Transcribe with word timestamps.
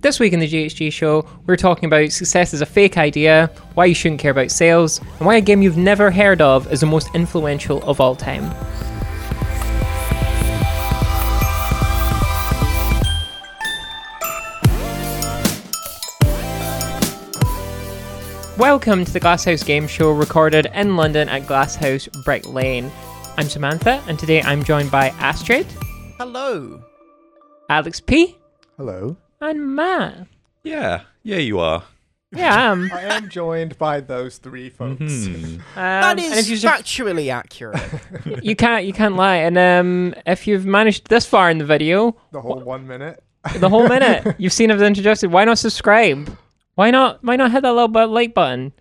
This 0.00 0.20
week 0.20 0.32
in 0.32 0.38
the 0.38 0.46
GHG 0.46 0.92
show, 0.92 1.26
we're 1.46 1.56
talking 1.56 1.86
about 1.86 2.12
success 2.12 2.54
as 2.54 2.60
a 2.60 2.66
fake 2.66 2.96
idea, 2.96 3.50
why 3.74 3.86
you 3.86 3.96
shouldn't 3.96 4.20
care 4.20 4.30
about 4.30 4.52
sales, 4.52 5.00
and 5.00 5.26
why 5.26 5.34
a 5.34 5.40
game 5.40 5.60
you've 5.60 5.76
never 5.76 6.12
heard 6.12 6.40
of 6.40 6.72
is 6.72 6.78
the 6.78 6.86
most 6.86 7.12
influential 7.16 7.82
of 7.82 8.00
all 8.00 8.14
time. 8.14 8.44
Welcome 18.56 19.04
to 19.04 19.12
the 19.12 19.18
Glasshouse 19.18 19.64
Game 19.64 19.88
Show, 19.88 20.12
recorded 20.12 20.68
in 20.74 20.94
London 20.94 21.28
at 21.28 21.48
Glasshouse 21.48 22.06
Brick 22.24 22.46
Lane. 22.46 22.88
I'm 23.36 23.48
Samantha, 23.48 24.00
and 24.06 24.16
today 24.16 24.42
I'm 24.42 24.62
joined 24.62 24.92
by 24.92 25.08
Astrid, 25.18 25.66
Hello. 26.18 26.84
Alex 27.68 27.98
P, 28.00 28.36
Hello. 28.76 29.16
And 29.40 29.74
Matt. 29.76 30.26
Yeah, 30.62 31.02
yeah, 31.22 31.36
you 31.38 31.58
are. 31.60 31.84
Yeah, 32.30 32.54
I 32.54 32.60
am. 32.72 32.90
I 32.92 33.00
am 33.16 33.28
joined 33.30 33.78
by 33.78 34.00
those 34.00 34.36
three 34.36 34.68
folks. 34.68 35.26
Hmm. 35.26 35.34
Um, 35.44 35.62
That 35.74 36.18
and 36.18 36.20
is 36.20 36.36
if 36.38 36.48
you, 36.50 36.56
sur- 36.58 36.68
factually 36.68 37.32
accurate. 37.32 37.80
you 38.42 38.54
can't 38.54 38.84
you 38.84 38.92
can't 38.92 39.16
lie. 39.16 39.36
And 39.36 39.56
um, 39.56 40.14
if 40.26 40.46
you've 40.46 40.66
managed 40.66 41.08
this 41.08 41.24
far 41.24 41.48
in 41.50 41.56
the 41.56 41.64
video, 41.64 42.16
The 42.32 42.42
whole 42.42 42.60
one 42.60 42.86
minute. 42.86 43.22
the 43.56 43.70
whole 43.70 43.88
minute, 43.88 44.34
you've 44.38 44.52
seen 44.52 44.70
I've 44.70 44.82
introduced. 44.82 45.26
Why 45.26 45.44
not 45.46 45.58
subscribe? 45.58 46.36
Why 46.74 46.90
not? 46.90 47.24
Why 47.24 47.36
not 47.36 47.50
hit 47.50 47.62
that 47.62 47.72
little 47.72 47.88
bit 47.88 48.06
like 48.06 48.34
button? 48.34 48.72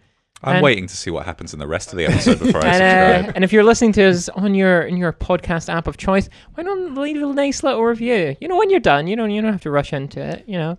I'm 0.43 0.57
And- 0.57 0.63
waiting 0.63 0.85
to 0.87 0.95
see 0.95 1.09
what 1.09 1.25
happens 1.25 1.53
in 1.53 1.59
the 1.59 1.67
rest 1.67 1.91
of 1.93 1.97
the 1.97 2.05
episode 2.05 2.39
before 2.39 2.63
I 2.63 2.69
uh, 2.69 2.73
subscribe. 2.73 3.35
and 3.35 3.43
if 3.43 3.51
you're 3.51 3.63
listening 3.63 3.91
to 3.93 4.03
us 4.05 4.29
on 4.29 4.53
your 4.53 4.81
in 4.83 4.95
your 4.97 5.11
podcast 5.11 5.67
app 5.67 5.87
of 5.87 5.97
choice, 5.97 6.29
why 6.53 6.63
not 6.63 6.93
leave 6.93 7.21
a 7.21 7.33
nice 7.33 7.63
little 7.63 7.83
review? 7.83 8.35
You 8.39 8.47
know, 8.47 8.55
when 8.55 8.69
you're 8.69 8.79
done, 8.79 9.07
you 9.07 9.15
don't 9.15 9.31
you 9.31 9.41
don't 9.41 9.51
have 9.51 9.61
to 9.61 9.71
rush 9.71 9.93
into 9.93 10.19
it. 10.21 10.43
You 10.47 10.57
know. 10.59 10.77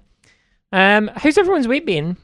Um, 0.71 1.11
how's 1.17 1.39
everyone's 1.39 1.67
week 1.67 1.87
been? 1.87 2.17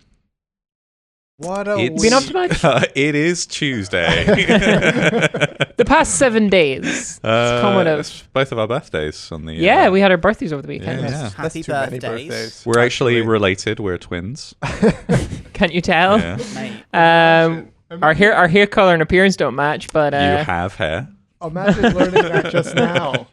What 1.38 1.66
a 1.66 1.76
It's- 1.78 2.00
Been 2.00 2.12
up 2.12 2.22
week. 2.22 2.58
to 2.60 2.68
much? 2.68 2.90
it 2.94 3.14
is 3.14 3.46
Tuesday. 3.46 4.24
The 5.76 5.84
past 5.84 6.14
seven 6.14 6.48
days. 6.48 7.18
Uh, 7.24 7.60
coming 7.60 7.88
up. 7.88 7.98
it's 7.98 8.22
both 8.32 8.52
of 8.52 8.60
our 8.60 8.68
birthdays 8.68 9.32
on 9.32 9.44
the. 9.44 9.54
Yeah, 9.54 9.88
uh, 9.88 9.90
we 9.90 10.00
had 10.00 10.12
our 10.12 10.16
birthdays 10.16 10.52
over 10.52 10.62
the 10.62 10.68
weekend. 10.68 11.00
Yeah. 11.02 11.10
That's 11.10 11.34
Happy 11.34 11.62
too 11.64 11.72
many 11.72 11.98
birthdays. 11.98 12.28
birthdays. 12.28 12.62
We're 12.64 12.78
actually 12.78 13.20
related. 13.22 13.80
We're 13.80 13.98
twins. 13.98 14.54
Can't 15.52 15.74
you 15.74 15.80
tell? 15.80 16.20
Yeah. 16.20 16.38
Mate. 16.54 16.84
Um, 16.94 17.70
our 18.02 18.14
hair 18.14 18.34
our 18.34 18.46
hair 18.46 18.68
color 18.68 18.92
and 18.94 19.02
appearance 19.02 19.34
don't 19.34 19.56
match, 19.56 19.92
but 19.92 20.14
uh, 20.14 20.16
you 20.38 20.44
have 20.44 20.76
hair. 20.76 21.08
Imagine 21.42 21.92
learning 21.94 22.22
that 22.22 22.52
just 22.52 22.74
now. 22.76 23.26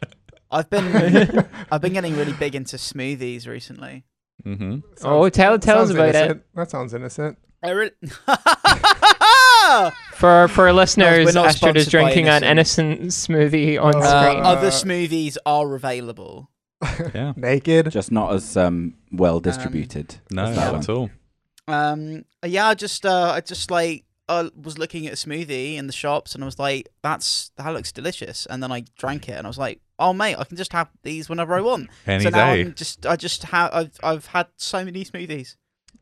I've 0.50 0.68
been 0.68 1.46
I've 1.70 1.80
been 1.80 1.92
getting 1.92 2.16
really 2.16 2.32
big 2.32 2.56
into 2.56 2.76
smoothies 2.76 3.46
recently. 3.46 4.02
hmm 4.42 4.78
Oh, 5.04 5.28
tell- 5.28 5.58
tell 5.60 5.78
us 5.78 5.88
sounds 5.88 5.90
about 5.92 6.14
it. 6.16 6.44
That 6.56 6.70
sounds 6.72 6.92
innocent. 6.92 7.38
I 7.62 7.70
really 7.70 7.92
for 10.14 10.48
for 10.48 10.66
our 10.66 10.72
listeners, 10.72 11.26
we're 11.26 11.32
not 11.32 11.46
Astrid 11.46 11.76
is 11.76 11.86
drinking 11.88 12.28
an 12.28 12.42
innocent 12.44 13.02
smoothie 13.02 13.80
on 13.82 13.94
Uh, 13.96 13.98
uh, 13.98 14.22
screen. 14.30 14.44
other 14.44 14.68
smoothies 14.68 15.36
are 15.46 15.74
available. 15.74 16.50
Yeah. 17.14 17.32
Naked. 17.36 17.90
just 17.90 18.10
not 18.10 18.32
as 18.32 18.56
um, 18.56 18.94
well 19.12 19.38
distributed. 19.40 20.16
No, 20.30 20.52
not 20.52 20.72
one. 20.72 20.80
at 20.80 20.88
all. 20.88 21.10
Um, 21.68 22.24
yeah, 22.44 22.66
I 22.68 22.74
just 22.74 23.06
uh, 23.06 23.32
I 23.36 23.40
just 23.40 23.70
like 23.70 24.04
I 24.28 24.50
was 24.60 24.78
looking 24.78 25.06
at 25.06 25.12
a 25.12 25.16
smoothie 25.16 25.76
in 25.76 25.86
the 25.86 25.92
shops 25.92 26.34
and 26.34 26.42
I 26.42 26.46
was 26.46 26.58
like, 26.58 26.88
that's 27.02 27.52
that 27.56 27.68
looks 27.70 27.92
delicious. 27.92 28.46
And 28.46 28.62
then 28.62 28.72
I 28.72 28.84
drank 28.98 29.28
it 29.28 29.32
and 29.38 29.46
I 29.46 29.50
was 29.50 29.58
like, 29.58 29.80
oh 29.98 30.12
mate, 30.12 30.36
I 30.36 30.44
can 30.44 30.56
just 30.56 30.72
have 30.72 30.88
these 31.04 31.28
whenever 31.28 31.54
I 31.54 31.60
want. 31.60 31.88
Any 32.06 32.24
so 32.24 32.30
now 32.30 32.52
day. 32.54 32.62
I'm 32.62 32.74
just 32.74 33.06
I 33.06 33.14
just 33.14 33.44
have 33.44 33.70
I've 33.72 33.96
I've 34.02 34.26
had 34.26 34.48
so 34.56 34.84
many 34.84 35.04
smoothies. 35.04 35.54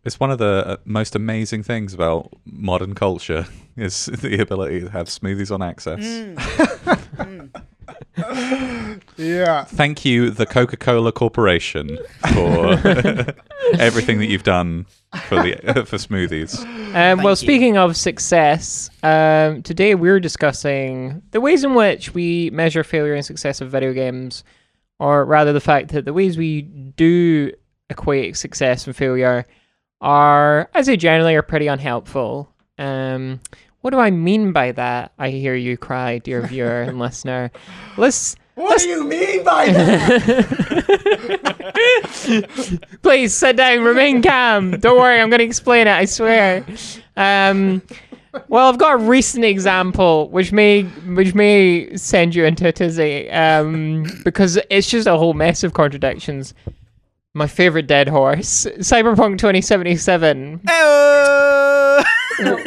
It's 0.04 0.18
one 0.18 0.30
of 0.30 0.38
the 0.38 0.66
uh, 0.66 0.76
most 0.84 1.14
amazing 1.14 1.62
things 1.62 1.92
about 1.92 2.32
modern 2.46 2.94
culture 2.94 3.46
is 3.76 4.06
the 4.06 4.40
ability 4.40 4.80
to 4.80 4.90
have 4.90 5.08
smoothies 5.08 5.52
on 5.52 5.62
access. 5.62 6.00
Mm. 6.00 7.00
Mm. 8.16 9.02
Yeah. 9.16 9.64
Thank 9.64 10.04
you, 10.04 10.30
the 10.30 10.46
Coca-Cola 10.46 11.12
Corporation, 11.12 11.98
for 12.32 12.72
everything 13.78 14.18
that 14.18 14.26
you've 14.26 14.42
done 14.42 14.86
for 15.28 15.36
the 15.36 15.84
for 15.86 15.96
smoothies. 15.96 16.60
Um, 16.94 17.22
well, 17.22 17.32
you. 17.32 17.36
speaking 17.36 17.76
of 17.76 17.96
success, 17.96 18.90
um, 19.02 19.62
today 19.62 19.94
we're 19.94 20.20
discussing 20.20 21.22
the 21.30 21.40
ways 21.40 21.64
in 21.64 21.74
which 21.74 22.14
we 22.14 22.50
measure 22.50 22.84
failure 22.84 23.14
and 23.14 23.24
success 23.24 23.60
of 23.60 23.70
video 23.70 23.92
games, 23.92 24.44
or 24.98 25.24
rather, 25.24 25.52
the 25.52 25.60
fact 25.60 25.88
that 25.88 26.04
the 26.04 26.12
ways 26.12 26.36
we 26.36 26.62
do 26.62 27.52
equate 27.90 28.36
success 28.36 28.86
and 28.86 28.94
failure 28.96 29.46
are, 30.00 30.68
I 30.74 30.82
say, 30.82 30.96
generally 30.96 31.34
are 31.34 31.42
pretty 31.42 31.66
unhelpful. 31.66 32.50
Um, 32.78 33.40
what 33.82 33.90
do 33.90 33.98
I 33.98 34.10
mean 34.10 34.52
by 34.52 34.72
that? 34.72 35.12
I 35.18 35.30
hear 35.30 35.54
you 35.54 35.76
cry, 35.76 36.18
dear 36.18 36.46
viewer 36.46 36.82
and 36.82 36.98
listener. 37.00 37.50
Let's 37.96 38.36
What 38.54 38.80
do 38.80 38.88
you 38.88 39.04
mean 39.04 39.44
by 39.44 39.70
that? 39.70 40.10
Please 43.02 43.34
sit 43.34 43.56
down, 43.56 43.82
remain 43.82 44.22
calm. 44.22 44.72
Don't 44.72 44.98
worry, 44.98 45.20
I'm 45.20 45.30
going 45.30 45.38
to 45.38 45.44
explain 45.44 45.86
it. 45.86 45.92
I 45.92 46.04
swear. 46.04 46.64
Um, 47.16 47.82
well, 48.48 48.68
I've 48.68 48.78
got 48.78 48.94
a 48.94 48.98
recent 48.98 49.44
example 49.44 50.28
which 50.30 50.52
may 50.52 50.82
which 50.82 51.34
may 51.34 51.96
send 51.96 52.34
you 52.34 52.44
into 52.44 52.68
a 52.68 52.72
tizzy 52.72 53.28
um, 53.30 54.04
because 54.24 54.58
it's 54.70 54.88
just 54.88 55.06
a 55.08 55.16
whole 55.16 55.34
mess 55.34 55.64
of 55.64 55.72
contradictions. 55.74 56.54
My 57.32 57.46
favorite 57.46 57.86
dead 57.86 58.08
horse, 58.08 58.66
Cyberpunk 58.78 59.38
2077. 59.38 60.60
Hey-oh! 60.66 62.02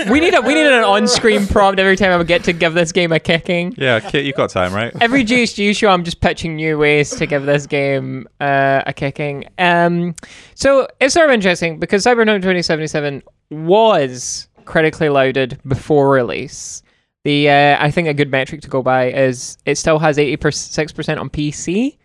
We 0.10 0.20
need 0.20 0.36
a 0.36 0.42
we 0.42 0.54
need 0.54 0.68
an 0.68 0.84
on-screen 0.84 1.48
prompt 1.48 1.80
every 1.80 1.96
time 1.98 2.12
I 2.12 2.18
would 2.18 2.28
get 2.28 2.44
to 2.44 2.54
give 2.54 2.76
this 2.76 2.92
game 2.92 3.12
a 3.12 3.20
kicking. 3.20 3.74
Yeah, 3.76 4.00
Kit, 4.00 4.24
you've 4.24 4.36
got 4.36 4.52
time, 4.52 4.72
right? 4.72 4.94
Every 5.02 5.26
GHG 5.26 5.76
show, 5.76 5.90
I'm 5.90 6.04
just 6.04 6.22
pitching 6.22 6.56
new 6.56 6.78
ways 6.78 7.10
to 7.16 7.26
give 7.26 7.48
this 7.48 7.66
game 7.66 8.28
uh, 8.40 8.84
a 8.86 8.94
kicking. 8.94 9.46
Um, 9.58 10.14
so 10.54 10.88
it's 11.00 11.16
sort 11.16 11.28
of 11.28 11.34
interesting 11.34 11.80
because 11.80 12.04
Cyberpunk 12.06 12.44
2077 12.44 13.24
was 13.50 14.48
critically 14.66 15.10
lauded 15.10 15.60
before 15.68 16.12
release. 16.12 16.84
The 17.24 17.50
uh, 17.50 17.78
I 17.84 17.90
think 17.90 18.08
a 18.08 18.14
good 18.14 18.30
metric 18.30 18.62
to 18.62 18.68
go 18.70 18.84
by 18.84 19.12
is 19.12 19.58
it 19.66 19.80
still 19.80 19.98
has 19.98 20.18
86% 20.18 21.20
on 21.20 21.32
PC, 21.32 21.98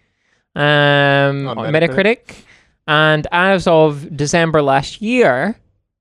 um, 0.56 1.48
On 1.48 1.58
on 1.58 1.72
Metacritic. 1.72 2.24
Metacritic, 2.24 2.34
and 2.88 3.26
as 3.30 3.66
of 3.66 4.16
December 4.16 4.62
last 4.62 5.02
year, 5.02 5.60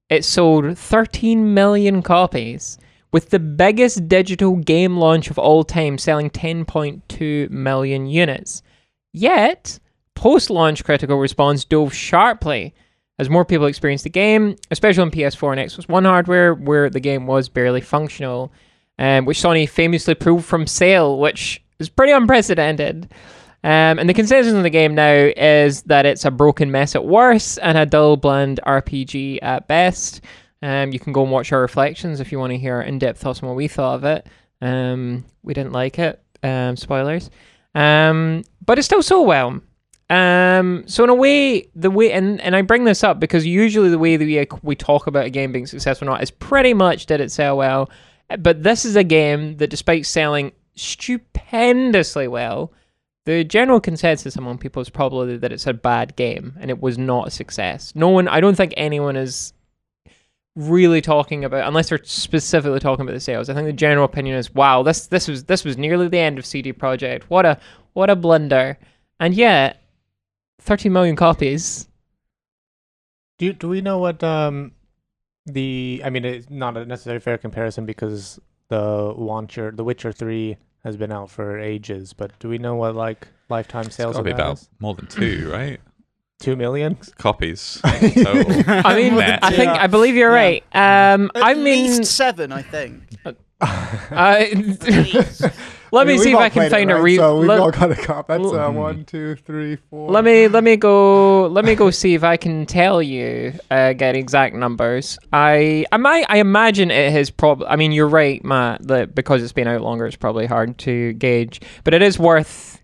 it 0.09 0.23
sold 0.23 0.77
13 0.77 1.53
million 1.53 2.01
copies 2.01 2.77
with 3.11 3.29
the 3.29 3.39
biggest 3.39 4.07
digital 4.07 4.55
game 4.55 4.97
launch 4.97 5.29
of 5.29 5.37
all 5.37 5.65
time 5.65 5.97
selling 5.97 6.29
10.2 6.29 7.49
million 7.49 8.07
units. 8.07 8.63
Yet, 9.11 9.79
post 10.15 10.49
launch 10.49 10.85
critical 10.85 11.17
response 11.17 11.65
dove 11.65 11.93
sharply 11.93 12.73
as 13.19 13.29
more 13.29 13.43
people 13.43 13.65
experienced 13.65 14.05
the 14.05 14.09
game, 14.09 14.55
especially 14.71 15.01
on 15.01 15.11
PS4 15.11 15.57
and 15.57 15.69
Xbox 15.69 15.89
One 15.89 16.05
hardware, 16.05 16.53
where 16.53 16.89
the 16.89 16.99
game 17.01 17.27
was 17.27 17.49
barely 17.49 17.81
functional, 17.81 18.53
um, 18.97 19.25
which 19.25 19.39
Sony 19.39 19.67
famously 19.67 20.15
pulled 20.15 20.45
from 20.45 20.67
sale, 20.67 21.19
which 21.19 21.61
is 21.79 21.89
pretty 21.89 22.13
unprecedented. 22.13 23.09
Um, 23.67 23.99
and 23.99 24.07
the 24.07 24.13
consensus 24.13 24.53
on 24.53 24.63
the 24.63 24.69
game 24.69 24.95
now 24.95 25.29
is 25.35 25.81
that 25.83 26.05
it's 26.05 26.23
a 26.23 26.31
broken 26.31 26.71
mess 26.71 26.95
at 26.95 27.03
worst 27.03 27.59
and 27.61 27.77
a 27.77 27.85
dull, 27.85 28.15
bland 28.15 28.61
RPG 28.65 29.39
at 29.41 29.67
best. 29.67 30.21
Um, 30.61 30.93
you 30.93 30.99
can 30.99 31.11
go 31.11 31.23
and 31.23 31.33
watch 31.33 31.51
our 31.51 31.59
reflections 31.59 32.21
if 32.21 32.31
you 32.31 32.39
want 32.39 32.51
to 32.51 32.57
hear 32.57 32.79
in-depth 32.79 33.19
thoughts 33.19 33.43
on 33.43 33.49
what 33.49 33.57
we 33.57 33.67
thought 33.67 33.95
of 33.95 34.05
it. 34.05 34.27
Um, 34.61 35.25
we 35.43 35.53
didn't 35.53 35.73
like 35.73 35.99
it. 35.99 36.23
Um, 36.41 36.77
spoilers. 36.77 37.29
Um, 37.75 38.45
but 38.65 38.79
it 38.79 38.83
still 38.83 39.03
sold 39.03 39.27
well. 39.27 39.59
Um, 40.09 40.85
so 40.87 41.03
in 41.03 41.09
a 41.09 41.15
way, 41.15 41.69
the 41.75 41.91
way, 41.91 42.13
and, 42.13 42.39
and 42.39 42.55
I 42.55 42.61
bring 42.61 42.85
this 42.85 43.03
up 43.03 43.19
because 43.19 43.45
usually 43.45 43.89
the 43.89 43.99
way 43.99 44.15
that 44.15 44.23
we, 44.23 44.47
we 44.63 44.75
talk 44.77 45.07
about 45.07 45.25
a 45.25 45.29
game 45.29 45.51
being 45.51 45.67
successful 45.67 46.07
or 46.07 46.11
not 46.11 46.23
is 46.23 46.31
pretty 46.31 46.73
much 46.73 47.05
did 47.05 47.19
it 47.19 47.33
sell 47.33 47.57
well. 47.57 47.89
But 48.39 48.63
this 48.63 48.85
is 48.85 48.95
a 48.95 49.03
game 49.03 49.57
that, 49.57 49.69
despite 49.69 50.05
selling 50.05 50.53
stupendously 50.75 52.29
well, 52.29 52.71
the 53.27 53.43
general 53.43 53.81
consensus 53.81 54.37
among 54.37 54.57
people 54.57 54.81
is 54.81 54.89
probably 54.89 55.35
that 55.35 55.51
it's 55.51 55.67
a 55.67 55.73
bad 55.73 56.15
game 56.15 56.55
and 56.61 56.71
it 56.71 56.81
was 56.81 56.97
not 56.97 57.27
a 57.27 57.31
success. 57.31 57.91
No 57.93 58.07
one, 58.07 58.29
I 58.29 58.39
don't 58.39 58.55
think 58.55 58.73
anyone 58.77 59.17
is 59.17 59.51
really 60.55 61.01
talking 61.01 61.43
about, 61.43 61.67
unless 61.67 61.89
they're 61.89 61.99
specifically 62.05 62.79
talking 62.79 63.03
about 63.03 63.11
the 63.11 63.19
sales. 63.19 63.49
I 63.49 63.53
think 63.53 63.67
the 63.67 63.73
general 63.73 64.05
opinion 64.05 64.37
is, 64.37 64.55
wow, 64.55 64.81
this 64.81 65.07
this 65.07 65.27
was 65.27 65.43
this 65.43 65.65
was 65.65 65.77
nearly 65.77 66.07
the 66.07 66.19
end 66.19 66.39
of 66.39 66.45
CD 66.45 66.71
Projekt. 66.71 67.23
What 67.23 67.45
a 67.45 67.59
what 67.91 68.09
a 68.09 68.15
blunder, 68.15 68.79
and 69.19 69.33
yet, 69.33 69.83
30 70.61 70.87
million 70.87 71.17
copies. 71.17 71.89
Do 73.39 73.51
do 73.51 73.67
we 73.67 73.81
know 73.81 73.97
what 73.97 74.23
um 74.23 74.71
the 75.45 76.01
I 76.05 76.09
mean 76.11 76.23
it's 76.23 76.49
not 76.49 76.77
a 76.77 76.85
necessarily 76.85 77.19
fair 77.19 77.37
comparison 77.37 77.85
because 77.85 78.39
the 78.69 79.13
launcher 79.17 79.71
The 79.71 79.83
Witcher 79.83 80.13
3 80.13 80.55
has 80.83 80.95
been 80.97 81.11
out 81.11 81.29
for 81.29 81.59
ages, 81.59 82.13
but 82.13 82.37
do 82.39 82.49
we 82.49 82.57
know 82.57 82.75
what 82.75 82.95
like 82.95 83.27
lifetime 83.49 83.85
It's 83.87 83.95
sales 83.95 84.13
got 84.15 84.19
to 84.19 84.23
be 84.25 84.31
about 84.31 84.57
is? 84.59 84.69
more 84.79 84.93
than 84.95 85.07
two, 85.07 85.49
right? 85.53 85.79
two 86.39 86.55
million. 86.55 86.95
Copies. 87.17 87.79
Total. 87.83 88.63
I 88.67 88.95
mean, 88.95 89.15
Nah. 89.15 89.39
I 89.41 89.49
think 89.49 89.73
Yeah. 89.73 89.83
I 89.83 89.87
believe 89.87 90.15
you're 90.15 90.29
Yeah. 90.35 90.59
right. 90.71 91.13
Um, 91.13 91.31
At 91.33 91.43
I 91.43 91.53
mean, 91.55 91.97
least 91.97 92.15
seven, 92.15 92.51
I 92.51 92.61
think. 92.61 93.01
I- 93.61 94.51
least. 94.53 95.43
Let 95.91 96.07
me 96.07 96.13
mean, 96.13 96.21
see 96.23 96.31
if 96.31 96.37
I 96.37 96.49
can 96.49 96.61
played 96.61 96.67
it, 96.67 96.71
find 96.71 96.91
a 96.91 96.95
right? 96.95 97.03
re. 97.03 97.15
So 97.17 97.39
we've 97.39 97.47
let- 97.49 97.59
all 97.59 97.71
got 97.71 97.91
a 97.91 97.95
cop. 97.95 98.27
That's 98.27 98.43
uh, 98.43 98.47
Mm. 98.69 98.73
one, 98.73 99.05
two, 99.05 99.35
three, 99.35 99.77
four. 99.89 100.09
Let 100.11 100.23
me 100.23 100.47
let 100.47 100.63
me 100.63 100.75
go 100.77 101.47
let 101.47 101.65
me 101.65 101.75
go 101.75 101.89
see 101.91 102.13
if 102.13 102.23
I 102.23 102.37
can 102.37 102.65
tell 102.65 103.01
you 103.01 103.53
uh, 103.71 103.93
get 103.93 104.15
exact 104.15 104.55
numbers. 104.55 105.17
I 105.33 105.85
I 105.91 105.97
might 105.97 106.25
I 106.29 106.37
imagine 106.37 106.91
it 106.91 107.11
has 107.11 107.29
probably. 107.29 107.67
I 107.67 107.75
mean, 107.75 107.91
you're 107.91 108.07
right, 108.07 108.43
Matt. 108.43 108.87
That 108.87 109.15
because 109.15 109.43
it's 109.43 109.53
been 109.53 109.67
out 109.67 109.81
longer, 109.81 110.05
it's 110.05 110.15
probably 110.15 110.45
hard 110.45 110.77
to 110.79 111.13
gauge. 111.13 111.61
But 111.83 111.93
it 111.93 112.01
is 112.01 112.17
worth. 112.19 112.81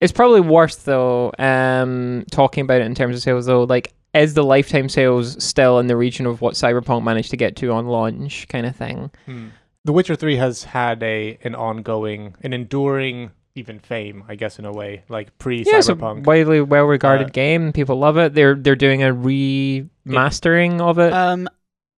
It's 0.00 0.12
probably 0.12 0.40
worth 0.40 0.84
though. 0.84 1.32
Um, 1.38 2.24
talking 2.30 2.62
about 2.62 2.80
it 2.80 2.86
in 2.86 2.94
terms 2.94 3.14
of 3.16 3.22
sales 3.22 3.46
though, 3.46 3.64
like 3.64 3.92
is 4.14 4.34
the 4.34 4.44
lifetime 4.44 4.88
sales 4.90 5.42
still 5.42 5.78
in 5.78 5.86
the 5.86 5.96
region 5.96 6.26
of 6.26 6.40
what 6.42 6.52
Cyberpunk 6.54 7.02
managed 7.02 7.30
to 7.30 7.36
get 7.36 7.56
to 7.56 7.70
on 7.72 7.86
launch, 7.86 8.46
kind 8.48 8.66
of 8.66 8.76
thing. 8.76 9.10
Hmm. 9.26 9.46
The 9.84 9.92
Witcher 9.92 10.14
Three 10.14 10.36
has 10.36 10.64
had 10.64 11.02
a 11.02 11.38
an 11.42 11.54
ongoing, 11.54 12.36
an 12.42 12.52
enduring, 12.52 13.32
even 13.54 13.80
fame, 13.80 14.22
I 14.28 14.36
guess, 14.36 14.58
in 14.58 14.64
a 14.64 14.72
way, 14.72 15.02
like 15.08 15.36
pre 15.38 15.64
Yeah, 15.66 15.78
it's 15.78 15.88
a 15.88 15.94
widely 15.96 16.60
well 16.60 16.84
regarded 16.84 17.28
Uh, 17.28 17.30
game. 17.30 17.72
People 17.72 17.96
love 17.98 18.16
it. 18.16 18.34
They're 18.34 18.54
they're 18.54 18.76
doing 18.76 19.02
a 19.02 19.12
remastering 19.12 20.80
of 20.80 20.98
it. 20.98 21.12
Um, 21.12 21.48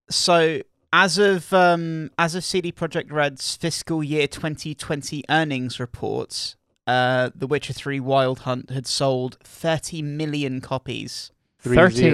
so 0.08 0.60
as 0.92 1.19
of 1.19 1.52
um, 1.52 2.10
as 2.19 2.34
of 2.34 2.44
CD 2.44 2.72
Projekt 2.72 3.12
Red's 3.12 3.56
fiscal 3.56 4.02
year 4.02 4.26
2020 4.28 5.25
earnings 5.28 5.78
reports, 5.78 6.56
uh, 6.86 7.31
The 7.34 7.46
Witcher 7.46 7.72
3 7.75 8.00
Wild 8.00 8.40
Hunt 8.40 8.70
had 8.70 8.86
sold 8.86 9.36
30 9.44 10.00
million 10.02 10.60
copies. 10.60 11.32
Three 11.58 11.76
30. 11.76 12.10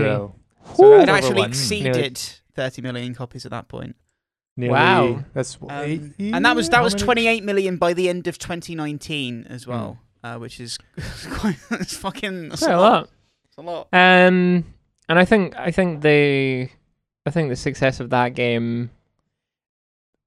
So 0.76 1.00
It 1.00 1.08
actually 1.08 1.40
one- 1.40 1.48
exceeded 1.50 2.20
30 2.54 2.82
million 2.82 3.14
copies 3.14 3.44
at 3.44 3.50
that 3.50 3.68
point. 3.68 3.96
Nearly- 4.60 4.72
Wow. 4.74 5.24
That's 5.34 5.58
Um, 5.60 5.68
eight- 5.70 6.02
and 6.34 6.44
that 6.44 6.54
was 6.54 6.68
that 6.70 6.82
was 6.82 6.94
28 6.94 7.42
million 7.44 7.76
by 7.76 7.92
the 7.94 8.08
end 8.08 8.26
of 8.28 8.38
2019 8.38 9.46
as 9.48 9.66
well, 9.66 9.98
uh, 10.22 10.36
which 10.36 10.60
is 10.60 10.78
quite 11.30 11.56
it's 11.72 11.96
fucking 11.96 12.50
that's 12.50 12.62
Quite 12.62 12.74
a 12.74 12.80
lot. 12.80 13.08
It's 13.48 13.56
a 13.58 13.62
lot. 13.62 13.88
Um, 13.92 14.64
and 15.08 15.18
I 15.18 15.24
think 15.24 15.56
I 15.58 15.70
think 15.70 16.02
the 16.02 16.68
I 17.26 17.30
think 17.30 17.48
the 17.48 17.56
success 17.56 18.00
of 18.00 18.10
that 18.10 18.34
game 18.34 18.90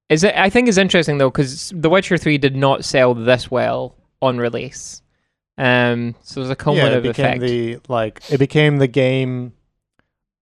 is 0.08 0.22
it. 0.24 0.34
I 0.36 0.50
think 0.50 0.68
is 0.68 0.78
interesting 0.78 1.18
though 1.18 1.30
because 1.30 1.72
The 1.74 1.88
Witcher 1.88 2.18
Three 2.18 2.38
did 2.38 2.54
not 2.56 2.84
sell 2.84 3.14
this 3.14 3.50
well 3.50 3.96
on 4.20 4.38
release. 4.38 5.00
Um, 5.56 6.14
so 6.22 6.40
there's 6.40 6.50
a 6.50 6.56
cumulative 6.56 7.04
yeah, 7.04 7.10
it 7.10 7.14
cumulative 7.14 7.40
became 7.40 7.70
effect. 7.78 7.86
the 7.88 7.92
like 7.92 8.20
it 8.30 8.38
became 8.38 8.76
the 8.78 8.86
game. 8.88 9.52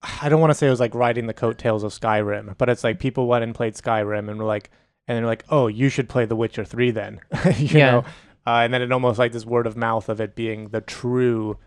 I 0.03 0.29
don't 0.29 0.41
want 0.41 0.51
to 0.51 0.55
say 0.55 0.67
it 0.67 0.71
was 0.71 0.81
like 0.81 0.95
riding 0.95 1.27
the 1.27 1.35
coattails 1.35 1.85
of 1.85 1.93
Skyrim, 1.93 2.57
but 2.59 2.69
it's 2.69 2.83
like 2.85 2.99
people 2.99 3.27
went 3.29 3.45
and 3.45 3.55
played 3.55 3.75
Skyrim 3.75 4.29
and 4.29 4.39
were 4.39 4.45
like, 4.45 4.71
and 5.07 5.17
they're 5.19 5.27
like, 5.27 5.45
oh, 5.49 5.67
you 5.69 5.89
should 5.89 6.09
play 6.09 6.25
The 6.25 6.37
Witcher 6.37 6.65
Three 6.65 6.91
then, 6.91 7.21
you 7.57 7.79
Yeah. 7.79 7.91
know, 7.91 7.99
uh, 8.47 8.61
and 8.65 8.75
then 8.75 8.83
it 8.83 8.91
almost 8.93 9.19
like 9.19 9.33
this 9.33 9.47
word 9.47 9.67
of 9.67 9.77
mouth 9.77 10.09
of 10.09 10.21
it 10.21 10.35
being 10.35 10.69
the 10.69 10.81
true 10.81 11.59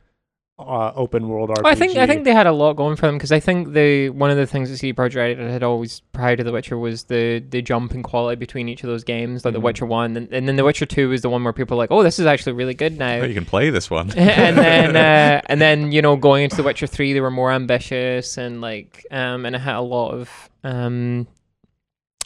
uh, 0.58 0.94
open 0.96 1.28
world 1.28 1.50
RPG. 1.50 1.64
Well, 1.64 1.72
I 1.72 1.76
think 1.76 1.98
I 1.98 2.08
think 2.08 2.24
they 2.24 2.32
had 2.34 2.48
a 2.48 2.52
lot 2.54 2.74
going 2.74 2.96
for 2.96 3.08
them 3.08 3.16
because 3.18 3.32
I 3.34 3.42
think 3.42 3.74
the 3.74 4.10
one 4.10 4.32
of 4.32 4.38
the 4.38 4.48
things 4.48 4.70
that 4.70 4.78
CD 4.78 4.94
Projekt 4.94 5.38
Red 5.38 5.38
had 5.52 5.64
always 5.64 6.00
prior 6.14 6.38
to 6.38 6.44
The 6.46 6.52
Witcher 6.54 6.78
was 6.78 7.04
the 7.04 7.44
the 7.50 7.62
jump 7.62 7.94
in 7.94 8.04
quality 8.04 8.38
between 8.38 8.70
each 8.70 8.82
of 8.84 8.88
those 8.88 9.04
games, 9.04 9.44
like 9.44 9.54
The 9.54 9.60
Mhm. 9.60 9.64
Witcher 9.64 9.86
One, 9.86 10.16
and, 10.16 10.32
and 10.32 10.48
then 10.48 10.56
The 10.56 10.64
Witcher 10.64 10.86
Two 10.86 11.10
was 11.10 11.22
the 11.22 11.30
one 11.30 11.44
where 11.44 11.52
people 11.52 11.76
were 11.76 11.84
like, 11.84 11.92
oh, 11.92 12.04
this 12.04 12.20
is 12.20 12.26
actually 12.26 12.54
really 12.54 12.74
good 12.74 12.98
now. 12.98 13.16
Oh, 13.16 13.26
you 13.26 13.34
can 13.34 13.44
play 13.46 13.70
this 13.70 13.90
one. 13.92 14.12
and 14.18 14.58
then 14.58 14.96
uh, 14.96 15.42
and 15.48 15.60
then 15.60 15.92
you 15.92 16.02
know 16.02 16.16
going 16.16 16.44
into 16.46 16.56
The 16.56 16.64
Witcher 16.64 16.88
Three, 16.88 17.12
they 17.12 17.22
were 17.22 17.32
more 17.32 17.52
ambitious 17.52 18.38
and 18.38 18.62
like 18.62 19.06
um 19.12 19.46
and 19.46 19.56
it 19.58 19.60
had 19.60 19.76
a 19.76 19.82
lot 19.82 20.12
of 20.12 20.50
um. 20.64 21.28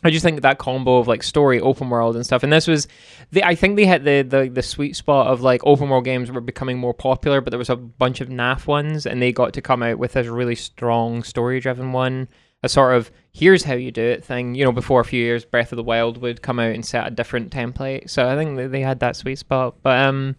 I 0.03 0.11
just 0.11 0.23
think 0.23 0.41
that 0.41 0.59
combo 0.59 0.97
of 0.97 1.07
like 1.07 1.23
story, 1.23 1.59
open 1.59 1.89
world, 1.89 2.15
and 2.15 2.25
stuff, 2.25 2.43
and 2.43 2.53
this 2.53 2.67
was, 2.67 2.87
the 3.31 3.43
I 3.43 3.55
think 3.55 3.75
they 3.75 3.85
hit 3.85 4.03
the, 4.03 4.21
the 4.21 4.49
the 4.49 4.61
sweet 4.61 4.95
spot 4.95 5.27
of 5.27 5.41
like 5.41 5.61
open 5.65 5.89
world 5.89 6.05
games 6.05 6.31
were 6.31 6.41
becoming 6.41 6.77
more 6.77 6.93
popular, 6.93 7.41
but 7.41 7.49
there 7.49 7.59
was 7.59 7.69
a 7.69 7.75
bunch 7.75 8.21
of 8.21 8.29
naff 8.29 8.65
ones, 8.65 9.05
and 9.05 9.21
they 9.21 9.31
got 9.31 9.53
to 9.53 9.61
come 9.61 9.83
out 9.83 9.97
with 9.99 10.13
this 10.13 10.27
really 10.27 10.55
strong 10.55 11.23
story 11.23 11.59
driven 11.59 11.91
one, 11.91 12.29
a 12.63 12.69
sort 12.69 12.95
of 12.95 13.11
here's 13.33 13.63
how 13.63 13.73
you 13.73 13.91
do 13.91 14.01
it 14.01 14.23
thing. 14.23 14.55
You 14.55 14.65
know, 14.65 14.71
before 14.71 15.01
a 15.01 15.05
few 15.05 15.21
years, 15.21 15.43
Breath 15.43 15.73
of 15.73 15.77
the 15.77 15.83
Wild 15.83 16.17
would 16.21 16.41
come 16.41 16.59
out 16.59 16.73
and 16.73 16.85
set 16.85 17.07
a 17.07 17.11
different 17.11 17.51
template. 17.51 18.09
So 18.09 18.27
I 18.27 18.35
think 18.35 18.55
they, 18.55 18.67
they 18.67 18.81
had 18.81 19.01
that 19.01 19.17
sweet 19.17 19.37
spot, 19.37 19.75
but 19.83 19.97
um, 19.97 20.37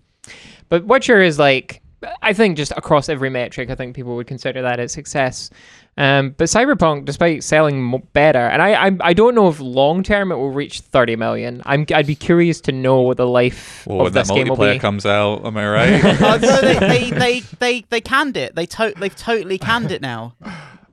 but 0.70 0.86
Witcher 0.86 1.20
is 1.20 1.38
like 1.38 1.82
I 2.22 2.32
think 2.32 2.56
just 2.56 2.72
across 2.72 3.08
every 3.08 3.30
metric, 3.30 3.70
I 3.70 3.74
think 3.74 3.94
people 3.94 4.16
would 4.16 4.26
consider 4.26 4.62
that 4.62 4.80
a 4.80 4.88
success. 4.88 5.50
Um, 5.96 6.30
but 6.38 6.44
Cyberpunk, 6.44 7.04
despite 7.04 7.44
selling 7.44 8.02
better, 8.14 8.38
and 8.38 8.62
I, 8.62 8.86
I 8.88 8.90
I 9.00 9.12
don't 9.12 9.34
know 9.34 9.48
if 9.48 9.60
long 9.60 10.02
term 10.02 10.32
it 10.32 10.36
will 10.36 10.50
reach 10.52 10.80
30 10.80 11.16
million. 11.16 11.62
I'm 11.66 11.84
I'd 11.92 12.06
be 12.06 12.14
curious 12.14 12.60
to 12.62 12.72
know 12.72 13.02
what 13.02 13.16
the 13.18 13.26
life 13.26 13.84
Well, 13.86 13.98
when 13.98 14.06
of 14.06 14.12
that 14.14 14.20
this 14.26 14.30
game 14.30 14.48
will 14.48 14.56
multiplayer 14.56 14.74
be. 14.74 14.78
comes 14.78 15.04
out, 15.04 15.44
am 15.44 15.56
I 15.58 15.68
right? 15.68 16.20
No, 16.20 16.38
they, 16.38 16.78
they, 16.78 17.10
they, 17.10 17.40
they, 17.58 17.84
they 17.90 18.00
canned 18.00 18.36
it. 18.38 18.54
They 18.54 18.66
to- 18.66 18.94
they've 18.98 19.14
totally 19.14 19.58
canned 19.58 19.90
it 19.92 20.00
now. 20.00 20.36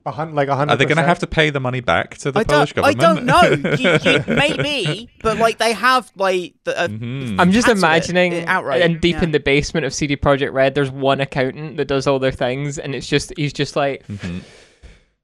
a 0.04 0.10
hun- 0.10 0.34
like 0.34 0.48
a 0.48 0.56
hundred. 0.56 0.74
Are 0.74 0.76
they 0.76 0.84
going 0.84 0.96
to 0.98 1.02
have 1.04 1.20
to 1.20 1.26
pay 1.26 1.48
the 1.50 1.60
money 1.60 1.80
back 1.80 2.18
to 2.18 2.32
the 2.32 2.40
I 2.40 2.44
Polish 2.44 2.74
don't, 2.74 2.84
I 2.84 2.92
don't 2.92 3.24
know. 3.24 3.42
You, 3.76 3.98
you, 4.02 4.24
maybe, 4.34 5.08
but 5.22 5.38
like 5.38 5.56
they 5.58 5.72
have 5.72 6.10
like 6.16 6.54
the, 6.64 6.78
uh, 6.78 6.88
Mhm. 6.88 7.36
I'm 7.38 7.52
just 7.52 7.66
cancel 7.66 7.84
it, 7.84 7.88
imagining, 7.88 8.34
uh, 8.34 8.44
outright, 8.46 8.82
and 8.82 9.00
deep 9.00 9.16
yeah. 9.16 9.22
in 9.24 9.30
the 9.32 9.40
basement 9.40 9.86
of 9.86 9.94
CD 9.94 10.16
Projekt 10.16 10.52
Red, 10.52 10.74
there's 10.74 10.90
one 10.90 11.20
accountant 11.22 11.76
that 11.78 11.86
does 11.86 12.06
all 12.06 12.18
their 12.18 12.32
things, 12.32 12.78
and 12.78 12.94
it's 12.94 13.06
just 13.06 13.32
he's 13.38 13.52
just 13.54 13.74
like, 13.76 14.06
Mhm. 14.08 14.42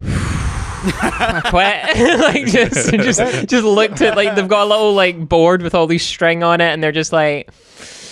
I 0.06 1.40
quit. 1.50 2.18
like 2.20 2.46
just 2.46 2.90
just 2.92 3.48
just 3.48 3.64
looked 3.64 4.00
at 4.02 4.16
like 4.16 4.34
they've 4.34 4.48
got 4.48 4.64
a 4.66 4.70
little 4.70 4.92
like 4.94 5.28
board 5.28 5.62
with 5.62 5.74
all 5.74 5.86
these 5.86 6.04
string 6.04 6.42
on 6.42 6.60
it, 6.60 6.72
and 6.72 6.82
they're 6.82 6.92
just 6.92 7.12
like, 7.12 7.50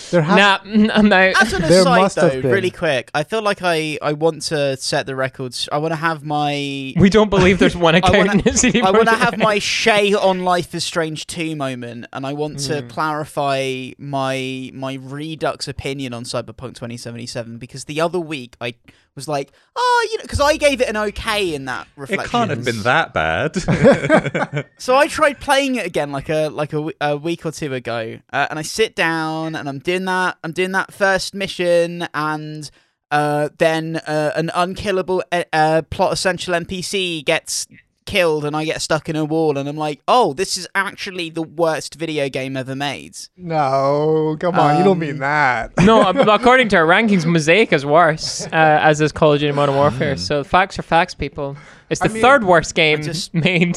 There 0.09 0.23
has 0.23 0.35
nah, 0.35 0.59
mm, 0.59 0.89
I'm 0.93 1.11
out. 1.13 1.39
As 1.41 1.53
an 1.53 1.61
There 1.61 1.81
aside, 1.81 1.99
must 2.01 2.15
though, 2.15 2.39
really 2.41 2.71
quick, 2.71 3.11
I 3.13 3.23
feel 3.23 3.43
like 3.43 3.59
I, 3.61 3.99
I 4.01 4.13
want 4.13 4.41
to 4.43 4.75
set 4.77 5.05
the 5.05 5.15
records. 5.15 5.69
I 5.71 5.77
want 5.77 5.91
to 5.91 5.95
have 5.97 6.23
my 6.25 6.93
We 6.97 7.09
don't 7.11 7.29
believe 7.29 7.59
there's 7.59 7.75
one 7.77 7.93
I 7.95 7.99
wanna- 7.99 8.19
accountant 8.21 8.47
at 8.47 8.57
CD 8.57 8.81
I 8.81 8.89
want 8.91 9.07
to 9.09 9.15
have 9.15 9.37
my 9.37 9.59
Shay 9.59 10.13
on 10.15 10.43
Life 10.43 10.73
is 10.73 10.83
Strange 10.83 11.27
2 11.27 11.55
moment, 11.55 12.07
and 12.11 12.25
I 12.25 12.33
want 12.33 12.59
to 12.61 12.81
Mm. 12.81 12.89
clarify 12.89 13.91
my 13.99 14.71
my 14.73 14.95
redux 14.95 15.67
opinion 15.67 16.13
on 16.13 16.23
Cyberpunk 16.23 16.73
2077 16.73 17.59
because 17.59 17.85
the 17.85 18.01
other 18.01 18.19
week 18.19 18.55
I 18.59 18.73
was 19.15 19.27
like, 19.27 19.51
oh, 19.75 20.07
you 20.11 20.17
know, 20.17 20.23
because 20.23 20.39
I 20.39 20.57
gave 20.57 20.81
it 20.81 20.89
an 20.89 20.97
okay 20.97 21.53
in 21.53 21.65
that 21.65 21.87
reflection. 21.95 22.25
It 22.25 22.29
can't 22.29 22.49
have 22.49 22.65
been 22.65 22.83
that 22.83 23.13
bad. 23.13 24.65
So 24.77 24.95
I 24.95 25.07
tried 25.07 25.39
playing 25.39 25.75
it 25.75 25.85
again 25.85 26.11
like 26.11 26.29
a 26.29 26.49
like 26.49 26.73
a, 26.73 26.89
a 26.99 27.15
week 27.15 27.45
or 27.45 27.51
two 27.51 27.73
ago, 27.73 28.19
uh, 28.33 28.47
and 28.49 28.59
I 28.59 28.63
sit 28.63 28.95
down 28.95 29.55
and 29.55 29.69
I'm 29.69 29.79
doing 29.79 30.05
that. 30.05 30.37
I'm 30.43 30.51
doing 30.51 30.71
that 30.73 30.93
first 30.93 31.33
mission, 31.33 32.07
and 32.13 32.69
uh, 33.11 33.49
then 33.59 33.97
uh, 34.07 34.31
an 34.35 34.51
unkillable 34.53 35.23
uh, 35.31 35.43
uh, 35.53 35.81
plot 35.83 36.11
essential 36.13 36.53
NPC 36.53 37.23
gets 37.23 37.67
killed, 38.05 38.45
and 38.45 38.55
I 38.55 38.65
get 38.65 38.81
stuck 38.81 39.09
in 39.09 39.15
a 39.15 39.25
wall, 39.25 39.57
and 39.57 39.67
I'm 39.69 39.77
like, 39.77 40.01
oh, 40.07 40.33
this 40.33 40.57
is 40.57 40.67
actually 40.75 41.29
the 41.29 41.41
worst 41.41 41.95
video 41.95 42.29
game 42.29 42.55
ever 42.57 42.75
made. 42.75 43.17
No, 43.37 44.37
come 44.39 44.55
on. 44.59 44.77
you 44.77 44.83
don't 44.83 44.93
Um, 44.93 44.99
mean 44.99 45.19
that. 45.19 45.71
no, 45.81 46.01
according 46.09 46.69
to 46.69 46.77
our 46.77 46.85
rankings, 46.85 47.25
Mosaic 47.25 47.71
is 47.73 47.85
worse, 47.85 48.45
uh, 48.47 48.49
as 48.53 49.01
is 49.01 49.11
Call 49.11 49.33
of 49.33 49.39
Duty 49.39 49.53
Modern 49.53 49.75
Warfare. 49.75 50.17
So 50.17 50.43
facts 50.43 50.77
are 50.79 50.83
facts, 50.83 51.13
people. 51.15 51.55
It's 51.89 51.99
the 52.01 52.09
I 52.09 52.13
mean, 52.13 52.21
third 52.21 52.43
worst 52.43 52.75
game 52.75 53.01
just- 53.03 53.33
made. 53.47 53.75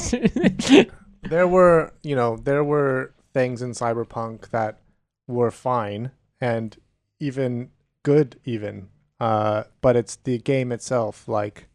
there 1.22 1.48
were 1.48 1.92
you 2.02 2.14
know 2.16 2.36
there 2.36 2.62
were 2.64 3.12
things 3.34 3.62
in 3.62 3.72
cyberpunk 3.72 4.50
that 4.50 4.78
were 5.26 5.50
fine 5.50 6.10
and 6.40 6.76
even 7.20 7.70
good 8.02 8.38
even 8.44 8.88
uh 9.20 9.64
but 9.80 9.96
it's 9.96 10.16
the 10.16 10.38
game 10.38 10.70
itself 10.70 11.26
like 11.26 11.68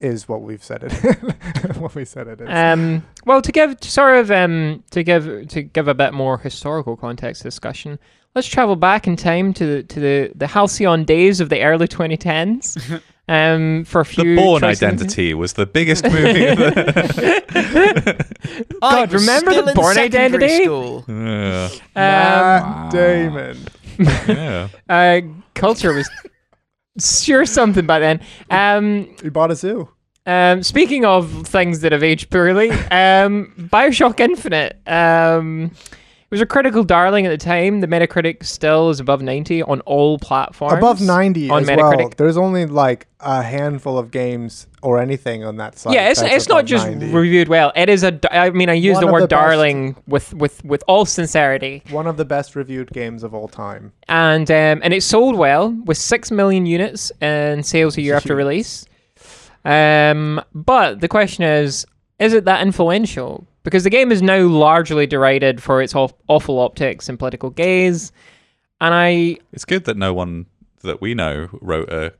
is 0.00 0.28
what 0.28 0.40
we've 0.42 0.64
said 0.64 0.82
it 0.84 0.92
what 1.78 1.94
we 1.94 2.04
said 2.04 2.26
it 2.26 2.40
is 2.40 2.48
um, 2.48 3.04
well, 3.26 3.42
to 3.42 3.52
give 3.52 3.78
to 3.80 3.90
sort 3.90 4.16
of 4.16 4.30
um, 4.30 4.82
to 4.90 5.02
give 5.02 5.48
to 5.48 5.62
give 5.62 5.88
a 5.88 5.94
bit 5.94 6.12
more 6.14 6.38
historical 6.38 6.96
context 6.96 7.42
discussion, 7.42 7.98
let's 8.34 8.48
travel 8.48 8.76
back 8.76 9.06
in 9.06 9.16
time 9.16 9.52
to 9.54 9.66
the 9.66 9.82
to 9.84 10.00
the 10.00 10.32
the 10.34 10.46
halcyon 10.46 11.04
days 11.04 11.40
of 11.40 11.48
the 11.50 11.62
early 11.62 11.86
2010s. 11.88 13.02
Um, 13.28 13.84
for 13.84 14.00
a 14.00 14.04
few 14.04 14.34
the 14.34 14.42
Bourne 14.42 14.60
choices. 14.62 14.82
Identity 14.82 15.34
was 15.34 15.52
the 15.52 15.64
biggest 15.64 16.02
movie. 16.10 16.46
of 16.48 16.58
the- 16.58 18.26
I 18.82 19.06
God, 19.06 19.12
remember 19.12 19.62
the 19.62 19.72
Bourne 19.72 19.96
Identity? 19.98 20.64
School. 20.64 21.04
yeah. 21.06 21.68
Um, 21.72 21.80
Matt 21.94 22.90
Damon. 22.92 23.58
yeah. 24.26 24.68
uh, 24.88 25.20
culture 25.54 25.92
was 25.92 26.10
sure 26.98 27.46
something 27.46 27.86
by 27.86 27.98
then. 27.98 28.20
Um, 28.50 29.14
He 29.22 29.28
bought 29.28 29.50
a 29.50 29.56
zoo. 29.56 29.88
Um, 30.26 30.62
speaking 30.62 31.04
of 31.04 31.46
things 31.46 31.80
that 31.80 31.92
have 31.92 32.02
aged 32.02 32.30
poorly, 32.30 32.70
um, 32.70 33.52
Bioshock 33.58 34.20
Infinite. 34.20 34.76
Um, 34.86 35.72
was 36.30 36.40
a 36.40 36.46
critical 36.46 36.84
darling 36.84 37.26
at 37.26 37.30
the 37.30 37.36
time. 37.44 37.80
The 37.80 37.88
Metacritic 37.88 38.44
still 38.44 38.90
is 38.90 39.00
above 39.00 39.20
90 39.20 39.62
on 39.64 39.80
all 39.80 40.18
platforms. 40.18 40.74
Above 40.74 41.00
90 41.00 41.50
on 41.50 41.62
as 41.62 41.68
well. 41.68 41.78
Metacritic. 41.92 42.14
There's 42.16 42.36
only 42.36 42.66
like 42.66 43.08
a 43.18 43.42
handful 43.42 43.98
of 43.98 44.10
games 44.12 44.68
or 44.82 45.00
anything 45.00 45.44
on 45.44 45.56
that 45.56 45.76
site. 45.78 45.92
Yeah, 45.94 46.08
it's 46.08 46.22
it's 46.22 46.48
not 46.48 46.64
just 46.66 46.86
90. 46.86 47.10
reviewed 47.12 47.48
well. 47.48 47.72
It 47.74 47.88
is 47.88 48.04
a. 48.04 48.18
I 48.32 48.50
mean, 48.50 48.70
I 48.70 48.74
use 48.74 48.94
One 48.94 49.06
the 49.06 49.12
word 49.12 49.22
the 49.22 49.26
best- 49.28 49.40
darling 49.42 49.96
with 50.06 50.32
with 50.32 50.64
with 50.64 50.84
all 50.86 51.04
sincerity, 51.04 51.82
one 51.90 52.06
of 52.06 52.16
the 52.16 52.24
best 52.24 52.54
reviewed 52.54 52.90
games 52.92 53.22
of 53.24 53.34
all 53.34 53.48
time. 53.48 53.92
and 54.08 54.48
um, 54.50 54.80
and 54.84 54.94
it 54.94 55.02
sold 55.02 55.36
well 55.36 55.70
with 55.84 55.98
six 55.98 56.30
million 56.30 56.64
units 56.64 57.10
in 57.20 57.62
sales 57.64 57.96
a 57.98 58.02
year 58.02 58.14
after 58.14 58.36
release. 58.36 58.86
Um, 59.64 60.40
but 60.54 61.00
the 61.00 61.08
question 61.08 61.44
is, 61.44 61.86
is 62.18 62.32
it 62.32 62.44
that 62.46 62.62
influential? 62.62 63.46
Because 63.62 63.84
the 63.84 63.90
game 63.90 64.10
is 64.10 64.22
now 64.22 64.40
largely 64.40 65.06
derided 65.06 65.62
for 65.62 65.82
its 65.82 65.94
awful 65.94 66.58
optics 66.58 67.08
and 67.08 67.18
political 67.18 67.50
gaze, 67.50 68.10
and 68.80 68.94
I 68.94 69.36
It's 69.52 69.64
good 69.66 69.84
that 69.84 69.96
no 69.96 70.14
one 70.14 70.46
that 70.82 71.02
we 71.02 71.12
know 71.14 71.48
wrote 71.60 71.90
a 71.92 72.14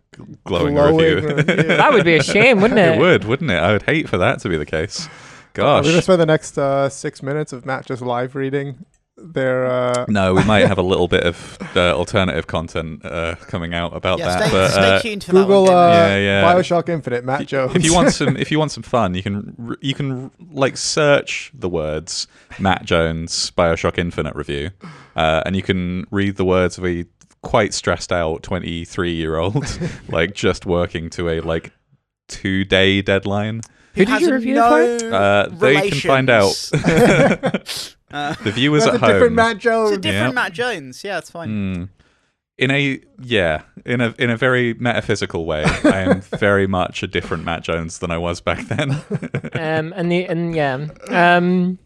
glowing, 0.45 0.75
Glowing 0.75 0.99
review. 0.99 1.29
review. 1.37 1.45
that 1.65 1.93
would 1.93 2.05
be 2.05 2.17
a 2.17 2.23
shame, 2.23 2.61
wouldn't 2.61 2.79
it? 2.79 2.97
it 2.97 2.99
would, 2.99 3.25
wouldn't 3.25 3.51
it? 3.51 3.57
I 3.57 3.73
would 3.73 3.83
hate 3.85 4.07
for 4.09 4.19
that 4.19 4.41
to 4.41 4.51
be 4.51 4.59
the 4.59 4.67
case. 4.67 5.09
Gosh. 5.55 5.57
We're 5.57 5.83
Gosh. 5.83 5.85
gonna 5.93 6.03
spend 6.03 6.21
the 6.21 6.27
next 6.27 6.59
uh, 6.59 6.89
six 6.91 7.23
minutes 7.23 7.53
of 7.55 7.65
Matt 7.65 7.87
just 7.87 8.03
live 8.03 8.35
reading 8.35 8.85
their. 9.21 9.67
Uh, 9.67 10.05
No, 10.09 10.35
we 10.35 10.45
might 10.45 10.67
have 10.67 10.79
a 10.79 10.83
little 10.83 11.09
bit 11.09 11.23
of 11.25 11.59
uh, 11.77 11.93
alternative 11.95 12.47
content 12.47 13.05
uh, 13.05 13.35
coming 13.49 13.75
out 13.75 13.95
about 13.95 14.19
Yeah, 14.19 14.27
that. 14.27 14.43
stay, 14.49 14.51
but 14.51 14.69
stay 14.71 14.81
uh, 14.97 15.01
tuned 15.01 15.25
for 15.25 15.33
Google 15.33 15.65
that 15.67 15.73
one. 15.73 15.91
uh, 15.91 15.93
Yeah, 15.95 16.17
yeah. 16.19 16.43
Bioshock 16.55 16.89
Infinite, 16.89 17.25
Matt 17.25 17.47
Jones. 17.47 17.75
if 17.77 17.85
you 17.85 17.95
want 17.95 18.13
some, 18.13 18.37
if 18.45 18.51
you 18.51 18.59
want 18.59 18.71
some 18.73 18.83
fun, 18.83 19.15
you 19.15 19.23
can 19.23 19.77
you 19.81 19.95
can 19.95 20.31
like 20.53 20.77
search 20.77 21.51
the 21.55 21.69
words 21.69 22.27
Matt 22.59 22.85
Jones 22.85 23.51
Bioshock 23.57 23.99
Infinite 23.99 24.35
review, 24.35 24.71
uh, 25.17 25.43
and 25.47 25.55
you 25.57 25.63
can 25.63 26.07
read 26.11 26.37
the 26.37 26.45
words 26.45 26.79
of 26.79 26.85
a 26.87 27.05
quite 27.43 27.73
stressed 27.75 28.13
out 28.13 28.43
twenty 28.43 28.85
three 28.85 29.13
year 29.15 29.37
old, 29.37 29.65
like 30.09 30.35
just 30.35 30.67
working 30.67 31.09
to 31.11 31.29
a 31.29 31.41
like 31.41 31.73
two 32.29 32.65
day 32.65 33.03
deadline. 33.03 33.61
Who 33.95 34.05
did 34.05 34.21
you 34.21 34.33
review 34.33 34.55
no 34.55 34.77
it 34.77 35.03
Uh, 35.13 35.49
they 35.51 35.91
can 35.91 35.99
find 35.99 36.31
out. 36.31 36.55
Relations. 38.13 38.39
uh, 38.39 38.45
The 38.45 38.51
viewers 38.53 38.85
That's 38.85 38.93
a 38.93 38.95
at 38.97 39.01
home. 39.01 39.11
different 39.13 39.35
Matt 39.35 39.59
Jones. 39.59 39.91
it's 39.91 39.91
Jones. 39.91 39.99
a 39.99 40.01
different 40.01 40.29
Yeah. 40.35 40.43
Matt 40.43 40.53
Jones. 40.53 41.05
Yeah, 41.05 41.19
it's 41.19 41.31
fine. 41.31 41.49
Mm. 41.49 41.89
In 42.59 42.71
a 42.71 43.01
yeah, 43.23 43.63
in 43.87 44.03
a 44.03 44.15
in 44.19 44.29
a 44.29 44.37
very 44.37 44.75
metaphysical 44.75 45.47
way, 45.47 45.65
I 45.65 46.01
am 46.01 46.21
very 46.39 46.67
much 46.67 47.03
a 47.03 47.07
different 47.07 47.43
Matt 47.45 47.63
Jones 47.63 48.01
than 48.01 48.11
I 48.11 48.19
was 48.19 48.43
back 48.43 48.67
then. 48.69 48.91
um, 49.55 49.95
and 49.97 50.13
the 50.13 50.27
and 50.27 50.55
yeah, 50.55 50.87
um, 51.09 51.79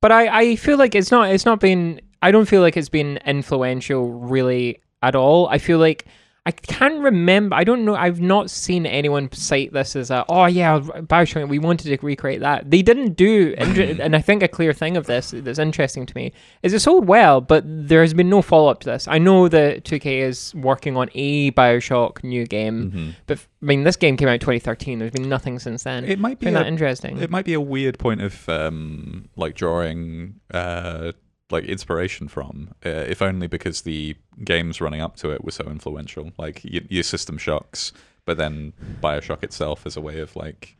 but 0.00 0.10
I 0.10 0.40
I 0.40 0.56
feel 0.56 0.76
like 0.76 0.96
it's 0.96 1.12
not 1.12 1.30
it's 1.30 1.44
not 1.46 1.60
been 1.60 2.00
I 2.20 2.32
don't 2.32 2.46
feel 2.48 2.62
like 2.62 2.76
it's 2.76 2.88
been 2.88 3.18
influential 3.24 4.10
really 4.10 4.82
at 5.02 5.14
all. 5.14 5.46
I 5.48 5.58
feel 5.58 5.78
like 5.78 6.04
I 6.44 6.50
can't 6.50 7.00
remember. 7.04 7.54
I 7.54 7.62
don't 7.62 7.84
know. 7.84 7.94
I've 7.94 8.20
not 8.20 8.50
seen 8.50 8.84
anyone 8.84 9.30
cite 9.30 9.72
this 9.72 9.94
as 9.94 10.10
a 10.10 10.24
oh 10.28 10.46
yeah, 10.46 10.80
Bioshock. 10.80 11.48
We 11.48 11.60
wanted 11.60 11.96
to 11.96 12.04
recreate 12.04 12.40
that. 12.40 12.68
They 12.68 12.82
didn't 12.82 13.12
do, 13.12 13.54
and, 13.58 14.16
I 14.16 14.20
think 14.20 14.42
a 14.42 14.48
clear 14.48 14.72
thing 14.72 14.96
of 14.96 15.06
this 15.06 15.30
that's 15.36 15.60
interesting 15.60 16.04
to 16.04 16.16
me 16.16 16.32
is 16.64 16.72
it 16.74 16.80
sold 16.80 17.06
well, 17.06 17.40
but 17.40 17.62
there 17.64 18.00
has 18.00 18.12
been 18.12 18.28
no 18.28 18.42
follow 18.42 18.68
up 18.68 18.80
to 18.80 18.86
this. 18.90 19.06
I 19.06 19.18
know 19.18 19.46
that 19.48 19.84
2K 19.84 20.18
is 20.22 20.52
working 20.56 20.96
on 20.96 21.10
a 21.14 21.52
Bioshock 21.52 22.24
new 22.24 22.44
game, 22.44 22.90
Mhm. 22.90 23.14
but 23.28 23.38
I 23.62 23.64
mean 23.64 23.84
this 23.84 23.94
game 23.94 24.16
came 24.16 24.26
out 24.26 24.34
in 24.34 24.40
2013. 24.40 24.98
There's 24.98 25.12
been 25.12 25.28
nothing 25.28 25.60
since 25.60 25.84
then. 25.84 26.04
It 26.04 26.18
might 26.18 26.40
be 26.40 26.48
a, 26.48 26.50
that 26.52 26.66
interesting. 26.66 27.20
it 27.20 27.30
might 27.30 27.44
be 27.44 27.54
a 27.54 27.60
weird 27.60 28.00
point 28.00 28.20
of 28.20 28.48
um, 28.48 29.28
like 29.36 29.54
drawing 29.54 30.40
uh, 30.52 31.12
like 31.52 31.64
inspiration 31.64 32.28
from, 32.28 32.70
uh, 32.84 32.88
if 32.88 33.22
only 33.22 33.46
because 33.46 33.82
the 33.82 34.16
games 34.44 34.80
running 34.80 35.00
up 35.00 35.16
to 35.16 35.30
it 35.30 35.44
were 35.44 35.50
so 35.52 35.64
influential. 35.66 36.32
Like 36.38 36.62
y- 36.64 36.80
your 36.88 37.02
System 37.02 37.38
Shocks, 37.38 37.92
but 38.24 38.38
then 38.38 38.72
Bioshock 39.02 39.42
itself 39.44 39.84
as 39.86 39.96
a 39.96 40.00
way 40.00 40.18
of 40.20 40.34
like 40.36 40.76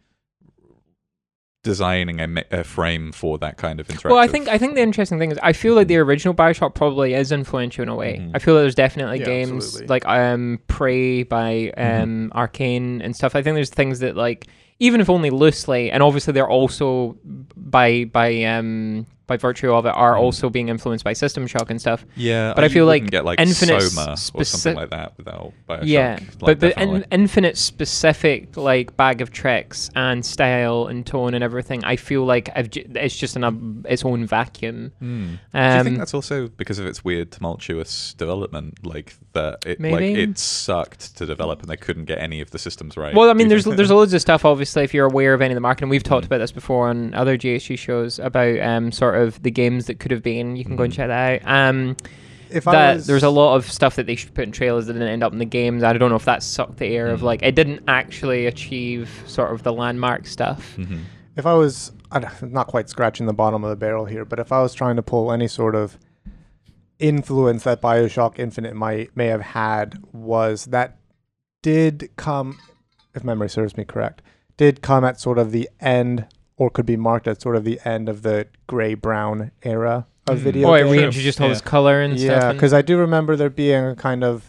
designing 1.65 2.21
a, 2.21 2.27
me- 2.27 2.45
a 2.51 2.65
frame 2.65 3.13
for 3.13 3.39
that 3.39 3.57
kind 3.57 3.79
of 3.79 3.89
interaction. 3.89 4.11
Well, 4.11 4.19
I 4.19 4.27
think 4.27 4.49
I 4.49 4.59
think 4.59 4.75
the 4.75 4.81
interesting 4.81 5.19
thing 5.21 5.31
is 5.31 5.39
I 5.43 5.53
feel 5.53 5.75
like 5.77 5.87
the 5.87 5.99
original 5.99 6.35
Bioshock 6.35 6.75
probably 6.75 7.15
is 7.15 7.31
influential 7.31 7.85
in 7.85 7.89
a 7.89 7.95
way. 7.95 8.19
Mhm. 8.21 8.33
I 8.35 8.41
feel 8.41 8.55
like 8.55 8.63
there's 8.63 8.75
definitely 8.75 9.21
Yeah, 9.21 9.27
games 9.27 9.67
absolutely. 9.67 9.87
like 9.87 10.07
um 10.07 10.59
Prey 10.67 11.23
by 11.23 11.71
um 11.77 12.33
Arkane 12.35 13.01
and 13.05 13.15
stuff. 13.15 13.37
I 13.37 13.43
think 13.43 13.55
there's 13.55 13.71
things 13.71 14.01
that 14.01 14.17
like 14.17 14.49
even 14.81 15.01
if 15.01 15.09
only 15.09 15.31
loosely, 15.31 15.93
and 15.93 16.03
obviously 16.03 16.33
they're 16.33 16.49
also 16.49 17.17
by 17.57 18.05
by 18.07 18.43
um 18.43 19.07
by 19.33 19.37
virtue 19.39 19.73
of 19.73 19.87
it 19.87 19.95
are 19.95 20.15
Mhm. 20.15 20.21
also 20.21 20.51
being 20.51 20.69
influenced 20.69 21.05
by 21.05 21.13
System 21.15 21.47
Shock 21.47 21.71
and 21.71 21.81
stuff. 21.81 22.05
Yeah, 22.17 22.53
But 22.55 22.65
I 22.65 22.69
feel 22.69 22.87
like 22.87 23.11
get 23.11 23.25
like 23.25 23.41
Infinite 23.41 23.81
Soma 23.83 24.17
or 24.35 24.45
something 24.45 24.77
like 24.77 24.91
that 24.91 25.13
without 25.17 25.53
Bioshock. 25.69 25.81
yeah, 25.85 26.19
Like, 26.41 26.59
but 26.61 26.77
in, 26.79 27.05
infinite 27.11 27.57
specific 27.57 28.57
like 28.57 28.97
bag 28.97 29.21
of 29.21 29.31
tricks 29.33 29.91
and 29.97 30.25
style 30.25 30.87
and 30.87 31.05
tone 31.07 31.35
and 31.35 31.43
everything. 31.45 31.85
I 31.85 31.97
feel 31.97 32.25
like 32.25 32.51
I've 32.55 32.71
j- 32.71 32.87
it's 32.95 33.17
just 33.17 33.37
in 33.37 33.45
a, 33.45 33.53
its 33.89 34.05
own 34.05 34.27
vacuum. 34.27 34.93
Hmm. 34.99 35.35
Um, 35.55 35.71
Do 35.73 35.77
you 35.79 35.85
think 35.85 35.99
that's 35.99 36.15
also 36.15 36.49
because 36.49 36.79
of 36.79 36.87
its 36.87 37.05
weird, 37.05 37.31
tumultuous 37.33 38.15
development, 38.15 38.85
like 38.85 39.15
that 39.35 39.65
it 39.67 39.81
like 39.81 40.03
it 40.03 40.39
sucked 40.39 41.17
to 41.17 41.27
develop 41.27 41.61
and 41.61 41.69
they 41.71 41.77
couldn't 41.77 42.05
get 42.05 42.19
any 42.19 42.41
of 42.41 42.51
the 42.51 42.59
systems 42.59 42.97
right? 42.97 43.15
Well, 43.15 43.31
I 43.31 43.35
mean, 43.35 43.49
there's 43.49 43.65
there's 43.65 43.91
loads 43.91 44.13
of 44.15 44.21
stuff. 44.21 44.45
Obviously, 44.45 44.83
if 44.85 44.93
you're 44.95 45.07
aware 45.07 45.35
of 45.35 45.41
any 45.43 45.53
of 45.53 45.57
the 45.57 45.61
marketing, 45.61 45.89
we've 45.89 46.03
talked 46.03 46.25
Mm. 46.25 46.29
about 46.29 46.39
this 46.39 46.53
before 46.53 46.89
on 46.89 47.15
other 47.15 47.37
GHG 47.37 47.77
shows 47.79 48.19
about 48.19 48.59
um 48.61 48.93
sort 48.93 49.15
of 49.17 49.22
the 49.31 49.51
games 49.51 49.87
that 49.87 49.99
could 50.01 50.11
have 50.11 50.23
been. 50.23 50.57
You 50.57 50.65
can 50.65 50.77
go 50.77 50.85
and 50.85 50.93
Mhm. 50.93 50.97
check 50.97 51.09
that 51.09 51.43
out. 51.47 51.69
Um, 51.71 51.97
If 52.51 52.69
I 52.69 52.73
that 52.73 52.95
was, 52.97 53.07
there's 53.07 53.23
a 53.23 53.31
lot 53.31 53.57
of 53.57 53.71
stuff 53.71 53.97
that 53.97 54.07
they 54.07 54.15
should 54.15 54.35
put 54.35 54.45
in 54.45 54.53
trailers 54.53 54.87
that 54.87 54.93
didn't 54.93 55.09
end 55.09 55.23
up 55.25 55.33
in 55.33 55.39
the 55.39 55.45
games. 55.47 55.83
I 55.83 55.93
don't 55.95 56.11
know 56.11 56.17
if 56.17 56.27
that 56.27 56.43
sucked 56.43 56.77
the 56.79 56.87
air 56.87 57.09
of 57.09 57.21
Mm. 57.21 57.25
like 57.25 57.43
it 57.43 57.55
didn't 57.55 57.83
actually 57.89 58.47
achieve 58.47 59.23
sort 59.27 59.53
of 59.53 59.63
the 59.63 59.73
landmark 59.73 60.27
stuff. 60.27 60.77
Mhm. 60.79 61.01
if 61.37 61.47
I 61.47 61.55
was 61.55 61.93
I'm 62.15 62.27
not 62.53 62.67
quite 62.67 62.91
scratching 62.91 63.25
the 63.25 63.33
bottom 63.33 63.65
of 63.65 63.71
the 63.71 63.77
barrel 63.77 64.05
here, 64.05 64.27
but 64.27 64.39
if 64.39 64.53
I 64.53 64.61
was 64.61 64.75
trying 64.75 64.97
to 64.97 65.03
pull 65.03 65.33
any 65.33 65.49
sort 65.49 65.75
of 65.75 65.97
influence 66.99 67.65
that 67.65 67.81
Bioshock 67.81 68.39
Infinite 68.39 68.75
might 68.77 69.17
may 69.17 69.27
have 69.29 69.41
had 69.41 69.99
was 70.13 70.67
that 70.67 70.99
did 71.63 72.11
come, 72.17 72.59
if 73.15 73.25
memory 73.25 73.49
serves 73.49 73.77
me 73.79 73.85
correct, 73.85 74.21
did 74.57 74.83
come 74.83 75.05
at 75.05 75.19
sort 75.19 75.39
of 75.39 75.53
the 75.53 75.69
end 75.81 76.27
or 76.57 76.71
could 76.71 76.87
be 76.87 76.97
marked 76.97 77.27
at 77.27 77.41
sort 77.43 77.57
of 77.57 77.65
the 77.65 77.81
end 77.85 78.09
of 78.09 78.23
the 78.23 78.47
gray 78.67 78.95
brown 78.95 79.51
era 79.63 80.07
of 80.29 80.39
Mm. 80.39 80.43
video 80.43 80.69
Oh, 80.71 80.75
it 80.75 80.85
games. 80.85 80.93
reintroduced 80.93 81.41
all 81.41 81.47
Yeah. 81.49 81.53
this 81.55 81.61
color 81.63 82.01
and 82.01 82.19
stuff. 82.19 82.43
Yeah, 82.43 82.53
because 82.53 82.73
I 82.73 82.83
do 82.83 82.97
remember 82.99 83.35
there 83.37 83.51
being 83.51 83.85
a 83.87 83.97
kind 83.97 84.23
of 84.23 84.49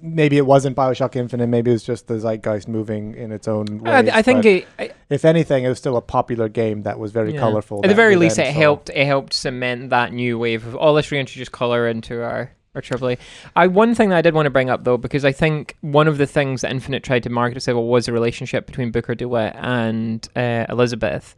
maybe 0.00 0.36
it 0.36 0.46
wasn't 0.46 0.76
Bioshock 0.76 1.16
Infinite, 1.16 1.48
maybe 1.48 1.70
it 1.70 1.74
was 1.74 1.82
just 1.82 2.06
the 2.06 2.14
zeitgeist 2.20 2.68
moving 2.68 3.16
in 3.16 3.32
its 3.32 3.48
own 3.48 3.80
way. 3.80 3.90
I, 3.90 4.18
I 4.18 4.22
think 4.22 4.44
it, 4.44 4.66
I- 4.78 4.90
if 5.10 5.24
anything, 5.24 5.64
it 5.64 5.68
was 5.68 5.78
still 5.78 5.96
a 5.96 6.00
popular 6.00 6.48
game 6.48 6.82
that 6.84 7.00
was 7.00 7.10
very 7.10 7.34
Yeah. 7.34 7.40
colorful. 7.40 7.80
At 7.82 7.88
the 7.88 7.94
very 7.94 8.14
least, 8.14 8.36
then 8.36 8.46
it 8.46 8.52
saw. 8.54 8.60
helped. 8.60 8.90
It 8.90 9.04
helped 9.06 9.32
cement 9.32 9.90
that 9.90 10.12
new 10.12 10.38
wave 10.38 10.64
of 10.68 10.76
oh, 10.80 10.92
let's 10.92 11.10
reintroduce 11.10 11.48
color 11.48 11.88
into 11.88 12.22
our 12.22 12.52
our 12.74 12.80
AAA. 12.80 13.18
I 13.54 13.66
one 13.66 13.94
thing 13.94 14.08
that 14.10 14.16
I 14.16 14.22
did 14.22 14.34
want 14.34 14.46
to 14.46 14.50
bring 14.50 14.70
up 14.70 14.84
though, 14.84 14.96
because 14.96 15.24
I 15.24 15.32
think 15.32 15.76
one 15.80 16.08
of 16.08 16.18
the 16.18 16.26
things 16.26 16.62
that 16.62 16.70
Infinite 16.70 17.02
tried 17.02 17.22
to 17.24 17.30
market 17.30 17.56
itself 17.56 17.82
was 17.82 18.08
a 18.08 18.12
relationship 18.12 18.66
between 18.66 18.90
Booker 18.90 19.14
DeWitt 19.14 19.54
and 19.56 20.26
uh, 20.34 20.66
Elizabeth, 20.68 21.34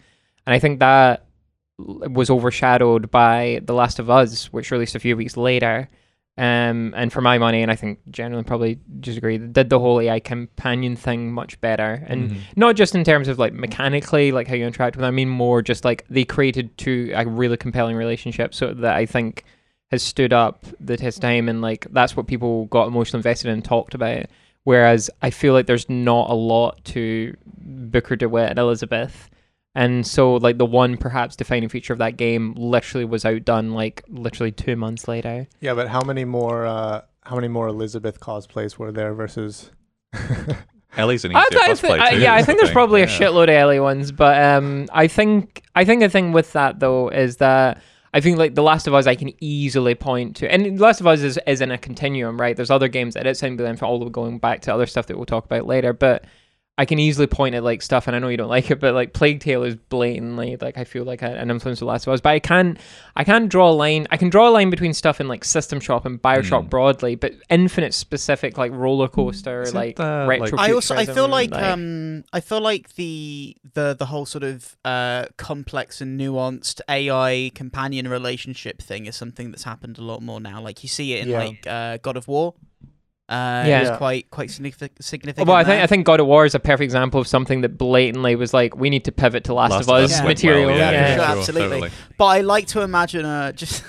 and 0.46 0.54
I 0.54 0.58
think 0.58 0.78
that 0.80 1.24
was 1.78 2.30
overshadowed 2.30 3.10
by 3.10 3.60
The 3.64 3.74
Last 3.74 3.98
of 3.98 4.08
Us, 4.08 4.52
which 4.52 4.70
released 4.70 4.94
a 4.94 5.00
few 5.00 5.16
weeks 5.16 5.36
later. 5.36 5.88
Um, 6.36 6.92
and 6.96 7.12
for 7.12 7.20
my 7.20 7.38
money, 7.38 7.62
and 7.62 7.70
I 7.70 7.76
think 7.76 8.00
generally 8.10 8.42
probably 8.42 8.80
disagree, 8.98 9.38
did 9.38 9.70
the 9.70 9.78
whole 9.78 10.00
AI 10.00 10.18
companion 10.18 10.96
thing 10.96 11.32
much 11.32 11.60
better, 11.60 12.04
and 12.08 12.30
Mhm. 12.30 12.36
not 12.56 12.74
just 12.74 12.96
in 12.96 13.04
terms 13.04 13.28
of 13.28 13.38
like 13.38 13.52
mechanically 13.52 14.32
like 14.32 14.48
how 14.48 14.54
you 14.56 14.66
interact 14.66 14.96
with 14.96 15.02
them, 15.02 15.06
i 15.08 15.12
mean 15.12 15.28
more 15.28 15.62
just 15.62 15.84
like 15.84 16.04
they 16.10 16.24
created 16.24 16.76
two 16.76 17.12
a 17.14 17.24
really 17.24 17.56
compelling 17.56 17.94
relationship 17.94 18.52
so 18.52 18.74
that 18.74 18.96
i 18.96 19.06
think 19.06 19.44
has 19.94 20.02
stood 20.02 20.32
up 20.32 20.64
the 20.80 20.96
test 20.96 21.22
time 21.22 21.48
and 21.48 21.62
like 21.62 21.86
that's 21.92 22.16
what 22.16 22.26
people 22.26 22.66
got 22.66 22.86
emotionally 22.88 23.20
invested 23.20 23.48
in 23.48 23.54
and 23.54 23.64
talked 23.64 23.94
about 23.94 24.26
whereas 24.64 25.08
i 25.22 25.30
feel 25.30 25.52
like 25.54 25.66
there's 25.66 25.88
not 25.88 26.28
a 26.30 26.34
lot 26.34 26.82
to 26.84 27.34
booker 27.56 28.16
dewitt 28.16 28.50
and 28.50 28.58
elizabeth 28.58 29.30
and 29.74 30.06
so 30.06 30.34
like 30.34 30.58
the 30.58 30.66
one 30.66 30.96
perhaps 30.96 31.34
defining 31.36 31.68
feature 31.68 31.92
of 31.92 31.98
that 31.98 32.16
game 32.16 32.54
literally 32.56 33.04
was 33.04 33.24
outdone 33.24 33.72
like 33.72 34.02
literally 34.08 34.52
two 34.52 34.76
months 34.76 35.08
later 35.08 35.46
Yeah, 35.60 35.74
but 35.74 35.88
how 35.88 36.00
many 36.02 36.24
more? 36.24 36.64
Uh, 36.66 37.00
how 37.22 37.34
many 37.36 37.48
more 37.48 37.66
Elizabeth 37.68 38.20
cosplays 38.20 38.76
were 38.78 38.92
there 38.92 39.14
versus? 39.14 39.70
Ellie's 40.96 41.24
an 41.24 41.34
I, 41.34 41.40
easier 41.50 41.60
I 41.60 41.68
cosplay 41.70 41.80
thi- 41.96 42.00
I- 42.00 42.10
yeah, 42.22 42.34
I 42.34 42.42
think 42.42 42.58
there's 42.58 42.68
thing. 42.68 42.74
probably 42.74 43.02
a 43.02 43.06
shitload 43.06 43.44
of 43.44 43.48
Ellie 43.50 43.80
ones, 43.80 44.12
but 44.12 44.40
um, 44.40 44.86
I 44.92 45.08
think 45.08 45.64
I 45.74 45.84
think 45.84 46.02
the 46.02 46.08
thing 46.08 46.30
with 46.32 46.52
that 46.52 46.78
though 46.78 47.08
is 47.08 47.38
that 47.38 47.82
I 48.14 48.20
think 48.20 48.38
like 48.38 48.54
The 48.54 48.62
Last 48.62 48.86
of 48.86 48.94
Us, 48.94 49.08
I 49.08 49.16
can 49.16 49.32
easily 49.40 49.96
point 49.96 50.36
to, 50.36 50.50
and 50.50 50.78
The 50.78 50.82
Last 50.82 51.00
of 51.00 51.06
Us 51.08 51.20
is, 51.20 51.38
is 51.48 51.60
in 51.60 51.72
a 51.72 51.76
continuum, 51.76 52.40
right? 52.40 52.56
There's 52.56 52.70
other 52.70 52.86
games 52.86 53.14
that 53.14 53.26
it's 53.26 53.42
in, 53.42 53.56
but 53.56 53.64
then 53.64 53.76
for 53.76 53.86
all 53.86 53.98
the 53.98 54.08
going 54.08 54.38
back 54.38 54.60
to 54.62 54.72
other 54.72 54.86
stuff 54.86 55.06
that 55.08 55.16
we'll 55.16 55.26
talk 55.26 55.44
about 55.44 55.66
later. 55.66 55.92
But 55.92 56.24
I 56.76 56.86
can 56.86 56.98
easily 56.98 57.28
point 57.28 57.54
at 57.54 57.62
like 57.62 57.82
stuff, 57.82 58.08
and 58.08 58.16
I 58.16 58.18
know 58.18 58.26
you 58.26 58.36
don't 58.36 58.48
like 58.58 58.68
it, 58.68 58.80
but 58.80 58.94
like 58.94 59.12
Plague 59.12 59.38
Tale 59.38 59.62
is 59.62 59.76
blatantly 59.76 60.56
like 60.60 60.76
I 60.76 60.82
feel 60.82 61.04
like 61.04 61.22
a, 61.22 61.26
an 61.26 61.48
influence 61.48 61.80
of 61.80 61.86
Last 61.86 62.06
of 62.08 62.12
Us. 62.12 62.20
But 62.20 62.30
I 62.30 62.40
can 62.40 62.78
I 63.14 63.22
can 63.22 63.46
draw 63.46 63.70
a 63.70 63.72
line. 63.72 64.08
I 64.10 64.16
can 64.16 64.28
draw 64.28 64.48
a 64.48 64.50
line 64.50 64.70
between 64.70 64.92
stuff 64.92 65.20
in 65.20 65.28
like 65.28 65.44
System 65.44 65.78
Shock 65.78 66.04
and 66.04 66.20
Bioshock 66.20 66.64
Mm. 66.66 66.70
broadly, 66.70 67.14
but 67.14 67.32
Infinite 67.48 67.94
specific 67.94 68.58
like 68.58 68.72
roller 68.72 69.06
coaster, 69.06 69.62
Is 69.62 69.68
it, 69.70 69.74
like 69.76 70.00
uh, 70.00 70.26
retro. 70.28 70.56
like- 70.56 70.68
I 70.68 70.72
also 70.72 70.94
I 70.96 71.04
feel 71.06 71.14
futurism, 71.28 71.30
like 71.30 71.52
um 71.54 72.24
I 72.32 72.40
feel 72.40 72.60
like 72.60 72.94
the 72.96 73.56
the 73.74 73.94
the 73.96 74.06
whole 74.06 74.26
sort 74.26 74.42
of 74.42 74.76
uh 74.84 75.26
complex 75.36 76.00
and 76.00 76.18
nuanced 76.18 76.80
AI 76.88 77.52
companion 77.54 78.08
relationship 78.08 78.82
thing 78.82 79.06
is 79.06 79.14
something 79.14 79.52
that's 79.52 79.62
happened 79.62 79.98
a 79.98 80.02
lot 80.02 80.22
more 80.22 80.40
now. 80.40 80.60
Like 80.60 80.82
you 80.82 80.88
see 80.88 81.12
it 81.14 81.22
in 81.22 81.28
Yeah. 81.28 81.38
like 81.38 81.66
uh 81.68 81.98
God 81.98 82.16
of 82.16 82.26
War. 82.26 82.54
Uh, 83.28 83.64
Yeah. 83.66 83.80
it's 83.80 83.90
Yeah. 83.90 83.96
quite 83.96 84.30
quite 84.30 84.50
significant. 84.50 85.02
significant 85.02 85.48
Well, 85.48 85.56
I 85.56 85.64
think 85.64 85.76
there. 85.76 85.82
I 85.82 85.86
think 85.86 86.04
God 86.04 86.20
of 86.20 86.26
War 86.26 86.44
is 86.44 86.54
a 86.54 86.60
perfect 86.60 86.82
example 86.82 87.20
of 87.20 87.26
something 87.26 87.62
that 87.62 87.78
blatantly 87.78 88.36
was 88.36 88.52
like 88.52 88.76
we 88.76 88.90
need 88.90 89.04
to 89.06 89.12
pivot 89.12 89.44
to 89.44 89.54
Last, 89.54 89.70
Last 89.70 89.88
of 89.88 89.94
Us 89.94 90.10
Yeah. 90.18 90.24
material. 90.24 90.66
well, 90.70 90.76
Yeah, 90.78 90.90
yeah. 90.90 91.06
for 91.06 91.06
sure, 91.22 91.26
sure, 91.28 91.38
absolutely. 91.38 91.80
totally. 91.80 91.90
But 92.18 92.24
I 92.26 92.40
like 92.42 92.66
to 92.68 92.82
imagine 92.82 93.24
a 93.24 93.52
just 93.54 93.82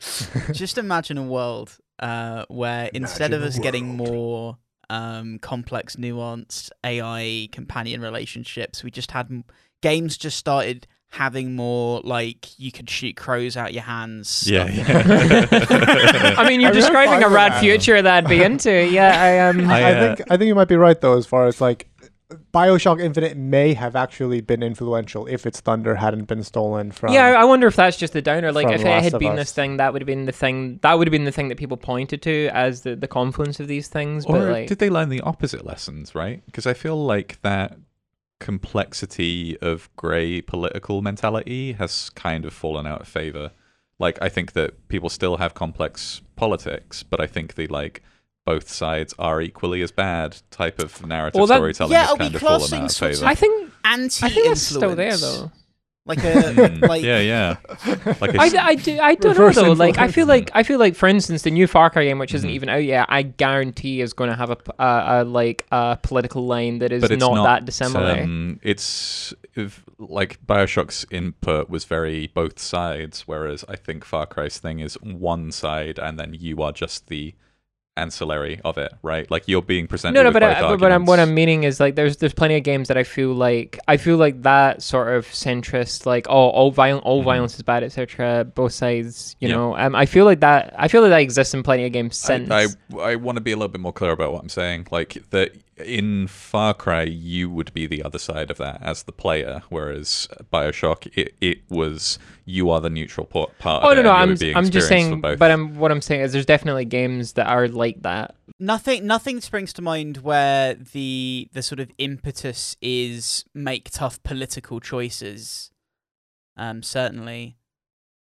just 0.52 0.76
imagine 0.78 1.18
a 1.18 1.22
world 1.22 1.78
uh, 2.00 2.44
where 2.48 2.90
instead 2.92 3.32
of 3.32 3.42
us 3.42 3.58
a 3.58 3.60
getting 3.60 3.96
more 3.96 4.58
um, 4.90 5.38
complex, 5.38 5.96
nuanced 5.96 6.70
AI 6.84 7.48
companion 7.52 8.00
relationships, 8.02 8.82
we 8.84 8.90
just 8.90 9.12
had 9.12 9.44
games 9.82 10.16
just 10.16 10.36
started 10.36 10.86
having 11.14 11.54
more 11.54 12.00
like 12.02 12.58
you 12.58 12.72
could 12.72 12.90
shoot 12.90 13.16
crows 13.16 13.56
out 13.56 13.72
your 13.72 13.84
hands. 13.84 14.50
Yeah, 14.50 14.66
stuff. 14.66 15.52
yeah. 15.52 16.34
I 16.38 16.48
mean, 16.48 16.60
you're 16.60 16.70
I 16.70 16.74
describing 16.74 17.22
a 17.22 17.28
rad 17.28 17.52
that. 17.52 17.60
future 17.60 18.02
that 18.02 18.24
I'd 18.24 18.28
be 18.28 18.42
into. 18.42 18.86
Yeah, 18.86 19.22
I 19.22 19.48
um. 19.48 19.70
I, 19.70 19.80
I 19.80 19.92
uh, 19.92 20.16
think 20.16 20.32
I 20.32 20.36
think 20.36 20.48
you 20.48 20.54
might 20.54 20.68
be 20.68 20.76
right 20.76 21.00
though, 21.00 21.16
as 21.16 21.26
far 21.26 21.46
as 21.46 21.60
like 21.60 21.88
Bioshock 22.52 23.00
Infinite 23.00 23.36
may 23.36 23.74
have 23.74 23.94
actually 23.94 24.40
been 24.40 24.62
influential 24.62 25.26
if 25.26 25.46
its 25.46 25.60
thunder 25.60 25.94
hadn't 25.94 26.24
been 26.24 26.42
stolen 26.42 26.90
from. 26.90 27.12
yeah, 27.12 27.26
I 27.26 27.44
wonder 27.44 27.66
if 27.66 27.76
that's 27.76 27.96
just 27.96 28.12
the 28.12 28.22
downer. 28.22 28.50
Like, 28.50 28.66
from 28.66 28.74
if 28.74 28.80
it 28.80 29.12
had 29.12 29.18
been 29.18 29.32
Us. 29.32 29.38
this 29.38 29.52
thing, 29.52 29.76
that 29.76 29.92
would 29.92 30.02
have 30.02 30.06
been 30.06 30.26
the 30.26 30.32
thing. 30.32 30.78
That 30.82 30.98
would 30.98 31.06
have 31.06 31.12
been 31.12 31.24
the 31.24 31.32
thing 31.32 31.48
that 31.48 31.58
people 31.58 31.76
pointed 31.76 32.22
to 32.22 32.48
as 32.48 32.82
the, 32.82 32.96
the 32.96 33.08
confluence 33.08 33.60
of 33.60 33.68
these 33.68 33.88
things. 33.88 34.24
Or 34.24 34.38
but 34.38 34.50
like, 34.50 34.68
did 34.68 34.78
they 34.78 34.90
learn 34.90 35.10
the 35.10 35.20
opposite 35.20 35.64
lessons, 35.64 36.14
right? 36.14 36.44
Because 36.46 36.66
I 36.66 36.74
feel 36.74 37.02
like 37.04 37.40
that 37.42 37.76
complexity 38.44 39.56
of 39.62 39.88
grey 39.96 40.40
political 40.42 41.00
mentality 41.02 41.72
has 41.72 42.10
kind 42.10 42.44
of 42.44 42.52
fallen 42.52 42.86
out 42.86 43.00
of 43.00 43.08
favor. 43.08 43.50
Like, 43.98 44.18
I 44.20 44.28
think 44.28 44.52
that 44.52 44.88
people 44.88 45.08
still 45.08 45.38
have 45.38 45.54
complex 45.54 46.20
politics, 46.36 47.02
but 47.02 47.20
I 47.20 47.26
think 47.26 47.54
the 47.54 47.66
like 47.68 48.02
both 48.44 48.68
sides 48.68 49.14
are 49.18 49.40
equally 49.40 49.80
as 49.80 49.90
bad 49.92 50.36
type 50.50 50.78
of 50.78 51.04
narrative 51.06 51.38
Well, 51.38 51.46
that- 51.46 51.56
storytelling 51.56 51.92
yeah, 51.92 52.06
has 52.08 52.18
kind 52.18 52.34
of 52.34 52.40
fallen 52.42 52.74
out 52.74 52.90
of 52.90 52.96
favor. 52.96 53.24
I 53.24 53.34
think 53.34 53.72
Anti 53.84 54.26
I 54.26 54.30
think 54.30 54.46
that's 54.48 54.60
still 54.60 54.94
there 54.94 55.12
influence. 55.12 55.22
though. 55.22 55.52
Like 56.06 56.18
a 56.18 56.22
Mm, 56.22 56.86
like 56.86 57.02
yeah, 57.02 57.18
yeah. 57.20 57.56
Like 58.20 58.34
a 58.34 58.40
I, 58.40 58.46
s- 58.46 58.54
I, 58.54 58.74
do, 58.74 58.98
I 59.00 59.14
don't 59.14 59.38
know 59.38 59.50
though. 59.50 59.72
Like 59.72 59.96
I 59.96 60.08
feel 60.08 60.26
like 60.26 60.50
I 60.54 60.62
feel 60.62 60.78
like 60.78 60.94
for 60.96 61.08
instance 61.08 61.42
the 61.42 61.50
new 61.50 61.66
Far 61.66 61.88
Cry 61.88 62.04
game, 62.04 62.18
which 62.18 62.34
isn't 62.34 62.48
Mhm. 62.50 62.52
even 62.52 62.68
out 62.68 62.84
yet, 62.84 63.06
I 63.08 63.22
guarantee 63.22 64.02
is 64.02 64.12
going 64.12 64.28
to 64.28 64.36
have 64.36 64.50
a 64.50 64.58
a 64.78 65.24
like 65.24 65.64
a 65.72 65.98
political 66.02 66.46
line 66.46 66.78
that 66.80 66.92
is 66.92 67.00
but 67.00 67.10
it's 67.10 67.20
not, 67.20 67.34
not, 67.36 67.44
that 67.44 67.64
dissimilar. 67.64 68.20
Um, 68.20 68.60
it's 68.62 69.32
if, 69.54 69.82
like 69.98 70.44
Bioshock's 70.46 71.06
input 71.10 71.70
was 71.70 71.84
very 71.86 72.26
both 72.26 72.58
sides, 72.58 73.22
whereas 73.26 73.64
I 73.66 73.76
think 73.76 74.04
Far 74.04 74.26
Cry's 74.26 74.58
thing 74.58 74.80
is 74.80 74.94
one 75.02 75.52
side, 75.52 75.98
and 75.98 76.18
then 76.18 76.34
you 76.38 76.60
are 76.62 76.72
just 76.72 77.08
the 77.08 77.34
ancillary 77.96 78.60
of 78.64 78.76
it, 78.78 78.92
right? 79.02 79.30
Like 79.30 79.44
you're 79.46 79.62
being 79.62 79.86
presented. 79.86 80.14
no, 80.14 80.24
no, 80.24 80.32
but, 80.32 80.42
I, 80.42 80.60
but 80.60 80.80
what 80.80 80.90
I'm 80.92 81.04
what 81.04 81.20
I'm 81.20 81.34
meaning 81.34 81.62
is 81.64 81.78
like 81.78 81.94
there's 81.94 82.16
there's 82.16 82.34
plenty 82.34 82.56
of 82.56 82.64
games 82.64 82.88
that 82.88 82.96
I 82.96 83.04
feel 83.04 83.32
like 83.32 83.78
I 83.86 83.96
feel 83.96 84.16
like 84.16 84.42
that 84.42 84.82
sort 84.82 85.14
of 85.16 85.26
centrist 85.26 86.04
like 86.06 86.26
oh 86.28 86.48
all 86.50 86.70
violent 86.70 87.04
all 87.04 87.20
Mhm. 87.22 87.24
violence 87.24 87.54
is 87.54 87.62
bad 87.62 87.82
etc. 87.84 88.44
Both 88.44 88.72
sides, 88.72 89.36
you 89.40 89.48
Yeah. 89.48 89.54
know. 89.56 89.76
Um, 89.76 89.94
I 89.94 90.06
feel 90.06 90.24
like 90.24 90.40
that 90.40 90.74
I 90.76 90.88
feel 90.88 91.02
like 91.02 91.10
that 91.10 91.20
exists 91.20 91.54
in 91.54 91.62
plenty 91.62 91.86
of 91.86 91.92
games 91.92 92.16
since. 92.16 92.50
I, 92.50 92.64
I, 92.96 93.12
I 93.12 93.16
want 93.16 93.36
to 93.36 93.40
be 93.42 93.52
a 93.52 93.56
little 93.56 93.68
bit 93.68 93.80
more 93.80 93.92
clear 93.92 94.10
about 94.10 94.32
what 94.32 94.42
I'm 94.42 94.48
saying. 94.48 94.88
Like 94.90 95.22
that 95.30 95.54
in 95.76 96.26
Far 96.28 96.74
Cry, 96.74 97.02
you 97.02 97.50
would 97.50 97.72
be 97.74 97.86
the 97.86 98.02
other 98.02 98.18
side 98.18 98.50
of 98.50 98.58
that 98.58 98.80
as 98.82 99.02
the 99.04 99.12
player, 99.12 99.62
whereas 99.70 100.28
Bioshock, 100.52 101.10
it, 101.16 101.34
it 101.40 101.58
was 101.68 102.18
you 102.44 102.70
are 102.70 102.80
the 102.80 102.90
neutral 102.90 103.26
po- 103.26 103.50
part. 103.58 103.84
oh 103.84 103.94
no 103.94 104.02
no 104.02 104.10
I'm 104.12 104.36
I'm 104.54 104.68
just 104.70 104.86
saying 104.88 105.20
but 105.20 105.42
I'm 105.42 105.76
what 105.76 105.90
I'm 105.90 106.02
saying 106.02 106.20
is 106.20 106.32
there's 106.32 106.44
definitely 106.46 106.84
games 106.84 107.32
that 107.32 107.46
are 107.46 107.66
like 107.68 108.02
that. 108.02 108.34
nothing 108.60 109.06
nothing 109.06 109.40
springs 109.40 109.72
to 109.74 109.82
mind 109.82 110.18
where 110.18 110.74
the 110.74 111.48
the 111.52 111.62
sort 111.62 111.80
of 111.80 111.90
impetus 111.98 112.76
is 112.82 113.44
make 113.54 113.90
tough 113.90 114.22
political 114.22 114.78
choices 114.78 115.70
um 116.58 116.82
certainly 116.82 117.56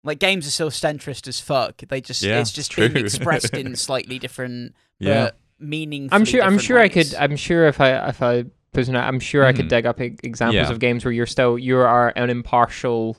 like 0.04 0.18
games 0.18 0.46
are 0.46 0.50
still 0.50 0.70
centrist 0.70 1.26
as 1.26 1.40
fuck 1.40 1.78
they 1.88 2.00
just 2.02 2.22
Yeah, 2.22 2.40
it's 2.40 2.52
just 2.52 2.70
true. 2.72 2.90
being 2.90 3.04
expressed 3.06 3.54
in 3.54 3.74
slightly 3.74 4.18
different 4.18 4.74
yeah. 4.98 5.24
but 5.24 5.36
meaning 5.64 6.08
I'm 6.12 6.24
sure. 6.24 6.42
I'm 6.42 6.58
sure 6.58 6.78
I 6.78 6.88
could. 6.88 7.14
I'm 7.14 7.36
sure 7.36 7.66
if 7.66 7.80
I 7.80 8.08
if 8.08 8.22
I 8.22 8.44
was 8.74 8.88
not, 8.88 9.04
I'm 9.06 9.20
sure 9.20 9.44
I 9.44 9.52
could 9.52 9.66
Mhm. 9.66 9.70
dig 9.70 9.86
up 9.86 10.00
e- 10.00 10.16
examples 10.22 10.54
Yeah. 10.68 10.70
of 10.72 10.78
games 10.80 11.04
where 11.04 11.12
you're 11.12 11.26
still 11.26 11.58
you 11.58 11.78
are 11.78 12.12
an 12.16 12.28
impartial, 12.30 13.16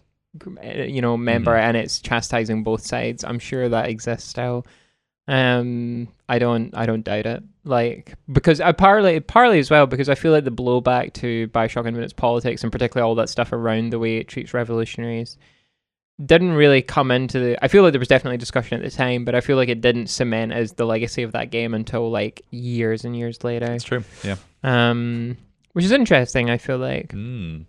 uh, 0.63 0.83
you 0.83 1.01
know, 1.01 1.15
member 1.17 1.51
Mhm. 1.55 1.59
and 1.61 1.77
it's 1.77 1.99
chastising 2.01 2.63
both 2.63 2.85
sides. 2.85 3.23
I'm 3.23 3.39
sure 3.39 3.69
that 3.69 3.89
exists 3.89 4.29
still. 4.29 4.65
Um, 5.27 6.07
I 6.29 6.37
don't. 6.39 6.75
I 6.75 6.85
don't 6.85 7.03
doubt 7.03 7.25
it. 7.25 7.43
Like 7.63 8.13
because 8.31 8.61
I 8.61 8.71
partly 8.73 9.19
partly 9.19 9.57
as 9.59 9.71
well 9.71 9.87
because 9.87 10.07
I 10.09 10.13
feel 10.15 10.31
like 10.31 10.43
the 10.43 10.51
blowback 10.51 11.13
to 11.13 11.47
Bioshock 11.47 11.87
Infinite's 11.87 12.13
politics 12.13 12.61
and 12.63 12.71
particularly 12.71 13.07
all 13.07 13.15
that 13.15 13.29
stuff 13.29 13.51
around 13.51 13.89
the 13.91 13.97
way 13.99 14.17
it 14.17 14.27
treats 14.27 14.53
revolutionaries 14.53 15.37
didn't 16.23 16.53
really 16.53 16.81
come 16.81 17.11
into 17.11 17.39
the 17.39 17.63
I 17.63 17.67
feel 17.67 17.83
like 17.83 17.91
there 17.91 17.99
was 17.99 18.07
definitely 18.07 18.37
discussion 18.37 18.77
at 18.77 18.83
the 18.89 18.95
time, 18.95 19.25
but 19.25 19.35
I 19.35 19.41
feel 19.41 19.57
like 19.57 19.67
it 19.69 19.81
didn't 19.81 20.07
cement 20.07 20.53
as 20.53 20.73
the 20.73 20.85
legacy 20.85 21.23
of 21.23 21.33
that 21.33 21.49
game 21.51 21.73
until 21.73 22.09
like 22.09 22.41
years 22.51 23.03
and 23.03 23.15
years 23.17 23.43
later. 23.43 23.71
It's 23.73 23.83
true. 23.83 24.03
Yeah. 24.23 24.37
Um 24.63 25.37
which 25.73 25.83
is 25.83 25.91
interesting, 25.91 26.49
I 26.49 26.57
feel 26.57 26.77
like. 26.77 27.09
Mm. 27.09 27.65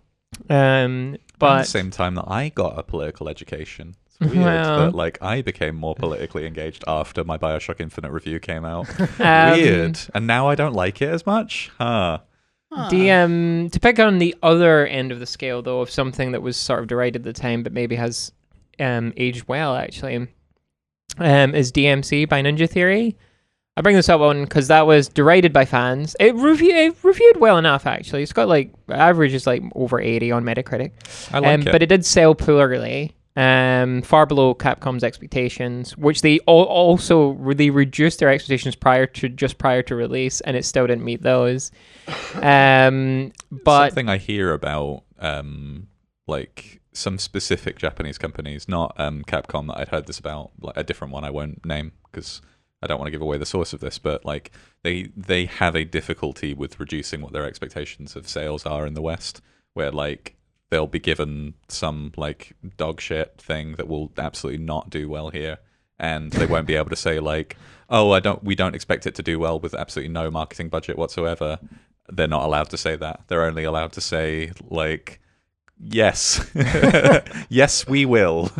Um 0.49 1.17
but 1.39 1.57
At 1.59 1.61
the 1.63 1.63
same 1.65 1.91
time 1.91 2.15
that 2.15 2.25
I 2.27 2.49
got 2.49 2.79
a 2.79 2.83
political 2.83 3.27
education. 3.27 3.95
It's 4.07 4.19
weird 4.33 4.45
Well- 4.45 4.77
that 4.85 4.95
like 4.95 5.17
I 5.21 5.41
became 5.41 5.75
more 5.75 5.95
politically 5.95 6.45
engaged 6.45 6.83
after 6.87 7.23
my 7.25 7.37
Bioshock 7.37 7.81
Infinite 7.81 8.11
review 8.11 8.39
came 8.39 8.63
out. 8.63 8.87
um, 9.19 9.59
weird. 9.59 9.99
And 10.15 10.25
now 10.25 10.47
I 10.47 10.55
don't 10.55 10.73
like 10.73 11.01
it 11.01 11.09
as 11.09 11.25
much. 11.25 11.69
Huh. 11.77 12.19
Huh. 12.71 12.89
The 12.89 13.11
um 13.11 13.69
to 13.71 13.79
pick 13.79 13.99
on 13.99 14.17
the 14.17 14.35
other 14.43 14.85
end 14.85 15.11
of 15.11 15.19
the 15.19 15.25
scale 15.25 15.61
though 15.61 15.81
of 15.81 15.89
something 15.89 16.33
that 16.33 16.41
was 16.41 16.57
sort 16.57 16.81
of 16.81 16.87
derided 16.87 17.21
at 17.21 17.23
the 17.23 17.39
time 17.39 17.63
but 17.63 17.71
maybe 17.71 17.95
has 17.95 18.33
um 18.79 19.13
aged 19.15 19.47
well 19.47 19.75
actually 19.75 20.27
um 21.17 21.55
is 21.55 21.71
DMC 21.71 22.27
by 22.27 22.41
Ninja 22.41 22.69
Theory. 22.69 23.15
I 23.77 23.81
bring 23.81 23.95
this 23.95 24.09
up 24.09 24.21
on 24.21 24.43
because 24.43 24.69
that 24.69 24.87
was 24.87 25.07
derided 25.07 25.53
by 25.53 25.63
fans. 25.63 26.15
It, 26.19 26.33
review, 26.33 26.73
it 26.73 26.95
reviewed 27.03 27.37
well 27.37 27.59
enough 27.59 27.85
actually. 27.85 28.23
It's 28.23 28.33
got 28.33 28.47
like 28.47 28.73
average 28.89 29.33
is 29.33 29.45
like 29.45 29.61
over 29.75 30.01
eighty 30.01 30.31
on 30.31 30.43
Metacritic. 30.43 30.91
I 31.31 31.39
like 31.39 31.53
um, 31.53 31.67
it. 31.67 31.71
But 31.71 31.83
it 31.83 31.85
did 31.85 32.03
sell 32.03 32.33
poorly, 32.33 33.13
um, 33.37 34.01
far 34.01 34.25
below 34.25 34.55
Capcom's 34.55 35.03
expectations, 35.03 35.95
which 35.95 36.23
they 36.23 36.39
al- 36.47 36.63
also 36.63 37.29
really 37.29 37.69
reduced 37.69 38.17
their 38.17 38.29
expectations 38.29 38.75
prior 38.75 39.05
to 39.05 39.29
just 39.29 39.59
prior 39.59 39.83
to 39.83 39.95
release, 39.95 40.41
and 40.41 40.57
it 40.57 40.65
still 40.65 40.87
didn't 40.87 41.05
meet 41.05 41.21
those. 41.21 41.71
Um, 42.41 43.33
but 43.51 43.89
something 43.89 44.09
I 44.09 44.17
hear 44.17 44.53
about 44.53 45.03
um 45.19 45.87
like 46.27 46.81
some 46.93 47.17
specific 47.17 47.77
Japanese 47.77 48.17
companies, 48.17 48.67
not 48.67 48.93
um 48.97 49.23
Capcom 49.23 49.67
that 49.67 49.79
I'd 49.79 49.89
heard 49.89 50.07
this 50.07 50.19
about, 50.19 50.51
like 50.61 50.77
a 50.77 50.83
different 50.83 51.13
one 51.13 51.23
I 51.23 51.29
won't 51.29 51.65
name 51.65 51.91
because 52.09 52.41
I 52.81 52.87
don't 52.87 52.99
want 52.99 53.07
to 53.07 53.11
give 53.11 53.21
away 53.21 53.37
the 53.37 53.45
source 53.45 53.73
of 53.73 53.81
this, 53.81 53.99
but 53.99 54.25
like 54.25 54.51
they 54.83 55.09
they 55.15 55.45
have 55.45 55.75
a 55.75 55.83
difficulty 55.83 56.53
with 56.53 56.79
reducing 56.79 57.21
what 57.21 57.33
their 57.33 57.45
expectations 57.45 58.15
of 58.15 58.27
sales 58.27 58.65
are 58.65 58.87
in 58.87 58.93
the 58.93 59.01
West, 59.01 59.41
where 59.73 59.91
like 59.91 60.36
they'll 60.69 60.87
be 60.87 60.99
given 60.99 61.53
some 61.67 62.11
like 62.17 62.53
dog 62.77 62.99
shit 63.01 63.39
thing 63.39 63.73
that 63.75 63.87
will 63.87 64.11
absolutely 64.17 64.63
not 64.63 64.89
do 64.89 65.07
well 65.09 65.29
here. 65.29 65.57
And 65.99 66.31
they 66.31 66.45
won't 66.45 66.67
be 66.67 66.75
able 66.75 66.91
to 66.91 66.95
say 66.95 67.19
like, 67.19 67.57
"Oh, 67.89 68.11
I 68.11 68.19
don't. 68.19 68.43
We 68.43 68.53
don't 68.53 68.75
expect 68.75 69.07
it 69.07 69.15
to 69.15 69.23
do 69.23 69.39
well 69.39 69.59
with 69.59 69.73
absolutely 69.73 70.13
no 70.13 70.29
marketing 70.29 70.69
budget 70.69 70.97
whatsoever." 70.97 71.59
they're 72.09 72.27
not 72.27 72.43
allowed 72.43 72.69
to 72.69 72.77
say 72.77 72.95
that. 72.95 73.21
They're 73.27 73.43
only 73.45 73.63
allowed 73.63 73.93
to 73.93 74.01
say 74.01 74.51
like, 74.69 75.19
"Yes, 75.79 76.49
yes, 77.49 77.87
we 77.87 78.05
will." 78.05 78.51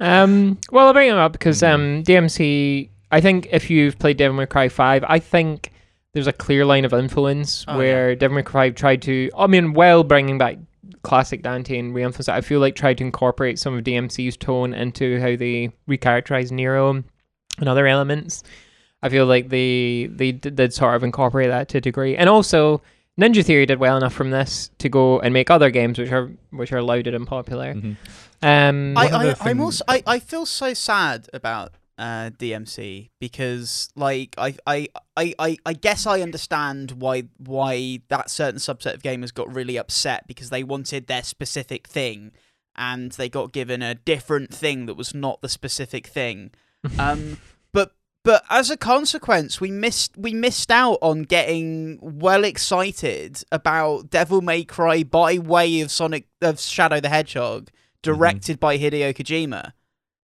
Um, 0.00 0.58
well, 0.70 0.88
I'll 0.88 0.92
bring 0.92 1.08
them 1.08 1.18
up 1.18 1.32
because 1.32 1.62
um, 1.62 2.02
DMC. 2.04 2.90
I 3.10 3.20
think 3.20 3.48
if 3.52 3.68
you've 3.70 3.98
played 3.98 4.16
Devil 4.16 4.36
May 4.36 4.46
Cry 4.46 4.68
Five, 4.68 5.04
I 5.06 5.18
think 5.18 5.72
there's 6.12 6.26
a 6.26 6.32
clear 6.32 6.64
line 6.64 6.84
of 6.84 6.92
influence 6.92 7.64
Oh, 7.68 7.78
where 7.78 8.14
Devil 8.14 8.36
May 8.36 8.42
Cry 8.42 8.70
tried 8.70 9.02
to. 9.02 9.30
I 9.36 9.46
mean, 9.46 9.74
while 9.74 10.04
bringing 10.04 10.38
back 10.38 10.58
classic 11.02 11.42
Dante 11.42 11.78
and 11.78 11.94
re-emphasize, 11.94 12.28
I 12.36 12.40
feel 12.40 12.60
like 12.60 12.74
tried 12.74 12.98
to 12.98 13.04
incorporate 13.04 13.58
some 13.58 13.76
of 13.76 13.84
DMC's 13.84 14.36
tone 14.36 14.74
into 14.74 15.20
how 15.20 15.36
they 15.36 15.72
recharacterize 15.88 16.50
Nero 16.50 17.02
and 17.58 17.68
other 17.68 17.86
elements. 17.86 18.42
I 19.02 19.08
feel 19.08 19.26
like 19.26 19.48
they 19.48 20.06
they 20.06 20.32
did, 20.32 20.56
did 20.56 20.72
sort 20.72 20.94
of 20.94 21.02
incorporate 21.02 21.48
that 21.48 21.68
to 21.70 21.78
a 21.78 21.80
degree, 21.80 22.16
and 22.16 22.28
also 22.28 22.82
Ninja 23.20 23.44
Theory 23.44 23.66
did 23.66 23.78
well 23.78 23.96
enough 23.96 24.14
from 24.14 24.30
this 24.30 24.70
to 24.78 24.88
go 24.88 25.20
and 25.20 25.34
make 25.34 25.50
other 25.50 25.70
games 25.70 25.98
which 25.98 26.12
are 26.12 26.30
which 26.50 26.72
are 26.72 26.82
lauded 26.82 27.14
and 27.14 27.26
popular. 27.26 27.74
Mhm. 27.74 27.96
Um, 28.44 28.98
I, 28.98 29.08
I, 29.08 29.26
the 29.26 29.36
I'm 29.42 29.60
also 29.60 29.84
I, 29.88 30.02
I 30.06 30.18
feel 30.18 30.46
so 30.46 30.74
sad 30.74 31.28
about 31.32 31.72
uh, 32.02 32.30
DMC 32.30 33.10
because 33.20 33.88
like 33.94 34.34
I, 34.36 34.56
I 34.66 34.88
I 35.16 35.56
I 35.64 35.72
guess 35.72 36.04
I 36.04 36.20
understand 36.20 36.92
why 36.92 37.28
why 37.38 38.00
that 38.08 38.28
certain 38.28 38.58
subset 38.58 38.94
of 38.94 39.02
gamers 39.04 39.32
got 39.32 39.54
really 39.54 39.76
upset 39.76 40.26
because 40.26 40.50
they 40.50 40.64
wanted 40.64 41.06
their 41.06 41.22
specific 41.22 41.86
thing 41.86 42.32
and 42.74 43.12
they 43.12 43.28
got 43.28 43.52
given 43.52 43.82
a 43.82 43.94
different 43.94 44.52
thing 44.52 44.86
that 44.86 44.94
was 44.94 45.14
not 45.14 45.42
the 45.42 45.48
specific 45.48 46.06
thing. 46.08 46.50
Um, 46.98 47.38
but 47.72 47.92
but 48.24 48.42
as 48.50 48.68
a 48.68 48.76
consequence, 48.76 49.60
we 49.60 49.70
missed 49.70 50.18
we 50.18 50.34
missed 50.34 50.72
out 50.72 50.98
on 51.00 51.22
getting 51.22 52.00
well 52.02 52.42
excited 52.42 53.44
about 53.52 54.10
Devil 54.10 54.40
May 54.40 54.64
Cry 54.64 55.04
by 55.04 55.38
way 55.38 55.80
of 55.80 55.92
Sonic 55.92 56.26
of 56.40 56.58
Shadow 56.58 56.98
the 56.98 57.08
Hedgehog, 57.08 57.70
directed 58.02 58.58
by 58.58 58.78
Hideo 58.78 59.14
Kojima. 59.14 59.74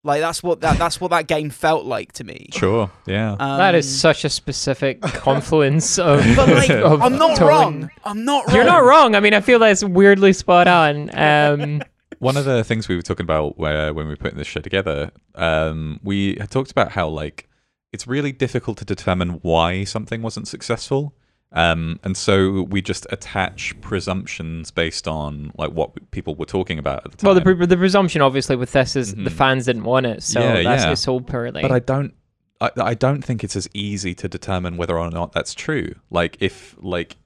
Like 0.04 0.20
that's 0.20 0.42
what 0.42 0.60
that 0.60 0.78
that's 0.78 1.00
what 1.00 1.10
that 1.10 1.26
game 1.26 1.50
felt 1.50 1.84
like 1.84 2.12
to 2.12 2.24
me. 2.24 2.48
Sure. 2.52 2.90
Yeah. 3.06 3.32
Um, 3.32 3.58
that 3.58 3.74
is 3.74 4.00
such 4.00 4.24
a 4.24 4.28
specific 4.28 5.00
confluence 5.02 5.98
of. 5.98 6.24
But 6.36 6.48
like, 6.48 6.70
of 6.70 7.02
I'm 7.02 7.18
not 7.18 7.36
tone. 7.36 7.48
wrong. 7.48 7.90
I'm 8.04 8.24
not 8.24 8.46
wrong. 8.46 8.54
You're 8.56 8.64
not 8.64 8.84
wrong. 8.84 9.14
I 9.16 9.20
mean, 9.20 9.34
I 9.34 9.40
feel 9.40 9.58
that's 9.58 9.82
weirdly 9.82 10.32
spot 10.32 10.68
on. 10.68 11.10
Um, 11.18 11.82
One 12.20 12.36
of 12.36 12.44
the 12.44 12.64
things 12.64 12.88
we 12.88 12.96
were 12.96 13.02
talking 13.02 13.24
about 13.24 13.58
where 13.58 13.92
when 13.94 14.06
we 14.06 14.12
were 14.12 14.16
putting 14.16 14.38
this 14.38 14.46
show 14.46 14.60
together, 14.60 15.10
um, 15.36 16.00
we 16.02 16.36
had 16.40 16.50
talked 16.50 16.70
about 16.70 16.92
how 16.92 17.08
like 17.08 17.48
it's 17.92 18.06
really 18.06 18.32
difficult 18.32 18.78
to 18.78 18.84
determine 18.84 19.40
why 19.42 19.84
something 19.84 20.22
wasn't 20.22 20.48
successful. 20.48 21.14
Um, 21.52 21.98
and 22.04 22.14
so 22.16 22.62
we 22.64 22.82
just 22.82 23.06
attach 23.10 23.74
presumptions 23.80 24.70
based 24.70 25.08
on 25.08 25.50
like 25.56 25.70
what 25.72 26.10
people 26.10 26.34
were 26.34 26.44
talking 26.44 26.78
about 26.78 27.06
at 27.06 27.10
the 27.12 27.16
time. 27.16 27.28
well, 27.28 27.34
the 27.34 27.40
pre- 27.40 27.66
the 27.66 27.76
presumption 27.76 28.20
obviously 28.20 28.54
with 28.54 28.72
this 28.72 28.94
is 28.96 29.14
the 29.14 29.22
Mhm. 29.30 29.32
fans 29.32 29.64
didn't 29.64 29.84
want 29.84 30.04
it, 30.06 30.22
so 30.22 30.40
Yeah, 30.40 30.62
that's 30.62 30.84
yeah. 30.84 30.92
it 30.92 30.96
sold 30.96 31.26
poorly. 31.26 31.62
but 31.62 31.72
I 31.72 31.78
don't. 31.78 32.12
I, 32.60 32.70
I 32.76 32.94
don't 32.94 33.22
think 33.22 33.42
it's 33.44 33.56
as 33.56 33.68
easy 33.72 34.14
to 34.16 34.28
determine 34.28 34.76
whether 34.76 34.98
or 34.98 35.10
not 35.10 35.32
that's 35.32 35.54
true. 35.54 35.94
Like 36.10 36.36
if 36.40 36.76
like 36.80 37.16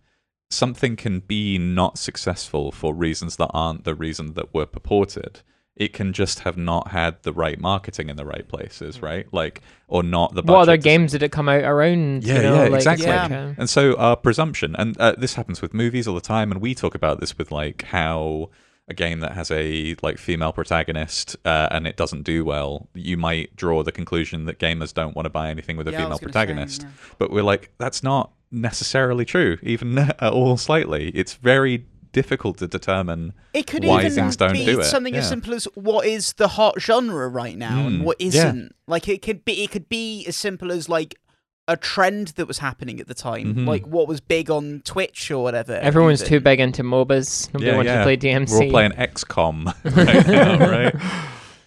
something 0.50 0.94
can 0.94 1.20
be 1.20 1.58
not 1.58 1.98
successful 1.98 2.70
for 2.70 2.94
reasons 2.94 3.36
that 3.36 3.48
aren't 3.54 3.84
the 3.84 3.94
reason 3.94 4.34
that 4.34 4.52
were 4.54 4.66
purported. 4.66 5.40
It 5.74 5.94
can 5.94 6.12
just 6.12 6.40
have 6.40 6.56
not 6.58 6.88
had 6.88 7.22
the 7.22 7.32
right 7.32 7.58
marketing 7.58 8.10
in 8.10 8.16
the 8.16 8.26
right 8.26 8.46
places, 8.46 9.00
right? 9.00 9.26
Like, 9.32 9.62
or 9.88 10.02
not 10.02 10.34
the. 10.34 10.42
what 10.42 10.60
other 10.60 10.76
games 10.76 11.12
did 11.12 11.22
it 11.22 11.32
come 11.32 11.48
out 11.48 11.64
around? 11.64 12.24
Yeah, 12.24 12.36
you 12.36 12.42
know, 12.42 12.54
yeah, 12.54 12.68
like, 12.68 12.72
exactly. 12.74 13.06
Yeah. 13.06 13.24
uh, 13.24 13.54
And 13.56 13.70
so 13.70 13.96
our 13.96 14.14
presumption, 14.16 14.76
and 14.78 14.98
uh, 14.98 15.14
this 15.16 15.34
happens 15.34 15.62
with 15.62 15.72
movies 15.72 16.06
all 16.06 16.14
the 16.14 16.20
time, 16.20 16.52
and 16.52 16.60
we 16.60 16.74
talk 16.74 16.94
about 16.94 17.20
this 17.20 17.38
with 17.38 17.50
like 17.50 17.82
how 17.84 18.50
a 18.88 18.94
game 18.94 19.20
that 19.20 19.32
has 19.32 19.50
a 19.50 19.94
like 20.02 20.18
female 20.18 20.52
protagonist 20.52 21.36
uh, 21.46 21.68
and 21.70 21.86
it 21.86 21.96
doesn't 21.96 22.22
do 22.24 22.44
well, 22.44 22.88
you 22.94 23.16
might 23.16 23.54
draw 23.56 23.82
the 23.82 23.92
conclusion 23.92 24.44
that 24.44 24.58
gamers 24.58 24.92
don't 24.92 25.14
want 25.16 25.24
to 25.24 25.30
buy 25.30 25.48
anything 25.50 25.76
with 25.76 25.86
a 25.88 25.92
Yeah, 25.92 25.98
female 25.98 26.10
was 26.10 26.20
gonna 26.20 26.32
say, 26.32 26.32
protagonist. 26.32 26.82
yeah. 26.82 26.88
But 27.18 27.30
we're 27.30 27.44
like, 27.44 27.70
that's 27.78 28.02
not 28.02 28.32
necessarily 28.50 29.24
true, 29.24 29.56
even 29.62 29.96
at 29.98 30.20
all 30.22 30.56
slightly. 30.56 31.08
It's 31.10 31.34
very 31.34 31.86
difficult 32.12 32.58
to 32.58 32.66
determine. 32.68 33.32
It 33.54 33.66
could 33.66 33.84
why 33.84 34.00
even 34.00 34.12
things 34.12 34.36
don't 34.36 34.52
be 34.52 34.64
do 34.64 34.80
it, 34.80 34.84
something 34.84 35.14
as 35.16 35.28
simple 35.28 35.54
as 35.54 35.64
what 35.74 36.06
is 36.06 36.34
the 36.34 36.48
hot 36.48 36.80
genre 36.80 37.28
right 37.28 37.56
now 37.56 37.86
and 37.86 38.00
Mm, 38.00 38.04
what 38.04 38.20
yeah. 38.20 38.28
isn't. 38.28 38.74
Like 38.86 39.08
it 39.08 39.22
could 39.22 39.44
be, 39.44 39.64
it 39.64 39.70
could 39.70 39.88
be 39.88 40.24
as 40.26 40.36
simple 40.36 40.70
as 40.70 40.88
like 40.88 41.18
a 41.68 41.76
trend 41.76 42.28
that 42.28 42.46
was 42.48 42.58
happening 42.58 42.98
at 43.00 43.06
the 43.08 43.14
time, 43.14 43.54
Mhm. 43.54 43.66
like 43.66 43.86
what 43.86 44.08
was 44.08 44.20
big 44.20 44.50
on 44.50 44.82
Twitch 44.84 45.30
or 45.30 45.42
whatever. 45.42 45.74
everyone's 45.74 46.20
even. 46.22 46.28
too 46.30 46.40
big 46.40 46.60
into 46.60 46.82
MOBAs. 46.82 47.48
Nobody 47.54 47.70
Yeah, 47.70 47.76
wants 47.76 47.86
yeah. 47.88 47.98
to 47.98 48.02
play 48.04 48.16
DMC. 48.16 48.52
We're 48.58 48.64
all 48.64 48.70
playing 48.70 48.92
XCOM 48.92 49.66
right 49.96 50.26
now, 50.26 50.58
right? 50.70 50.94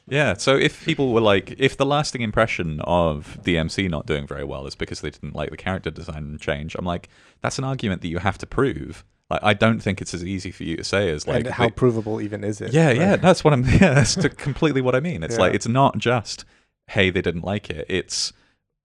Yeah, 0.08 0.34
so 0.36 0.56
if 0.56 0.86
people 0.86 1.14
were 1.14 1.22
like, 1.22 1.56
if 1.58 1.78
the 1.78 1.86
lasting 1.86 2.22
impression 2.22 2.80
of 2.84 3.40
DMC 3.44 3.90
not 3.90 4.06
doing 4.06 4.28
very 4.28 4.44
well 4.44 4.68
is 4.68 4.76
because 4.76 5.02
they 5.02 5.10
didn't 5.10 5.34
like 5.36 5.50
the 5.50 5.58
character 5.58 5.90
design 5.90 6.38
change, 6.40 6.76
I'm 6.76 6.86
like, 6.86 7.10
that's 7.42 7.58
an 7.58 7.64
argument 7.64 8.02
that 8.04 8.10
you 8.10 8.20
have 8.20 8.38
to 8.40 8.46
prove. 8.46 9.04
Like, 9.30 9.40
I 9.42 9.54
don't 9.54 9.80
think 9.80 10.02
it's 10.02 10.14
as 10.14 10.24
easy 10.24 10.52
for 10.52 10.64
you 10.64 10.78
to 10.78 10.84
say 10.84 11.10
as 11.10 11.28
like, 11.28 11.46
and 11.46 11.54
how 11.54 11.66
the- 11.66 11.74
provable 11.74 12.22
even 12.22 12.44
is 12.44 12.62
it? 12.62 12.74
yeah, 12.74 12.88
right? 12.88 12.98
yeah, 12.98 13.16
that's 13.16 13.44
what 13.44 13.54
I'm. 13.54 13.64
Yeah, 13.66 13.96
that's 13.96 14.16
to 14.16 14.30
completely 14.30 14.82
what 14.82 14.96
I 14.96 15.00
mean. 15.00 15.24
It's 15.24 15.38
like 15.38 15.54
it's 15.54 15.68
not 15.68 15.98
just 15.98 16.46
hey 16.88 17.10
they 17.10 17.22
didn't 17.22 17.44
like 17.44 17.70
it. 17.70 17.86
It's 17.90 18.34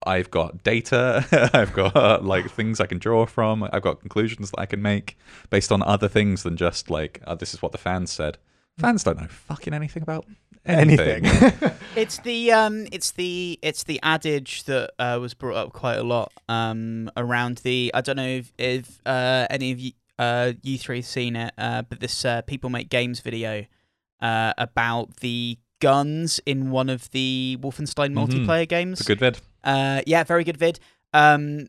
I've 0.03 0.31
got 0.31 0.63
data, 0.63 1.25
I've 1.53 1.73
got 1.73 2.25
like 2.25 2.49
things 2.49 2.79
I 2.79 2.87
can 2.87 2.97
draw 2.97 3.27
from, 3.27 3.69
I've 3.71 3.83
got 3.83 3.99
conclusions 3.99 4.49
that 4.49 4.59
I 4.59 4.65
can 4.65 4.81
make 4.81 5.15
based 5.51 5.71
on 5.71 5.83
other 5.83 6.07
things 6.07 6.41
than 6.41 6.57
just 6.57 6.89
like 6.89 7.21
oh, 7.27 7.35
this 7.35 7.53
is 7.53 7.61
what 7.61 7.71
the 7.71 7.77
fans 7.77 8.11
said. 8.11 8.39
Fans 8.79 9.03
don't 9.03 9.21
know 9.21 9.27
fucking 9.27 9.73
anything 9.75 10.01
about 10.01 10.25
anything. 10.65 11.25
Anything. 11.25 11.71
It's 11.95 12.19
the 12.19 12.53
um, 12.53 12.87
it's 12.93 13.11
the 13.11 13.59
it's 13.61 13.83
the 13.83 13.99
adage 14.01 14.63
that 14.63 14.91
uh, 14.97 15.19
was 15.19 15.33
brought 15.33 15.57
up 15.57 15.73
quite 15.73 15.97
a 15.97 16.03
lot 16.03 16.31
um 16.47 17.11
around 17.17 17.57
the. 17.59 17.91
I 17.93 17.99
don't 17.99 18.15
know 18.15 18.25
if, 18.27 18.53
if 18.57 19.01
uh 19.05 19.45
any 19.49 19.71
of 19.73 19.79
you 19.79 19.91
uh 20.21 20.53
you 20.63 20.77
three 20.77 20.97
have 20.97 21.05
seen 21.05 21.35
it, 21.35 21.51
uh, 21.57 21.81
but 21.89 21.99
this 21.99 22.23
uh, 22.25 22.41
people 22.43 22.69
make 22.69 22.89
games 22.89 23.19
video 23.21 23.65
uh 24.21 24.53
about 24.57 25.07
the 25.17 25.57
guns 25.79 26.39
in 26.45 26.69
one 26.69 26.89
of 26.89 27.09
the 27.11 27.57
Wolfenstein 27.61 28.11
Mhm. 28.13 28.19
multiplayer 28.45 28.67
games. 28.69 28.99
it's 29.01 29.09
a 29.09 29.15
good 29.15 29.19
vid. 29.19 29.39
Uh, 29.63 30.01
yeah, 30.05 30.23
very 30.23 30.43
good 30.43 30.57
vid. 30.57 30.79
Um, 31.13 31.67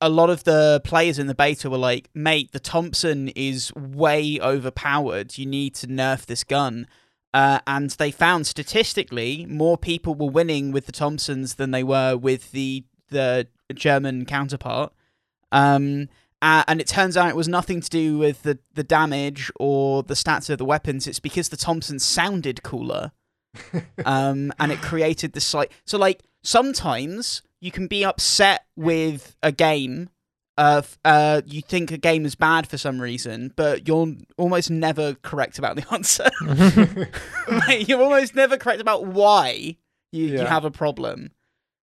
a 0.00 0.08
lot 0.08 0.28
of 0.30 0.44
the 0.44 0.80
players 0.84 1.18
in 1.18 1.26
the 1.28 1.34
beta 1.34 1.70
were 1.70 1.78
like, 1.78 2.10
"Mate, 2.14 2.52
the 2.52 2.60
Thompson 2.60 3.28
is 3.28 3.72
way 3.74 4.38
overpowered. 4.40 5.38
You 5.38 5.46
need 5.46 5.74
to 5.76 5.86
nerf 5.86 6.26
this 6.26 6.44
gun." 6.44 6.86
Uh, 7.32 7.58
and 7.66 7.90
they 7.90 8.10
found 8.10 8.46
statistically 8.46 9.46
more 9.46 9.76
people 9.78 10.14
were 10.14 10.30
winning 10.30 10.72
with 10.72 10.84
the 10.86 10.92
Thompsons 10.92 11.54
than 11.56 11.70
they 11.70 11.82
were 11.84 12.16
with 12.16 12.52
the 12.52 12.84
the 13.10 13.46
German 13.74 14.24
counterpart. 14.26 14.92
Um, 15.52 16.08
uh, 16.44 16.62
and 16.68 16.78
it 16.78 16.86
turns 16.86 17.16
out 17.16 17.30
it 17.30 17.36
was 17.36 17.48
nothing 17.48 17.80
to 17.80 17.88
do 17.88 18.18
with 18.18 18.42
the, 18.42 18.58
the 18.74 18.84
damage 18.84 19.50
or 19.58 20.02
the 20.02 20.12
stats 20.12 20.50
of 20.50 20.58
the 20.58 20.64
weapons. 20.64 21.06
It's 21.06 21.18
because 21.18 21.48
the 21.48 21.56
Thompson 21.56 21.98
sounded 21.98 22.62
cooler 22.62 23.12
um, 24.04 24.52
and 24.58 24.70
it 24.70 24.82
created 24.82 25.32
this 25.32 25.54
like 25.54 25.72
so 25.86 25.96
like 25.96 26.22
sometimes 26.42 27.42
you 27.60 27.70
can 27.70 27.86
be 27.86 28.04
upset 28.04 28.66
with 28.76 29.36
a 29.42 29.52
game 29.52 30.10
uh, 30.58 30.82
f- 30.84 30.98
uh, 31.04 31.40
you 31.46 31.62
think 31.62 31.90
a 31.90 31.96
game 31.96 32.26
is 32.26 32.34
bad 32.34 32.68
for 32.68 32.78
some 32.78 33.00
reason, 33.00 33.52
but 33.56 33.88
you're 33.88 34.14
almost 34.36 34.70
never 34.70 35.14
correct 35.22 35.58
about 35.58 35.74
the 35.76 35.84
answer. 35.92 36.30
Like, 37.48 37.88
you're 37.88 38.02
almost 38.02 38.36
never 38.36 38.56
correct 38.56 38.80
about 38.80 39.06
why 39.06 39.76
you, 40.12 40.26
you 40.26 40.40
have 40.40 40.64
a 40.64 40.70
problem. 40.70 41.32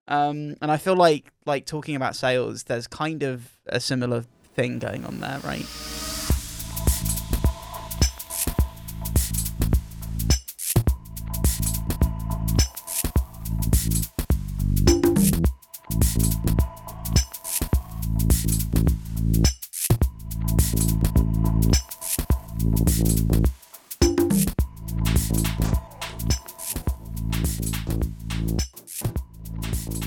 Um, 0.07 0.57
and 0.61 0.69
I 0.69 0.77
feel 0.77 0.95
like 0.95 1.31
like 1.45 1.65
talking 1.65 1.95
about 1.95 2.15
sales, 2.15 2.63
there's 2.63 2.85
kind 2.85 3.23
of 3.23 3.57
a 3.65 3.79
similar 3.79 4.25
thing 4.62 4.78
going 4.78 5.04
on 5.06 5.19
there, 5.19 5.39
right? 5.43 5.65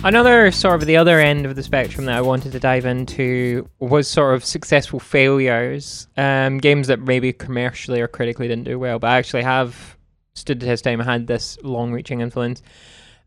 Another 0.05 0.53
sort 0.53 0.75
of 0.75 0.87
the 0.87 0.99
other 0.99 1.19
end 1.19 1.47
of 1.47 1.57
the 1.57 1.63
spectrum 1.63 2.05
that 2.05 2.15
I 2.15 2.21
wanted 2.21 2.53
to 2.53 2.61
dive 2.61 2.85
into 2.85 3.67
was 3.79 4.07
sort 4.07 4.35
of 4.35 4.45
successful 4.45 5.01
failures, 5.01 6.09
um, 6.19 6.59
games 6.59 6.89
that 6.89 7.01
maybe 7.01 7.33
commercially 7.33 8.03
or 8.03 8.07
critically 8.07 8.47
didn't 8.47 8.65
do 8.65 8.79
well, 8.79 8.99
but 8.99 9.13
actually 9.13 9.45
have 9.45 9.97
stood 10.35 10.61
the 10.61 10.67
test 10.67 10.85
of 10.87 10.91
time 10.91 11.01
and 11.01 11.09
had 11.09 11.27
this 11.27 11.57
long-reaching 11.63 12.21
influence. 12.21 12.61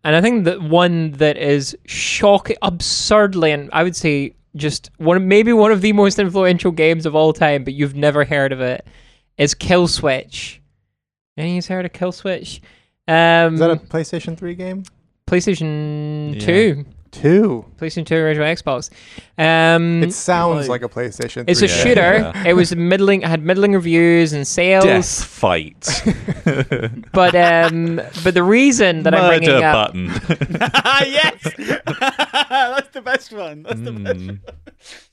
And 0.03 0.15
I 0.15 0.21
think 0.21 0.45
that 0.45 0.61
one 0.61 1.13
that 1.13 1.35
is 1.37 1.75
shocking, 1.87 2.57
absurdly, 2.61 3.51
and 3.51 3.71
I 3.73 3.81
would 3.81 3.95
say 3.95 4.35
just 4.55 4.91
one, 4.97 5.27
maybe 5.27 5.53
one 5.53 5.71
of 5.71 5.81
the 5.81 5.93
most 5.93 6.19
influential 6.19 6.69
games 6.69 7.07
of 7.07 7.15
all 7.15 7.33
time, 7.33 7.63
but 7.63 7.73
you've 7.73 7.95
never 7.95 8.23
heard 8.23 8.51
of 8.51 8.61
it, 8.61 8.85
is 9.39 9.55
Kill 9.55 9.87
Switch. 9.87 10.61
Any 11.37 11.57
of 11.57 11.67
you 11.67 11.75
heard 11.75 11.85
of 11.85 11.93
Kill 11.93 12.11
Switch? 12.11 12.61
Um, 13.07 13.55
Is 13.55 13.61
that 13.61 13.71
a 13.71 13.77
PlayStation 13.77 14.37
3 14.37 14.53
game? 14.53 14.83
PlayStation 15.27 16.33
Yeah. 16.35 16.45
2. 16.45 16.85
Two. 17.09 17.65
PlayStation 17.79 18.05
2 18.05 18.15
original 18.15 18.45
Xbox. 18.47 18.89
Um, 19.37 20.03
It 20.03 20.13
sounds 20.13 20.67
like- 20.67 20.81
like 20.81 20.91
a 20.91 20.93
PlayStation 20.93 21.43
3. 21.43 21.45
it's 21.47 21.61
a 21.61 21.67
Yeah. 21.67 21.73
shooter. 21.73 22.31
Yeah. 22.35 22.43
it 22.47 22.53
was 22.53 22.75
middling, 22.75 23.21
had 23.21 23.43
middling 23.43 23.73
reviews 23.73 24.33
and 24.33 24.45
sales. 24.45 24.83
Death 24.85 25.23
fight. 25.23 26.03
But 27.13 27.33
um, 27.35 27.99
but 28.23 28.33
the 28.35 28.43
reason 28.43 29.03
that 29.03 29.15
I'm 29.15 29.21
Murder 29.21 29.37
bringing 29.45 29.63
up, 29.63 29.87
button. 29.87 30.05
yes, 31.07 31.41
that's 32.59 32.89
the 32.89 33.01
best 33.03 33.33
one. 33.33 33.63
That's 33.63 33.81
the 33.81 33.91
best. 33.91 34.19
Mm. 34.19 34.39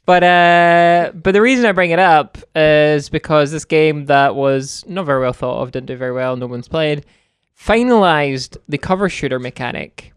But 0.04 0.22
uh, 0.22 1.12
but 1.14 1.32
the 1.32 1.40
reason 1.40 1.64
I 1.64 1.72
bring 1.72 1.90
it 1.92 1.98
up 1.98 2.36
is 2.54 3.08
because 3.08 3.50
this 3.52 3.64
game 3.64 4.04
that 4.06 4.34
was 4.36 4.84
not 4.86 5.06
very 5.06 5.20
well 5.20 5.32
thought 5.32 5.62
of, 5.62 5.70
didn't 5.72 5.86
do 5.86 5.96
very 5.96 6.12
well, 6.12 6.36
no 6.36 6.46
one's 6.46 6.68
played, 6.68 7.06
finalized 7.58 8.56
the 8.68 8.78
cover 8.78 9.08
shooter 9.08 9.38
mechanic 9.38 10.12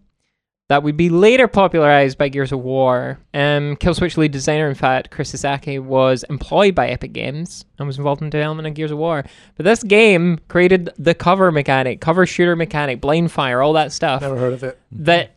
that 0.70 0.84
would 0.84 0.98
be 0.98 1.10
later 1.10 1.48
popularized 1.48 2.18
by 2.18 2.28
Gears 2.28 2.52
of 2.52 2.60
War. 2.60 3.20
Um, 3.34 3.78
Killswitch 3.78 4.18
lead 4.18 4.32
designer, 4.34 4.68
in 4.68 4.76
fact, 4.76 5.12
Chris 5.12 5.32
Esaki, 5.34 5.80
was 5.80 6.24
employed 6.30 6.76
by 6.76 6.90
Epic 6.90 7.14
Games 7.14 7.64
and 7.80 7.88
was 7.88 7.98
involved 7.98 8.22
in 8.22 8.30
development 8.30 8.68
of 8.68 8.74
Gears 8.74 8.92
of 8.92 8.98
War. 8.98 9.24
But 9.56 9.64
this 9.64 9.82
game 9.82 10.40
created 10.50 10.90
the 10.98 11.14
cover 11.14 11.54
mechanic, 11.54 12.02
cover 12.02 12.26
shooter 12.26 12.58
mechanic, 12.58 13.00
blind 13.00 13.32
fire, 13.32 13.62
all 13.62 13.72
that 13.74 13.94
stuff 13.94 14.22
Never 14.22 14.38
heard 14.38 14.54
of 14.54 14.64
it. 14.64 14.78
that 14.92 15.37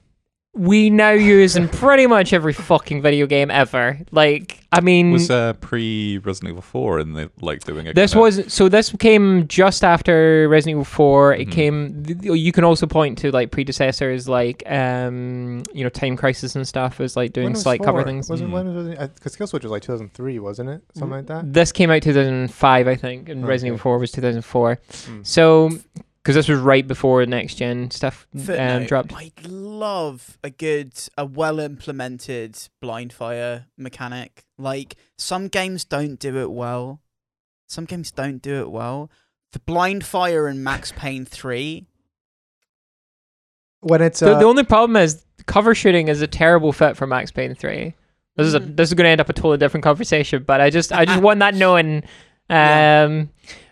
we 0.60 0.90
now 0.90 1.10
use 1.12 1.56
in 1.56 1.68
pretty 1.68 2.06
much 2.06 2.34
every 2.34 2.52
fucking 2.52 3.00
video 3.00 3.26
game 3.26 3.50
ever. 3.50 3.98
Like, 4.10 4.60
I 4.70 4.80
mean, 4.82 5.10
Was 5.10 5.30
uh, 5.30 5.54
pre 5.54 6.18
Resident 6.18 6.50
Evil 6.50 6.60
4 6.62 7.00
in 7.00 7.14
the 7.14 7.30
like 7.40 7.64
doing 7.64 7.86
it. 7.86 7.94
this 7.94 8.12
kind 8.12 8.26
of- 8.26 8.36
was 8.46 8.52
so. 8.52 8.68
This 8.68 8.92
came 8.98 9.48
just 9.48 9.82
after 9.82 10.46
Resident 10.50 10.74
Evil 10.74 10.84
4 10.84 11.34
It 11.34 11.48
Mhm. 11.48 11.52
came. 11.52 12.02
You 12.22 12.52
can 12.52 12.64
also 12.64 12.86
point 12.86 13.16
to 13.18 13.30
like 13.32 13.50
predecessors, 13.50 14.28
like 14.28 14.62
um, 14.70 15.62
you 15.72 15.82
know, 15.82 15.88
Time 15.88 16.14
Crisis 16.16 16.54
and 16.54 16.68
stuff, 16.68 17.00
as 17.00 17.16
like 17.16 17.32
doing 17.32 17.52
was 17.52 17.62
slight 17.62 17.82
cover 17.82 18.02
things. 18.04 18.28
Wasn't 18.28 18.50
Mm. 18.50 18.52
when 18.52 18.74
was 18.74 18.86
it? 18.88 19.14
Because 19.14 19.36
Killswitch 19.36 19.62
was 19.62 19.72
like 19.72 19.82
2003, 19.82 20.38
wasn't 20.40 20.68
it? 20.68 20.82
Something 20.94 21.16
like 21.16 21.26
that. 21.28 21.52
This 21.52 21.72
came 21.72 21.90
out 21.90 22.02
2005, 22.02 22.86
I 22.86 22.96
think, 22.96 23.28
and 23.30 23.48
Resident 23.48 23.74
Evil 23.76 23.82
4 23.82 23.98
was 23.98 24.12
2004. 24.12 24.78
Mm. 25.08 25.26
So, 25.26 25.70
because 26.22 26.34
this 26.34 26.48
was 26.48 26.58
right 26.58 26.86
before 26.86 27.24
next 27.26 27.54
gen 27.56 27.90
stuff 27.90 28.26
um, 28.34 28.40
Footnote, 28.42 28.88
dropped. 28.88 29.12
I 29.14 29.32
love 29.46 30.38
a 30.44 30.50
good, 30.50 30.92
a 31.16 31.24
well 31.24 31.58
implemented 31.60 32.58
blind 32.80 33.12
fire 33.12 33.66
mechanic. 33.78 34.44
Like 34.58 34.96
some 35.16 35.48
games 35.48 35.84
don't 35.84 36.18
do 36.18 36.38
it 36.38 36.50
well. 36.50 37.00
Some 37.68 37.84
games 37.84 38.10
don't 38.10 38.42
do 38.42 38.60
it 38.60 38.70
well. 38.70 39.10
The 39.52 39.60
blind 39.60 40.04
fire 40.04 40.46
in 40.48 40.62
Max 40.62 40.92
Payne 40.92 41.24
three. 41.24 41.86
When 43.80 44.02
it's 44.02 44.20
The, 44.20 44.36
uh, 44.36 44.38
the 44.38 44.44
only 44.44 44.64
problem 44.64 44.96
is 44.96 45.24
cover 45.46 45.74
shooting 45.74 46.08
is 46.08 46.20
a 46.20 46.26
terrible 46.26 46.72
fit 46.72 46.96
for 46.96 47.06
Max 47.06 47.30
Payne 47.30 47.54
3. 47.54 47.94
This 48.36 48.46
is 48.46 48.54
a 48.54 48.60
Mm. 48.60 48.76
this 48.76 48.90
is 48.90 48.94
going 48.94 49.04
to 49.06 49.10
end 49.10 49.20
up 49.20 49.28
a 49.28 49.32
totally 49.32 49.56
different 49.58 49.84
conversation, 49.84 50.44
but 50.46 50.60
I 50.60 50.70
just 50.70 50.92
I 50.92 51.04
just 51.04 51.22
want 51.22 51.40
that 51.40 51.54
knowing. 51.54 52.02
Um, 52.48 52.50
Yeah. 52.50 53.24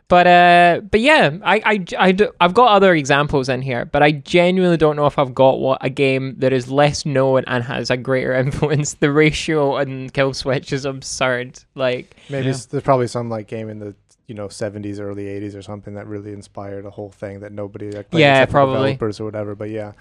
But 0.09 0.27
uh, 0.27 0.81
but 0.90 1.01
yeah, 1.01 1.37
I 1.44 1.57
I 1.64 1.85
I 1.99 2.12
do, 2.12 2.31
I've 2.40 2.55
got 2.55 2.68
other 2.71 2.94
examples 2.94 3.49
in 3.49 3.62
here, 3.62 3.85
but 3.85 4.03
I 4.03 4.12
genuinely 4.12 4.77
don't 4.77 4.97
know 4.97 5.07
if 5.07 5.18
I've 5.18 5.35
got 5.35 5.61
what 5.61 5.79
a 5.85 5.90
game 5.90 6.35
that 6.38 6.53
is 6.53 6.71
less 6.71 7.05
known 7.07 7.44
and 7.47 7.62
has 7.64 7.90
a 7.90 7.97
greater 7.97 8.33
influence. 8.44 8.94
The 8.94 9.12
ratio 9.12 9.77
in 9.79 10.11
Kill 10.11 10.33
Switch 10.35 10.73
is 10.73 10.85
absurd. 10.85 11.61
Like 11.75 12.16
maybe 12.31 12.47
Yeah. 12.49 12.57
there's 12.71 12.83
probably 12.83 13.07
some 13.09 13.29
like 13.29 13.47
game 13.49 13.68
in 13.68 13.79
the 13.79 13.94
you 14.27 14.35
know 14.35 14.49
70s, 14.49 15.01
early 15.01 15.25
80s 15.25 15.57
or 15.57 15.62
something 15.62 15.94
that 15.94 16.07
really 16.07 16.33
inspired 16.33 16.85
a 16.85 16.90
whole 16.90 17.11
thing 17.11 17.40
that 17.40 17.53
nobody 17.53 17.90
like, 17.90 18.09
Yeah, 18.12 18.44
probably. 18.47 18.92
developers 18.92 19.21
or 19.21 19.25
whatever. 19.25 19.55
But 19.55 19.71
yeah, 19.71 19.92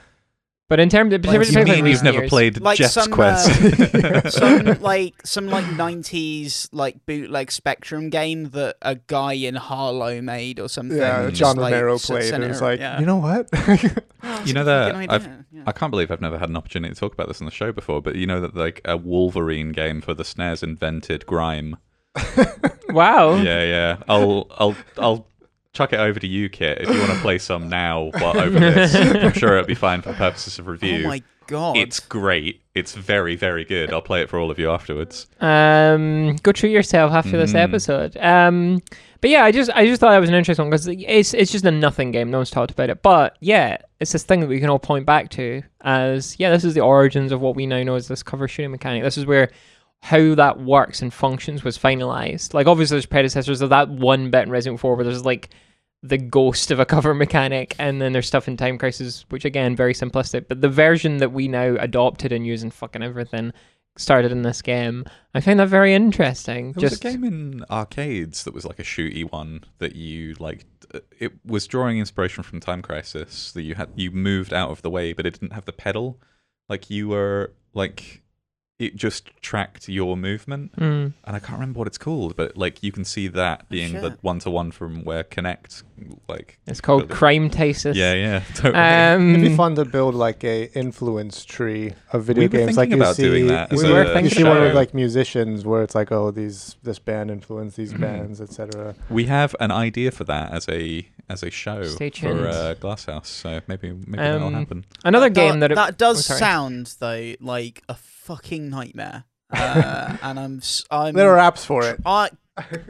But 0.70 0.82
in 0.82 0.90
terms 0.90 1.14
of, 1.14 1.24
Like, 1.24 1.38
particularly 1.40 1.78
you 1.78 1.84
mean 1.84 1.92
you've 1.94 2.04
never 2.04 2.18
years- 2.20 2.30
played 2.30 2.60
Like 2.60 2.78
Jeff's 2.78 2.94
some, 2.94 3.10
Quest. 3.10 3.50
uh, 3.50 4.30
some 4.30 4.82
like 4.82 5.14
some 5.26 5.48
like 5.48 5.66
nineties 5.78 6.68
like 6.74 7.06
bootleg 7.06 7.52
Spectrum 7.54 8.10
game 8.10 8.50
that 8.50 8.76
a 8.82 8.96
guy 8.96 9.32
in 9.34 9.56
Harlow 9.56 10.22
made 10.22 10.60
or 10.60 10.68
something. 10.68 10.98
yeah, 10.98 11.30
John 11.30 11.56
like, 11.56 11.72
Romero 11.74 11.96
s- 11.96 12.06
played. 12.06 12.24
sent 12.26 12.44
It 12.44 12.48
it 12.48 12.50
was 12.50 12.62
like, 12.62 12.80
yeah. 12.82 13.00
you 13.00 13.06
know 13.06 13.18
what? 13.18 13.48
Oh, 14.24 14.44
You 14.46 14.54
know 14.54 14.64
that 14.66 14.96
I've- 14.96 15.28
yeah. 15.54 15.64
I 15.68 15.72
can't 15.72 15.92
believe 15.92 16.10
I've 16.12 16.20
never 16.22 16.38
had 16.40 16.50
an 16.50 16.58
opportunity 16.58 16.94
to 16.94 17.00
talk 17.00 17.14
about 17.14 17.28
this 17.30 17.40
on 17.40 17.46
the 17.46 17.52
show 17.52 17.72
before, 17.72 18.02
but 18.02 18.16
you 18.16 18.26
know 18.28 18.42
that 18.42 18.56
like 18.56 18.82
a 18.84 18.98
Wolverine 18.98 19.72
game 19.72 20.02
for 20.02 20.14
the 20.16 20.24
SNES 20.24 20.64
invented 20.64 21.26
grime. 21.28 21.78
wow. 22.90 23.36
Yeah, 23.36 23.64
yeah. 23.64 23.98
I'll 24.10 24.48
I'll 24.58 24.76
I'll 24.98 25.28
chuck 25.78 25.94
it 25.94 26.00
over 26.00 26.20
to 26.20 26.28
you, 26.28 26.50
Kit, 26.50 26.80
if 26.82 26.90
you 26.90 27.00
want 27.00 27.12
to 27.12 27.20
play 27.20 27.38
some 27.38 27.70
now 27.70 28.12
while 28.20 28.40
over 28.40 28.60
this. 28.60 28.96
I'm 28.96 29.34
sure 29.34 29.54
it'll 29.58 29.68
be 29.68 29.76
fine 29.76 30.02
for 30.02 30.12
purposes 30.14 30.58
of 30.60 30.68
review. 30.68 31.04
Oh 31.06 31.08
my 31.10 31.24
god! 31.48 31.78
it's 31.78 32.00
great. 32.00 32.62
It's 32.76 32.94
very, 32.94 33.36
very 33.36 33.64
good. 33.64 33.94
I'll 33.94 34.02
play 34.02 34.22
it 34.22 34.30
for 34.30 34.38
all 34.40 34.52
of 34.52 34.60
you 34.60 34.70
afterwards. 34.70 35.28
Um, 35.40 36.36
go 36.44 36.52
treat 36.52 36.72
yourself 36.72 37.12
after 37.14 37.38
this 37.38 37.54
Mhm. 37.54 37.64
episode. 37.64 38.18
Um, 38.18 38.82
but 39.22 39.30
yeah, 39.30 39.44
I 39.46 39.52
just 39.52 39.72
I 39.74 39.86
just 39.86 40.00
thought 40.00 40.12
that 40.12 40.20
was 40.20 40.30
an 40.30 40.36
interesting 40.36 40.66
one 40.66 40.70
because 40.72 40.88
it's 40.88 41.34
it's 41.34 41.52
just 41.52 41.66
a 41.66 41.72
nothing 41.72 42.12
game. 42.12 42.30
No 42.32 42.40
one's 42.40 42.50
talked 42.52 42.72
about 42.72 42.90
it, 42.90 43.02
but 43.02 43.38
yeah, 43.40 43.78
it's 44.00 44.12
this 44.12 44.24
thing 44.24 44.42
that 44.42 44.50
we 44.50 44.60
can 44.60 44.70
all 44.70 44.78
point 44.80 45.06
back 45.06 45.30
to 45.32 45.64
as 45.82 46.36
yeah, 46.40 46.50
this 46.52 46.64
is 46.64 46.74
the 46.74 46.82
origins 46.82 47.32
of 47.32 47.40
what 47.42 47.56
we 47.56 47.66
now 47.66 47.82
know 47.84 47.96
as 47.96 48.08
this 48.08 48.24
cover 48.24 48.48
shooting 48.48 48.72
mechanic. 48.72 49.04
This 49.04 49.18
is 49.18 49.26
where 49.26 49.50
how 50.04 50.36
that 50.36 50.60
works 50.60 51.02
and 51.02 51.12
functions 51.12 51.64
was 51.64 51.78
finalized. 51.80 52.54
Like 52.54 52.68
obviously, 52.68 52.96
there's 52.96 53.08
predecessors 53.08 53.62
of 53.62 53.70
that 53.72 53.90
one 53.90 54.30
bit 54.30 54.44
in 54.44 54.52
Resident 54.52 54.74
Evil 54.80 54.90
4 54.90 54.96
where 54.96 55.04
there's 55.06 55.26
like 55.26 55.50
the 56.04 56.18
ghost 56.18 56.72
of 56.72 56.80
a 56.80 56.86
cover 56.86 57.14
mechanic, 57.14 57.76
and 57.80 58.02
then 58.02 58.14
there's 58.14 58.28
stuff 58.28 58.48
in 58.48 58.58
Time 58.58 58.78
Crisis, 58.78 59.26
which 59.30 59.46
again 59.46 59.76
very 59.76 59.94
simplistic. 59.94 60.48
But 60.48 60.62
the 60.62 60.70
version 60.70 61.18
that 61.18 61.32
we 61.32 61.48
now 61.48 61.76
adopted 61.80 62.32
and 62.32 62.46
use 62.46 62.64
in 62.64 62.72
fucking 62.72 63.04
everything 63.04 63.52
started 63.98 64.32
in 64.32 64.44
this 64.44 64.62
game. 64.62 65.06
I 65.34 65.42
find 65.42 65.60
that 65.60 65.70
very 65.70 65.94
interesting. 65.94 66.74
There 66.74 66.82
Just 66.82 67.04
was 67.04 67.14
a 67.14 67.18
game 67.18 67.24
in 67.24 67.66
arcades 67.70 68.44
that 68.44 68.54
was 68.54 68.66
like 68.66 68.80
a 68.80 68.84
shooty 68.84 69.30
one 69.30 69.64
that 69.80 69.96
you 69.96 70.36
like. 70.40 70.66
uh, 70.94 71.00
It 71.20 71.34
was 71.46 71.68
drawing 71.68 71.98
inspiration 71.98 72.44
from 72.44 72.60
Time 72.60 72.82
Crisis. 72.82 73.52
That 73.54 73.64
you 73.64 73.76
had 73.76 73.90
you 73.96 74.12
moved 74.12 74.54
out 74.54 74.70
of 74.70 74.82
the 74.82 74.90
way, 74.90 75.14
but 75.14 75.26
it 75.26 75.40
didn't 75.40 75.54
have 75.54 75.66
the 75.66 75.74
pedal. 75.74 76.20
Like 76.70 76.90
you 76.90 77.08
were 77.10 77.54
like 77.74 78.22
it 78.80 78.96
just 78.96 79.32
tracked 79.42 79.90
your 79.90 80.16
movement, 80.16 80.72
Mm. 80.78 81.14
and 81.26 81.36
I 81.36 81.40
can't 81.40 81.54
remember 81.54 81.80
what 81.80 81.88
it's 81.88 81.98
called, 81.98 82.36
but 82.36 82.56
like 82.56 82.84
you 82.84 82.92
can 82.92 83.04
see 83.06 83.28
that 83.30 83.68
being 83.70 83.94
the 83.94 84.18
one 84.22 84.38
to 84.40 84.52
one 84.52 84.70
from 84.72 85.04
where 85.04 85.24
Kinect, 85.24 85.82
like 86.28 86.60
It's 86.68 86.80
called 86.80 87.02
Totally. 87.04 87.18
Crime 87.18 87.50
Tasis. 87.50 87.96
yeah, 87.96 88.14
yeah, 88.14 88.44
totally. 88.54 88.76
Um, 88.84 89.36
It'd 89.36 89.50
be 89.50 89.56
fun 89.56 89.74
to 89.76 89.86
build 89.86 90.14
like 90.14 90.44
a 90.44 90.66
influence 90.78 91.44
tree 91.44 91.94
of 92.14 92.24
video 92.26 92.42
We 92.44 92.48
were 92.50 92.66
games. 92.66 92.78
Like 92.78 92.90
thinking 92.90 92.98
you 93.00 93.04
about 93.04 93.16
see, 93.16 93.24
doing 93.24 93.48
that 93.48 93.72
you 93.72 93.76
as 93.78 93.82
see- 93.82 93.88
a- 93.88 93.90
you 93.90 93.94
We 93.94 93.98
see 93.98 94.04
were 94.08 94.14
one 94.14 94.24
thinking 94.24 94.44
with 94.44 94.58
about 94.62 94.76
like 94.76 94.94
musicians 94.94 95.66
where 95.66 95.82
it's 95.82 95.96
like, 95.96 96.12
oh, 96.12 96.30
these 96.30 96.76
this 96.84 97.00
band 97.00 97.32
influenced 97.32 97.78
these 97.78 97.94
Mhm. 97.94 98.00
bands, 98.02 98.42
etc. 98.42 98.94
we 99.10 99.26
have 99.26 99.56
an 99.60 99.72
idea 99.72 100.12
for 100.12 100.24
that 100.26 100.52
as 100.54 100.70
a 100.70 101.08
as 101.30 101.42
a 101.44 101.50
show 101.50 101.84
Stay 101.84 102.10
tuned. 102.12 102.40
for 102.40 102.48
uh, 102.48 102.74
Glasshouse. 102.76 103.28
So 103.28 103.60
maybe 103.68 103.92
maybe 103.92 104.18
that'll 104.18 104.48
Um, 104.48 104.54
happen. 104.54 104.86
Another 105.04 105.30
That 105.30 105.34
game 105.36 105.54
do- 105.56 105.60
that, 105.62 105.72
it, 105.72 105.76
that 105.76 105.98
does 105.98 106.30
oh, 106.30 106.36
sound 106.36 106.94
though 107.00 107.34
like 107.42 107.82
a 107.90 107.96
fucking 108.28 108.70
nightmare. 108.70 109.24
Uh, 109.50 110.18
and 110.24 110.38
I'm 110.38 110.58
s- 110.58 110.84
I'm 110.92 111.14
There 111.14 111.38
are 111.38 111.52
apps 111.52 111.66
for 111.66 111.82
it. 111.90 112.02
I 112.06 112.30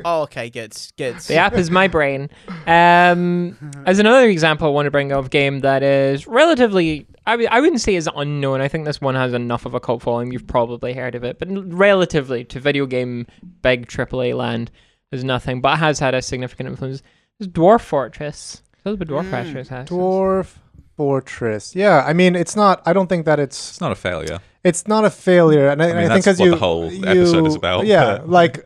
oh 0.03 0.23
okay 0.23 0.49
good 0.49 0.75
good. 0.97 1.17
the 1.19 1.35
app 1.35 1.53
is 1.53 1.69
my 1.69 1.87
brain. 1.87 2.29
Um, 2.65 3.55
as 3.85 3.99
another 3.99 4.27
example, 4.27 4.67
I 4.67 4.71
want 4.71 4.87
to 4.87 4.91
bring 4.91 5.11
up 5.11 5.25
a 5.25 5.29
game 5.29 5.59
that 5.59 5.83
is 5.83 6.25
relatively. 6.25 7.05
I, 7.27 7.31
w- 7.33 7.49
I 7.51 7.59
wouldn't 7.61 7.81
say 7.81 7.93
is 7.95 8.09
unknown. 8.15 8.61
I 8.61 8.67
think 8.69 8.85
this 8.85 8.99
one 8.99 9.13
has 9.13 9.33
enough 9.33 9.65
of 9.67 9.75
a 9.75 9.79
cult 9.79 10.01
following. 10.01 10.31
You've 10.31 10.47
probably 10.47 10.93
heard 10.93 11.13
of 11.13 11.23
it, 11.23 11.37
but 11.37 11.47
relatively 11.51 12.43
to 12.45 12.59
video 12.59 12.85
game 12.87 13.27
big 13.61 13.87
AAA 13.87 14.35
land 14.35 14.71
is 15.11 15.23
nothing. 15.23 15.61
But 15.61 15.73
it 15.75 15.79
has 15.79 15.99
had 15.99 16.15
a 16.15 16.21
significant 16.23 16.69
influence. 16.69 17.03
It's 17.39 17.47
Dwarf 17.47 17.81
Fortress. 17.81 18.63
That 18.83 18.91
was 18.97 19.01
a 19.01 19.05
Dwarf 19.05 19.29
Mm. 19.29 19.43
Fortress. 19.43 19.67
has. 19.69 19.89
Dwarf 19.89 20.55
Fortress. 20.97 21.75
Yeah, 21.75 22.03
I 22.05 22.13
mean, 22.13 22.35
it's 22.35 22.55
not. 22.55 22.81
I 22.85 22.91
don't 22.93 23.07
think 23.07 23.25
that 23.25 23.39
it's 23.39 23.69
It's 23.69 23.81
not 23.81 23.91
a 23.91 23.95
failure. 23.95 24.39
it's 24.63 24.87
not 24.87 25.05
a 25.05 25.09
failure, 25.11 25.69
and 25.69 25.81
I, 25.81 25.85
I 25.91 25.93
mean, 25.93 25.97
I 26.11 26.13
think 26.15 26.25
that's 26.25 26.25
because 26.25 26.39
what 26.39 26.45
you 26.45 26.51
the 26.51 26.57
whole 26.57 26.85
episode 27.07 27.45
is 27.47 27.55
about, 27.55 27.85
Yeah, 27.85 28.17
but- 28.17 28.29
like 28.39 28.65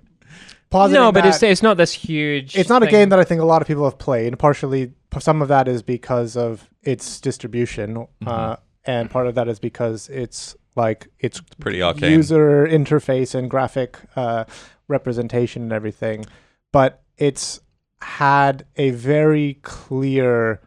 positive. 0.70 1.02
No, 1.02 1.12
but 1.12 1.26
it's 1.26 1.44
it's 1.44 1.62
not 1.62 1.76
this 1.78 1.91
huge. 1.94 2.56
it's 2.58 2.70
not 2.70 2.84
a 2.84 2.88
game 2.88 3.10
that 3.10 3.20
I 3.20 3.26
think 3.26 3.41
a 3.41 3.46
lot 3.46 3.62
of 3.62 3.67
people 3.67 3.84
have 3.84 3.98
played. 4.00 4.28
and 4.28 4.39
Partially, 4.39 4.94
some 5.20 5.41
of 5.41 5.50
that 5.50 5.67
is 5.67 5.82
because 5.84 6.38
of 6.38 6.70
its 6.82 7.20
distribution, 7.20 7.96
Mm-hmm. 7.96 8.28
uh, 8.28 8.56
and 8.86 9.12
part 9.12 9.28
of 9.28 9.36
that 9.36 9.48
is 9.50 9.60
because 9.60 10.08
it's 10.10 10.56
like 10.76 11.10
it's 11.20 11.41
Pretty 11.60 11.82
arcane. 11.84 12.12
user 12.13 12.65
interface 12.65 13.36
and 13.36 13.50
graphic 13.50 13.98
uh, 14.15 14.46
representation 14.88 15.62
and 15.63 15.74
everything. 15.74 16.26
But 16.72 17.04
it's 17.17 17.60
had 18.02 18.65
a 18.78 18.91
very 18.91 19.60
clear 19.62 20.62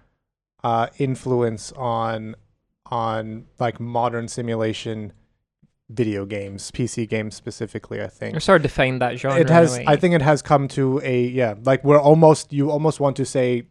uh, 0.64 0.88
influence 0.98 1.70
on 1.72 2.34
on 2.90 3.46
like 3.60 3.78
modern 3.78 4.26
simulation 4.28 5.12
video 5.90 6.24
games, 6.24 6.70
PC 6.70 7.08
games 7.08 7.34
specifically. 7.34 8.02
I 8.02 8.06
think 8.08 8.36
Or 8.36 8.40
sort 8.40 8.56
of 8.56 8.62
defined 8.62 9.00
that 9.02 9.18
genre. 9.18 9.38
it 9.40 9.50
has 9.50 9.76
in 9.76 9.82
a 9.82 9.84
way. 9.86 9.92
i 9.92 9.96
think 9.96 10.14
it 10.14 10.22
has 10.22 10.40
come 10.42 10.66
to 10.68 11.00
a 11.04 11.24
yeah 11.26 11.54
like 11.64 11.84
we're 11.84 12.00
almost 12.00 12.52
you 12.52 12.70
almost 12.70 12.98
want 13.00 13.16
to 13.16 13.24
say 13.26 13.64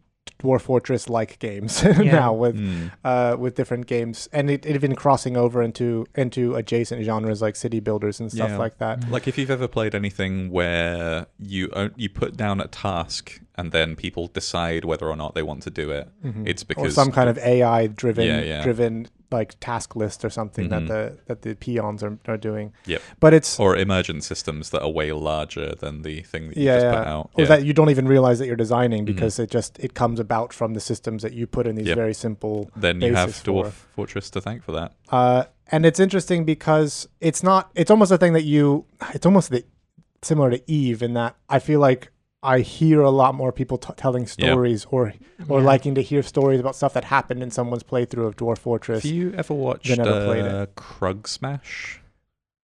dwarf 0.44 0.60
fortress 0.60 1.08
like 1.08 1.38
games 1.38 1.82
now 2.18 2.32
with 2.32 2.54
Mm. 2.56 2.90
uh 3.04 3.36
with 3.38 3.54
different 3.56 3.86
games 3.86 4.28
and 4.32 4.50
it, 4.50 4.64
it 4.66 4.74
even 4.74 4.94
crossing 4.94 5.36
over 5.36 5.62
into 5.62 6.06
into 6.14 6.54
adjacent 6.54 7.02
genres 7.04 7.40
like 7.42 7.56
city 7.56 7.80
builders 7.80 8.20
and 8.20 8.30
stuff 8.30 8.50
Yeah. 8.50 8.58
like 8.58 8.76
that 8.78 9.08
Like 9.10 9.26
if 9.26 9.38
you've 9.38 9.50
ever 9.50 9.68
played 9.68 9.94
anything 9.94 10.50
where 10.50 11.26
you 11.38 11.62
you 11.96 12.08
put 12.08 12.36
down 12.36 12.60
a 12.60 12.68
task 12.68 13.40
and 13.56 13.72
then 13.72 13.96
people 13.96 14.26
decide 14.28 14.84
whether 14.84 15.06
or 15.08 15.16
not 15.16 15.34
they 15.34 15.42
want 15.42 15.62
to 15.62 15.70
do 15.70 15.90
it, 15.90 16.08
Mhm. 16.24 16.46
it's 16.50 16.62
or 16.62 16.66
because 16.66 16.94
some 16.94 17.10
kind 17.12 17.28
of 17.28 17.38
ai 17.38 17.86
driven 17.86 18.26
Yeah, 18.26 18.40
yeah. 18.40 18.62
driven 18.62 19.06
like 19.38 19.50
task 19.60 19.94
list 20.02 20.24
or 20.24 20.30
something 20.30 20.66
that 20.70 20.82
Mhm. 20.84 20.88
the 20.92 21.00
that 21.28 21.38
the 21.42 21.54
peons 21.64 22.02
are, 22.06 22.16
are 22.32 22.36
doing. 22.50 22.72
Yep. 22.86 23.00
But 23.20 23.30
it's 23.34 23.60
or 23.60 23.76
emergent 23.76 24.24
systems 24.24 24.70
that 24.70 24.82
are 24.86 24.90
way 25.00 25.12
larger 25.12 25.74
than 25.82 26.02
the 26.02 26.16
thing 26.22 26.42
that 26.48 26.56
you 26.56 26.64
yeah, 26.66 26.76
just 26.76 26.86
yeah. 26.86 26.98
put 26.98 27.06
out. 27.14 27.30
or 27.34 27.42
yeah. 27.42 27.48
that 27.52 27.64
you 27.66 27.72
don't 27.78 27.90
even 27.90 28.06
realize 28.08 28.38
that 28.40 28.46
you're 28.46 28.62
designing 28.66 29.02
Mhm. 29.02 29.12
because 29.12 29.38
it 29.44 29.50
just 29.50 29.72
it 29.86 29.92
comes 30.02 30.18
about 30.26 30.52
from 30.52 30.74
the 30.74 30.80
systems 30.90 31.22
that 31.24 31.32
you 31.38 31.46
put 31.46 31.66
in 31.66 31.74
these 31.76 31.88
Yep. 31.88 31.96
very 32.04 32.14
simple 32.26 32.70
then 32.76 33.00
you 33.02 33.14
have 33.14 33.30
Dwarf 33.30 33.66
for- 33.72 33.88
Fortress 33.96 34.30
to 34.30 34.40
thank 34.40 34.62
for 34.62 34.72
that. 34.72 34.92
uh, 35.10 35.44
and 35.72 35.84
it's 35.86 36.00
interesting 36.00 36.44
because 36.44 37.08
it's 37.20 37.42
not 37.42 37.62
it's 37.74 37.90
almost 37.90 38.12
a 38.12 38.18
thing 38.18 38.32
that 38.38 38.44
you 38.54 38.84
it's 39.16 39.26
almost 39.26 39.50
the 39.50 39.64
similar 40.22 40.50
to 40.56 40.60
eve 40.70 41.02
in 41.02 41.12
that 41.20 41.32
i 41.48 41.58
feel 41.58 41.80
like 41.80 42.02
i 42.44 42.60
hear 42.60 43.00
a 43.00 43.10
lot 43.10 43.34
more 43.34 43.50
people 43.52 43.78
t- 43.78 43.92
telling 43.96 44.22
Yeah. 44.24 44.28
stories 44.52 44.86
or 44.90 45.14
or 45.48 45.60
Yeah. 45.60 45.66
liking 45.66 45.94
to 45.96 46.02
hear 46.02 46.22
stories 46.22 46.60
about 46.60 46.76
stuff 46.76 46.92
that 46.94 47.04
happened 47.04 47.42
in 47.42 47.50
someone's 47.50 47.82
playthrough 47.82 48.26
of 48.26 48.36
dwarf 48.36 48.58
fortress 48.58 49.02
Have 49.02 49.12
you 49.12 49.32
ever 49.36 49.54
watched 49.54 49.88
They 49.88 49.96
never 49.96 50.24
played 50.24 50.44
uh, 50.46 50.66
Kruggsmash? 50.76 51.98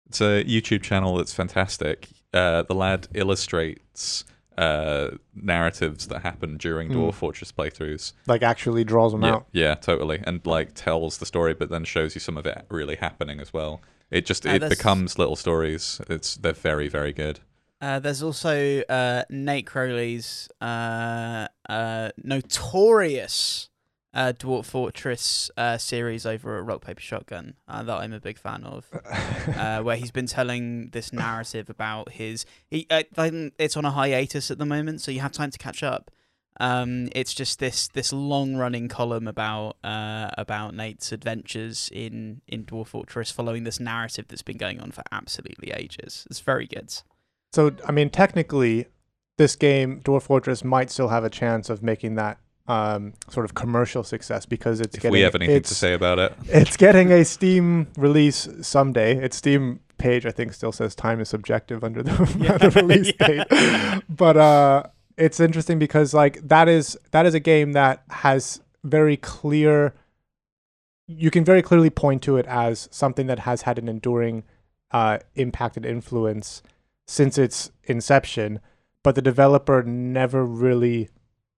It's 0.08 0.20
a 0.20 0.44
YouTube 0.44 0.82
channel 0.82 1.16
that's 1.16 1.34
fantastic. 1.34 2.08
Uh, 2.32 2.62
the 2.62 2.74
lad 2.74 3.08
illustrates 3.14 4.24
uh, 4.56 5.10
narratives 5.34 6.06
that 6.06 6.22
happen 6.22 6.56
during 6.56 6.88
Mm. 6.88 6.94
Dwarf 6.94 7.14
Fortress 7.14 7.52
playthroughs. 7.52 8.12
like 8.26 8.42
actually 8.42 8.84
draws 8.84 9.12
them 9.12 9.22
Yeah, 9.22 9.32
out 9.34 9.46
yeah, 9.52 9.74
totally, 9.74 10.22
and 10.26 10.40
like 10.46 10.72
tells 10.74 11.18
the 11.18 11.26
story, 11.26 11.52
but 11.54 11.68
then 11.68 11.84
shows 11.84 12.14
you 12.14 12.20
some 12.20 12.38
of 12.38 12.46
it 12.46 12.64
really 12.70 12.96
happening 12.96 13.38
as 13.40 13.52
well. 13.52 13.82
It 14.10 14.24
just 14.24 14.46
Uh, 14.46 14.50
it 14.50 14.68
becomes 14.68 15.18
little 15.18 15.36
stories. 15.36 16.00
It's 16.08 16.36
they're 16.36 16.52
very 16.52 16.88
very 16.88 17.12
good. 17.12 17.40
Uh, 17.80 17.98
there's 17.98 18.22
also 18.22 18.80
uh, 18.88 19.22
Nate 19.28 19.66
Crowley's 19.66 20.48
uh, 20.60 21.48
uh, 21.68 22.10
notorious 22.22 23.68
uh, 24.16 24.32
Dwarf 24.32 24.64
Fortress 24.64 25.50
uh, 25.58 25.76
series 25.76 26.24
over 26.24 26.56
at 26.56 26.64
Rock 26.64 26.80
Paper 26.80 27.02
Shotgun 27.02 27.54
uh, 27.68 27.82
that 27.82 27.98
I'm 27.98 28.14
a 28.14 28.20
big 28.20 28.38
fan 28.38 28.64
of, 28.64 28.86
uh, 29.56 29.82
where 29.82 29.96
he's 29.96 30.10
been 30.10 30.26
telling 30.26 30.88
this 30.88 31.12
narrative 31.12 31.68
about 31.68 32.12
his. 32.12 32.46
He, 32.66 32.86
uh, 32.90 33.02
it's 33.58 33.76
on 33.76 33.84
a 33.84 33.90
hiatus 33.90 34.50
at 34.50 34.56
the 34.56 34.64
moment, 34.64 35.02
so 35.02 35.10
you 35.10 35.20
have 35.20 35.32
time 35.32 35.50
to 35.50 35.58
catch 35.58 35.82
up. 35.82 36.10
Um, 36.58 37.10
it's 37.12 37.34
just 37.34 37.58
this 37.58 37.88
this 37.88 38.14
long 38.14 38.56
running 38.56 38.88
column 38.88 39.28
about 39.28 39.76
uh, 39.84 40.30
about 40.38 40.74
Nate's 40.74 41.12
adventures 41.12 41.90
in 41.92 42.40
in 42.48 42.64
Dwarf 42.64 42.86
Fortress, 42.86 43.30
following 43.30 43.64
this 43.64 43.78
narrative 43.78 44.24
that's 44.28 44.40
been 44.40 44.56
going 44.56 44.80
on 44.80 44.92
for 44.92 45.02
absolutely 45.12 45.72
ages. 45.72 46.26
It's 46.30 46.40
very 46.40 46.66
good. 46.66 46.90
So 47.56 47.72
i 47.86 47.92
mean 47.92 48.08
technically 48.10 48.86
this 49.38 49.56
game 49.56 50.00
dwarf 50.02 50.22
fortress 50.22 50.62
might 50.62 50.90
still 50.90 51.08
have 51.08 51.24
a 51.24 51.30
chance 51.30 51.68
of 51.70 51.82
making 51.82 52.14
that 52.14 52.38
um, 52.68 53.12
sort 53.30 53.44
of 53.46 53.54
commercial 53.54 54.02
success 54.02 54.44
because 54.44 54.80
it's 54.80 54.96
If 54.96 55.02
getting 55.02 55.12
we 55.12 55.20
have 55.20 55.36
anything 55.36 55.62
to 55.62 55.74
say 55.74 55.92
about 55.94 56.18
it, 56.18 56.32
It's 56.48 56.76
getting 56.76 57.12
a 57.12 57.24
Steam 57.24 57.86
release 57.96 58.48
someday. 58.60 59.16
Its 59.26 59.36
Steam 59.36 59.78
page, 59.98 60.26
I 60.26 60.32
think, 60.32 60.52
still 60.52 60.72
says 60.72 60.96
time 60.96 61.20
is 61.20 61.28
subjective 61.28 61.84
under 61.84 62.02
the, 62.02 62.10
Yeah. 62.40 62.58
the 62.58 62.70
release 62.70 63.12
Yeah. 63.20 63.26
date. 63.28 64.02
But 64.08 64.36
uh, 64.36 64.82
it's 65.16 65.38
interesting 65.38 65.78
because 65.78 66.12
like 66.12 66.40
that 66.48 66.68
is 66.68 66.98
that 67.12 67.24
is 67.24 67.34
a 67.34 67.40
game 67.40 67.70
that 67.74 68.02
has 68.10 68.60
very 68.82 69.16
clear. 69.16 69.94
You 71.06 71.30
can 71.30 71.44
very 71.44 71.62
clearly 71.62 71.90
point 71.90 72.20
to 72.24 72.36
it 72.36 72.46
as 72.46 72.88
something 72.90 73.28
that 73.28 73.38
has 73.40 73.62
had 73.62 73.78
an 73.78 73.88
enduring 73.88 74.42
uh, 74.90 75.18
impact 75.36 75.76
and 75.76 75.86
influence 75.86 76.62
since 77.06 77.38
its 77.38 77.70
inception, 77.84 78.60
but 79.02 79.14
the 79.14 79.22
developer 79.22 79.82
never 79.82 80.44
really 80.44 81.08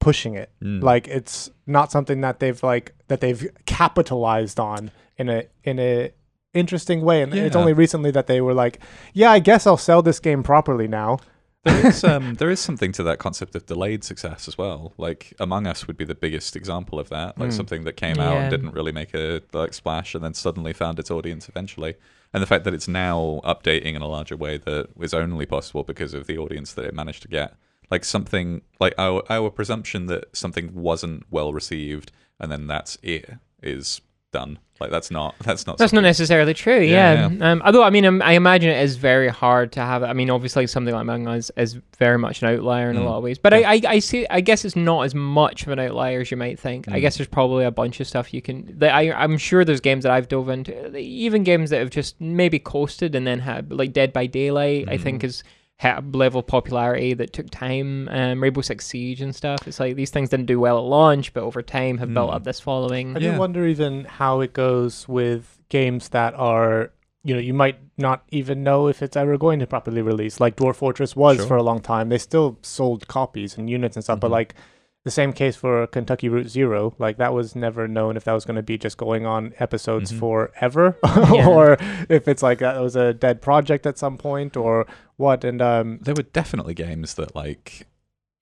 pushing 0.01 0.35
it 0.35 0.51
Mm. 0.63 0.81
like 0.81 1.09
it's 1.09 1.51
not 1.67 1.91
something 1.91 2.21
that 2.21 2.39
they've 2.39 2.63
like 2.63 2.95
that 3.09 3.21
they've 3.21 3.49
capitalized 3.67 4.61
on 4.61 4.93
in 5.17 5.29
a 5.29 5.43
in 5.65 5.81
a 5.81 6.13
interesting 6.55 7.01
way 7.03 7.21
and 7.21 7.35
it's 7.35 7.57
only 7.57 7.73
recently 7.73 8.11
that 8.13 8.27
they 8.29 8.41
were 8.41 8.55
like 8.55 8.79
yeah 9.13 9.31
i 9.33 9.39
guess 9.41 9.67
i'll 9.67 9.77
sell 9.77 10.01
this 10.01 10.21
game 10.21 10.43
properly 10.45 10.87
now 10.87 11.19
there 11.65 11.87
is 11.93 12.05
um 12.05 12.35
there 12.35 12.49
is 12.49 12.61
something 12.61 12.93
to 12.93 13.03
that 13.03 13.19
concept 13.19 13.57
of 13.57 13.67
delayed 13.67 14.05
success 14.05 14.47
as 14.47 14.57
well. 14.57 14.93
Like 14.97 15.35
Among 15.41 15.67
Us 15.67 15.87
would 15.89 15.97
be 15.97 16.05
the 16.05 16.15
biggest 16.15 16.55
example 16.55 17.01
of 17.01 17.09
that. 17.09 17.37
Like 17.37 17.51
Mm. 17.51 17.53
something 17.55 17.85
that 17.85 17.97
came 17.97 18.21
out 18.21 18.37
and 18.37 18.49
didn't 18.51 18.71
really 18.71 18.93
make 18.93 19.13
a 19.15 19.43
like 19.53 19.75
splash, 19.75 20.15
and 20.15 20.23
then 20.25 20.35
suddenly 20.35 20.73
found 20.73 21.01
its 21.01 21.11
audience 21.11 21.49
eventually. 21.49 21.97
And 22.33 22.43
the 22.43 22.47
fact 22.47 22.65
that 22.65 22.75
it's 22.75 22.89
now 22.89 23.41
updating 23.45 23.95
in 23.95 24.03
a 24.03 24.09
larger 24.09 24.37
way 24.37 24.59
that 24.59 24.97
was 24.97 25.15
only 25.15 25.47
possible 25.47 25.83
because 25.83 26.15
of 26.15 26.27
the 26.27 26.39
audience 26.39 26.75
that 26.75 26.85
it 26.85 26.95
managed 26.95 27.23
to 27.23 27.29
get. 27.29 27.55
Like 27.91 28.05
something 28.05 28.63
like 28.79 28.95
our 28.99 29.23
our 29.31 29.51
presumption 29.51 30.07
that 30.07 30.37
something 30.37 30.75
wasn't 30.75 31.25
well 31.31 31.55
received, 31.55 32.13
and 32.39 32.53
then 32.53 32.67
that's 32.67 32.99
it 33.03 33.31
is 33.63 34.03
done. 34.33 34.59
Like 34.81 34.91
that's 34.93 35.11
not 35.11 35.35
that's 35.41 35.67
not 35.67 35.77
That's 35.79 35.93
not 35.93 36.03
necessarily 36.03 36.55
true. 36.55 36.79
Yeah, 36.81 37.29
Yeah. 37.31 37.51
Um, 37.51 37.63
although 37.65 37.83
I 37.83 37.91
mean, 37.91 38.05
um, 38.05 38.23
I 38.23 38.33
imagine 38.35 38.71
it 38.71 38.81
is 38.81 38.97
very 38.97 39.29
hard 39.29 39.73
to 39.73 39.81
have. 39.81 40.05
I 40.05 40.13
mean, 40.13 40.31
obviously, 40.31 40.69
something 40.69 40.95
like 40.95 41.01
Among 41.01 41.27
Us 41.27 41.51
is 41.57 41.79
very 41.99 42.17
much 42.17 42.43
an 42.43 42.49
outlier 42.49 42.89
in 42.91 42.97
a 42.97 43.01
Mm. 43.01 43.05
lot 43.07 43.17
of 43.19 43.25
ways. 43.25 43.39
But 43.39 43.55
I, 43.55 43.75
I, 43.75 43.81
I 43.89 43.99
see. 43.99 44.25
I 44.31 44.41
guess 44.41 44.65
it's 44.65 44.77
not 44.77 45.03
as 45.05 45.17
much 45.17 45.63
of 45.65 45.73
an 45.73 45.81
outlier 45.81 46.21
as 46.21 46.31
you 46.31 46.37
might 46.37 46.61
think. 46.61 46.87
I 46.89 46.99
Mm. 46.99 47.01
guess 47.01 47.17
there's 47.19 47.27
probably 47.29 47.65
a 47.65 47.73
bunch 47.73 47.99
of 47.99 48.07
stuff 48.07 48.33
you 48.33 48.41
can. 48.41 48.73
That 48.79 48.95
I, 48.95 49.11
I'm 49.13 49.37
sure 49.37 49.65
there's 49.65 49.81
games 49.81 50.05
that 50.05 50.13
I've 50.13 50.29
dove 50.29 50.49
into, 50.49 50.97
even 50.97 51.43
games 51.43 51.71
that 51.71 51.79
have 51.81 51.91
just 51.91 52.21
maybe 52.21 52.61
coasted 52.61 53.17
and 53.17 53.27
then 53.27 53.41
had 53.41 53.73
like 53.73 53.93
Dead 53.93 54.13
by 54.13 54.27
Daylight. 54.27 54.89
I 54.89 54.97
Mhm. 54.99 55.03
think 55.03 55.25
is 55.25 55.43
hit 55.79 55.97
a 55.97 56.03
level 56.17 56.41
of 56.41 56.47
popularity 56.47 57.15
that 57.15 57.33
took 57.33 57.49
time. 57.51 58.09
Um, 58.11 58.43
Rainbow 58.43 58.61
Six 58.63 58.85
Siege 58.87 59.21
and 59.21 59.35
stuff. 59.35 59.67
It's 59.69 59.79
like 59.81 59.95
these 59.97 60.11
things 60.11 60.29
didn't 60.29 60.47
do 60.47 60.59
well 60.61 60.77
at 60.79 60.85
launch, 60.85 61.33
but 61.33 61.43
over 61.45 61.63
time 61.63 61.99
have 61.99 62.13
built 62.13 62.31
Mm. 62.31 62.35
up 62.35 62.45
this 62.45 62.59
following. 62.61 63.17
i 63.17 63.21
Yeah. 63.21 63.33
do 63.35 63.39
wonder 63.39 63.65
even 63.67 64.05
how 64.05 64.41
it 64.41 64.53
goes 64.53 65.07
with 65.09 65.59
games 65.69 66.09
that 66.11 66.35
are 66.35 66.91
you 67.25 67.35
know 67.35 67.41
you 67.41 67.53
might 67.55 67.77
not 67.99 68.23
even 68.31 68.63
know 68.63 68.87
if 68.89 69.03
it's 69.03 69.17
ever 69.17 69.37
going 69.37 69.59
to 69.59 69.67
properly 69.67 70.01
release 70.01 70.41
like 70.41 70.55
dwarf 70.57 70.77
fortress 70.77 71.15
was 71.17 71.37
Sure. 71.39 71.47
for 71.47 71.57
a 71.57 71.63
long 71.63 71.81
time 71.81 72.09
they 72.09 72.17
still 72.17 72.57
sold 72.63 73.07
copies 73.09 73.59
and 73.59 73.69
units 73.69 73.97
and 73.97 74.05
stuff 74.05 74.21
but 74.21 74.29
Mhm. 74.29 74.39
like 74.39 74.55
the 75.05 75.11
same 75.11 75.33
case 75.33 75.57
for 75.57 75.87
Kentucky 75.87 76.29
Route 76.29 76.49
Zero. 76.49 76.95
Like 76.99 77.17
that 77.19 77.33
was 77.33 77.55
never 77.57 77.87
known 77.89 78.17
if 78.17 78.25
that 78.25 78.33
was 78.33 78.45
going 78.45 78.57
to 78.57 78.63
be 78.63 78.77
just 78.77 78.97
going 78.99 79.27
on 79.27 79.55
episodes 79.59 80.13
Mhm. 80.13 80.19
forever, 80.19 80.97
Yeah. 81.05 81.49
or 81.49 81.77
if 82.09 82.29
it's 82.29 82.43
like 82.43 82.59
that 82.59 82.81
was 82.81 82.97
a 82.97 83.15
dead 83.15 83.41
project 83.41 83.87
at 83.87 83.97
some 83.99 84.19
point, 84.19 84.57
or 84.57 84.87
what. 85.17 85.45
And 85.45 85.63
um, 85.63 85.99
there 86.03 86.15
were 86.15 86.25
definitely 86.25 86.75
games 86.75 87.15
that 87.15 87.35
like 87.35 87.87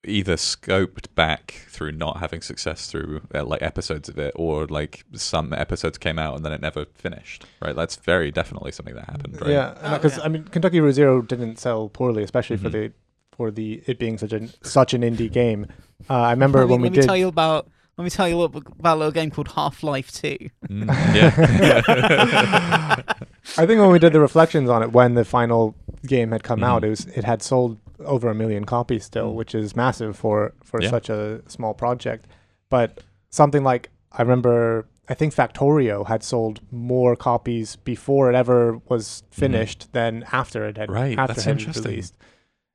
either 0.05 0.37
scoped 0.37 1.13
back 1.17 1.67
through 1.69 1.91
not 1.93 2.19
having 2.19 2.41
success 2.41 2.89
through 2.89 3.21
uh, 3.35 3.45
like 3.45 3.61
episodes 3.61 4.09
of 4.09 4.17
it 4.19 4.33
or 4.37 4.65
like 4.67 5.05
some 5.15 5.53
episodes 5.53 5.99
came 5.99 6.17
out 6.17 6.37
and 6.37 6.45
then 6.45 6.53
it 6.53 6.61
never 6.61 6.85
finished 6.95 7.45
right 7.61 7.75
that's 7.75 7.97
very 7.97 8.31
definitely 8.31 8.71
something 8.71 8.95
that 8.95 9.07
happened 9.11 9.37
right 9.41 9.51
yeah, 9.51 9.75
Oh, 9.83 9.95
because 9.97 10.17
yeah. 10.19 10.23
I 10.23 10.29
mean 10.29 10.45
Kentucky 10.45 10.79
Route 10.79 10.93
Zero 10.95 11.23
didn't 11.23 11.59
sell 11.59 11.89
poorly, 11.89 12.23
especially 12.23 12.57
for 12.57 12.69
Mhm. 12.69 12.73
the 12.73 12.93
for 13.37 13.51
the 13.51 13.83
it 13.87 13.99
being 13.99 14.17
such 14.17 14.33
an 14.33 14.51
such 14.63 14.95
an 14.95 15.03
indie 15.03 15.31
game. 15.43 15.67
Uh, 16.09 16.15
I 16.15 16.31
remember 16.31 16.61
let 16.61 16.67
me, 16.67 16.73
when 16.73 16.83
we 16.83 16.89
let 16.91 16.97
me 16.99 17.03
tell 17.07 17.17
you 17.17 17.29
about 17.29 17.69
let 17.99 18.05
me 18.05 18.11
tell 18.11 18.29
you 18.29 18.37
a 18.37 18.41
little 18.41 18.63
about 18.79 18.97
a 18.97 18.99
little 18.99 19.13
game 19.13 19.31
called 19.31 19.49
Half 19.49 19.83
Life 19.83 20.13
Two. 20.13 20.37
Mm, 20.69 20.87
yeah 21.15 23.03
I 23.59 23.65
think 23.67 23.81
when 23.81 23.91
we 23.91 23.99
did 23.99 24.13
the 24.13 24.21
reflections 24.21 24.69
on 24.69 24.83
it, 24.83 24.93
when 24.93 25.15
the 25.15 25.25
final 25.25 25.75
game 26.07 26.33
had 26.33 26.43
come 26.43 26.63
out, 26.63 26.83
Mhm. 26.83 26.87
it 26.87 26.91
was 26.91 27.07
it 27.07 27.25
had 27.25 27.43
sold 27.43 27.79
over 28.01 28.29
a 28.29 28.35
million 28.35 28.65
copies 28.65 29.05
still, 29.05 29.33
Mm. 29.33 29.35
which 29.35 29.55
is 29.55 29.75
massive 29.75 30.17
for 30.17 30.53
for 30.63 30.83
Yeah. 30.83 30.91
such 30.91 31.09
a 31.09 31.41
small 31.49 31.73
project. 31.75 32.27
But 32.69 33.03
something 33.31 33.65
like 33.65 33.91
I 34.13 34.23
remember, 34.23 34.87
I 35.09 35.15
think 35.15 35.35
Factorio 35.35 36.07
had 36.07 36.23
sold 36.23 36.61
more 36.71 37.17
copies 37.17 37.77
before 37.77 38.29
it 38.31 38.35
ever 38.37 38.81
was 38.89 39.23
finished 39.31 39.93
than 39.93 40.25
after 40.33 40.67
it 40.67 40.77
had 40.77 40.89
Mm-hmm. 40.89 40.95
Right, 41.03 41.19
after 41.19 41.35
that's 41.35 41.47
it 41.47 41.51
had 41.51 41.59
interesting. 41.59 41.85
released. 41.91 42.17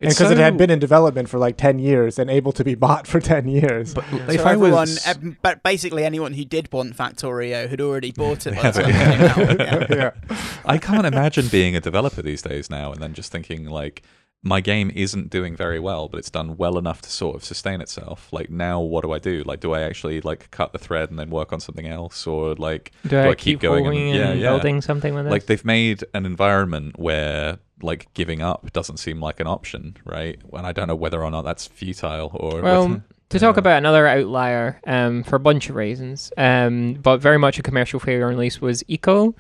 And 0.02 0.10
It's 0.10 0.18
because 0.18 0.32
it 0.32 0.38
had 0.38 0.58
been 0.58 0.72
in 0.72 0.80
development 0.80 1.30
for 1.30 1.38
like 1.38 1.58
ten 1.58 1.78
years 1.78 2.18
and 2.18 2.30
able 2.30 2.52
to 2.54 2.64
be 2.64 2.74
bought 2.86 3.06
for 3.06 3.20
ten 3.20 3.48
years. 3.48 3.94
but 3.94 4.04
So 4.10 4.16
if 4.32 4.46
I 4.46 4.54
everyone, 4.54 4.72
was 4.72 5.06
ev- 5.06 5.36
but 5.44 5.62
basically 5.62 6.04
anyone 6.04 6.34
who 6.34 6.44
did 6.44 6.72
want 6.74 6.98
Factorio 6.98 7.70
had 7.70 7.80
already 7.80 8.12
bought 8.12 8.48
it. 8.48 8.54
Yeah, 8.62 8.72
but- 8.72 8.74
time 8.74 8.90
it 8.90 9.58
came 9.58 9.82
out. 9.82 9.90
Yeah. 9.90 10.12
yeah. 10.30 10.38
I 10.66 10.78
can't 10.80 11.06
imagine 11.06 11.48
being 11.50 11.76
a 11.76 11.80
developer 11.80 12.22
these 12.24 12.42
days 12.42 12.70
now 12.70 12.92
and 12.92 13.02
then 13.02 13.14
just 13.14 13.32
thinking 13.32 13.66
like 13.66 14.02
my 14.44 14.60
game 14.60 14.92
isn't 14.96 15.30
doing 15.30 15.56
very 15.56 15.80
well, 15.80 16.08
but 16.08 16.18
it's 16.18 16.32
done 16.32 16.58
well 16.58 16.78
enough 16.80 17.02
to 17.02 17.12
sort 17.12 17.36
of 17.36 17.44
sustain 17.44 17.80
itself. 17.80 18.28
Like 18.34 18.50
now, 18.50 18.80
what 18.80 19.04
do 19.04 19.12
I 19.12 19.20
do? 19.20 19.44
Like, 19.46 19.60
do 19.60 19.74
I 19.74 19.82
actually 19.82 20.20
like 20.22 20.50
cut 20.50 20.72
the 20.74 20.80
thread 20.80 21.12
and 21.12 21.20
then 21.20 21.30
work 21.30 21.54
on 21.54 21.60
something 21.60 21.86
else, 21.88 22.26
or 22.26 22.56
like 22.56 22.92
Do 23.08 23.20
I, 23.20 23.30
I 23.30 23.36
keep, 23.36 23.38
keep 23.38 23.60
going 23.60 23.86
and- 23.86 23.96
and, 23.98 24.10
yeah, 24.10 24.34
yeah. 24.34 24.50
building 24.50 24.82
something 24.82 25.14
with 25.14 25.26
this? 25.26 25.32
like 25.32 25.46
they've 25.46 25.64
made 25.66 26.04
an 26.16 26.26
environment 26.26 26.98
where 26.98 27.60
like 27.84 28.12
giving 28.16 28.42
up 28.42 28.72
doesn't 28.74 28.98
seem 28.98 29.20
like 29.22 29.40
an 29.40 29.48
option, 29.48 29.96
right? 30.06 30.40
And 30.54 30.66
I 30.66 30.72
don't 30.72 30.88
know 30.88 30.96
whether 30.96 31.24
or 31.24 31.30
not 31.32 31.44
that's 31.44 31.68
futile 31.68 32.32
or 32.34 32.62
Well, 32.62 32.88
whether- 32.90 33.04
to 33.30 33.40
talk 33.40 33.56
about 33.58 33.78
another 33.78 34.08
outlier, 34.08 34.82
um, 34.86 35.24
for 35.24 35.38
a 35.38 35.40
bunch 35.40 35.70
of 35.70 35.76
reasons, 35.76 36.34
um, 36.38 36.96
but 36.96 37.22
very 37.22 37.38
much 37.38 37.58
a 37.60 37.64
commercial 37.64 37.98
failure 38.00 38.28
release 38.28 38.60
was 38.60 38.84
Ico. 38.90 39.36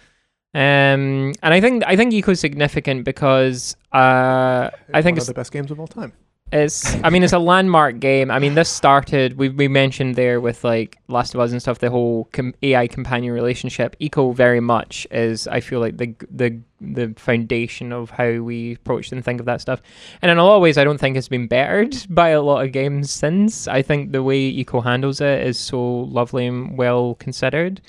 Um, 0.54 1.34
and 1.42 1.54
I 1.54 1.62
think 1.62 1.84
I 1.88 1.96
think 1.96 2.14
Ico's 2.14 2.40
significant 2.40 3.06
because 3.06 3.76
uh, 3.94 4.70
I 4.94 5.02
think 5.02 5.16
one 5.16 5.18
it's 5.18 5.30
of 5.30 5.36
the 5.36 5.40
best 5.40 5.52
games 5.52 5.72
of 5.72 5.80
all 5.80 5.88
time. 5.88 6.14
It's, 6.52 6.96
I 7.02 7.10
mean, 7.10 7.24
it's 7.24 7.32
a 7.32 7.40
landmark 7.40 8.00
game. 8.00 8.30
I 8.30 8.38
mean, 8.40 8.56
this 8.56 8.68
started, 8.68 9.38
we, 9.38 9.48
we 9.48 9.70
mentioned 9.70 10.16
there 10.16 10.42
with 10.42 10.66
like 10.66 10.98
Last 11.08 11.34
of 11.34 11.40
Us 11.40 11.52
and 11.52 11.62
stuff, 11.62 11.80
the 11.80 11.90
whole 11.90 12.28
com- 12.34 12.54
AI 12.62 12.88
companion 12.88 13.34
relationship. 13.34 13.96
Ico 14.02 14.36
very 14.36 14.60
much 14.60 15.08
is, 15.12 15.48
I 15.48 15.62
feel 15.62 15.80
like, 15.80 15.96
the, 15.96 16.14
the, 16.30 16.60
the 16.82 17.14
foundation 17.16 17.94
of 17.94 18.10
how 18.10 18.42
we 18.42 18.74
approach 18.74 19.14
and 19.14 19.24
think 19.24 19.40
of 19.40 19.46
that 19.46 19.62
stuff. 19.62 19.82
And 20.22 20.30
in 20.30 20.38
a 20.38 20.44
lot 20.44 20.58
of 20.58 20.62
ways, 20.62 20.78
I 20.78 20.84
don't 20.84 20.98
think 20.98 21.16
it's 21.16 21.30
been 21.30 21.48
bettered 21.48 21.96
by 22.10 22.30
a 22.30 22.42
lot 22.42 22.66
of 22.66 22.74
games 22.74 23.12
since. 23.12 23.70
I 23.70 23.82
think 23.82 24.12
the 24.12 24.24
way 24.24 24.52
Ico 24.54 24.84
handles 24.84 25.22
it 25.22 25.48
is 25.48 25.58
so 25.58 25.82
lovely 25.82 26.48
and 26.48 26.78
well 26.78 27.16
considered. 27.16 27.82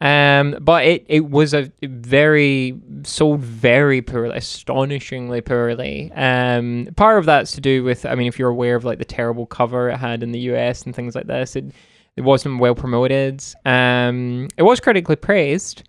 Um, 0.00 0.56
but 0.60 0.84
it, 0.84 1.06
it 1.08 1.28
was 1.28 1.54
a 1.54 1.72
very 1.82 2.78
sold 3.02 3.40
very 3.40 4.00
poorly, 4.00 4.36
astonishingly 4.36 5.40
poorly. 5.40 6.12
Um, 6.14 6.88
part 6.96 7.18
of 7.18 7.26
that's 7.26 7.52
to 7.52 7.60
do 7.60 7.82
with, 7.82 8.06
I 8.06 8.14
mean, 8.14 8.28
if 8.28 8.38
you're 8.38 8.48
aware 8.50 8.76
of 8.76 8.84
like 8.84 8.98
the 8.98 9.04
terrible 9.04 9.46
cover 9.46 9.88
it 9.88 9.96
had 9.96 10.22
in 10.22 10.30
the 10.30 10.38
US 10.52 10.82
and 10.82 10.94
things 10.94 11.14
like 11.14 11.26
this, 11.26 11.56
it 11.56 11.72
it 12.16 12.22
wasn't 12.22 12.58
well 12.58 12.74
promoted. 12.74 13.44
Um, 13.64 14.48
it 14.56 14.64
was 14.64 14.80
critically 14.80 15.14
praised, 15.14 15.84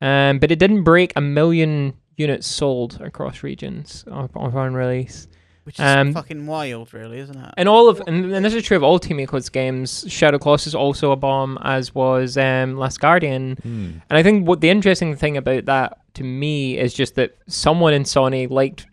um, 0.00 0.38
but 0.38 0.50
it 0.50 0.58
didn't 0.58 0.82
break 0.82 1.12
a 1.14 1.20
million 1.20 1.92
units 2.16 2.46
sold 2.46 2.98
across 3.02 3.42
regions 3.42 4.04
upon 4.06 4.72
release. 4.72 5.28
Which 5.64 5.80
is 5.80 5.84
Um, 5.84 6.12
fucking 6.12 6.46
wild, 6.46 6.92
really, 6.92 7.18
isn't 7.18 7.36
it? 7.36 7.54
And 7.56 7.68
all 7.68 7.88
of, 7.88 8.02
and, 8.06 8.32
and 8.34 8.44
this 8.44 8.54
is 8.54 8.62
true 8.62 8.76
of 8.76 8.82
all 8.82 8.98
Team 8.98 9.18
Eclipse 9.18 9.48
games. 9.48 10.04
Shadow 10.08 10.38
Colossus 10.38 10.68
is 10.68 10.74
also 10.74 11.10
a 11.10 11.16
bomb, 11.16 11.58
as 11.62 11.94
was 11.94 12.36
um, 12.36 12.76
Last 12.76 13.00
Guardian. 13.00 13.56
Hmm. 13.62 13.90
And 14.08 14.18
I 14.18 14.22
think 14.22 14.46
what 14.46 14.60
the 14.60 14.68
interesting 14.68 15.16
thing 15.16 15.36
about 15.36 15.64
that 15.64 15.98
to 16.14 16.22
me 16.22 16.78
is 16.78 16.92
just 16.94 17.14
that 17.14 17.34
someone 17.46 17.94
in 17.94 18.04
Sony 18.04 18.48
liked 18.48 18.86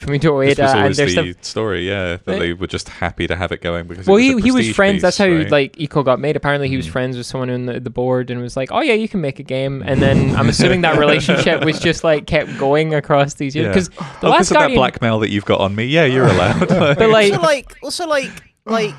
Fumito 0.00 0.44
This 0.46 0.56
was 0.58 0.68
Ueda 0.68 0.70
and 0.70 0.78
always 0.80 0.96
there's 0.96 1.14
the 1.16 1.32
stuff. 1.32 1.44
story, 1.44 1.88
yeah, 1.88 2.18
that 2.24 2.36
Uh, 2.36 2.38
they 2.38 2.52
were 2.52 2.68
just 2.68 2.88
happy 2.88 3.26
to 3.26 3.34
have 3.34 3.50
it 3.50 3.60
going 3.60 3.88
because 3.88 4.06
Well, 4.06 4.18
it 4.18 4.22
he, 4.22 4.34
was 4.36 4.42
a 4.42 4.46
he 4.46 4.50
was 4.52 4.58
prestige 4.66 4.76
friends. 4.76 5.02
That's 5.02 5.18
how 5.18 5.26
right? 5.26 5.50
like 5.50 5.72
Ico 5.76 6.04
got 6.04 6.20
made. 6.20 6.36
Apparently, 6.36 6.68
he 6.68 6.76
was 6.76 6.86
Mhm. 6.86 6.90
friends 6.92 7.16
with 7.16 7.26
someone 7.26 7.50
in 7.50 7.66
the, 7.66 7.80
the 7.80 7.90
board 7.90 8.30
and 8.30 8.40
was 8.40 8.56
like, 8.56 8.70
"Oh 8.70 8.80
yeah, 8.80 8.92
you 8.94 9.08
can 9.08 9.20
make 9.20 9.40
a 9.40 9.42
game." 9.42 9.82
And 9.86 10.00
then 10.00 10.36
I'm 10.36 10.48
assuming 10.48 10.82
that 10.82 10.98
relationship 10.98 11.64
was 11.64 11.80
just 11.80 12.04
like 12.04 12.26
kept 12.28 12.56
going 12.58 12.94
across 12.94 13.34
these 13.34 13.56
years 13.56 13.64
Yeah. 13.66 13.72
because 13.72 13.88
the 13.88 14.28
Oh, 14.28 14.30
last 14.30 14.50
because 14.50 14.50
of 14.52 14.56
that 14.70 14.74
blackmail 14.74 15.18
that 15.18 15.30
you've 15.30 15.44
got 15.44 15.60
on 15.60 15.74
me. 15.74 15.86
Yeah, 15.86 16.04
you're 16.04 16.26
allowed. 16.34 16.68
But, 16.68 17.10
like- 17.10 17.32
also, 17.32 17.42
like, 17.42 17.76
also, 17.82 18.06
like, 18.06 18.30
like, 18.66 18.94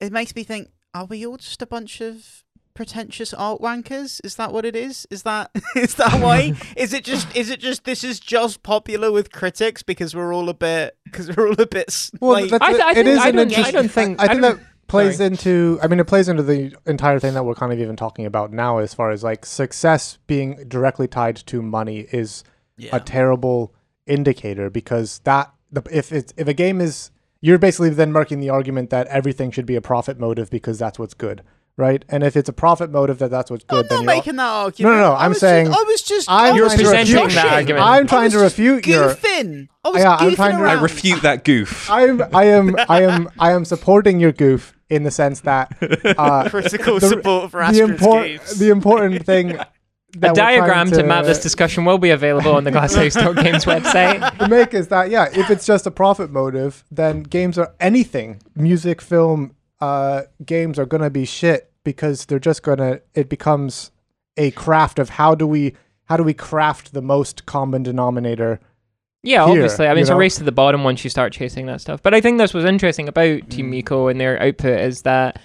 it 0.00 0.10
makes 0.12 0.34
me 0.34 0.42
think: 0.42 0.68
Are 0.94 1.04
we 1.04 1.24
all 1.26 1.36
just 1.36 1.62
a 1.62 1.66
bunch 1.66 2.00
of 2.00 2.42
pretentious 2.78 3.34
art 3.34 3.60
wankers? 3.60 4.20
Is 4.22 4.36
that 4.36 4.52
what 4.52 4.64
it 4.64 4.76
is? 4.76 5.04
Is 5.10 5.24
that 5.24 5.50
is 5.76 5.96
that 5.96 6.20
why? 6.22 6.52
is 6.76 6.92
it 6.92 7.02
just? 7.02 7.34
Is 7.36 7.50
it 7.50 7.58
just? 7.58 7.82
This 7.84 8.04
is 8.04 8.20
just 8.20 8.62
popular 8.62 9.10
with 9.10 9.32
critics 9.32 9.82
because 9.82 10.14
we're 10.14 10.32
all 10.32 10.48
a 10.48 10.54
bit 10.54 10.96
because 11.04 11.36
we're 11.36 11.48
all 11.48 11.60
a 11.60 11.66
bit 11.66 11.86
s- 11.88 12.12
Well, 12.20 12.34
like. 12.40 12.50
that's 12.50 12.62
I 12.64 12.70
th- 12.72 12.82
I 12.84 12.94
think- 12.94 13.08
I 13.20 13.28
an 13.30 13.34
don't- 13.36 13.58
I 13.58 13.70
don't 13.72 13.88
think- 13.90 14.20
I, 14.20 14.24
I 14.24 14.28
think 14.28 14.42
don't- 14.42 14.58
that 14.58 14.64
plays 14.86 15.16
sorry. 15.16 15.26
into. 15.26 15.80
I 15.82 15.88
mean, 15.88 15.98
it 15.98 16.06
plays 16.06 16.28
into 16.28 16.44
the 16.44 16.72
entire 16.86 17.18
thing 17.18 17.34
that 17.34 17.44
we're 17.44 17.56
kind 17.56 17.72
of 17.72 17.80
even 17.80 17.96
talking 17.96 18.24
about 18.26 18.52
now, 18.52 18.78
as 18.78 18.94
far 18.94 19.10
as 19.10 19.24
like 19.24 19.44
success 19.44 20.18
being 20.28 20.64
directly 20.68 21.08
tied 21.08 21.34
to 21.48 21.60
money 21.60 22.06
is 22.12 22.44
yeah. 22.76 22.94
a 22.94 23.00
terrible 23.00 23.74
indicator 24.06 24.70
because 24.70 25.18
that 25.24 25.52
the 25.72 25.82
if 25.90 26.12
it's 26.12 26.32
if 26.36 26.46
a 26.46 26.54
game 26.54 26.80
is 26.80 27.10
you're 27.40 27.58
basically 27.58 27.90
then 27.90 28.12
marking 28.12 28.38
the 28.40 28.50
argument 28.50 28.90
that 28.90 29.06
everything 29.08 29.50
should 29.50 29.66
be 29.66 29.74
a 29.76 29.80
profit 29.80 30.18
motive 30.20 30.48
because 30.48 30.78
that's 30.78 30.96
what's 30.98 31.14
good, 31.14 31.42
right? 31.78 32.04
And 32.10 32.22
if 32.22 32.36
it's 32.36 32.50
a 32.50 32.52
profit 32.52 32.90
motive 32.90 33.18
that 33.20 33.30
that's 33.30 33.50
what's 33.50 33.64
good, 33.64 33.84
I'm 33.84 33.88
then 33.88 34.04
not 34.04 34.12
you're 34.12 34.16
making 34.18 34.36
that 34.36 34.48
argument. 34.50 34.96
no, 34.96 35.00
no, 35.00 35.12
I 35.14 35.24
I'm 35.24 35.32
saying- 35.34 35.66
Just, 35.68 35.78
I 35.78 35.82
was 35.84 36.02
just. 36.02 36.30
I'm 36.30 36.54
You're 36.56 36.64
was 36.64 36.74
trying 36.74 36.78
to 36.78 36.82
just 36.84 36.92
presenting 37.06 37.24
refute- 37.24 37.42
that 37.42 37.52
argument. 37.54 37.84
I'm 37.86 38.04
I 38.04 38.06
trying 38.06 38.24
was 38.24 38.32
to 38.34 38.38
just 38.40 38.58
refute 38.58 38.86
your 38.86 39.14
goofing. 39.14 39.68
I 39.84 39.88
was 39.88 40.02
Yeah, 40.02 40.16
I'm 40.16 40.30
goofing 40.30 40.34
trying 40.36 40.58
to- 40.58 40.64
I 40.64 40.72
refute 40.82 41.22
that 41.22 41.44
goof. 41.44 41.90
I'm 41.90 42.22
I 42.34 42.44
am 42.44 42.76
I 42.88 43.02
am 43.04 43.28
I 43.38 43.52
am 43.52 43.64
supporting 43.64 44.20
your 44.20 44.32
goof 44.32 44.74
in 44.90 45.04
the 45.04 45.10
sense 45.10 45.40
that 45.40 45.72
uh, 46.18 46.48
critical 46.50 46.98
the- 46.98 47.08
support 47.08 47.50
for 47.52 47.58
the 47.58 47.64
Astrid's 47.64 47.90
important 47.90 48.40
goofs. 48.42 48.58
the 48.58 48.68
important 48.70 49.24
thing 49.30 49.50
A 49.52 49.66
that 50.20 50.30
we're 50.30 50.34
trying 50.34 50.34
diagram 50.34 50.90
to, 50.92 51.02
map 51.04 51.26
this 51.26 51.40
discussion 51.42 51.84
will 51.84 51.98
be 51.98 52.08
available 52.10 52.52
on 52.54 52.64
the 52.64 52.70
Glasshouse.games 52.72 53.66
website. 53.66 54.38
The 54.38 54.48
make 54.48 54.72
is 54.74 54.88
that 54.88 55.10
yeah, 55.10 55.28
if 55.32 55.50
it's 55.50 55.66
just 55.66 55.86
a 55.86 55.90
profit 55.90 56.30
motive, 56.30 56.82
then 56.90 57.22
games 57.22 57.58
are 57.58 57.74
anything, 57.78 58.40
music, 58.56 59.02
film, 59.02 59.54
uh, 59.82 60.22
games 60.44 60.78
are 60.78 60.86
gonna 60.86 61.10
be 61.10 61.24
shit 61.26 61.67
because 61.84 62.26
they're 62.26 62.38
just 62.38 62.62
gonna. 62.62 63.00
It 63.14 63.28
becomes 63.28 63.90
a 64.36 64.50
craft 64.52 64.98
of 64.98 65.10
how 65.10 65.34
do 65.34 65.46
we 65.46 65.74
how 66.04 66.16
do 66.16 66.22
we 66.22 66.34
craft 66.34 66.92
the 66.94 67.02
most 67.02 67.46
common 67.46 67.82
denominator. 67.82 68.60
Yeah, 69.22 69.44
here, 69.46 69.54
obviously. 69.54 69.86
I 69.88 69.94
mean, 69.94 70.02
it's 70.02 70.10
a 70.10 70.16
race 70.16 70.36
to 70.36 70.44
the 70.44 70.52
bottom 70.52 70.84
once 70.84 71.02
you 71.02 71.10
start 71.10 71.32
chasing 71.32 71.66
that 71.66 71.80
stuff. 71.80 72.02
But 72.02 72.14
I 72.14 72.20
think 72.20 72.38
this 72.38 72.54
was 72.54 72.64
interesting 72.64 73.08
about 73.08 73.26
Mm. 73.26 73.48
Team 73.50 73.72
Ico 73.72 74.10
and 74.10 74.20
their 74.20 74.40
output 74.40 74.78
is 74.80 75.02
that, 75.02 75.40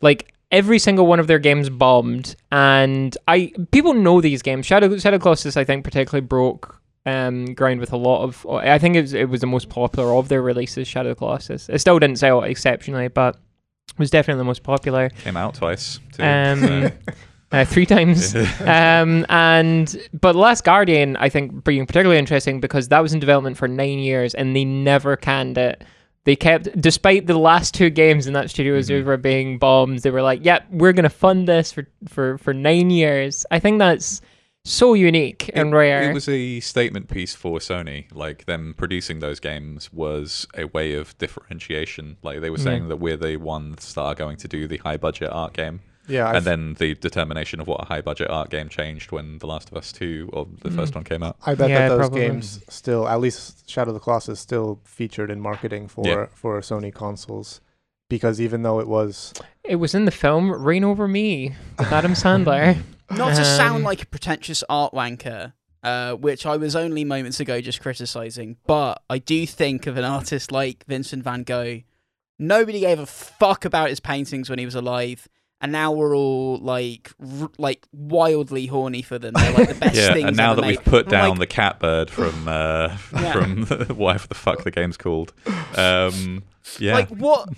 like, 0.00 0.32
every 0.52 0.78
single 0.78 1.06
one 1.06 1.18
of 1.18 1.26
their 1.26 1.40
games 1.40 1.68
bombed, 1.68 2.36
and 2.52 3.16
I 3.26 3.52
people 3.72 3.94
know 3.94 4.20
these 4.20 4.42
games. 4.42 4.64
Shadow 4.64 4.96
Shadow 4.96 5.18
Colossus, 5.18 5.56
I 5.56 5.64
think, 5.64 5.84
particularly 5.84 6.24
broke 6.24 6.80
um, 7.04 7.46
ground 7.54 7.80
with 7.80 7.92
a 7.92 7.96
lot 7.96 8.22
of. 8.22 8.46
I 8.48 8.78
think 8.78 8.94
it 8.94 9.02
was, 9.02 9.12
it 9.12 9.28
was 9.28 9.40
the 9.40 9.46
most 9.48 9.68
popular 9.68 10.14
of 10.14 10.28
their 10.28 10.40
releases. 10.40 10.86
Shadow 10.86 11.14
Colossus. 11.14 11.68
It 11.68 11.80
still 11.80 11.98
didn't 11.98 12.20
sell 12.20 12.42
exceptionally, 12.42 13.08
but 13.08 13.36
was 13.98 14.10
definitely 14.10 14.40
the 14.40 14.44
most 14.44 14.62
popular. 14.62 15.10
Came 15.10 15.36
out 15.36 15.54
twice. 15.54 16.00
Too, 16.12 16.22
Um, 16.22 16.60
so. 16.60 16.90
uh, 17.52 17.64
three 17.64 17.86
times. 17.86 18.34
um, 18.60 19.24
and 19.28 19.96
but 20.20 20.36
Last 20.36 20.64
Guardian, 20.64 21.16
I 21.16 21.28
think, 21.28 21.64
being 21.64 21.86
particularly 21.86 22.18
interesting 22.18 22.60
because 22.60 22.88
that 22.88 23.00
was 23.00 23.12
in 23.14 23.20
development 23.20 23.56
for 23.56 23.68
nine 23.68 23.98
years 23.98 24.34
and 24.34 24.54
they 24.54 24.64
never 24.64 25.16
canned 25.16 25.58
it. 25.58 25.84
They 26.24 26.34
kept, 26.34 26.80
despite 26.80 27.28
the 27.28 27.38
last 27.38 27.72
two 27.72 27.88
games 27.88 28.26
in 28.26 28.32
that 28.32 28.50
studio 28.50 28.74
as 28.74 28.88
they 28.88 29.00
were 29.00 29.16
being 29.16 29.58
bombs, 29.58 30.02
they 30.02 30.10
were 30.10 30.22
like, 30.22 30.44
"Yep, 30.44 30.66
we're 30.72 30.92
gonna 30.92 31.08
fund 31.08 31.46
this 31.46 31.70
for 31.70 31.86
for 32.08 32.36
for 32.38 32.52
nine 32.52 32.90
years." 32.90 33.46
I 33.52 33.60
think 33.60 33.78
that's 33.78 34.20
so 34.66 34.94
unique 34.94 35.50
and 35.54 35.70
it, 35.72 35.76
rare. 35.76 36.10
It 36.10 36.14
was 36.14 36.28
a 36.28 36.60
statement 36.60 37.08
piece 37.08 37.34
for 37.34 37.58
Sony. 37.58 38.06
Like 38.12 38.46
them 38.46 38.74
producing 38.76 39.20
those 39.20 39.40
games 39.40 39.92
was 39.92 40.46
a 40.56 40.64
way 40.64 40.94
of 40.94 41.16
differentiation. 41.18 42.16
Like 42.22 42.40
they 42.40 42.50
were 42.50 42.56
mm. 42.56 42.64
saying 42.64 42.88
that 42.88 42.96
we're 42.96 43.16
the 43.16 43.36
ones 43.36 43.94
that 43.94 44.02
are 44.02 44.14
going 44.14 44.36
to 44.38 44.48
do 44.48 44.66
the 44.66 44.78
high 44.78 44.96
budget 44.96 45.30
art 45.30 45.52
game. 45.52 45.80
Yeah, 46.08 46.36
and 46.36 46.44
then 46.44 46.74
the 46.74 46.94
determination 46.94 47.58
of 47.60 47.66
what 47.66 47.82
a 47.82 47.84
high 47.84 48.00
budget 48.00 48.30
art 48.30 48.48
game 48.48 48.68
changed 48.68 49.10
when 49.10 49.38
The 49.38 49.48
Last 49.48 49.70
of 49.70 49.76
Us 49.76 49.90
2 49.92 50.30
or 50.32 50.46
the 50.62 50.70
first 50.70 50.92
mm. 50.92 50.96
one 50.96 51.04
came 51.04 51.22
out. 51.24 51.36
I 51.44 51.56
bet 51.56 51.68
Yeah, 51.68 51.80
that 51.80 51.88
those 51.88 51.98
probably. 51.98 52.20
games 52.20 52.60
still, 52.68 53.08
at 53.08 53.20
least 53.20 53.68
Shadow 53.68 53.90
of 53.90 53.94
the 53.94 54.00
Colossus, 54.00 54.38
still 54.38 54.80
featured 54.84 55.32
in 55.32 55.40
marketing 55.40 55.88
for 55.88 56.06
Yeah. 56.06 56.26
for 56.32 56.60
Sony 56.60 56.94
consoles, 56.94 57.60
because 58.08 58.40
even 58.40 58.62
though 58.62 58.78
it 58.78 58.86
was 58.86 59.32
it 59.64 59.76
was 59.76 59.96
in 59.96 60.04
the 60.04 60.12
film 60.12 60.52
Reign 60.52 60.84
Over 60.84 61.08
Me 61.08 61.54
with 61.78 61.92
Adam 61.92 62.12
Sandler. 62.14 62.82
Not 63.10 63.36
to 63.36 63.44
sound 63.44 63.76
Um, 63.76 63.82
like 63.82 64.02
a 64.02 64.06
pretentious 64.06 64.64
art 64.68 64.92
wanker, 64.92 65.52
uh, 65.82 66.14
which 66.14 66.44
I 66.46 66.56
was 66.56 66.74
only 66.74 67.04
moments 67.04 67.38
ago 67.40 67.60
just 67.60 67.80
criticizing, 67.80 68.56
but 68.66 69.02
I 69.08 69.18
do 69.18 69.46
think 69.46 69.86
of 69.86 69.96
an 69.96 70.04
artist 70.04 70.50
like 70.52 70.84
Vincent 70.86 71.22
van 71.24 71.42
Gogh. 71.44 71.82
Nobody 72.38 72.80
gave 72.80 72.98
a 72.98 73.06
fuck 73.06 73.64
about 73.64 73.88
his 73.90 74.00
paintings 74.00 74.50
when 74.50 74.58
he 74.58 74.64
was 74.66 74.74
alive, 74.74 75.26
and 75.60 75.72
now 75.72 75.90
we're 75.92 76.14
all 76.14 76.58
like, 76.58 77.12
r- 77.40 77.50
like 77.56 77.86
wildly 77.92 78.66
horny 78.66 79.00
for 79.02 79.18
them. 79.18 79.32
They're 79.34 79.52
like 79.54 79.68
the 79.68 79.74
best 79.80 79.94
Yeah, 79.96 80.12
things 80.12 80.28
and 80.28 80.36
now 80.36 80.52
ever 80.52 80.60
that 80.60 80.66
made. 80.66 80.76
we've 80.78 80.84
put 80.84 81.06
I'm 81.06 81.10
down 81.10 81.30
like, 81.30 81.38
the 81.38 81.46
catbird 81.46 82.10
from 82.10 82.46
uh, 82.48 82.96
Yeah. 83.14 83.32
from 83.32 83.66
whatever 83.96 84.26
the 84.28 84.34
fuck 84.34 84.64
the 84.64 84.70
game's 84.70 84.96
called, 84.98 85.32
um, 85.76 86.42
yeah, 86.78 86.94
Like 86.94 87.08
what? 87.08 87.48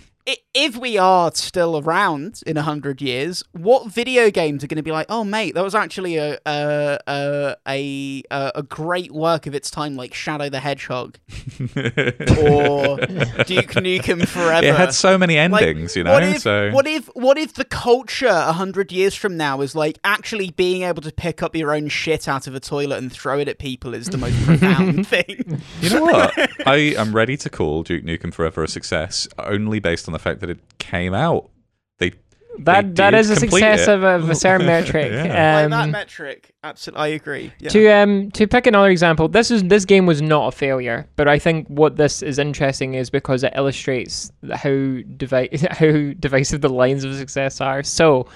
If 0.52 0.76
we 0.76 0.98
are 0.98 1.30
still 1.34 1.78
around 1.78 2.42
in 2.46 2.56
a 2.58 2.62
hundred 2.62 3.00
years, 3.00 3.42
what 3.52 3.90
video 3.90 4.30
games 4.30 4.62
are 4.62 4.66
going 4.66 4.76
to 4.76 4.82
be 4.82 4.90
like? 4.92 5.06
Oh, 5.08 5.24
mate, 5.24 5.54
that 5.54 5.64
was 5.64 5.74
actually 5.74 6.16
a 6.16 6.38
a 6.44 6.98
a 7.08 8.22
a, 8.30 8.52
a 8.56 8.62
great 8.62 9.10
work 9.12 9.46
of 9.46 9.54
its 9.54 9.70
time, 9.70 9.96
like 9.96 10.12
Shadow 10.12 10.48
the 10.50 10.60
Hedgehog 10.60 11.18
or 11.60 12.98
Duke 13.46 13.72
Nukem 13.78 14.26
Forever. 14.26 14.66
it 14.66 14.74
had 14.74 14.92
so 14.92 15.16
many 15.16 15.36
Like, 15.36 15.62
endings, 15.62 15.96
you 15.96 16.04
know. 16.04 16.12
What 16.12 16.22
if, 16.24 16.42
so 16.42 16.70
what 16.72 16.86
if 16.86 17.06
what 17.14 17.38
if 17.38 17.54
the 17.54 17.64
culture 17.64 18.26
a 18.26 18.52
hundred 18.52 18.92
years 18.92 19.14
from 19.14 19.36
now 19.36 19.60
is 19.62 19.74
like 19.74 19.98
actually 20.04 20.50
being 20.50 20.82
able 20.82 21.02
to 21.02 21.12
pick 21.12 21.42
up 21.42 21.54
your 21.56 21.72
own 21.72 21.88
shit 21.88 22.28
out 22.28 22.46
of 22.46 22.54
a 22.54 22.60
toilet 22.60 22.98
and 22.98 23.10
throw 23.12 23.38
it 23.38 23.48
at 23.48 23.58
people 23.58 23.94
is 23.94 24.08
the 24.08 24.18
most 24.18 24.38
profound 24.44 25.06
thing. 25.06 25.62
You 25.80 25.90
know 25.90 26.02
what? 26.02 26.36
I 26.66 26.94
am 26.98 27.14
ready 27.14 27.36
to 27.38 27.48
call 27.48 27.82
Duke 27.82 28.04
Nukem 28.04 28.34
Forever 28.34 28.64
a 28.64 28.68
success 28.68 29.26
only 29.38 29.78
based 29.78 30.06
on 30.08 30.12
the 30.12 30.17
fact 30.18 30.40
that 30.40 30.50
it 30.50 30.60
came 30.78 31.14
out. 31.14 31.50
They 31.98 32.12
That 32.60 32.94
They 32.96 33.02
that 33.02 33.14
a 33.14 33.24
success 33.24 33.82
it. 33.82 33.88
of 33.88 34.02
a, 34.02 34.06
of 34.16 34.30
a 34.30 34.34
certain 34.34 34.66
metric. 34.66 35.12
Yeah. 35.12 35.62
Um, 35.64 35.70
like 35.70 35.80
that 35.86 35.90
metric, 35.90 36.52
absolutely, 36.64 37.00
I 37.02 37.06
agree. 37.08 37.52
Yeah. 37.60 37.68
To 37.70 37.88
um 37.90 38.30
to 38.32 38.46
pick 38.46 38.66
another 38.66 38.90
example, 38.90 39.28
this 39.28 39.50
is 39.50 39.62
this 39.64 39.84
game 39.84 40.06
was 40.06 40.20
not 40.22 40.48
a 40.54 40.56
failure, 40.56 41.06
but 41.16 41.28
I 41.28 41.38
think 41.38 41.68
what 41.68 41.96
this 41.96 42.22
is 42.22 42.38
interesting 42.38 42.94
is 42.94 43.10
because 43.10 43.42
it 43.44 43.52
illustrates 43.56 44.30
how 44.52 44.70
devi- 45.16 45.56
how 45.70 46.12
divisive 46.18 46.60
the 46.60 46.68
lines 46.68 47.04
of 47.04 47.14
success 47.14 47.60
are. 47.60 47.82
So, 47.82 48.26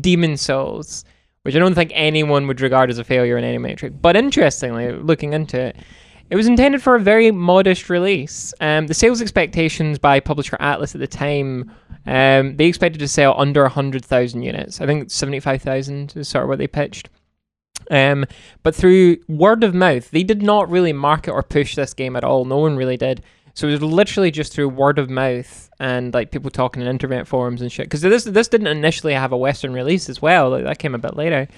Demon 0.00 0.36
Souls, 0.36 1.04
which 1.42 1.54
I 1.56 1.58
don't 1.60 1.74
think 1.74 1.92
anyone 1.94 2.46
would 2.46 2.60
regard 2.60 2.90
as 2.90 2.98
a 2.98 3.04
failure 3.04 3.38
in 3.38 3.44
any 3.44 3.58
metric, 3.58 3.92
but 4.02 4.16
interestingly, 4.16 4.92
looking 4.92 5.32
into 5.32 5.58
it, 5.58 5.76
it 6.30 6.36
was 6.36 6.46
intended 6.46 6.82
for 6.82 6.94
a 6.94 7.00
very 7.00 7.30
modest 7.30 7.88
release. 7.88 8.52
Um, 8.60 8.86
the 8.86 8.94
sales 8.94 9.22
expectations 9.22 9.98
by 9.98 10.20
publisher 10.20 10.56
Atlus 10.58 10.94
at 10.94 11.00
the 11.00 11.06
time, 11.06 11.70
um, 12.06 12.56
they 12.56 12.66
expected 12.66 12.98
to 12.98 13.08
sell 13.08 13.34
under 13.38 13.62
100,000 13.62 14.42
units. 14.42 14.80
I 14.80 14.86
think 14.86 15.10
75,000 15.10 16.14
is 16.16 16.28
sort 16.28 16.44
of 16.44 16.48
what 16.48 16.58
they 16.58 16.66
pitched. 16.66 17.08
Um, 17.90 18.26
but 18.62 18.74
through 18.74 19.18
word 19.28 19.64
of 19.64 19.74
mouth, 19.74 20.10
they 20.10 20.22
did 20.22 20.42
not 20.42 20.70
really 20.70 20.92
market 20.92 21.32
or 21.32 21.42
push 21.42 21.74
this 21.74 21.94
game 21.94 22.16
at 22.16 22.24
all. 22.24 22.44
No 22.44 22.58
one 22.58 22.76
really 22.76 22.96
did. 22.96 23.22
So 23.54 23.66
it 23.66 23.72
was 23.72 23.82
literally 23.82 24.30
just 24.30 24.52
through 24.52 24.68
word 24.68 24.98
of 24.98 25.10
mouth 25.10 25.68
and 25.80 26.14
like 26.14 26.30
people 26.30 26.50
talking 26.50 26.82
in 26.82 26.88
internet 26.88 27.26
forums 27.26 27.62
and 27.62 27.72
shit. 27.72 27.86
Because 27.86 28.02
this 28.02 28.24
this 28.24 28.48
didn't 28.48 28.68
initially 28.68 29.14
have 29.14 29.32
a 29.32 29.36
Western 29.36 29.72
release 29.72 30.08
as 30.08 30.22
well. 30.22 30.50
Like, 30.50 30.64
that 30.64 30.78
came 30.78 30.94
a 30.94 30.98
bit 30.98 31.16
later. 31.16 31.48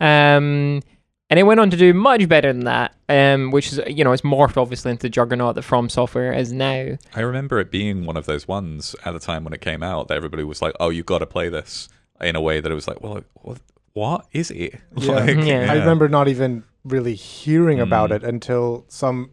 Um, 0.00 0.82
and 1.30 1.38
it 1.38 1.42
went 1.44 1.60
on 1.60 1.70
to 1.70 1.76
do 1.76 1.92
much 1.94 2.28
better 2.28 2.52
than 2.52 2.64
that. 2.64 2.94
Um, 3.08 3.50
which 3.50 3.72
is 3.72 3.80
you 3.86 4.04
know 4.04 4.12
it's 4.12 4.22
morphed 4.22 4.56
obviously 4.56 4.90
into 4.90 5.02
the 5.02 5.08
juggernaut 5.10 5.54
that 5.54 5.62
From 5.62 5.88
Software 5.88 6.32
is 6.32 6.52
now. 6.52 6.96
I 7.14 7.20
remember 7.20 7.58
it 7.58 7.70
being 7.70 8.04
one 8.06 8.16
of 8.16 8.26
those 8.26 8.46
ones 8.48 8.94
at 9.04 9.12
the 9.12 9.18
time 9.20 9.44
when 9.44 9.52
it 9.52 9.60
came 9.60 9.82
out 9.82 10.08
that 10.08 10.16
everybody 10.16 10.44
was 10.44 10.60
like, 10.62 10.74
"Oh, 10.80 10.90
you've 10.90 11.06
got 11.06 11.18
to 11.20 11.26
play 11.26 11.48
this," 11.48 11.88
in 12.20 12.36
a 12.36 12.40
way 12.40 12.60
that 12.60 12.70
it 12.70 12.74
was 12.74 12.86
like, 12.88 13.00
"Well, 13.02 13.22
what, 13.42 13.58
what 13.94 14.26
is 14.32 14.50
it?" 14.50 14.78
Yeah. 14.96 15.12
Like, 15.14 15.36
Yeah. 15.44 15.68
I 15.70 15.74
remember 15.76 16.08
not 16.08 16.28
even 16.28 16.64
really 16.84 17.14
hearing 17.14 17.80
about 17.80 18.10
Mm. 18.10 18.16
it 18.16 18.24
until 18.24 18.84
some 18.88 19.30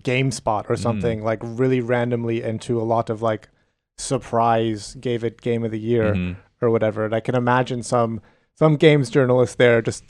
GameSpot 0.00 0.68
or 0.68 0.76
something 0.76 1.24
like 1.24 1.40
really 1.42 1.80
randomly 1.80 2.42
into 2.42 2.80
a 2.80 2.84
lot 2.84 3.10
of 3.10 3.20
like 3.22 3.48
surprise 3.96 4.94
gave 5.00 5.24
it 5.24 5.40
game 5.40 5.64
of 5.64 5.70
the 5.72 5.78
year 5.80 6.14
Mhm. 6.14 6.36
or 6.60 6.70
whatever. 6.70 7.04
And 7.04 7.14
I 7.14 7.20
can 7.20 7.34
imagine 7.34 7.82
some 7.82 8.20
some 8.58 8.76
games 8.76 9.08
journalists 9.08 9.54
there 9.54 9.80
just 9.80 10.02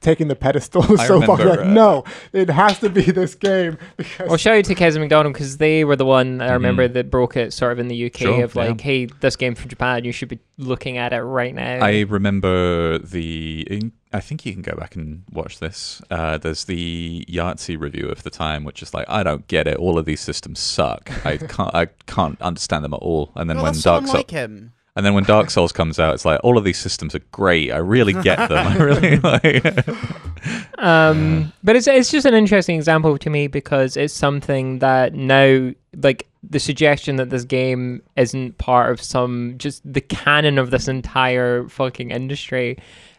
taking 0.00 0.26
the 0.26 0.34
pedestal 0.34 0.82
I 1.00 1.06
so 1.06 1.22
far 1.22 1.36
like 1.36 1.60
uh, 1.60 1.64
no, 1.64 2.02
it 2.32 2.50
has 2.50 2.80
to 2.80 2.90
be 2.90 3.02
this 3.02 3.36
game 3.36 3.78
because 3.96 4.28
Well, 4.28 4.36
shout 4.36 4.56
out 4.58 4.64
to 4.64 4.74
Keza 4.74 4.98
MacDonald 4.98 5.32
because 5.32 5.58
they 5.58 5.84
were 5.84 5.94
the 5.94 6.04
one 6.04 6.40
I 6.40 6.52
remember 6.54 6.88
that 6.88 7.08
broke 7.08 7.36
it 7.36 7.52
sort 7.52 7.70
of 7.70 7.78
in 7.78 7.86
the 7.86 8.06
UK. 8.06 8.16
Sure, 8.16 8.44
of 8.44 8.56
like, 8.56 8.80
hey, 8.80 9.06
this 9.06 9.36
game 9.36 9.54
from 9.54 9.68
Japan, 9.68 10.04
you 10.04 10.10
should 10.10 10.28
be 10.28 10.40
looking 10.58 10.98
at 10.98 11.12
it 11.12 11.20
right 11.22 11.54
now. 11.54 11.84
I 11.84 12.00
remember 12.00 12.98
the. 12.98 13.92
I 14.12 14.20
think 14.20 14.44
you 14.44 14.52
can 14.52 14.62
go 14.62 14.76
back 14.76 14.96
and 14.96 15.22
watch 15.32 15.58
this. 15.60 16.02
Uh, 16.10 16.38
there's 16.38 16.64
the 16.64 17.24
Yahtzee 17.28 17.80
review 17.80 18.08
of 18.08 18.22
the 18.22 18.30
time, 18.30 18.62
which 18.64 18.80
is 18.82 18.94
like, 18.94 19.08
I 19.08 19.24
don't 19.24 19.46
get 19.48 19.66
it. 19.66 19.76
All 19.76 19.98
of 19.98 20.04
these 20.04 20.20
systems 20.20 20.60
suck. 20.60 21.10
I 21.24 21.36
can't. 21.48 21.74
I 21.74 21.86
can't 22.06 22.40
understand 22.42 22.84
them 22.84 22.94
at 22.94 23.00
all. 23.00 23.30
And 23.36 23.48
then 23.48 23.56
Well, 23.56 23.64
when 23.64 23.72
that's 23.72 23.84
Dark 23.84 24.04
Souls, 24.06 24.14
like 24.14 24.30
him. 24.30 24.72
And 24.96 25.04
then 25.04 25.14
when 25.14 25.24
Dark 25.24 25.50
Souls 25.50 25.72
comes 25.72 25.98
out, 25.98 26.14
it's 26.14 26.24
like 26.24 26.38
all 26.44 26.56
of 26.56 26.62
these 26.64 26.78
systems 26.78 27.14
are 27.14 27.22
great. 27.32 27.72
I 27.72 27.78
really 27.78 28.12
get 28.12 28.48
them. 28.48 28.66
I 28.66 28.76
really 28.76 29.16
like. 29.18 29.88
Um, 30.78 31.52
but 31.64 31.74
it's 31.74 31.88
it's 31.88 32.10
just 32.10 32.26
an 32.26 32.34
interesting 32.34 32.76
example 32.76 33.18
to 33.18 33.30
me 33.30 33.48
because 33.48 33.96
it's 33.96 34.14
something 34.14 34.78
that 34.78 35.14
now 35.14 35.72
like 35.96 36.28
the 36.48 36.60
suggestion 36.60 37.16
that 37.16 37.30
this 37.30 37.44
game 37.44 38.02
isn't 38.16 38.58
part 38.58 38.92
of 38.92 39.02
some 39.02 39.54
just 39.56 39.82
the 39.90 40.00
canon 40.00 40.58
of 40.58 40.70
this 40.70 40.86
entire 40.86 41.68
fucking 41.68 42.10
industry 42.10 42.78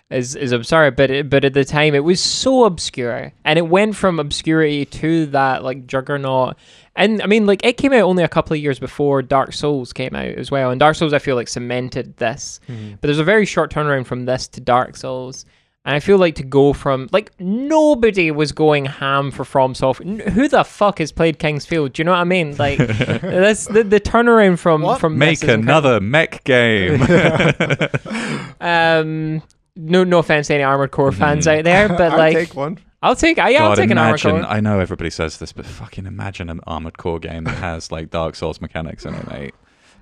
is 0.09 0.35
is 0.35 0.51
absurd. 0.51 0.95
But 0.95 1.11
it, 1.11 1.29
but 1.29 1.43
at 1.43 1.53
the 1.53 1.65
time 1.65 1.95
it 1.95 2.03
was 2.03 2.21
so 2.21 2.65
obscure, 2.65 3.33
and 3.43 3.59
it 3.59 3.67
went 3.67 3.95
from 3.95 4.19
obscurity 4.19 4.85
to 4.85 5.25
that 5.27 5.63
like 5.63 5.87
juggernaut. 5.87 6.55
And 6.97 7.21
I 7.21 7.25
mean, 7.25 7.45
like 7.45 7.65
it 7.65 7.77
came 7.77 7.91
out 7.93 8.01
only 8.03 8.23
a 8.23 8.27
couple 8.29 8.53
of 8.55 8.61
years 8.61 8.79
before 8.79 9.21
Dark 9.21 9.51
Souls 9.53 9.91
came 9.91 10.15
out 10.15 10.27
as 10.27 10.49
well, 10.51 10.71
and 10.71 10.79
Dark 10.79 10.95
Souls 10.95 11.13
I 11.13 11.19
feel 11.19 11.35
like 11.35 11.47
cemented 11.49 12.15
this. 12.17 12.59
But 12.67 13.01
there's 13.01 13.19
a 13.19 13.23
very 13.23 13.45
short 13.45 13.71
turnaround 13.73 14.05
from 14.05 14.25
this 14.25 14.47
to 14.49 14.61
Dark 14.61 14.95
Souls. 14.95 15.45
And 15.87 15.93
I 15.93 15.99
feel 15.99 16.17
like 16.17 16.33
to 16.37 16.43
go 16.43 16.73
from 16.73 17.09
like 17.11 17.31
nobody 17.39 18.31
was 18.31 18.51
going 18.51 18.85
ham 18.85 19.29
for 19.29 19.45
From 19.45 19.75
Software. 19.75 20.07
N- 20.09 20.19
Who 20.31 20.47
the 20.47 20.63
fuck 20.63 20.97
has 20.97 21.11
played 21.11 21.37
King's 21.37 21.67
Field? 21.67 21.93
Do 21.93 21.99
you 21.99 22.05
know 22.05 22.11
what 22.13 22.21
I 22.21 22.23
mean? 22.23 22.57
Like 22.57 22.77
that's 22.87 23.67
the, 23.67 23.83
the 23.83 23.99
turnaround 23.99 24.57
from 24.57 24.81
What? 24.81 24.99
from 24.99 25.15
Make 25.19 25.41
this 25.41 25.49
is 25.49 25.53
incredible. 25.55 25.89
another 25.89 26.01
mech 26.01 26.43
game. 26.43 27.01
Um, 28.61 29.43
no, 29.75 30.03
no 30.03 30.19
offense 30.19 30.47
to 30.47 30.53
any 30.55 30.63
Armored 30.63 30.91
Core 30.91 31.11
fans 31.11 31.45
Mhm. 31.47 31.59
out 31.59 31.63
there, 31.63 31.89
but 31.89 32.01
I'd 32.13 32.17
like 32.17 32.37
take 32.37 32.55
one. 32.55 32.77
I'll 33.03 33.15
take 33.15 33.37
yeah, 33.37 33.45
I'll 33.45 33.69
God, 33.69 33.75
take 33.75 33.91
an 33.91 33.97
Armored. 33.97 34.21
Core. 34.21 34.43
I 34.43 34.59
know 34.59 34.79
everybody 34.79 35.09
says 35.09 35.37
this, 35.37 35.51
but 35.51 35.65
fucking 35.65 36.05
imagine 36.05 36.49
an 36.49 36.59
Armored 36.65 36.97
Core 36.97 37.19
game 37.19 37.43
that 37.43 37.55
has 37.57 37.91
like 37.91 38.09
Dark 38.09 38.35
Souls 38.35 38.59
mechanics 38.61 39.05
in 39.05 39.13
it, 39.13 39.27
mate. 39.29 39.53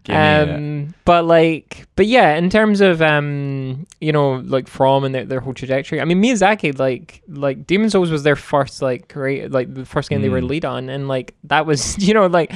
Um, 0.09 0.93
but 1.05 1.26
like, 1.26 1.88
but 1.95 2.07
yeah, 2.07 2.36
in 2.36 2.49
terms 2.49 2.82
of 2.82 3.01
um, 3.01 3.88
you 4.01 4.11
know, 4.11 4.34
like 4.45 4.67
From 4.67 5.05
and 5.05 5.15
their, 5.15 5.26
their 5.26 5.39
whole 5.39 5.53
trajectory. 5.53 6.01
I 6.01 6.05
mean, 6.05 6.21
Miyazaki, 6.21 6.78
like, 6.78 7.21
like 7.30 7.65
Demon 7.65 7.89
Souls 7.89 8.11
was 8.11 8.24
their 8.24 8.36
first 8.36 8.82
like 8.82 9.07
great, 9.07 9.51
like 9.51 9.74
the 9.74 9.86
first 9.86 10.09
game 10.09 10.21
they 10.21 10.30
were 10.30 10.41
Mm. 10.41 10.49
lead 10.49 10.65
on, 10.65 10.89
and 10.89 11.07
like 11.07 11.34
that 11.45 11.65
was, 11.65 11.97
you 12.05 12.13
know, 12.13 12.28
like 12.28 12.51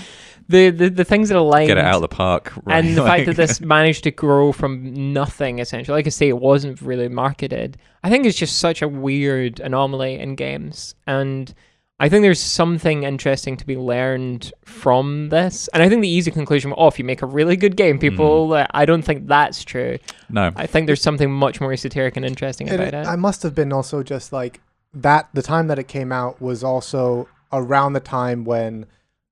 the 0.50 0.70
the, 0.70 0.90
the 0.90 1.04
things 1.06 1.30
that 1.30 1.38
aligned. 1.38 1.68
Get 1.68 1.78
it 1.78 1.86
out 1.86 1.96
of 1.96 2.02
the 2.02 2.08
park. 2.08 2.54
Right? 2.64 2.84
and 2.84 2.98
the 2.98 3.04
fact 3.04 3.26
that 3.26 3.36
this 3.44 3.62
managed 3.62 4.04
to 4.04 4.12
grow 4.12 4.52
from 4.52 5.14
nothing 5.14 5.60
essentially 5.60 5.96
like 5.96 6.06
i 6.06 6.10
say 6.10 6.28
it 6.28 6.38
wasn't 6.38 6.82
really 6.82 7.08
marketed 7.08 7.78
i 8.04 8.10
think 8.10 8.26
it's 8.26 8.38
just 8.38 8.58
such 8.60 8.82
a 8.82 8.88
weird 8.88 9.60
anomaly 9.60 10.20
in 10.20 10.36
games 10.36 10.96
and 11.06 11.54
i 12.00 12.10
think 12.10 12.24
there's 12.24 12.40
something 12.40 13.04
interesting 13.04 13.58
to 13.58 13.66
be 13.66 13.78
learned 13.78 14.52
from 14.66 15.30
this 15.30 15.68
and 15.70 15.82
i 15.84 15.90
think 15.90 16.02
the 16.02 16.10
easy 16.10 16.32
conclusion 16.32 16.74
oh 16.78 16.88
if 16.88 17.00
you 17.00 17.06
make 17.06 17.22
a 17.22 17.26
really 17.26 17.56
good 17.56 17.76
game 17.78 17.98
people 18.00 18.54
uh, 18.54 18.68
i 18.72 18.86
don't 18.86 19.04
think 19.04 19.28
that's 19.28 19.64
true 19.64 19.98
no. 20.30 20.52
i 20.56 20.66
think 20.66 20.88
there's 20.88 21.02
something 21.02 21.32
much 21.32 21.60
more 21.62 21.72
esoteric 21.74 22.18
and 22.18 22.26
interesting 22.26 22.68
And 22.70 22.82
about 22.82 22.94
it, 22.94 23.06
it 23.06 23.08
I 23.08 23.16
must 23.16 23.44
have 23.44 23.56
been 23.56 23.72
also 23.74 24.04
just 24.04 24.32
like 24.34 24.62
that. 24.94 25.30
The 25.34 25.42
time 25.42 25.68
that 25.68 25.80
it 25.80 25.88
came 25.88 26.12
out 26.12 26.42
was 26.42 26.64
also 26.64 27.28
around 27.52 27.94
the 27.94 28.00
time 28.00 28.46
when 28.46 28.86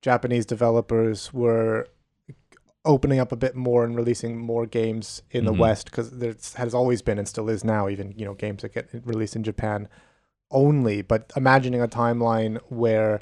Japanese 0.05 0.45
developers 0.45 1.33
were 1.33 1.87
opening 2.93 3.19
up 3.19 3.31
a 3.31 3.35
bit 3.35 3.55
more 3.55 3.83
and 3.83 3.95
releasing 3.95 4.37
more 4.37 4.67
games 4.67 5.23
in 5.31 5.45
the 5.45 5.51
Mhm. 5.51 5.57
West 5.57 5.85
because 5.89 6.11
there 6.11 6.35
has 6.55 6.75
always 6.75 7.01
been 7.01 7.17
and 7.17 7.27
still 7.27 7.49
is 7.49 7.63
now 7.63 7.89
even 7.89 8.13
you 8.15 8.23
know 8.25 8.35
games 8.35 8.61
that 8.61 8.71
get 8.75 8.87
released 9.03 9.35
in 9.35 9.41
Japan 9.43 9.87
only. 10.51 11.01
But 11.01 11.31
imagining 11.35 11.81
a 11.81 11.87
timeline 11.87 12.59
where 12.69 13.19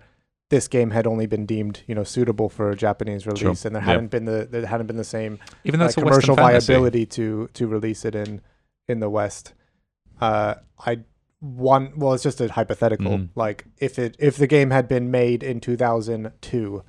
this 0.50 0.68
game 0.68 0.92
had 0.92 1.08
only 1.08 1.26
been 1.26 1.46
deemed 1.46 1.82
you 1.88 1.96
know 1.96 2.04
suitable 2.04 2.50
for 2.50 2.70
a 2.70 2.76
Japanese 2.76 3.26
release 3.26 3.64
and 3.64 3.74
there 3.74 3.82
Yeah. 3.82 3.92
hadn't 3.94 4.12
been 4.12 4.26
the 4.26 4.46
there 4.52 4.66
hadn't 4.66 4.88
been 4.88 4.98
the 4.98 5.06
same 5.06 5.40
Even 5.64 5.80
though 5.80 5.86
like 5.86 5.92
it's 5.92 5.98
a 5.98 6.02
commercial 6.02 6.36
viability 6.36 7.06
to 7.18 7.48
to 7.54 7.66
release 7.68 8.04
it 8.04 8.16
in 8.16 8.42
in 8.90 9.00
the 9.00 9.10
West. 9.10 9.54
Uh, 10.20 10.56
I 10.86 11.00
one 11.44 11.92
well, 11.98 12.14
it's 12.14 12.24
just 12.24 12.40
a 12.40 12.48
hypothetical. 12.52 13.18
Mhm. 13.18 13.30
Like 13.36 13.66
if 13.78 14.00
it 14.00 14.16
if 14.18 14.38
the 14.38 14.48
game 14.48 14.70
had 14.72 14.88
been 14.88 15.12
made 15.12 15.44
in 15.44 15.60
2002, 15.60 16.84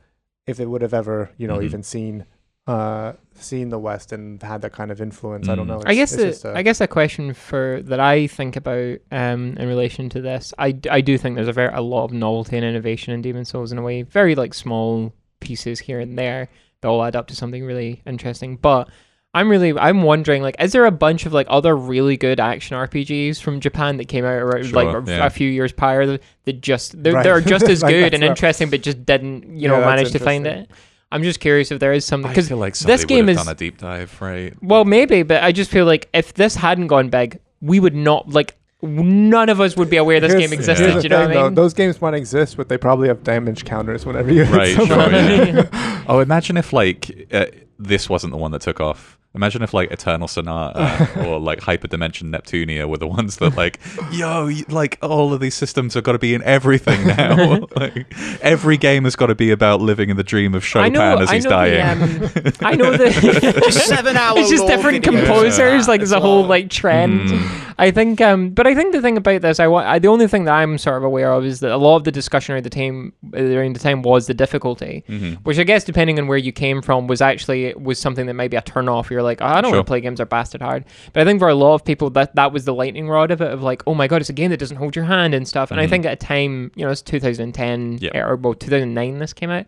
if 0.47 0.61
it 0.61 0.67
would 0.71 0.83
have 0.83 0.95
ever 0.95 1.31
you 1.37 1.49
know 1.49 1.59
Mhm. 1.59 1.65
even 1.65 1.83
seen 1.83 2.25
uh 2.67 3.13
seen 3.35 3.69
the 3.69 3.79
West 3.79 4.13
and 4.13 4.41
had 4.43 4.63
that 4.63 4.73
kind 4.73 4.91
of 4.91 5.01
influence, 5.01 5.49
I 5.49 5.55
don't 5.55 5.67
Mm. 5.67 5.71
know. 5.71 5.83
I 5.85 5.95
guess 5.95 6.13
it's 6.13 6.23
the, 6.23 6.29
just 6.29 6.45
a- 6.47 6.57
I 6.57 6.63
guess 6.63 6.81
a 6.81 6.87
question 6.87 7.35
for 7.35 7.81
that 7.83 7.99
I 8.01 8.27
think 8.29 8.55
about 8.57 8.99
um 9.11 9.57
in 9.59 9.67
relation 9.69 10.09
to 10.11 10.21
this, 10.23 10.55
I, 10.57 10.71
d- 10.73 10.89
I 10.89 11.01
do 11.01 11.19
think 11.19 11.35
there's 11.35 11.49
a 11.49 11.53
very 11.53 11.75
a 11.75 11.83
lot 11.83 12.05
of 12.05 12.13
novelty 12.13 12.57
and 12.57 12.65
innovation 12.65 13.13
in 13.13 13.21
Demon 13.23 13.45
Souls 13.45 13.73
in 13.73 13.79
a 13.79 13.83
way, 13.83 14.03
very 14.03 14.35
like 14.35 14.55
small 14.55 15.13
pieces 15.41 15.81
here 15.81 15.99
and 16.01 16.17
there 16.17 16.49
that 16.81 16.89
all 16.89 17.03
add 17.03 17.17
up 17.17 17.27
to 17.27 17.37
something 17.37 17.65
really 17.65 18.03
interesting. 18.07 18.57
But 18.57 18.89
I'm 19.35 19.49
really 19.51 19.77
I'm 19.77 20.03
wondering 20.03 20.43
like, 20.43 20.55
is 20.61 20.73
there 20.73 20.87
a 20.87 20.91
bunch 20.93 21.27
of 21.27 21.33
like 21.33 21.47
other 21.51 21.77
really 21.77 22.17
good 22.17 22.39
action 22.39 22.77
RPGs 22.77 23.41
from 23.41 23.59
Japan 23.61 23.97
that 23.97 24.07
came 24.07 24.25
out 24.25 24.31
around, 24.35 24.73
like 24.73 24.89
Sure, 24.91 25.01
a, 25.01 25.07
yeah. 25.07 25.27
a 25.27 25.31
few 25.31 25.49
years 25.51 25.73
prior 25.73 26.07
that, 26.07 26.23
that 26.45 26.61
just 26.61 27.03
they're, 27.03 27.15
Right. 27.15 27.23
they're 27.25 27.41
just 27.41 27.65
as 27.69 27.83
Like, 27.83 27.93
good 27.93 28.05
that's 28.05 28.15
and 28.15 28.23
what- 28.23 28.29
interesting, 28.31 28.71
but 28.71 28.83
just 28.83 29.05
didn't 29.05 29.59
you 29.59 29.69
know 29.69 29.75
Yeah, 29.75 29.81
that's 29.81 29.97
manage 29.97 30.13
to 30.13 30.19
find 30.21 30.47
it. 30.47 30.71
I'm 31.13 31.23
just 31.23 31.41
curious 31.41 31.71
if 31.71 31.79
there 31.81 31.93
is 31.93 32.05
something 32.05 32.31
because 32.31 32.51
like 32.51 32.77
this 32.79 33.05
game 33.05 33.29
is 33.29 33.39
on 33.39 33.49
a 33.49 33.55
deep 33.55 33.79
dive, 33.79 34.17
right? 34.21 34.55
well, 34.63 34.85
maybe, 34.85 35.23
but 35.23 35.43
I 35.43 35.53
just 35.53 35.71
feel 35.71 35.85
like 35.85 36.09
if 36.15 36.35
this 36.35 36.55
hadn't 36.57 36.87
gone 36.89 37.09
big, 37.09 37.39
we 37.61 37.79
would 37.81 37.95
not 37.95 38.29
like 38.31 38.57
none 38.83 39.49
of 39.49 39.61
us 39.61 39.77
would 39.77 39.89
be 39.91 39.97
aware 39.97 40.21
this 40.21 40.33
Here's- 40.33 40.45
game 40.51 40.53
existed. 40.53 40.91
here's 40.91 41.03
Do 41.03 41.09
the 41.09 41.15
you 41.15 41.21
know 41.23 41.27
thing, 41.29 41.37
what 41.37 41.47
I 41.47 41.49
though. 41.51 41.55
Those 41.63 41.73
games 41.75 42.01
might 42.03 42.15
exist, 42.15 42.57
but 42.57 42.69
they 42.69 42.77
probably 42.79 43.09
have 43.09 43.23
damage 43.25 43.65
counters 43.65 44.05
whenever 44.05 44.33
you 44.33 44.45
hit 44.45 44.55
Right, 44.57 44.75
sure, 44.77 44.87
yeah. 45.11 46.03
Oh, 46.09 46.21
imagine 46.21 46.57
if 46.57 46.73
like 46.73 47.29
uh, 47.33 47.47
this 47.79 48.09
wasn't 48.11 48.33
the 48.33 48.37
one 48.37 48.51
that 48.53 48.61
took 48.61 48.81
off. 48.81 49.19
Imagine 49.35 49.63
if 49.63 49.75
like 49.75 49.91
Eternal 49.91 50.29
Sonata 50.29 51.09
or 51.27 51.41
like 51.41 51.61
Hyperdimension 51.61 52.31
Neptunia 52.31 52.89
were 52.89 52.99
the 52.99 53.07
ones 53.07 53.39
that 53.39 53.57
like, 53.57 53.81
yo, 54.13 54.49
like 54.69 54.97
all 55.03 55.33
of 55.33 55.41
these 55.41 55.55
systems 55.57 55.95
have 55.95 56.05
got 56.05 56.13
to 56.13 56.19
be 56.21 56.35
in 56.35 56.43
everything 56.45 57.05
now. 57.17 57.67
like 57.77 58.07
every 58.43 58.77
game 58.77 59.05
has 59.05 59.17
got 59.17 59.27
to 59.27 59.35
be 59.35 59.51
about 59.51 59.81
living 59.81 60.09
in 60.11 60.17
the 60.17 60.23
dream 60.23 60.55
of 60.55 60.65
Chopin 60.65 60.93
know, 60.93 61.19
as 61.19 61.31
he's 61.31 61.45
know 61.45 61.51
dying. 61.51 61.99
the, 61.99 62.55
um, 62.61 62.67
I 62.67 62.75
know 62.77 62.97
the 62.97 63.69
seven 63.71 64.17
hour 64.17 64.39
It's 64.39 64.51
just 64.51 64.67
different 64.69 65.03
composers. 65.03 65.57
that 65.87 65.89
Like 65.89 66.01
as 66.01 66.11
there's 66.11 66.13
a 66.13 66.21
whole 66.21 66.41
well. 66.43 66.49
like 66.51 66.71
trend. 66.71 67.29
Mm. 67.31 67.61
I 67.77 67.91
think, 67.91 68.21
um, 68.21 68.51
but 68.51 68.69
I 68.69 68.75
think 68.77 68.93
the 68.93 69.03
thing 69.03 69.17
about 69.17 69.43
this, 69.43 69.59
I, 69.59 69.67
wa- 69.67 69.79
I 69.85 69.99
the 69.99 70.07
only 70.07 70.29
thing 70.29 70.45
that 70.45 70.55
I'm 70.55 70.79
sort 70.79 70.97
of 70.97 71.03
aware 71.03 71.33
of 71.33 71.45
is 71.45 71.59
that 71.59 71.73
a 71.73 71.77
lot 71.77 71.97
of 71.97 72.05
the 72.05 72.13
discussion 72.13 72.55
around 72.55 72.63
the 72.65 72.71
time 72.71 73.13
during 73.33 73.73
the 73.73 73.81
time 73.81 74.03
was 74.03 74.29
the 74.29 74.35
difficulty. 74.35 75.03
Mhm. 75.09 75.39
Which 75.43 75.59
I 75.59 75.65
guess, 75.65 75.83
depending 75.83 76.21
on 76.21 76.29
where 76.29 76.39
you 76.39 76.53
came 76.53 76.83
from, 76.83 77.09
was 77.09 77.21
actually 77.21 77.75
was 77.75 77.99
something 77.99 78.27
that 78.27 78.35
might 78.35 78.53
be 78.53 78.57
a 78.57 78.63
turn 78.63 78.89
off. 78.89 79.11
You're 79.11 79.24
like, 79.25 79.41
oh, 79.43 79.47
I 79.47 79.61
don't 79.61 79.71
Sure. 79.71 79.79
want 79.79 79.87
to 79.87 79.91
play 79.91 80.01
games 80.01 80.19
that 80.19 80.25
are 80.25 80.27
bastard 80.27 80.63
hard. 80.63 80.85
But 81.13 81.23
I 81.23 81.25
think 81.25 81.41
for 81.41 81.49
a 81.49 81.55
lot 81.55 81.75
of 81.75 81.85
people, 81.85 82.11
that 82.11 82.35
that 82.37 82.53
was 82.53 82.65
the 82.65 82.75
lightning 82.75 83.09
rod 83.09 83.31
of 83.33 83.41
it, 83.41 83.51
of 83.51 83.63
like, 83.63 83.83
oh 83.87 83.95
my 83.95 84.07
god, 84.07 84.21
it's 84.21 84.31
a 84.31 84.35
game 84.35 84.51
that 84.51 84.61
doesn't 84.61 84.77
hold 84.77 84.95
your 84.95 85.07
hand 85.07 85.35
and 85.35 85.49
stuff. 85.49 85.71
And 85.73 85.81
I 85.81 85.87
Mhm. 85.87 85.91
think 85.91 86.07
at 86.07 86.13
a 86.13 86.17
time, 86.17 86.71
you 86.77 86.85
know, 86.85 86.91
it's 86.93 87.03
2010 87.03 87.99
Yep. 88.01 88.15
or 88.15 88.37
well, 88.37 88.55
2009 88.55 89.19
this 89.19 89.33
came 89.33 89.51
out. 89.51 89.67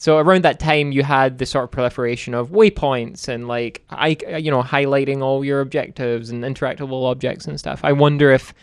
So 0.00 0.18
around 0.18 0.44
that 0.44 0.60
time, 0.60 0.92
you 0.92 1.02
had 1.02 1.38
the 1.38 1.46
sort 1.46 1.64
of 1.64 1.70
proliferation 1.72 2.32
of 2.34 2.50
waypoints 2.50 3.26
and 3.26 3.48
like, 3.48 3.82
I, 3.90 4.16
you 4.38 4.50
know, 4.50 4.62
highlighting 4.62 5.22
all 5.22 5.44
your 5.44 5.60
objectives 5.60 6.30
and 6.30 6.44
interactable 6.44 7.10
objects 7.10 7.46
and 7.46 7.58
stuff. 7.58 7.80
I 7.82 7.92
wonder 7.92 8.30
if 8.30 8.54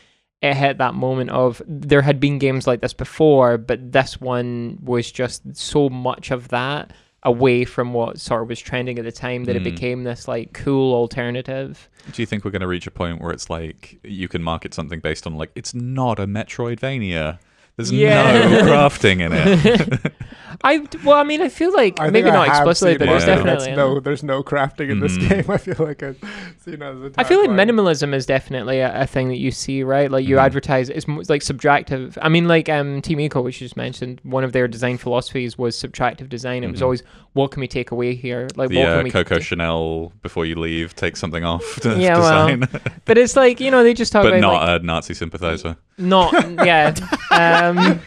it 0.42 0.54
hit 0.54 0.78
that 0.78 0.94
moment 0.94 1.32
of 1.32 1.62
there 1.68 2.04
had 2.04 2.20
been 2.22 2.40
games 2.40 2.68
like 2.68 2.80
this 2.82 2.94
before, 2.94 3.58
but 3.58 3.92
this 3.92 4.22
one 4.22 4.78
was 4.82 5.12
just 5.12 5.42
so 5.58 5.90
much 5.90 6.32
of 6.32 6.50
that 6.50 6.92
away 7.26 7.66
from 7.66 7.92
what 7.92 8.20
sort 8.20 8.44
of 8.44 8.48
was 8.50 8.60
trending 8.60 8.98
at 9.00 9.04
the 9.04 9.12
time 9.12 9.44
that 9.46 9.56
it 9.56 9.62
Mm. 9.64 9.66
became 9.66 10.04
this 10.04 10.28
like 10.28 10.54
cool 10.54 10.94
alternative. 10.94 11.90
Do 12.14 12.22
you 12.22 12.26
think 12.26 12.46
we're 12.46 12.52
going 12.52 12.62
to 12.62 12.68
reach 12.68 12.86
a 12.88 12.92
point 12.92 13.20
where 13.20 13.32
it's 13.32 13.50
like 13.50 14.00
you 14.04 14.28
can 14.28 14.42
market 14.44 14.74
something 14.74 15.00
based 15.00 15.26
on 15.28 15.36
like 15.36 15.52
it's 15.56 15.74
not 15.74 16.20
a 16.20 16.28
Metroidvania? 16.28 17.40
There's 17.78 17.92
Yeah. 17.92 18.48
no 18.48 18.62
crafting 18.62 19.20
in 19.22 19.32
it. 19.34 20.12
I 20.64 20.86
well, 21.04 21.18
I 21.18 21.24
mean, 21.24 21.42
I 21.42 21.50
feel 21.50 21.74
like 21.74 22.00
I 22.00 22.10
maybe 22.10 22.30
not 22.32 22.48
explicitly, 22.48 22.98
but 22.98 23.06
there's 23.06 23.26
definitely 23.26 23.66
That's 23.68 23.78
no, 23.78 24.00
there's 24.00 24.24
no 24.24 24.44
crafting 24.44 24.90
in 24.90 25.00
this 25.00 25.18
Mhm. 25.18 25.30
game. 25.30 25.46
I 25.50 25.58
feel 25.58 25.76
like 25.80 26.02
I've 26.04 26.18
seen 26.64 26.82
as 26.82 27.00
a 27.02 27.12
I 27.18 27.24
feel 27.24 27.40
like 27.42 27.50
tagline. 27.50 27.70
minimalism 27.70 28.14
is 28.14 28.26
definitely 28.26 28.80
a, 28.80 29.02
a 29.02 29.08
thing 29.08 29.28
that 29.30 29.38
you 29.38 29.52
see, 29.52 29.84
right? 29.84 30.10
Like 30.10 30.26
you 30.26 30.36
Mhm. 30.38 30.44
advertise, 30.46 30.90
it's, 30.90 31.08
like 31.08 31.42
subtractive. 31.42 32.18
I 32.22 32.30
mean, 32.30 32.48
like 32.48 32.70
um, 32.70 33.02
Team 33.02 33.18
Ico, 33.20 33.44
which 33.44 33.62
you 33.62 33.66
just 33.66 33.78
mentioned, 33.78 34.20
one 34.24 34.44
of 34.44 34.52
their 34.54 34.68
design 34.68 34.98
philosophies 34.98 35.58
was 35.58 35.76
subtractive 35.76 36.30
design. 36.30 36.64
It 36.64 36.72
was 36.72 36.80
Mhm. 36.80 36.84
always, 36.84 37.04
what 37.34 37.52
can 37.52 37.62
we 37.62 37.68
take 37.68 37.92
away 37.92 38.16
here? 38.16 38.48
Like, 38.56 38.70
the 38.70 38.78
what 38.78 38.86
can 38.86 39.00
uh, 39.00 39.04
we 39.04 39.12
Coco 39.12 39.36
do? 39.36 39.42
Chanel 39.42 40.14
before 40.22 40.46
you 40.46 40.56
leave, 40.56 40.96
take 40.96 41.18
something 41.18 41.44
off 41.44 41.80
to 41.82 41.98
Yeah, 42.00 42.18
well, 42.20 42.60
But 43.06 43.18
it's 43.18 43.36
like 43.36 43.60
you 43.60 43.72
know 43.72 43.84
they 43.84 43.94
just 43.94 44.12
talk 44.12 44.24
but 44.24 44.30
about 44.34 44.42
not 44.42 44.62
like, 44.68 44.82
a 44.82 44.86
Nazi 44.86 45.14
sympathizer. 45.14 45.76
not 45.98 46.34
yeah. 46.66 46.94
Um, 47.32 48.00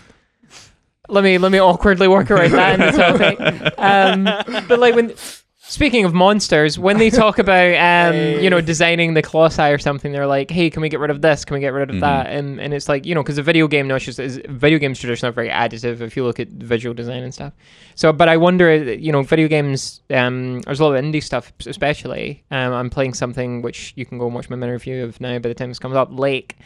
let 1.09 1.25
me 1.25 1.39
let 1.39 1.51
me 1.53 1.59
awkwardly 1.61 2.09
work 2.09 2.31
around 2.31 2.53
that 2.53 2.81
in 2.81 2.87
the 2.87 2.93
topic. 2.93 3.75
Um, 3.79 4.25
but 4.69 4.79
like 4.79 4.95
when 4.95 5.15
speaking 5.61 6.07
of 6.07 6.15
monsters, 6.15 6.79
when 6.79 6.97
they 6.97 7.11
talk 7.11 7.39
about 7.39 7.75
um, 7.77 8.15
you 8.43 8.49
know 8.51 8.61
designing 8.61 9.15
the 9.15 9.23
colossi 9.23 9.63
or 9.63 9.79
something, 9.79 10.13
they're 10.13 10.27
like, 10.27 10.51
hey, 10.51 10.71
can 10.71 10.81
we 10.83 10.89
get 10.89 11.01
rid 11.01 11.11
of 11.11 11.21
this? 11.23 11.45
Can 11.45 11.55
we 11.55 11.61
get 11.61 11.73
rid 11.75 11.91
of 11.91 11.97
Mhm. 11.97 12.01
that? 12.01 12.27
And 12.29 12.61
and 12.61 12.73
it's 12.73 12.89
like 12.89 13.05
you 13.07 13.15
know 13.15 13.23
because 13.23 13.37
the 13.37 13.43
video 13.43 13.69
game 13.69 13.87
no, 13.89 13.97
it's 13.97 14.05
just 14.05 14.19
is, 14.19 14.41
video 14.49 14.79
games 14.79 14.99
traditionally 14.99 15.31
are 15.31 15.35
very 15.35 15.51
additive 15.51 16.01
if 16.01 16.17
you 16.17 16.25
look 16.25 16.41
at 16.41 16.49
visual 16.49 16.95
design 16.95 17.23
and 17.23 17.33
stuff. 17.35 17.53
So, 17.95 18.13
but 18.13 18.29
I 18.29 18.37
wonder, 18.37 18.75
you 18.95 19.11
know, 19.13 19.23
video 19.23 19.49
games. 19.49 20.01
Um, 20.11 20.61
there's 20.63 20.81
a 20.81 20.85
lot 20.85 20.95
of 20.95 21.05
indie 21.05 21.23
stuff, 21.23 21.53
especially. 21.67 22.45
Um, 22.51 22.73
I'm 22.73 22.91
playing 22.91 23.15
something 23.15 23.63
which 23.63 23.93
you 23.97 24.07
can 24.07 24.19
go 24.19 24.27
and 24.27 24.35
watch 24.35 24.49
my 24.51 24.57
mini 24.57 24.73
review 24.73 25.05
of 25.05 25.21
now 25.21 25.39
by 25.39 25.49
the 25.49 25.55
time 25.55 25.69
this 25.71 25.79
comes 25.79 25.97
up, 25.97 26.09
Lake, 26.13 26.57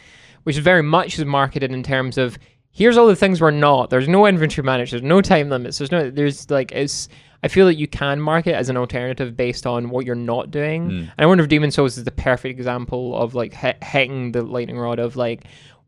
which 0.43 0.57
is 0.57 0.63
very 0.63 0.83
much 0.83 1.17
is 1.17 1.25
marketed 1.25 1.71
in 1.71 1.83
terms 1.83 2.17
of 2.17 2.37
here's 2.73 2.97
all 2.97 3.07
the 3.07 3.15
things 3.15 3.39
we're 3.39 3.51
not. 3.51 3.89
There's 3.89 4.07
no 4.09 4.25
inventory 4.25 4.65
management. 4.65 5.03
There's 5.03 5.09
no 5.09 5.21
time 5.21 5.49
limits. 5.49 5.77
There's 5.77 5.91
no. 5.91 6.09
There's 6.09 6.51
like 6.51 6.73
it's. 6.73 7.07
I 7.41 7.49
feel 7.49 7.65
that 7.67 7.75
you 7.75 7.87
can 7.87 8.21
market 8.21 8.55
as 8.55 8.69
an 8.69 8.77
alternative 8.77 9.35
based 9.35 9.67
on 9.67 9.89
what 9.89 10.05
you're 10.05 10.15
not 10.15 10.49
doing. 10.49 10.89
Mm. 10.89 10.99
And 10.99 11.13
I 11.17 11.25
wonder 11.25 11.43
if 11.43 11.49
Demon 11.49 11.71
Souls 11.71 11.97
is 11.97 12.05
the 12.05 12.11
perfect 12.11 12.57
example 12.57 13.17
of 13.17 13.35
like 13.35 13.53
hit, 13.53 13.83
hitting 13.83 14.33
the 14.33 14.41
lightning 14.41 14.77
rod 14.77 14.99
of 14.99 15.15
like. 15.15 15.45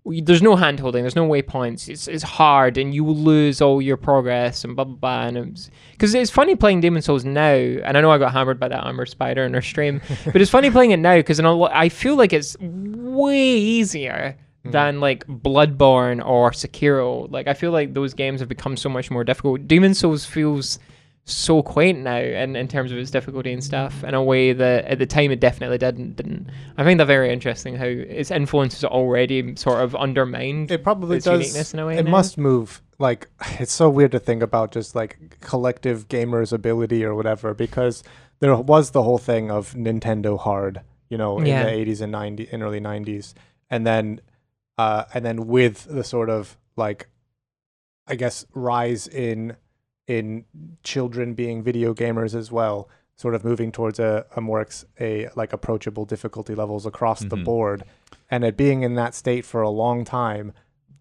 There's 0.07 0.43
no 0.43 0.55
hand 0.55 0.79
holding. 0.79 1.01
There's 1.01 1.15
no 1.15 1.27
waypoints. 1.27 1.89
It's, 1.89 2.07
it's 2.07 2.21
hard, 2.21 2.77
and 2.77 2.93
you 2.93 3.03
will 3.03 3.15
lose 3.15 3.59
all 3.59 3.81
your 3.81 3.97
progress 3.97 4.63
and 4.63 4.75
blah 4.75 4.85
blah 4.85 4.95
blah. 4.95 5.39
And 5.41 5.69
because 5.93 6.13
it's 6.13 6.29
funny 6.29 6.55
playing 6.55 6.81
Demon 6.81 7.01
Souls 7.01 7.25
now, 7.25 7.55
and 7.55 7.97
I 7.97 8.01
know 8.01 8.11
I 8.11 8.19
got 8.19 8.31
hammered 8.31 8.59
by 8.59 8.67
that 8.67 8.83
Armor 8.83 9.07
Spider 9.07 9.45
in 9.45 9.55
our 9.55 9.63
stream, 9.63 10.01
but 10.25 10.39
it's 10.39 10.51
funny 10.51 10.69
playing 10.69 10.91
it 10.91 10.97
now 10.97 11.15
because 11.15 11.39
I 11.39 11.89
feel 11.89 12.17
like 12.17 12.33
it's 12.33 12.55
way 12.59 13.57
easier 13.57 14.37
Hmm. 14.65 14.71
than 14.71 14.99
like 14.99 15.25
Bloodborne 15.27 16.25
or 16.25 16.51
Sekiro. 16.51 17.31
Like 17.31 17.47
I 17.47 17.53
feel 17.53 17.71
like 17.71 17.93
those 17.93 18.13
games 18.13 18.39
have 18.41 18.49
become 18.49 18.75
so 18.77 18.89
much 18.89 19.09
more 19.11 19.23
difficult. 19.23 19.67
Demon 19.67 19.93
Souls 19.93 20.25
feels 20.25 20.79
so 21.27 21.63
quaint 21.63 21.99
now 22.01 22.17
in, 22.19 22.55
in 22.55 22.67
terms 22.67 22.91
of 22.91 22.99
its 22.99 23.09
difficulty 23.09 23.51
and 23.51 23.63
stuff 23.63 24.03
in 24.03 24.13
a 24.13 24.21
way 24.21 24.53
that 24.53 24.85
at 24.85 24.99
the 24.99 25.07
time 25.07 25.31
it 25.31 25.39
definitely 25.39 25.79
didn't 25.79 26.15
didn't 26.15 26.47
I 26.77 26.83
find 26.83 26.99
that 26.99 27.07
very 27.07 27.33
interesting 27.33 27.75
how 27.77 27.85
its 27.87 28.29
influence 28.29 28.75
is 28.77 28.83
already 28.85 29.55
sort 29.55 29.81
of 29.81 29.95
undermined 29.95 30.69
It 30.69 30.83
probably 30.83 31.17
its 31.17 31.25
does. 31.25 31.39
uniqueness 31.41 31.73
in 31.73 31.79
a 31.79 31.85
way 31.87 31.97
it 31.97 32.05
now. 32.05 32.11
must 32.11 32.37
move. 32.37 32.81
Like 32.99 33.27
it's 33.59 33.73
so 33.73 33.89
weird 33.89 34.11
to 34.11 34.19
think 34.19 34.43
about 34.43 34.71
just 34.71 34.93
like 34.95 35.37
collective 35.41 36.07
gamers' 36.09 36.53
ability 36.53 37.03
or 37.03 37.15
whatever, 37.15 37.55
because 37.55 38.03
there 38.39 38.55
was 38.55 38.91
the 38.91 39.01
whole 39.01 39.17
thing 39.17 39.49
of 39.49 39.73
Nintendo 39.73 40.37
Hard, 40.37 40.81
you 41.09 41.17
know, 41.17 41.39
in 41.39 41.47
Yeah. 41.47 41.63
the 41.63 41.71
eighties 41.71 42.01
and 42.01 42.13
90s 42.13 42.49
and 42.53 42.61
early 42.61 42.79
nineties, 42.79 43.33
and 43.71 43.87
then, 43.87 44.21
uh, 44.77 45.05
and 45.13 45.25
then 45.25 45.47
with 45.47 45.85
the 45.85 46.03
sort 46.03 46.29
of 46.29 46.57
like, 46.75 47.07
I 48.07 48.15
guess 48.15 48.45
rise 48.53 49.07
in 49.07 49.55
in 50.07 50.45
children 50.83 51.33
being 51.33 51.63
video 51.63 51.93
gamers 51.93 52.35
as 52.35 52.51
well, 52.51 52.87
sort 53.15 53.33
of 53.33 53.43
moving 53.43 53.71
towards 53.71 53.97
a, 53.99 54.25
a 54.35 54.41
more 54.41 54.61
ex- 54.61 54.85
a 54.99 55.29
like 55.35 55.51
approachable 55.53 56.05
difficulty 56.05 56.53
levels 56.53 56.85
across 56.85 57.21
the 57.21 57.35
Mhm. 57.37 57.43
board, 57.45 57.83
and 58.29 58.43
it 58.43 58.55
being 58.55 58.83
in 58.83 58.93
that 58.95 59.15
state 59.15 59.45
for 59.45 59.61
a 59.61 59.69
long 59.69 60.03
time. 60.05 60.53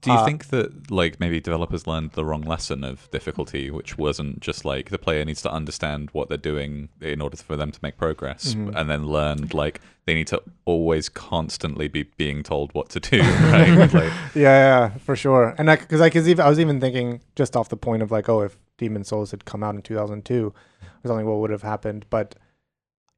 Do 0.05 0.13
you 0.13 0.17
Uh, 0.19 0.25
think 0.25 0.49
that 0.49 0.91
like 0.91 1.19
maybe 1.19 1.41
developers 1.41 1.87
learned 1.87 2.13
the 2.13 2.25
wrong 2.25 2.43
lesson 2.43 2.85
of 2.85 3.11
difficulty, 3.11 3.71
which 3.71 3.97
wasn't 3.99 4.41
just 4.41 4.65
like 4.65 4.91
the 4.91 4.99
player 4.99 5.25
needs 5.25 5.43
to 5.43 5.51
understand 5.51 6.11
what 6.13 6.29
they're 6.29 6.37
doing 6.39 6.91
in 7.01 7.21
order 7.21 7.37
for 7.37 7.57
them 7.57 7.73
to 7.73 7.79
make 7.83 7.97
progress, 7.97 8.55
Mhm. 8.55 8.75
and 8.77 8.91
then 8.91 9.07
learned 9.07 9.55
like 9.55 9.81
they 10.07 10.15
need 10.15 10.27
to 10.29 10.43
always 10.67 11.09
constantly 11.09 11.89
be 11.89 12.03
being 12.19 12.43
told 12.43 12.73
what 12.75 12.91
to 12.91 13.01
do, 13.01 13.21
right? 13.53 13.77
like, 13.95 14.13
Yeah, 14.35 14.43
yeah, 14.45 14.89
for 14.99 15.17
sure. 15.17 15.55
And 15.59 15.67
because 15.69 16.01
I, 16.03 16.11
cause 16.11 16.29
even, 16.29 16.45
I 16.45 16.49
was 16.51 16.61
even 16.61 16.79
thinking 16.81 17.21
just 17.37 17.57
off 17.57 17.71
the 17.71 17.77
point 17.77 18.03
of 18.03 18.11
like, 18.11 18.29
oh, 18.29 18.43
if 18.43 18.59
Demon 18.77 19.05
Souls 19.05 19.31
had 19.31 19.45
come 19.47 19.63
out 19.63 19.75
in 19.75 19.81
2002 19.83 20.53
or 21.05 21.09
something, 21.09 21.27
what 21.27 21.39
would 21.39 21.51
have 21.51 21.63
happened? 21.63 22.05
But 22.11 22.35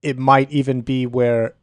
it 0.03 0.16
might 0.18 0.51
even 0.53 0.82
be 0.82 1.07
where 1.07 1.55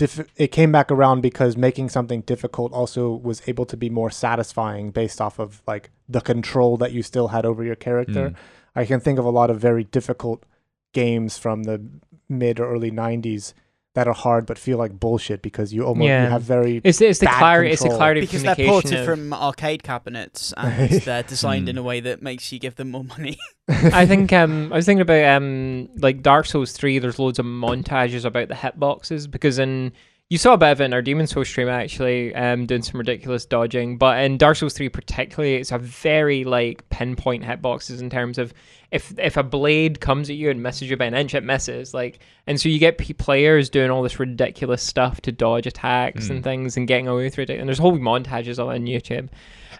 diff- 0.00 0.32
it 0.36 0.48
came 0.48 0.72
back 0.72 0.90
around 0.90 1.20
because 1.20 1.58
making 1.58 1.90
something 1.90 2.22
difficult 2.22 2.72
also 2.72 3.10
was 3.10 3.42
able 3.46 3.66
to 3.66 3.76
be 3.76 3.90
more 3.90 4.10
satisfying 4.10 4.90
based 4.90 5.20
off 5.20 5.38
of 5.38 5.62
like 5.66 5.90
the 6.08 6.22
control 6.22 6.78
that 6.78 6.92
you 6.92 7.02
still 7.02 7.28
had 7.28 7.44
over 7.44 7.62
your 7.62 7.76
character. 7.76 8.30
Mm. 8.30 8.36
I 8.74 8.86
can 8.86 9.00
think 9.00 9.18
of 9.18 9.26
a 9.26 9.30
lot 9.30 9.50
of 9.50 9.60
very 9.60 9.84
difficult 9.84 10.46
games 10.94 11.36
from 11.36 11.64
the 11.64 11.84
mid 12.30 12.58
or 12.58 12.72
early 12.72 12.90
90s 12.90 13.52
that 13.94 14.06
are 14.06 14.14
hard 14.14 14.46
but 14.46 14.56
feel 14.56 14.78
like 14.78 14.92
bullshit 14.98 15.42
because 15.42 15.72
you 15.74 15.82
almost 15.84 16.06
Yeah. 16.06 16.24
you 16.24 16.30
have 16.30 16.42
very 16.42 16.80
it's, 16.84 17.00
it's 17.00 17.18
the 17.18 17.26
clarity 17.26 17.72
it's 17.72 17.82
the 17.82 17.88
clarity 17.88 18.20
because 18.20 18.42
they're 18.44 18.54
ported 18.54 19.00
of- 19.00 19.04
from 19.04 19.32
arcade 19.32 19.82
cabinets 19.82 20.54
and 20.56 20.90
they're 21.02 21.24
designed 21.24 21.64
Hmm. 21.64 21.70
in 21.70 21.78
a 21.78 21.82
way 21.82 21.98
that 22.00 22.22
makes 22.22 22.52
you 22.52 22.58
give 22.60 22.76
them 22.76 22.92
more 22.92 23.02
money. 23.04 23.36
I 23.68 24.06
think 24.06 24.32
um 24.32 24.72
I 24.72 24.76
was 24.76 24.86
thinking 24.86 25.02
about 25.02 25.24
um 25.36 25.88
like 25.96 26.22
Dark 26.22 26.46
Souls 26.46 26.72
three. 26.72 26.98
There's 27.00 27.18
loads 27.18 27.38
of 27.40 27.46
montages 27.46 28.24
about 28.24 28.48
the 28.48 28.54
hitboxes 28.54 29.28
because 29.30 29.58
in 29.58 29.92
you 30.30 30.38
saw 30.38 30.54
a 30.54 30.58
bit 30.58 30.70
of 30.70 30.80
it 30.80 30.84
in 30.84 30.92
our 30.94 31.02
Demon 31.02 31.26
Souls 31.26 31.48
stream 31.48 31.68
actually, 31.68 32.34
um 32.34 32.64
doing 32.64 32.82
some 32.82 32.98
ridiculous 32.98 33.44
dodging. 33.44 33.98
But 33.98 34.22
in 34.24 34.38
Dark 34.38 34.56
Souls 34.56 34.72
three 34.72 34.88
particularly, 34.88 35.56
it's 35.56 35.72
a 35.72 35.78
very 35.78 36.44
like 36.44 36.88
pinpoint 36.88 37.44
hitboxes 37.44 38.00
in 38.00 38.08
terms 38.08 38.38
of 38.38 38.54
if 38.92 39.12
if 39.18 39.36
a 39.36 39.42
blade 39.42 40.00
comes 40.00 40.30
at 40.30 40.36
you 40.36 40.48
and 40.50 40.62
misses 40.62 40.88
you 40.88 40.96
by 40.96 41.06
an 41.06 41.14
inch, 41.14 41.34
it 41.34 41.42
misses. 41.44 41.92
Like 41.92 42.20
and 42.46 42.60
so 42.60 42.68
you 42.68 42.78
get 42.78 42.96
p- 42.98 43.12
players 43.12 43.68
doing 43.68 43.90
all 43.90 44.02
this 44.02 44.18
ridiculous 44.20 44.82
stuff 44.82 45.20
to 45.22 45.32
dodge 45.32 45.66
attacks 45.66 46.30
and 46.30 46.40
Mm. 46.40 46.44
things 46.44 46.76
and 46.76 46.86
getting 46.88 47.08
away 47.08 47.24
with 47.24 47.38
it. 47.38 47.50
And 47.58 47.68
there's 47.68 47.78
whole 47.78 47.98
montages 47.98 48.64
on 48.64 48.86
YouTube. 48.86 49.28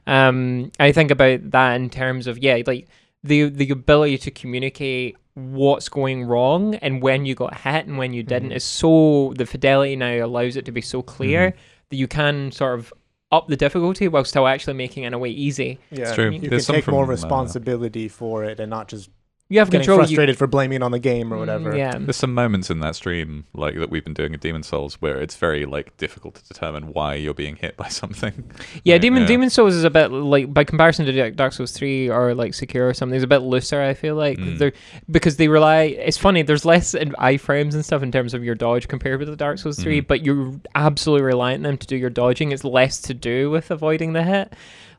Um, 0.06 0.72
I 0.80 0.92
think 0.92 1.10
about 1.10 1.50
that 1.52 1.74
in 1.76 1.90
terms 1.90 2.26
of 2.26 2.38
yeah, 2.38 2.60
like 2.66 2.88
the 3.22 3.50
the 3.50 3.70
ability 3.70 4.18
to 4.18 4.30
communicate 4.30 5.16
what's 5.34 5.88
going 5.88 6.24
wrong 6.24 6.74
and 6.76 7.02
when 7.02 7.24
you 7.24 7.34
got 7.34 7.58
hit 7.60 7.86
and 7.86 7.98
when 7.98 8.12
you 8.12 8.22
didn't 8.22 8.50
Mhm. 8.50 8.56
is 8.56 8.64
so 8.64 9.32
the 9.36 9.46
fidelity 9.46 9.96
now 9.96 10.24
allows 10.24 10.56
it 10.56 10.64
to 10.64 10.72
be 10.72 10.80
so 10.80 11.02
clear 11.02 11.54
that 11.90 11.96
you 11.96 12.08
can 12.08 12.50
sort 12.52 12.78
of 12.78 12.92
up 13.32 13.46
the 13.46 13.56
difficulty 13.56 14.08
while 14.08 14.24
still 14.24 14.46
actually 14.48 14.74
making 14.74 15.04
it 15.04 15.08
in 15.08 15.14
a 15.14 15.18
way 15.18 15.30
easy. 15.30 15.78
Yeah, 15.92 16.12
true. 16.14 16.30
You 16.30 16.40
There's 16.40 16.66
can 16.66 16.74
some 16.74 16.76
take 16.76 16.88
more 16.88 17.04
uh, 17.04 17.08
responsibility 17.08 18.08
for 18.08 18.44
it 18.44 18.58
and 18.58 18.68
not 18.70 18.88
just 18.88 19.08
You 19.50 19.58
have 19.58 19.68
getting 19.68 19.82
control. 19.84 19.98
You, 19.98 20.02
frustrated 20.04 20.38
for 20.38 20.46
blaming 20.46 20.80
on 20.82 20.92
the 20.92 21.00
game 21.00 21.34
or 21.34 21.36
whatever. 21.36 21.72
Mm, 21.72 21.76
yeah. 21.76 21.98
There's 21.98 22.14
some 22.16 22.32
moments 22.32 22.70
in 22.70 22.78
that 22.80 22.94
stream, 22.94 23.46
like 23.52 23.74
that 23.74 23.90
we've 23.90 24.04
been 24.04 24.14
doing 24.14 24.32
at 24.32 24.40
Demon 24.40 24.62
Souls, 24.62 24.94
where 25.02 25.20
it's 25.20 25.34
very 25.34 25.66
like 25.66 25.96
difficult 25.96 26.36
to 26.36 26.44
determine 26.46 26.92
why 26.92 27.14
you're 27.16 27.34
being 27.34 27.56
hit 27.56 27.76
by 27.76 27.88
something. 28.00 28.48
Yeah, 28.84 28.94
Right, 28.94 29.02
Demon 29.02 29.22
yeah. 29.22 29.28
Demon 29.28 29.50
Souls 29.50 29.74
is 29.74 29.82
a 29.82 29.90
bit 29.90 30.12
like 30.12 30.54
by 30.54 30.62
comparison 30.62 31.04
to 31.04 31.30
Dark 31.32 31.52
Souls 31.52 31.72
three 31.72 32.08
or 32.08 32.32
like 32.34 32.52
Sekiro 32.52 32.88
or 32.88 32.94
something. 32.94 33.16
It's 33.16 33.24
a 33.24 33.26
bit 33.26 33.38
looser. 33.42 33.82
I 33.82 33.94
feel 33.94 34.14
like 34.14 34.38
Mm. 34.38 34.58
they're 34.58 34.72
because 35.10 35.36
they 35.36 35.48
rely. 35.48 35.82
It's 35.82 36.16
funny. 36.16 36.42
There's 36.42 36.64
less 36.64 36.94
in 36.94 37.10
iframes 37.14 37.74
and 37.74 37.84
stuff 37.84 38.04
in 38.04 38.12
terms 38.12 38.34
of 38.34 38.44
your 38.44 38.54
dodge 38.54 38.86
compared 38.86 39.18
with 39.18 39.28
the 39.28 39.36
Dark 39.36 39.58
Souls 39.58 39.78
3 39.80 40.00
Mhm. 40.00 40.06
but 40.06 40.24
you're 40.24 40.54
absolutely 40.76 41.24
reliant 41.26 41.66
on 41.66 41.70
them 41.72 41.76
to 41.78 41.86
do 41.88 41.96
your 41.96 42.10
dodging. 42.10 42.52
It's 42.52 42.62
less 42.62 43.00
to 43.02 43.14
do 43.14 43.50
with 43.50 43.72
avoiding 43.72 44.12
the 44.12 44.22
hit. 44.22 44.52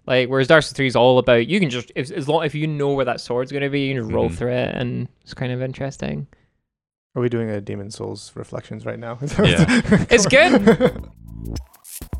Like 0.07 0.29
whereas 0.29 0.47
Dark 0.47 0.63
Souls 0.63 0.73
three 0.73 0.87
is 0.87 0.95
all 0.95 1.19
about 1.19 1.47
you 1.47 1.59
can 1.59 1.69
just 1.69 1.91
if, 1.95 2.11
as 2.11 2.27
long 2.27 2.43
if 2.43 2.55
you 2.55 2.67
know 2.67 2.93
where 2.93 3.05
that 3.05 3.21
sword's 3.21 3.51
going 3.51 3.63
to 3.63 3.69
be, 3.69 3.81
you 3.87 3.93
can 3.95 4.03
just 4.03 4.13
roll 4.13 4.29
Mhm. 4.29 4.35
through 4.35 4.51
it, 4.53 4.75
and 4.75 5.07
it's 5.21 5.33
kind 5.33 5.51
of 5.51 5.61
interesting. 5.61 6.27
Are 7.15 7.21
we 7.21 7.29
doing 7.29 7.49
a 7.49 7.59
Demon 7.61 7.91
Souls 7.91 8.31
reflections 8.35 8.85
right 8.85 8.97
now? 8.99 9.19
Yeah. 9.43 9.81
It's 10.09 10.25
good. 10.25 11.05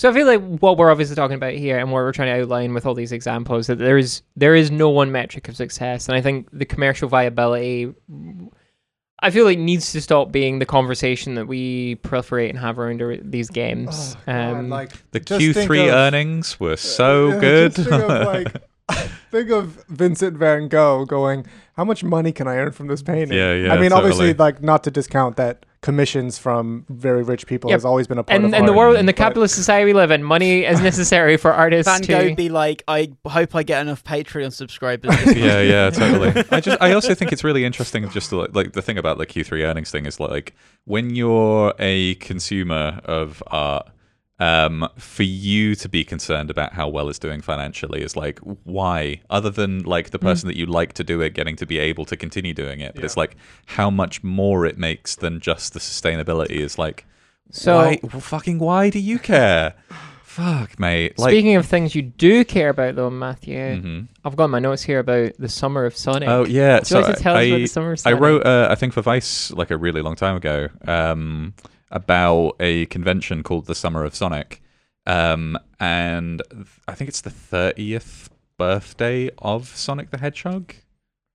So 0.00 0.08
I 0.08 0.14
feel 0.14 0.26
like 0.26 0.40
what 0.62 0.78
we're 0.78 0.90
obviously 0.90 1.14
talking 1.14 1.34
about 1.34 1.52
here, 1.52 1.78
and 1.78 1.92
what 1.92 1.98
we're 1.98 2.12
trying 2.12 2.34
to 2.34 2.40
outline 2.40 2.72
with 2.72 2.86
all 2.86 2.94
these 2.94 3.12
examples, 3.12 3.66
that 3.66 3.78
there 3.78 3.98
is 3.98 4.22
there 4.34 4.54
is 4.54 4.70
no 4.70 4.88
one 4.88 5.12
metric 5.12 5.46
of 5.46 5.58
success, 5.58 6.08
and 6.08 6.16
I 6.16 6.22
think 6.22 6.48
the 6.54 6.64
commercial 6.64 7.06
viability, 7.06 7.92
I 9.20 9.28
feel 9.28 9.44
like 9.44 9.58
needs 9.58 9.92
to 9.92 10.00
stop 10.00 10.32
being 10.32 10.58
the 10.58 10.64
conversation 10.64 11.34
that 11.34 11.48
we 11.48 11.96
proliferate 11.96 12.48
and 12.48 12.58
have 12.58 12.78
around 12.78 13.30
these 13.30 13.50
games. 13.50 14.16
Oh, 14.20 14.22
God, 14.24 14.54
um, 14.54 14.68
like 14.70 14.90
The 15.10 15.20
Q3 15.20 15.88
of- 15.88 15.94
earnings 15.94 16.58
were 16.58 16.76
so 16.76 17.28
Yeah, 17.28 17.40
good. 17.40 17.74
think 17.74 17.90
of, 17.90 18.08
like, 18.08 18.56
think 19.30 19.50
of 19.50 19.84
Vincent 19.90 20.38
Van 20.38 20.68
Gogh 20.68 21.04
going, 21.04 21.44
"How 21.76 21.84
much 21.84 22.02
money 22.02 22.32
can 22.32 22.48
I 22.48 22.56
earn 22.56 22.72
from 22.72 22.86
this 22.86 23.02
painting?" 23.02 23.36
Yeah, 23.36 23.52
yeah, 23.52 23.74
I 23.74 23.78
mean, 23.78 23.92
obviously, 23.92 24.32
like 24.32 24.62
not 24.62 24.82
to 24.84 24.90
discount 24.90 25.36
that 25.36 25.66
commissions 25.82 26.36
from 26.38 26.84
very 26.90 27.22
rich 27.22 27.46
people 27.46 27.70
Yep. 27.70 27.76
has 27.76 27.84
always 27.86 28.06
been 28.06 28.18
a 28.18 28.22
part 28.22 28.36
and 28.36 28.52
of 28.54 28.58
in 28.60 28.66
the 28.66 28.72
world, 28.72 28.96
in 28.96 29.06
the 29.06 29.12
but- 29.12 29.16
capitalist 29.16 29.54
society 29.54 29.86
we 29.86 29.92
live 29.94 30.10
in, 30.10 30.22
money 30.22 30.64
is 30.64 30.80
necessary 30.90 31.36
for 31.38 31.52
artists 31.52 31.90
Van 31.90 32.02
to. 32.02 32.34
Be 32.34 32.48
like, 32.50 32.82
I 32.86 33.12
hope 33.26 33.54
I 33.54 33.62
get 33.62 33.80
enough 33.80 34.04
Patreon 34.04 34.52
subscribers. 34.52 35.14
yeah, 35.36 35.60
yeah, 35.62 35.90
totally. 35.90 36.44
I 36.50 36.60
just, 36.60 36.80
I 36.82 36.92
also 36.92 37.14
think 37.14 37.32
it's 37.32 37.44
really 37.44 37.64
interesting. 37.64 38.08
Just 38.10 38.30
to, 38.30 38.36
like, 38.36 38.54
like 38.54 38.72
the 38.74 38.82
thing 38.82 38.98
about 38.98 39.16
the 39.18 39.26
Q3 39.26 39.64
earnings 39.66 39.90
thing 39.90 40.04
is 40.06 40.20
like 40.20 40.54
when 40.84 41.14
you're 41.14 41.72
a 41.78 42.14
consumer 42.16 43.00
of 43.04 43.42
art, 43.46 43.88
um, 44.40 44.88
for 44.96 45.22
you 45.22 45.74
to 45.76 45.88
be 45.88 46.02
concerned 46.02 46.50
about 46.50 46.72
how 46.72 46.88
well 46.88 47.08
it's 47.08 47.18
doing 47.18 47.40
financially 47.40 48.02
is 48.02 48.16
like 48.16 48.38
why, 48.64 49.20
other 49.30 49.50
than 49.50 49.80
like 49.84 50.10
the 50.10 50.18
person 50.18 50.48
that 50.48 50.56
you 50.56 50.66
like 50.66 50.94
to 50.94 51.04
do 51.04 51.20
it, 51.20 51.34
getting 51.34 51.56
to 51.56 51.66
be 51.66 51.78
able 51.78 52.04
to 52.06 52.16
continue 52.16 52.54
doing 52.54 52.80
it. 52.80 52.94
But 52.94 53.04
it's 53.04 53.16
like 53.16 53.36
how 53.66 53.90
much 53.90 54.24
more 54.24 54.66
it 54.66 54.78
makes 54.78 55.14
than 55.14 55.40
just 55.40 55.74
the 55.74 55.78
sustainability 55.80 56.56
is 56.56 56.78
like. 56.78 57.06
So- 57.52 57.76
why, 57.76 57.96
fucking, 57.98 58.58
why 58.58 58.90
do 58.90 58.98
you 58.98 59.18
care? 59.18 59.74
Fuck, 60.22 60.78
mate. 60.78 61.18
Like, 61.18 61.32
Speaking 61.32 61.56
of 61.56 61.66
things 61.66 61.96
you 61.96 62.02
do 62.02 62.44
care 62.44 62.68
about, 62.68 62.94
though, 62.94 63.10
Matthew, 63.10 63.58
Mhm. 63.58 64.08
I've 64.24 64.36
got 64.36 64.48
my 64.48 64.60
notes 64.60 64.82
here 64.84 65.00
about 65.00 65.32
the 65.40 65.48
summer 65.48 65.84
of 65.84 65.96
Sonic. 65.96 66.28
Oh 66.28 66.44
yeah, 66.46 66.76
Would 66.78 66.88
you 66.90 66.96
like 67.00 67.16
to 67.16 67.20
tell 67.20 67.34
us 67.34 67.40
I, 67.40 67.42
about 67.42 67.56
the 67.58 67.66
summer 67.66 67.92
of 67.92 68.00
I 68.06 68.12
wrote, 68.12 68.46
uh, 68.46 68.68
I 68.70 68.76
think 68.76 68.92
for 68.92 69.02
Vice, 69.02 69.50
like 69.50 69.72
a 69.72 69.76
really 69.76 70.00
long 70.02 70.14
time 70.14 70.36
ago, 70.36 70.68
um, 70.86 71.52
about 71.90 72.56
a 72.60 72.86
convention 72.86 73.42
called 73.42 73.66
the 73.66 73.74
Summer 73.74 74.04
of 74.04 74.14
Sonic, 74.14 74.62
um, 75.06 75.58
and 75.78 76.42
th- 76.52 76.66
I 76.88 76.94
think 76.94 77.08
it's 77.08 77.20
the 77.20 77.30
thirtieth 77.30 78.30
birthday 78.58 79.30
of 79.38 79.68
Sonic 79.68 80.10
the 80.10 80.18
Hedgehog 80.18 80.74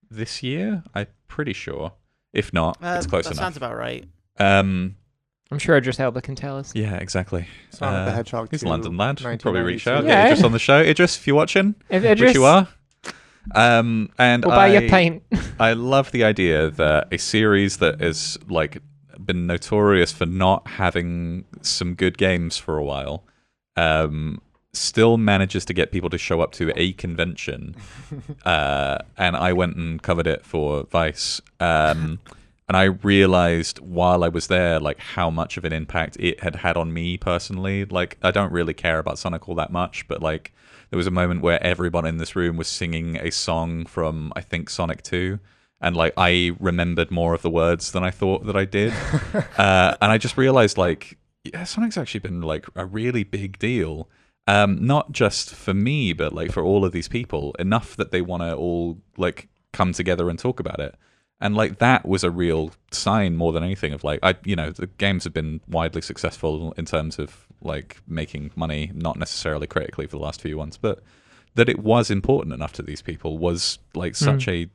this 0.09 0.41
year. 0.43 0.83
I'm 0.93 1.07
pretty 1.27 1.53
sure. 1.53 1.93
If 2.33 2.51
not, 2.53 2.77
Uh, 2.83 2.95
it's 2.97 3.07
close 3.07 3.25
that 3.25 3.31
enough. 3.31 3.43
sounds 3.43 3.57
about 3.57 3.75
right. 3.77 4.05
um, 4.39 4.95
I'm 5.51 5.59
sure 5.59 5.77
Idris 5.77 5.99
Elba 5.99 6.21
can 6.21 6.35
tell 6.35 6.57
us. 6.57 6.73
yeah, 6.75 6.95
exactly. 6.95 7.47
Sonic 7.69 8.05
the 8.07 8.11
Uh, 8.11 8.15
Hedgehog 8.15 8.47
He's 8.51 8.63
a 8.63 8.67
London 8.67 8.97
lad. 8.97 9.17
Probably 9.21 9.61
reach 9.61 9.87
out. 9.87 10.03
1992. 10.03 10.07
Yeah. 10.07 10.25
Idris 10.25 10.43
on 10.43 10.51
the 10.51 10.59
show. 10.59 10.79
Idris, 10.81 11.17
if 11.17 11.27
you're 11.27 11.35
watching, 11.35 11.75
If 11.89 12.01
which 12.01 12.11
Idris, 12.13 12.33
you 12.33 12.43
are. 12.45 12.67
Um, 13.53 14.09
and 14.17 14.43
we'll 14.43 14.55
buy 14.55 14.67
you 14.67 14.79
a 14.79 14.85
I- 14.85 14.89
pint. 14.89 15.23
I 15.59 15.73
love 15.73 16.11
the 16.11 16.23
idea 16.23 16.71
that 16.71 17.07
a 17.13 17.17
series 17.19 17.77
that 17.77 18.01
is 18.01 18.37
like 18.49 18.81
been 19.25 19.47
notorious 19.47 20.11
for 20.11 20.25
not 20.25 20.67
having 20.67 21.45
some 21.61 21.95
good 21.95 22.17
games 22.17 22.57
for 22.57 22.77
a 22.77 22.83
while, 22.83 23.23
um, 23.75 24.41
still 24.73 25.17
manages 25.17 25.65
to 25.65 25.73
get 25.73 25.91
people 25.91 26.09
to 26.09 26.17
show 26.17 26.41
up 26.41 26.51
to 26.53 26.71
a 26.75 26.93
convention. 26.93 27.75
uh, 28.45 28.99
and 29.17 29.35
I 29.35 29.53
went 29.53 29.75
and 29.75 30.01
covered 30.01 30.27
it 30.27 30.45
for 30.45 30.83
Vice. 30.83 31.41
Um, 31.59 32.19
and 32.67 32.75
I 32.75 32.83
realized 32.83 33.79
while 33.79 34.23
I 34.23 34.27
was 34.27 34.47
there, 34.47 34.79
like 34.79 34.99
how 34.99 35.29
much 35.29 35.57
of 35.57 35.65
an 35.65 35.73
impact 35.73 36.17
it 36.19 36.41
had 36.41 36.57
had 36.57 36.77
on 36.77 36.93
me 36.93 37.17
personally. 37.17 37.85
Like 37.85 38.17
I 38.23 38.31
don't 38.31 38.51
really 38.51 38.73
care 38.73 38.97
about 38.97 39.19
Sonic 39.19 39.47
all 39.47 39.55
that 39.55 39.71
much, 39.71 40.07
but 40.07 40.21
like 40.21 40.51
there 40.89 40.97
was 40.97 41.07
a 41.07 41.11
moment 41.11 41.41
where 41.41 41.61
everyone 41.63 42.05
in 42.05 42.17
this 42.17 42.35
room 42.35 42.57
was 42.57 42.67
singing 42.67 43.17
a 43.17 43.31
song 43.31 43.85
from 43.85 44.33
I 44.35 44.41
think 44.41 44.69
Sonic 44.69 45.03
Two, 45.03 45.39
and 45.81 45.95
like 45.95 46.13
I 46.17 46.55
remembered 46.59 47.11
more 47.11 47.33
of 47.33 47.41
the 47.41 47.49
words 47.49 47.91
than 47.91 48.03
I 48.03 48.11
thought 48.11 48.45
that 48.45 48.55
I 48.55 48.65
did, 48.65 48.93
uh, 49.57 49.95
and 50.01 50.11
I 50.11 50.17
just 50.17 50.37
realized 50.37 50.77
like 50.77 51.17
yeah, 51.43 51.63
Sonic's 51.63 51.97
actually 51.97 52.21
been 52.21 52.41
like 52.41 52.65
a 52.75 52.85
really 52.85 53.23
big 53.23 53.59
deal. 53.59 54.09
Um, 54.47 54.85
not 54.85 55.11
just 55.11 55.55
for 55.55 55.73
me, 55.73 56.13
but 56.13 56.33
like 56.33 56.51
for 56.51 56.63
all 56.63 56.85
of 56.85 56.91
these 56.91 57.07
people, 57.07 57.55
enough 57.57 57.95
that 57.95 58.11
they 58.11 58.21
want 58.21 58.43
to 58.43 58.55
all 58.55 58.99
like 59.17 59.47
come 59.73 59.91
together 59.91 60.29
and 60.29 60.37
talk 60.37 60.59
about 60.59 60.79
it. 60.79 60.95
And 61.41 61.55
like 61.55 61.79
that 61.79 62.07
was 62.07 62.23
a 62.23 62.31
real 62.31 62.71
sign 62.91 63.35
more 63.35 63.51
than 63.51 63.63
anything 63.63 63.93
of 63.93 64.03
like 64.03 64.19
i 64.23 64.35
you 64.45 64.55
know 64.55 64.71
the 64.71 64.87
games 64.87 65.25
have 65.25 65.33
been 65.33 65.59
widely 65.67 66.01
successful 66.01 66.73
in 66.77 66.85
terms 66.85 67.19
of 67.19 67.45
like 67.61 67.97
making 68.07 68.51
money 68.55 68.91
not 68.95 69.19
necessarily 69.19 69.67
critically 69.67 70.07
for 70.07 70.17
the 70.17 70.23
last 70.23 70.41
few 70.41 70.57
ones 70.57 70.77
but 70.77 71.03
that 71.55 71.67
it 71.67 71.79
was 71.79 72.09
important 72.09 72.53
enough 72.53 72.71
to 72.73 72.81
these 72.81 73.01
people 73.01 73.37
was 73.37 73.79
like 73.93 74.15
such 74.15 74.47
a 74.47 74.69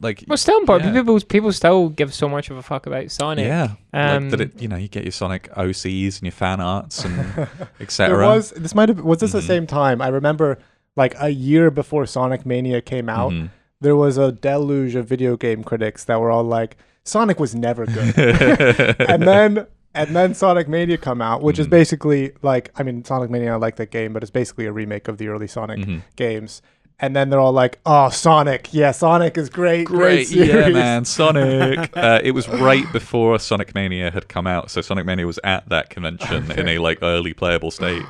like 0.00 0.24
Well, 0.28 0.36
still 0.36 0.58
important. 0.58 0.94
yeah. 0.94 1.00
People 1.00 1.20
people 1.20 1.52
still 1.52 1.88
give 1.88 2.14
so 2.14 2.28
much 2.28 2.50
of 2.50 2.56
a 2.56 2.62
fuck 2.62 2.86
about 2.86 3.10
Sonic. 3.10 3.46
yeah 3.46 3.70
Um, 3.92 4.30
like 4.30 4.30
that 4.30 4.40
it 4.40 4.62
you 4.62 4.68
know 4.68 4.76
you 4.76 4.88
get 4.88 5.02
your 5.04 5.12
sonic 5.12 5.48
ocs 5.54 6.16
and 6.18 6.22
your 6.22 6.32
fan 6.32 6.60
arts 6.60 7.04
and 7.04 7.16
There 7.34 7.48
etc 7.80 8.26
was 8.26 8.50
this 8.52 8.74
might 8.74 8.88
have 8.88 9.00
was 9.00 9.18
this 9.20 9.32
the 9.32 9.40
Mhm. 9.40 9.46
same 9.46 9.66
time? 9.66 10.00
I 10.00 10.08
remember 10.08 10.58
like 10.96 11.14
a 11.18 11.30
year 11.30 11.70
before 11.70 12.06
Sonic 12.06 12.44
Mania 12.46 12.80
came 12.80 13.08
out, 13.08 13.32
Mhm. 13.32 13.50
there 13.80 13.96
was 13.96 14.18
a 14.18 14.30
deluge 14.30 14.94
of 14.94 15.06
video 15.08 15.36
game 15.36 15.64
critics 15.64 16.04
that 16.04 16.20
were 16.20 16.30
all 16.30 16.44
like, 16.44 16.76
Sonic 17.04 17.40
was 17.40 17.54
never 17.54 17.84
good. 17.86 18.14
and 19.08 19.22
then 19.22 19.66
and 19.94 20.16
then 20.16 20.32
Sonic 20.34 20.68
Mania 20.68 20.96
come 20.96 21.20
out, 21.20 21.42
which 21.42 21.58
is 21.58 21.66
Mhm. 21.66 21.70
basically 21.70 22.32
like 22.42 22.70
I 22.76 22.82
mean 22.82 23.04
Sonic 23.04 23.30
Mania 23.30 23.52
I 23.54 23.56
like 23.56 23.76
that 23.76 23.90
game, 23.90 24.12
but 24.12 24.22
it's 24.22 24.30
basically 24.30 24.66
a 24.66 24.72
remake 24.72 25.08
of 25.08 25.18
the 25.18 25.28
early 25.28 25.46
Sonic 25.48 25.80
Mhm. 25.80 26.02
games. 26.16 26.62
And 27.02 27.16
then 27.16 27.30
they're 27.30 27.40
all 27.40 27.52
like, 27.52 27.80
"Oh, 27.84 28.10
Sonic! 28.10 28.72
Yeah, 28.72 28.92
Sonic 28.92 29.36
is 29.36 29.50
great, 29.50 29.86
great, 29.86 30.28
Great, 30.28 30.48
yeah, 30.48 30.68
man, 30.68 31.04
Sonic. 31.16 31.94
uh, 31.96 32.20
it 32.22 32.30
was 32.30 32.48
right 32.68 32.90
before 32.92 33.38
Sonic 33.40 33.74
Mania 33.74 34.12
had 34.12 34.28
come 34.28 34.46
out, 34.46 34.70
so 34.70 34.80
Sonic 34.80 35.04
Mania 35.04 35.26
was 35.26 35.40
at 35.42 35.68
that 35.68 35.90
convention 35.90 36.50
in 36.52 36.68
a 36.68 36.78
like 36.78 37.00
early 37.02 37.34
playable 37.34 37.72
state, 37.72 38.04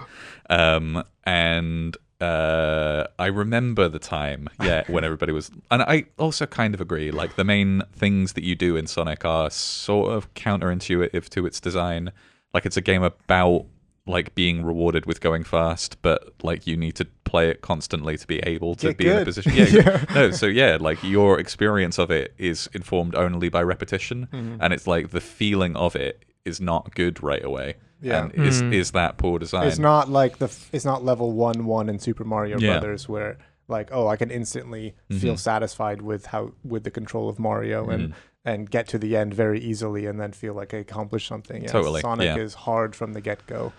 um, 0.50 1.02
and 1.24 1.96
uh, 2.20 3.06
I 3.18 3.26
remember 3.26 3.88
the 3.88 3.98
time, 3.98 4.48
yeah, 4.62 4.84
when 4.88 5.04
everybody 5.04 5.32
was, 5.32 5.50
and 5.70 5.82
I 5.82 6.04
also 6.18 6.44
kind 6.44 6.74
of 6.74 6.80
agree. 6.82 7.10
Like 7.10 7.36
the 7.36 7.44
main 7.44 7.82
things 7.94 8.34
that 8.34 8.44
you 8.44 8.54
do 8.54 8.76
in 8.76 8.86
Sonic 8.86 9.24
are 9.24 9.50
sort 9.50 10.12
of 10.12 10.32
counterintuitive 10.34 11.30
to 11.30 11.46
its 11.46 11.60
design. 11.60 12.12
Like 12.52 12.66
it's 12.66 12.76
a 12.76 12.82
game 12.82 13.02
about 13.02 13.64
like 14.06 14.34
being 14.34 14.64
rewarded 14.64 15.06
with 15.06 15.20
going 15.20 15.44
fast, 15.44 16.00
but 16.02 16.32
like 16.42 16.66
you 16.66 16.76
need 16.76 16.94
to 16.96 17.06
play 17.32 17.48
it 17.52 17.58
constantly 17.62 18.14
to 18.18 18.26
be 18.26 18.38
able 18.54 18.74
to 18.76 18.88
Get 18.88 18.96
be 18.98 19.08
in 19.08 19.18
a 19.18 19.24
position. 19.24 19.52
Yeah, 19.54 19.66
Yeah. 19.78 20.04
no, 20.14 20.30
so 20.32 20.46
yeah, 20.46 20.76
like 20.88 21.02
your 21.02 21.40
experience 21.40 21.96
of 21.98 22.10
it 22.10 22.34
is 22.38 22.68
informed 22.74 23.14
only 23.14 23.48
by 23.48 23.62
repetition, 23.74 24.28
Mm-hmm. 24.32 24.56
and 24.62 24.72
it's 24.74 24.86
like 24.86 25.10
the 25.10 25.20
feeling 25.20 25.74
of 25.76 25.96
it 25.96 26.14
is 26.44 26.60
not 26.60 26.94
good 26.94 27.22
right 27.22 27.44
away. 27.50 27.68
Yeah. 28.02 28.22
and 28.24 28.34
is 28.48 28.56
Mm. 28.62 28.72
is 28.80 28.90
that 28.98 29.16
poor 29.16 29.38
design? 29.38 29.66
It's 29.68 29.78
not 29.78 30.04
like 30.20 30.38
the 30.38 30.50
f- 30.56 30.68
it's 30.72 30.84
not 30.84 31.04
level 31.04 31.28
one 31.48 31.60
one 31.78 31.88
in 31.92 31.98
Super 32.00 32.24
Mario 32.24 32.58
Yeah. 32.58 32.70
Brothers 32.72 33.08
where 33.08 33.38
like 33.68 33.88
oh 33.92 34.06
I 34.14 34.16
can 34.16 34.30
instantly 34.30 34.94
feel 35.22 35.34
Mhm. 35.34 35.38
satisfied 35.38 36.02
with 36.02 36.26
how 36.34 36.42
with 36.72 36.82
the 36.82 36.90
control 36.90 37.28
of 37.32 37.38
Mario 37.38 37.88
and 37.94 38.02
Mhm. 38.08 38.14
and 38.44 38.60
get 38.76 38.84
to 38.88 38.98
the 38.98 39.16
end 39.16 39.32
very 39.44 39.60
easily 39.70 40.02
and 40.08 40.18
then 40.20 40.32
feel 40.32 40.52
like 40.60 40.74
I 40.74 40.78
accomplished 40.78 41.28
something. 41.28 41.62
Yeah, 41.62 41.68
Totally, 41.78 42.00
Sonic 42.00 42.26
yeah. 42.36 42.42
is 42.46 42.52
hard 42.68 42.96
from 42.96 43.12
the 43.12 43.20
get 43.20 43.46
go. 43.46 43.72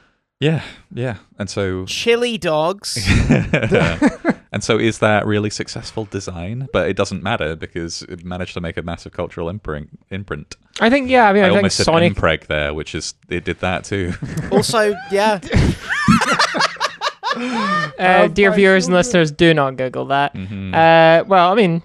Yeah, 0.43 0.61
yeah, 0.93 1.15
and 1.39 1.49
so 1.49 1.85
Chili 1.85 2.37
dogs. 2.37 2.97
and 4.51 4.61
so 4.61 4.77
is 4.77 4.99
that 4.99 5.25
really 5.25 5.49
successful 5.49 6.03
design? 6.03 6.67
But 6.73 6.89
it 6.89 6.97
doesn't 6.97 7.23
matter 7.23 7.55
because 7.55 8.01
it 8.03 8.25
managed 8.25 8.53
to 8.55 8.61
make 8.61 8.75
a 8.75 8.81
massive 8.81 9.13
cultural 9.13 9.47
imprint. 9.47 9.87
Imprint. 10.09 10.57
I 10.81 10.89
think 10.89 11.09
yeah. 11.09 11.29
I 11.29 11.33
mean, 11.33 11.43
I, 11.43 11.47
I, 11.47 11.49
think 11.49 11.57
almost 11.57 11.77
said 11.77 11.85
Sonic. 11.85 12.13
impreg 12.13 12.47
there, 12.47 12.73
which 12.73 12.93
is 12.93 13.13
it 13.29 13.45
did 13.45 13.61
that 13.61 13.85
too. 13.85 14.13
also, 14.51 14.93
yeah, 15.11 15.39
Uh, 17.97 18.27
dear 18.27 18.51
viewers 18.51 18.85
and 18.85 18.93
listeners, 18.93 19.31
do 19.31 19.53
not 19.53 19.77
Google 19.77 20.05
that. 20.05 20.35
Mhm. 20.35 20.73
Uh, 20.73 21.23
well, 21.25 21.51
I 21.51 21.55
mean, 21.55 21.81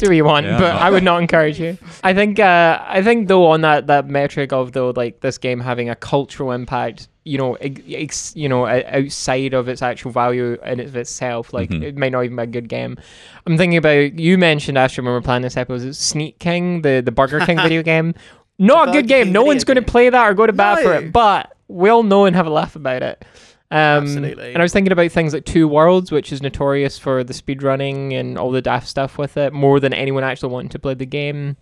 do 0.00 0.08
what 0.08 0.16
you 0.16 0.24
want, 0.24 0.46
Yeah, 0.46 0.58
but 0.58 0.72
no. 0.72 0.78
I 0.78 0.90
would 0.90 1.02
not 1.04 1.20
encourage 1.20 1.60
you. 1.60 1.78
I 2.02 2.14
think 2.14 2.38
uh, 2.38 2.82
I 2.86 3.02
think 3.02 3.28
though 3.28 3.46
on 3.46 3.60
that 3.60 3.86
that 3.86 4.06
metric 4.08 4.52
of 4.52 4.72
though 4.72 4.90
like 4.96 5.20
this 5.20 5.38
game 5.38 5.60
having 5.60 5.88
a 5.90 5.94
cultural 5.94 6.52
impact, 6.52 7.08
you 7.24 7.38
know, 7.38 7.54
ex, 7.54 8.34
you 8.34 8.48
know, 8.48 8.66
outside 8.66 9.54
of 9.54 9.68
its 9.68 9.82
actual 9.82 10.10
value 10.10 10.56
in 10.64 10.80
of 10.80 10.96
itself, 10.96 11.52
like 11.52 11.70
Mhm. 11.70 11.82
it 11.82 11.96
might 11.96 12.12
not 12.12 12.24
even 12.24 12.36
be 12.36 12.42
a 12.42 12.46
good 12.46 12.68
game. 12.68 12.96
I'm 13.46 13.56
thinking 13.56 13.76
about 13.76 14.18
you 14.18 14.36
mentioned 14.38 14.76
Astro 14.78 15.04
when 15.04 15.10
we 15.10 15.14
were 15.14 15.22
planning 15.22 15.42
this 15.42 15.56
episode, 15.56 15.94
Sneak 15.96 16.38
King, 16.38 16.82
the 16.82 17.02
the 17.04 17.12
Burger 17.12 17.40
King 17.40 17.58
video 17.62 17.82
game. 17.82 18.14
Not 18.58 18.90
a 18.90 18.92
good 18.92 19.08
game. 19.08 19.32
No 19.32 19.42
one's 19.42 19.64
going 19.64 19.76
to 19.76 19.82
play 19.82 20.10
that 20.10 20.26
or 20.28 20.34
go 20.34 20.46
to 20.46 20.52
bat 20.52 20.82
for 20.82 20.92
it, 20.94 21.12
but 21.12 21.52
we'll 21.68 22.02
know 22.02 22.26
and 22.26 22.36
have 22.36 22.46
a 22.46 22.50
laugh 22.50 22.76
about 22.76 23.02
it. 23.02 23.24
Um, 23.72 24.04
Absolutely. 24.04 24.48
And 24.52 24.58
I 24.58 24.62
was 24.62 24.72
thinking 24.72 24.92
about 24.92 25.12
things 25.12 25.32
like 25.32 25.44
Two 25.44 25.68
Worlds, 25.68 26.10
which 26.10 26.32
is 26.32 26.42
notorious 26.42 26.98
for 26.98 27.22
the 27.22 27.32
speedrunning 27.32 28.14
and 28.14 28.36
all 28.36 28.50
the 28.50 28.62
daft 28.62 28.88
stuff 28.88 29.16
with 29.16 29.36
it, 29.36 29.52
more 29.52 29.78
than 29.78 29.92
anyone 29.92 30.24
actually 30.24 30.52
wanting 30.52 30.70
to 30.70 30.78
play 30.78 30.94
the 30.94 31.06
game. 31.06 31.56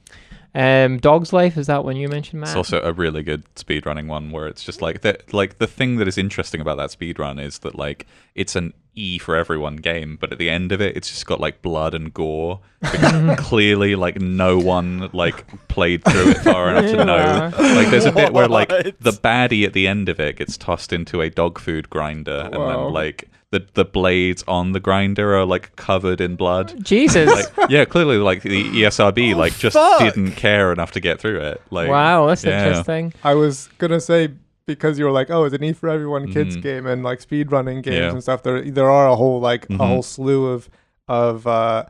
Um, 0.55 0.99
Dog's 0.99 1.32
Life 1.32 1.57
is 1.57 1.66
that 1.66 1.84
one 1.84 1.96
you 1.96 2.09
mentioned, 2.09 2.40
Matt? 2.40 2.51
It's 2.51 2.57
also 2.57 2.80
a 2.82 2.92
really 2.92 3.22
good 3.22 3.44
speedrunning 3.55 4.07
one 4.07 4.30
where 4.30 4.46
it's 4.46 4.64
just 4.64 4.80
like 4.80 5.03
the 5.03 5.18
like 5.32 5.59
the 5.59 5.66
thing 5.66 5.96
that 5.96 6.09
is 6.09 6.16
interesting 6.16 6.61
about 6.61 6.78
that 6.78 6.90
speedrun 6.90 7.40
is 7.40 7.59
that 7.61 7.74
like 7.74 8.07
it's 8.34 8.57
an 8.57 8.72
E 8.94 9.18
for 9.18 9.36
everyone 9.36 9.76
game, 9.76 10.16
but 10.20 10.32
at 10.32 10.38
the 10.38 10.49
end 10.51 10.72
of 10.72 10.80
it 10.80 10.96
it's 10.96 11.09
just 11.09 11.26
got 11.26 11.38
like 11.38 11.61
blood 11.62 11.94
and 11.94 12.12
gore. 12.14 12.61
Because 12.80 13.38
clearly 13.40 13.94
like 13.94 14.20
no 14.20 14.59
one 14.59 15.11
like 15.12 15.46
played 15.68 16.03
through 16.05 16.30
it 16.30 16.38
far 16.38 16.70
enough 16.76 16.90
to 16.90 17.05
know. 17.05 17.51
Like 17.74 17.90
there's 17.90 18.07
a 18.07 18.12
bit 18.12 18.32
where 18.32 18.49
like 18.49 18.68
the 19.01 19.12
baddie 19.12 19.66
at 19.66 19.74
the 19.74 19.86
end 19.86 20.09
of 20.09 20.18
it 20.18 20.36
gets 20.36 20.57
tossed 20.57 20.92
into 20.92 21.20
a 21.20 21.28
dog 21.28 21.59
food 21.59 21.90
grinder 21.90 22.49
and 22.53 22.55
then 22.55 22.92
like 22.92 23.28
the 23.51 23.66
the 23.74 23.84
blades 23.84 24.44
on 24.46 24.72
the 24.72 24.80
grinder 24.80 25.34
are 25.36 25.44
like 25.46 25.74
covered 25.76 26.20
in 26.20 26.36
blood. 26.36 26.84
Jesus. 26.84 27.30
Like 27.57 27.70
yeah, 27.70 27.84
clearly 27.84 28.18
like 28.18 28.42
the 28.42 28.64
ESRB 28.64 29.34
Oh, 29.34 29.38
like 29.38 29.57
just 29.59 29.74
fuck. 29.74 30.01
didn't 30.01 30.32
care 30.32 30.72
enough 30.72 30.92
to 30.92 31.01
get 31.01 31.18
through 31.20 31.40
it. 31.40 31.62
Like 31.70 31.88
wow, 31.88 32.26
that's 32.26 32.44
yeah. 32.44 32.66
interesting. 32.66 33.14
I 33.24 33.34
was 33.34 33.68
gonna 33.78 34.01
say 34.01 34.28
because 34.66 34.99
you 34.99 35.07
were 35.07 35.11
like, 35.11 35.30
oh, 35.30 35.44
it's 35.44 35.55
an 35.55 35.64
E 35.64 35.72
for 35.72 35.88
everyone 35.88 36.30
kids 36.30 36.57
Mhm. 36.59 36.62
game 36.62 36.86
and 36.86 37.03
like 37.03 37.22
speed 37.22 37.51
running 37.51 37.80
games 37.80 37.96
Yeah. 37.96 38.11
and 38.11 38.22
stuff. 38.22 38.42
There 38.42 38.61
there 38.62 38.90
are 38.90 39.09
a 39.09 39.16
whole 39.16 39.40
like 39.40 39.66
Mhm. 39.68 39.80
a 39.80 39.86
whole 39.86 40.03
slew 40.03 40.49
of 40.49 40.68
of 41.09 41.46
uh 41.46 41.86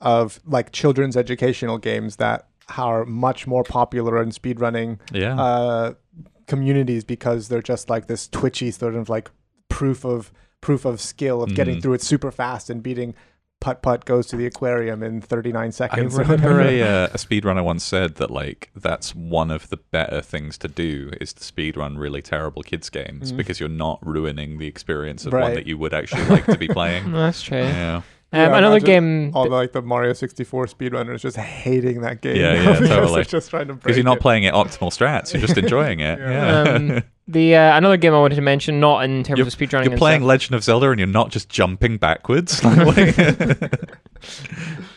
of 0.00 0.38
like 0.46 0.70
children's 0.70 1.16
educational 1.16 1.78
games 1.78 2.16
that 2.16 2.46
are 2.76 3.04
much 3.04 3.48
more 3.48 3.64
popular 3.64 4.22
in 4.22 4.30
speed 4.30 4.60
running 4.60 5.00
Yeah. 5.12 5.34
uh 5.40 5.94
communities 6.46 7.02
because 7.04 7.48
they're 7.48 7.62
just 7.62 7.90
like 7.90 8.06
this 8.06 8.28
twitchy 8.28 8.70
sort 8.70 8.94
of 8.94 9.08
like 9.08 9.30
proof 9.68 10.04
of 10.04 10.32
proof 10.60 10.84
of 10.84 11.00
skill 11.00 11.42
of 11.42 11.54
getting 11.54 11.76
Mhm. 11.76 11.82
through 11.82 11.92
it 11.94 12.02
super 12.02 12.30
fast 12.30 12.68
and 12.70 12.82
beating 12.82 13.14
putt 13.60 13.82
putt 13.82 14.04
goes 14.04 14.26
to 14.28 14.36
the 14.36 14.46
aquarium 14.46 15.02
in 15.02 15.20
39 15.20 15.72
seconds 15.72 16.16
or 16.16 16.22
remember 16.22 16.60
a, 16.60 16.80
uh, 17.04 17.04
a 17.06 17.16
speedrunner 17.16 17.64
once 17.64 17.82
said 17.82 18.14
that 18.16 18.30
like 18.30 18.70
that's 18.76 19.16
one 19.16 19.50
of 19.50 19.68
the 19.68 19.76
better 19.90 20.20
things 20.20 20.56
to 20.58 20.68
do 20.68 21.10
is 21.20 21.32
to 21.32 21.42
speedrun 21.42 21.98
really 21.98 22.22
terrible 22.22 22.62
kids 22.62 22.88
games 22.88 23.32
Mm. 23.32 23.36
because 23.36 23.58
you're 23.58 23.68
not 23.68 23.98
ruining 24.06 24.58
the 24.58 24.68
experience 24.68 25.26
of 25.26 25.32
one 25.32 25.54
that 25.54 25.66
you 25.66 25.76
would 25.76 25.92
actually 25.92 26.24
like 26.26 26.46
to 26.46 26.56
be 26.56 26.68
playing. 26.78 27.10
That's 27.10 27.42
true. 27.42 27.58
yeah. 27.58 27.96
Um, 27.96 28.38
Yeah, 28.40 28.58
another 28.58 28.78
game. 28.78 29.32
all 29.34 29.44
the, 29.48 29.50
like 29.56 29.72
the 29.72 29.80
Mario 29.82 30.12
64 30.12 30.66
speedrunners 30.66 31.20
just 31.20 31.36
hating 31.38 32.02
that 32.02 32.20
game. 32.20 32.36
Yeah, 32.36 32.52
yeah, 32.62 32.72
because 32.74 32.88
totally. 32.90 33.24
Just 33.24 33.50
trying 33.50 33.68
to 33.68 33.74
Because 33.74 33.96
you're 33.96 34.04
not 34.04 34.18
it. 34.18 34.20
playing 34.20 34.44
it 34.44 34.52
optimal 34.54 34.90
strats, 34.92 35.32
you're 35.32 35.40
just 35.40 35.56
enjoying 35.58 35.98
it. 36.00 36.18
Yeah. 36.20 36.64
Yeah. 36.64 36.72
um, 36.74 37.02
the 37.28 37.54
uh, 37.54 37.76
another 37.76 37.96
game 37.96 38.14
I 38.14 38.18
wanted 38.18 38.36
to 38.36 38.40
mention, 38.40 38.80
not 38.80 39.04
in 39.04 39.22
terms 39.22 39.38
You're- 39.38 39.46
of 39.48 39.54
speedrunning. 39.56 39.84
you're 39.90 39.98
playing 39.98 40.20
stuff. 40.22 40.28
Legend 40.28 40.54
of 40.56 40.64
Zelda 40.64 40.90
and 40.90 40.98
you're 40.98 41.06
not 41.06 41.30
just 41.30 41.48
jumping 41.48 41.98
backwards. 41.98 42.60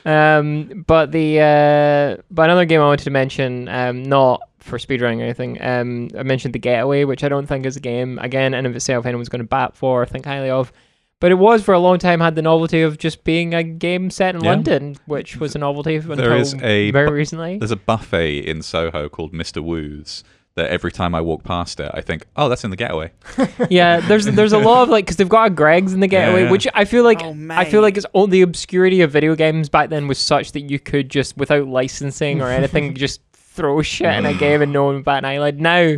Um, 0.03 0.83
but 0.87 1.11
the 1.11 1.39
uh, 1.39 2.21
but 2.31 2.43
another 2.45 2.65
game 2.65 2.81
I 2.81 2.85
wanted 2.85 3.03
to 3.03 3.11
mention, 3.11 3.67
um, 3.69 4.01
not 4.01 4.41
for 4.59 4.79
speedrunning 4.79 5.19
or 5.19 5.23
anything. 5.23 5.61
Um, 5.61 6.09
I 6.17 6.23
mentioned 6.23 6.55
the 6.55 6.59
Getaway, 6.59 7.03
which 7.03 7.23
I 7.23 7.29
don't 7.29 7.45
think 7.45 7.65
is 7.67 7.77
a 7.77 7.79
game 7.79 8.17
again 8.19 8.53
in 8.55 8.65
of 8.65 8.75
itself 8.75 9.05
anyone's 9.05 9.29
going 9.29 9.41
to 9.43 9.47
bat 9.47 9.75
for 9.75 10.01
or 10.01 10.05
think 10.07 10.25
highly 10.25 10.49
of. 10.49 10.71
But 11.19 11.31
it 11.31 11.35
was 11.35 11.61
for 11.63 11.75
a 11.75 11.79
long 11.79 11.99
time 11.99 12.19
had 12.19 12.33
the 12.33 12.41
novelty 12.41 12.81
of 12.81 12.97
just 12.97 13.23
being 13.23 13.53
a 13.53 13.61
game 13.61 14.09
set 14.09 14.33
in 14.33 14.43
Yeah. 14.43 14.49
London, 14.49 14.95
which 15.05 15.37
was 15.37 15.55
a 15.55 15.59
novelty 15.59 15.97
until 15.97 16.15
There 16.15 16.35
is 16.35 16.55
a 16.55 16.89
very 16.89 17.07
bu- 17.09 17.13
recently. 17.13 17.57
There's 17.59 17.69
a 17.69 17.75
buffet 17.75 18.39
in 18.39 18.63
Soho 18.63 19.07
called 19.07 19.31
Mr. 19.33 19.63
Woo's 19.63 20.23
that 20.55 20.69
every 20.69 20.91
time 20.91 21.15
I 21.15 21.21
walk 21.21 21.43
past 21.43 21.79
it, 21.79 21.89
I 21.93 22.01
think, 22.01 22.25
oh, 22.35 22.49
that's 22.49 22.63
in 22.63 22.69
the 22.71 22.75
getaway. 22.75 23.11
yeah, 23.69 23.99
there's 24.01 24.25
there's 24.25 24.53
a 24.53 24.57
lot 24.57 24.83
of 24.83 24.89
like 24.89 25.05
because 25.05 25.15
they've 25.17 25.29
got 25.29 25.47
a 25.47 25.49
Greggs 25.49 25.93
in 25.93 25.99
the 26.01 26.07
Getaway, 26.07 26.43
Yeah. 26.43 26.51
which 26.51 26.67
I 26.73 26.85
feel 26.85 27.03
like 27.03 27.21
Oh, 27.23 27.35
I 27.49 27.65
feel 27.65 27.81
like 27.81 27.95
it's 27.97 28.05
all 28.13 28.27
the 28.27 28.41
obscurity 28.41 29.01
of 29.01 29.11
video 29.11 29.35
games 29.35 29.69
back 29.69 29.89
then 29.89 30.07
was 30.07 30.17
such 30.17 30.51
that 30.51 30.61
you 30.69 30.79
could 30.79 31.09
just 31.09 31.37
without 31.37 31.67
licensing 31.67 32.41
or 32.41 32.49
anything 32.49 32.95
just 32.95 33.21
throw 33.33 33.81
shit 33.81 34.13
in 34.13 34.25
a 34.25 34.33
game 34.33 34.61
and 34.61 34.71
no 34.73 34.83
one 34.85 34.95
would 34.95 35.05
bat 35.05 35.19
an 35.19 35.25
eyelid. 35.25 35.59
Now 35.61 35.97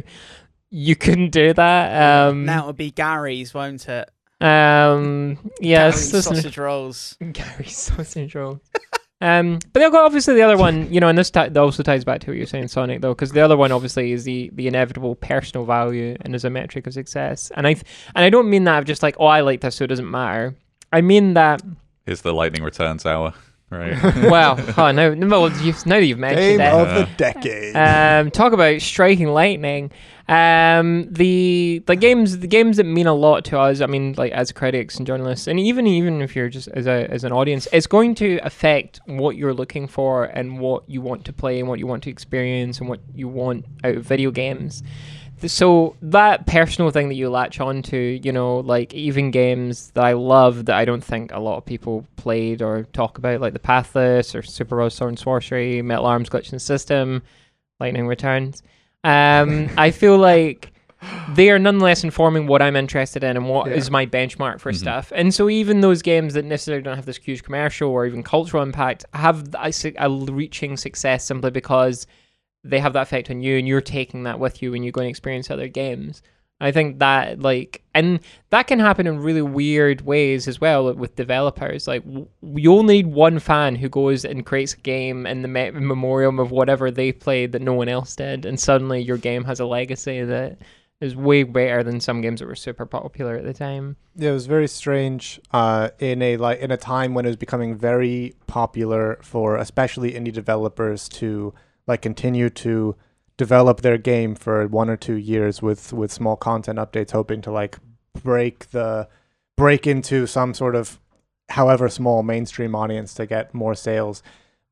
you 0.70 0.96
couldn't 0.96 1.30
do 1.32 1.54
that. 1.54 2.28
Um, 2.30 2.46
now 2.46 2.60
it'll 2.62 2.74
be 2.74 2.92
Gary's, 2.92 3.54
won't 3.54 3.88
it? 3.90 4.10
um, 4.42 5.52
yes, 5.62 6.12
Gary's 6.12 6.26
sausage 6.26 6.58
rolls. 6.58 7.16
Gary 7.32 7.66
Sausage 7.66 8.36
Roll. 8.36 8.60
Um, 9.22 9.60
but 9.72 9.80
they've 9.80 9.92
got 9.92 10.04
obviously 10.06 10.34
the 10.36 10.42
other 10.42 10.58
one, 10.58 10.92
you 10.94 11.00
know, 11.00 11.08
and 11.08 11.18
this 11.18 11.32
ti- 11.32 11.48
that 11.48 11.58
also 11.58 11.82
ties 11.82 12.04
back 12.04 12.20
to 12.22 12.32
what 12.32 12.38
you're 12.38 12.46
saying, 12.46 12.68
Sonic, 12.68 13.00
though, 13.02 13.14
because 13.14 13.32
the 13.32 13.40
other 13.40 13.56
one 13.56 13.72
obviously 13.72 14.12
is 14.12 14.26
the 14.26 14.50
the 14.54 14.68
inevitable 14.68 15.16
personal 15.16 15.66
value 15.66 16.18
and 16.22 16.36
is 16.36 16.44
a 16.44 16.50
metric 16.50 16.88
of 16.88 16.94
success. 16.94 17.50
And 17.56 17.66
I 17.66 17.74
th- 17.76 17.86
and 18.16 18.26
I 18.26 18.30
don't 18.30 18.50
mean 18.50 18.66
that 18.66 18.80
of 18.80 18.86
just 18.86 19.02
like, 19.02 19.16
oh, 19.20 19.28
I 19.28 19.40
like 19.40 19.62
this, 19.62 19.76
so 19.76 19.86
it 19.86 19.88
doesn't 19.88 20.10
matter. 20.12 20.56
I 20.92 21.00
mean 21.02 21.36
that. 21.36 21.62
Here's 22.06 22.22
the 22.22 22.34
lightning 22.34 22.64
returns 22.64 23.06
hour. 23.06 23.34
Right. 23.70 23.98
Well, 24.30 24.60
oh 24.78 24.92
no, 24.92 25.16
no, 25.16 25.28
well, 25.28 25.52
you've, 25.64 25.84
now 25.88 25.96
that 25.96 26.06
you've 26.06 26.20
mentioned 26.20 26.60
Game 26.60 26.62
it, 26.62 26.74
of 26.74 26.90
the 26.94 27.10
decade. 27.18 27.76
um, 27.76 28.30
talk 28.30 28.54
about 28.54 28.80
striking 28.82 29.30
lightning. 29.30 29.90
Um, 30.30 31.08
the 31.12 31.84
the 31.86 31.98
games 31.98 32.38
the 32.38 32.48
games 32.48 32.78
that 32.78 32.86
mean 32.86 33.08
a 33.08 33.14
lot 33.14 33.44
to 33.46 33.60
us. 33.60 33.82
I 33.82 33.88
mean, 33.88 34.16
like 34.18 34.32
as 34.32 34.54
critics 34.54 34.96
and 34.96 35.06
journalists, 35.06 35.48
and 35.48 35.60
even 35.60 35.86
even 35.86 36.22
if 36.22 36.36
you're 36.36 36.48
just 36.48 36.70
as 36.70 36.88
a 36.88 37.12
as 37.12 37.26
an 37.26 37.34
audience, 37.34 37.68
it's 37.74 37.88
going 37.88 38.16
to 38.16 38.40
affect 38.44 39.02
what 39.06 39.36
you're 39.36 39.54
looking 39.54 39.88
for 39.88 40.26
and 40.26 40.60
what 40.60 40.90
you 40.90 41.02
want 41.02 41.26
to 41.26 41.34
play 41.34 41.60
and 41.60 41.68
what 41.68 41.80
you 41.80 41.88
want 41.88 42.04
to 42.04 42.10
experience 42.10 42.80
and 42.80 42.88
what 42.88 43.02
you 43.14 43.28
want 43.28 43.66
out 43.84 43.96
of 43.96 44.06
video 44.06 44.32
games. 44.32 44.82
So 45.46 45.98
that 46.02 46.48
personal 46.48 46.90
thing 46.92 47.10
that 47.10 47.16
you 47.16 47.30
latch 47.30 47.60
onto, 47.60 47.98
you 48.24 48.32
know, 48.32 48.60
like 48.60 48.94
even 48.94 49.30
games 49.30 49.92
that 49.92 50.06
I 50.06 50.14
love 50.14 50.66
that 50.66 50.76
I 50.78 50.86
don't 50.86 51.04
think 51.04 51.34
a 51.34 51.40
lot 51.40 51.58
of 51.58 51.66
people 51.66 52.08
played 52.16 52.62
or 52.62 52.84
talk 52.94 53.18
about, 53.18 53.42
like 53.42 53.52
the 53.52 53.60
Pathless 53.60 54.36
or 54.36 54.42
Superbros 54.42 54.94
Sword 54.94 55.10
and 55.10 55.18
Sworcery, 55.18 55.84
Metal 55.84 56.06
Arms 56.06 56.30
Glitch 56.30 56.50
the 56.50 56.60
System, 56.60 57.24
Lightning 57.82 58.08
Returns. 58.08 58.64
Um, 59.04 59.70
I 59.78 59.92
feel 59.92 60.18
like 60.18 60.72
they 61.34 61.50
are 61.50 61.60
nonetheless 61.60 62.04
informing 62.04 62.48
what 62.48 62.62
I'm 62.62 62.78
interested 62.78 63.24
in 63.24 63.36
and 63.36 63.50
what 63.50 63.70
is 63.72 63.88
Yeah. 63.88 63.92
my 63.92 64.06
benchmark 64.06 64.60
for 64.62 64.72
Mhm. 64.72 64.76
stuff. 64.78 65.12
And 65.14 65.34
so 65.34 65.50
even 65.50 65.82
those 65.82 66.02
games 66.02 66.34
that 66.36 66.46
necessarily 66.46 66.82
don't 66.82 66.96
have 66.96 67.06
this 67.06 67.18
huge 67.18 67.44
commercial 67.44 67.90
or 67.92 68.06
even 68.06 68.24
cultural 68.24 68.64
impact 68.64 69.04
have 69.14 69.54
a, 69.60 69.74
su- 69.74 69.94
a 69.98 70.10
reaching 70.10 70.78
success 70.78 71.26
simply 71.26 71.52
because 71.52 72.08
they 72.64 72.80
have 72.80 72.94
that 72.94 73.02
effect 73.02 73.30
on 73.30 73.42
you 73.42 73.58
and 73.58 73.68
you're 73.68 73.82
taking 73.82 74.24
that 74.24 74.40
with 74.40 74.62
you 74.62 74.72
when 74.72 74.84
you 74.84 74.92
go 74.94 75.02
and 75.02 75.10
experience 75.10 75.52
other 75.52 75.68
games. 75.68 76.22
I 76.62 76.72
think 76.72 77.00
that 77.00 77.42
like 77.42 77.84
and 77.94 78.20
that 78.50 78.68
can 78.68 78.80
happen 78.80 79.06
in 79.06 79.20
really 79.20 79.42
weird 79.42 80.02
ways 80.02 80.48
as 80.48 80.62
well 80.62 80.94
with 80.94 81.16
developers. 81.16 81.88
Like 81.88 82.04
you 82.42 82.74
only 82.74 83.04
need 83.04 83.08
one 83.08 83.40
fan 83.40 83.76
who 83.76 83.90
goes 83.90 84.24
and 84.24 84.46
creates 84.46 84.74
a 84.74 84.78
game 84.78 85.26
in 85.26 85.42
the 85.42 85.48
me- 85.48 85.72
memoriam 85.72 86.40
of 86.40 86.52
whatever 86.52 86.90
they 86.90 87.12
played 87.12 87.52
that 87.52 87.62
no 87.62 87.74
one 87.74 87.90
else 87.90 88.16
did, 88.16 88.46
and 88.46 88.60
suddenly 88.60 89.02
your 89.02 89.18
game 89.18 89.44
has 89.44 89.60
a 89.60 89.66
legacy 89.66 90.24
that 90.24 90.60
is 91.02 91.18
way 91.18 91.44
better 91.44 91.84
than 91.84 92.00
some 92.00 92.22
games 92.22 92.40
that 92.40 92.48
were 92.48 92.56
super 92.56 92.86
popular 92.86 93.36
at 93.36 93.44
the 93.44 93.54
time. 93.54 93.98
Yeah, 94.16 94.30
it 94.30 94.34
was 94.34 94.46
very 94.46 94.70
strange 94.70 95.42
uh, 95.52 95.90
in 96.00 96.22
a 96.22 96.38
like 96.38 96.60
in 96.60 96.72
a 96.72 96.78
time 96.78 97.14
when 97.14 97.26
it 97.26 97.30
was 97.30 97.36
becoming 97.36 97.76
very 97.76 98.36
popular 98.48 99.20
for 99.22 99.58
especially 99.58 100.14
indie 100.14 100.32
developers 100.32 101.10
to 101.10 101.54
like 101.88 102.02
continue 102.02 102.50
to 102.50 102.96
develop 103.38 103.82
their 103.82 103.98
game 103.98 104.36
for 104.36 104.68
one 104.68 104.90
or 104.90 104.98
two 104.98 105.16
years 105.16 105.62
with 105.62 105.94
with 105.94 106.12
small 106.12 106.36
content 106.36 106.80
updates, 106.80 107.12
hoping 107.12 107.42
to 107.42 107.52
like 107.52 107.78
break 108.22 108.70
the 108.72 109.08
break 109.56 109.88
into 109.88 110.26
some 110.28 110.54
sort 110.54 110.76
of 110.76 111.00
however 111.50 111.90
small 111.90 112.24
mainstream 112.24 112.76
audience 112.76 113.14
to 113.14 113.26
get 113.26 113.54
more 113.54 113.76
sales. 113.76 114.24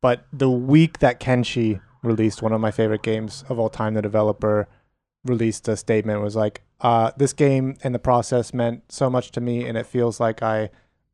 But 0.01 0.25
the 0.33 0.49
week 0.49 0.99
that 0.99 1.19
Kenshi 1.19 1.81
released 2.01 2.41
one 2.41 2.53
of 2.53 2.61
my 2.61 2.71
favorite 2.71 3.03
games 3.03 3.43
of 3.49 3.59
all 3.59 3.69
time, 3.69 3.93
the 3.93 4.01
developer 4.01 4.67
released 5.23 5.67
a 5.67 5.77
statement 5.77 6.21
was 6.21 6.35
like, 6.35 6.61
uh, 6.79 7.11
"This 7.17 7.33
game 7.33 7.77
in 7.83 7.91
the 7.91 7.99
process 7.99 8.53
meant 8.53 8.91
so 8.91 9.09
much 9.09 9.31
to 9.31 9.41
me, 9.41 9.67
and 9.67 9.77
it 9.77 9.85
feels 9.85 10.19
like 10.19 10.41
I, 10.41 10.69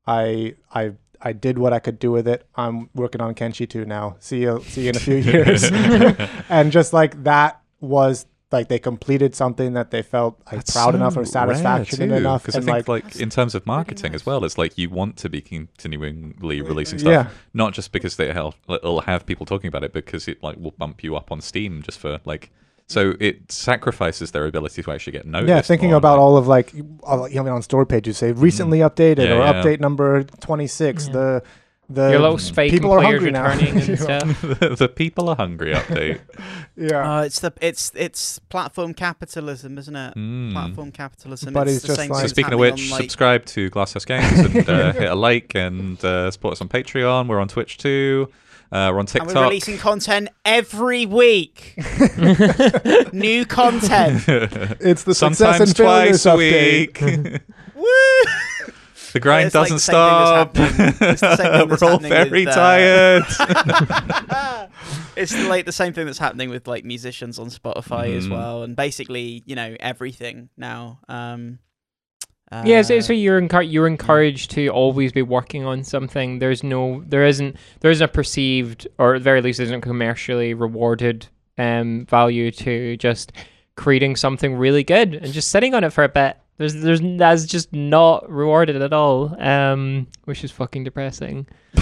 I, 0.06 0.56
I, 0.74 0.93
I 1.22 1.34
did 1.34 1.57
what 1.57 1.74
I 1.74 1.80
could 1.80 1.99
do 1.99 2.11
with 2.11 2.28
it. 2.28 2.45
I'm 2.55 2.89
working 2.93 3.22
on 3.22 3.34
Kenshi 3.36 3.68
2 3.70 3.86
now. 3.86 4.15
See 4.20 4.41
you, 4.41 4.61
see 4.68 4.84
you 4.84 4.89
in 4.89 4.95
a 4.95 4.99
few 4.99 5.15
years." 5.32 5.63
and 6.49 6.72
just 6.72 6.93
like 6.93 7.24
that 7.24 7.61
was 7.80 8.26
like 8.51 8.70
they 8.70 8.80
completed 8.80 9.36
something 9.36 9.74
that 9.74 9.91
they 9.91 10.01
felt 10.01 10.39
like 10.51 10.65
proud 10.68 10.95
enough 10.95 11.18
or 11.18 11.26
satisfaction 11.26 12.11
enough, 12.11 12.43
Because 12.43 12.55
I 12.55 12.59
and 12.59 12.65
think, 12.65 12.88
like, 12.88 13.03
like, 13.03 13.15
in 13.18 13.30
terms 13.30 13.55
of 13.55 13.65
marketing 13.65 14.15
as 14.15 14.26
well, 14.26 14.45
it's 14.45 14.57
like 14.57 14.78
you 14.78 14.89
want 14.89 15.18
to 15.18 15.30
be 15.30 15.41
continually 15.41 16.61
releasing 16.61 16.97
stuff, 16.99 17.11
Yeah. 17.11 17.28
not 17.53 17.74
just 17.74 17.91
because 17.91 18.15
they 18.15 18.32
help, 18.32 18.55
it'll 18.70 19.01
have 19.01 19.26
people 19.26 19.45
talking 19.45 19.68
about 19.68 19.84
it, 19.84 19.91
because 19.91 20.30
it 20.30 20.41
like 20.41 20.57
will 20.57 20.72
bump 20.72 21.03
you 21.03 21.15
up 21.18 21.32
on 21.32 21.41
Steam 21.41 21.82
just 21.82 21.99
for 21.99 22.20
like. 22.26 22.51
So 22.90 23.16
it 23.20 23.52
sacrifices 23.52 24.32
their 24.32 24.46
ability 24.46 24.82
to 24.84 24.92
actually 24.92 25.12
get 25.14 25.26
noticed. 25.26 25.50
yeah, 25.50 25.62
thinking 25.62 25.90
more, 25.90 25.98
about 25.98 26.14
like- 26.14 26.22
all 26.22 26.38
of 26.38 26.48
like 26.48 26.74
all, 27.04 27.28
you 27.28 27.44
know, 27.44 27.54
on 27.54 27.62
store 27.62 27.86
pages 27.86 28.18
say 28.18 28.32
recently 28.32 28.80
updated 28.80 29.26
Yeah, 29.26 29.34
or 29.36 29.40
yeah. 29.40 29.54
update 29.62 29.80
number 29.82 30.24
twenty 30.24 30.68
six. 30.68 31.08
Yeah. 31.08 31.14
The 31.14 31.44
the 31.90 32.10
Your 32.12 32.20
little 32.20 32.38
spike 32.38 32.70
people 32.70 32.92
are 32.92 33.00
players 33.00 33.22
hungry 33.24 33.32
now. 33.32 33.48
returning 33.50 33.78
and 33.78 33.88
You 33.88 33.96
know? 34.08 34.34
stuff. 34.34 34.60
the 34.80 34.90
people 34.94 35.30
are 35.30 35.36
hungry 35.38 35.74
update. 35.74 36.20
yeah. 36.78 37.18
Uh, 37.20 37.22
it's 37.24 37.40
the 37.40 37.54
it's 37.62 37.92
it's 37.96 38.40
platform 38.40 38.94
capitalism, 38.94 39.78
isn't 39.78 39.96
it? 39.96 40.16
Mm. 40.16 40.52
Platform 40.54 40.92
capitalism. 40.92 41.54
But 41.54 41.68
it's 41.68 41.78
it's 41.78 41.82
the 41.84 41.88
just 41.90 42.00
same 42.02 42.12
like- 42.12 42.22
So 42.22 42.28
speaking 42.28 42.54
of 42.54 42.60
which, 42.60 42.84
on, 42.86 42.90
like- 42.92 43.02
subscribe 43.04 43.46
to 43.48 43.70
Glasshouse 43.70 44.06
Games 44.06 44.40
and 44.40 44.70
uh, 44.70 44.92
hit 44.94 45.10
a 45.10 45.16
like 45.16 45.56
and 45.56 46.04
uh, 46.04 46.30
support 46.32 46.54
us 46.54 46.62
on 46.62 46.68
Patreon. 46.70 47.28
We're 47.28 47.40
on 47.40 47.48
Twitch 47.48 47.78
too. 47.78 48.30
Uh, 48.72 48.89
we're 48.91 48.95
on 48.95 48.99
and 48.99 49.07
TikTok. 49.07 49.34
we're 49.36 49.43
releasing 49.43 49.78
content 49.78 50.30
every 50.43 51.05
week. 51.05 51.74
New 53.13 53.45
content. 53.45 54.24
it's 54.28 55.03
the 55.03 55.15
success 55.15 55.38
Sometimes 55.57 55.59
and 55.70 55.78
failures 55.78 56.24
twice 56.24 56.26
a 56.26 56.30
update. 56.30 57.01
week. 57.01 57.41
Woo! 57.76 57.86
the 59.13 59.20
grind 59.22 59.45
It's 59.47 59.55
like 59.55 59.70
doesn't 59.70 59.76
the 59.78 59.80
same 59.80 59.93
thing 59.95 60.03
stop. 60.03 60.53
that's 60.53 60.70
happening- 60.76 61.09
it's 61.11 61.22
the 61.22 61.36
same 61.38 61.51
thing 61.51 61.68
that's 61.70 61.82
we're 61.82 61.88
all 61.88 61.91
happening 61.99 62.11
very 62.11 62.45
with, 62.45 62.55
uh, 62.55 62.55
tired. 62.55 63.24
it's 65.15 65.47
like 65.47 65.65
the 65.65 65.72
same 65.72 65.93
thing 65.93 66.05
that's 66.05 66.18
happening 66.18 66.49
with 66.49 66.68
like 66.68 66.84
musicians 66.84 67.39
on 67.39 67.47
Spotify 67.47 68.15
as 68.15 68.28
Mhm. 68.28 68.32
well, 68.32 68.63
and 68.63 68.76
basically, 68.76 69.43
you 69.45 69.55
know, 69.55 69.76
everything 69.80 70.49
now. 70.57 70.99
Um, 71.07 71.59
Yeah, 72.66 72.82
so, 72.82 72.98
uh, 72.98 73.02
so 73.02 73.14
you're 73.14 73.41
encour- 73.41 73.70
you're 73.70 73.88
encouraged 73.88 74.52
to 74.52 74.70
always 74.70 75.12
be 75.12 75.22
working 75.22 75.66
on 75.66 75.84
something. 75.84 76.39
There's 76.39 76.64
no, 76.64 77.04
there 77.06 77.26
isn't, 77.26 77.58
there 77.82 77.91
isn't 77.91 78.06
a 78.06 78.08
perceived, 78.08 78.88
or 78.98 79.16
at 79.16 79.20
the 79.20 79.24
very 79.24 79.41
least, 79.41 79.60
isn't 79.60 79.82
commercially 79.82 80.54
rewarded 80.54 81.28
um 81.60 82.06
value 82.06 82.52
to 82.52 82.95
just 82.98 83.32
creating 83.76 84.16
something 84.16 84.56
really 84.56 84.84
good 84.84 85.16
and 85.16 85.34
just 85.34 85.50
sitting 85.50 85.74
on 85.74 85.84
it 85.84 85.91
for 85.91 86.04
a 86.04 86.10
bit. 86.10 86.38
There's, 86.58 86.74
there's, 86.74 87.02
that's 87.18 87.45
just 87.45 87.72
not 87.72 88.30
rewarded 88.30 88.82
at 88.82 88.91
all. 88.91 89.39
Um, 89.39 90.08
which 90.26 90.43
is 90.43 90.52
fucking 90.52 90.84
depressing. 90.84 91.45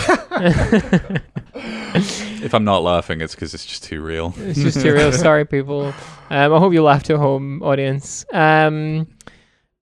if 1.53 2.53
I'm 2.53 2.65
not 2.65 2.83
laughing, 2.83 3.21
it's 3.21 3.33
because 3.33 3.53
it's 3.53 3.65
just 3.65 3.83
too 3.83 4.01
real. 4.01 4.33
It's 4.37 4.59
just 4.59 4.81
too 4.81 4.93
real. 4.93 5.11
Sorry, 5.13 5.45
people. 5.45 5.93
Um, 6.29 6.53
I 6.53 6.59
hope 6.59 6.73
you 6.73 6.83
laughed 6.83 7.09
at 7.09 7.17
home, 7.17 7.63
audience. 7.63 8.25
Um, 8.33 9.07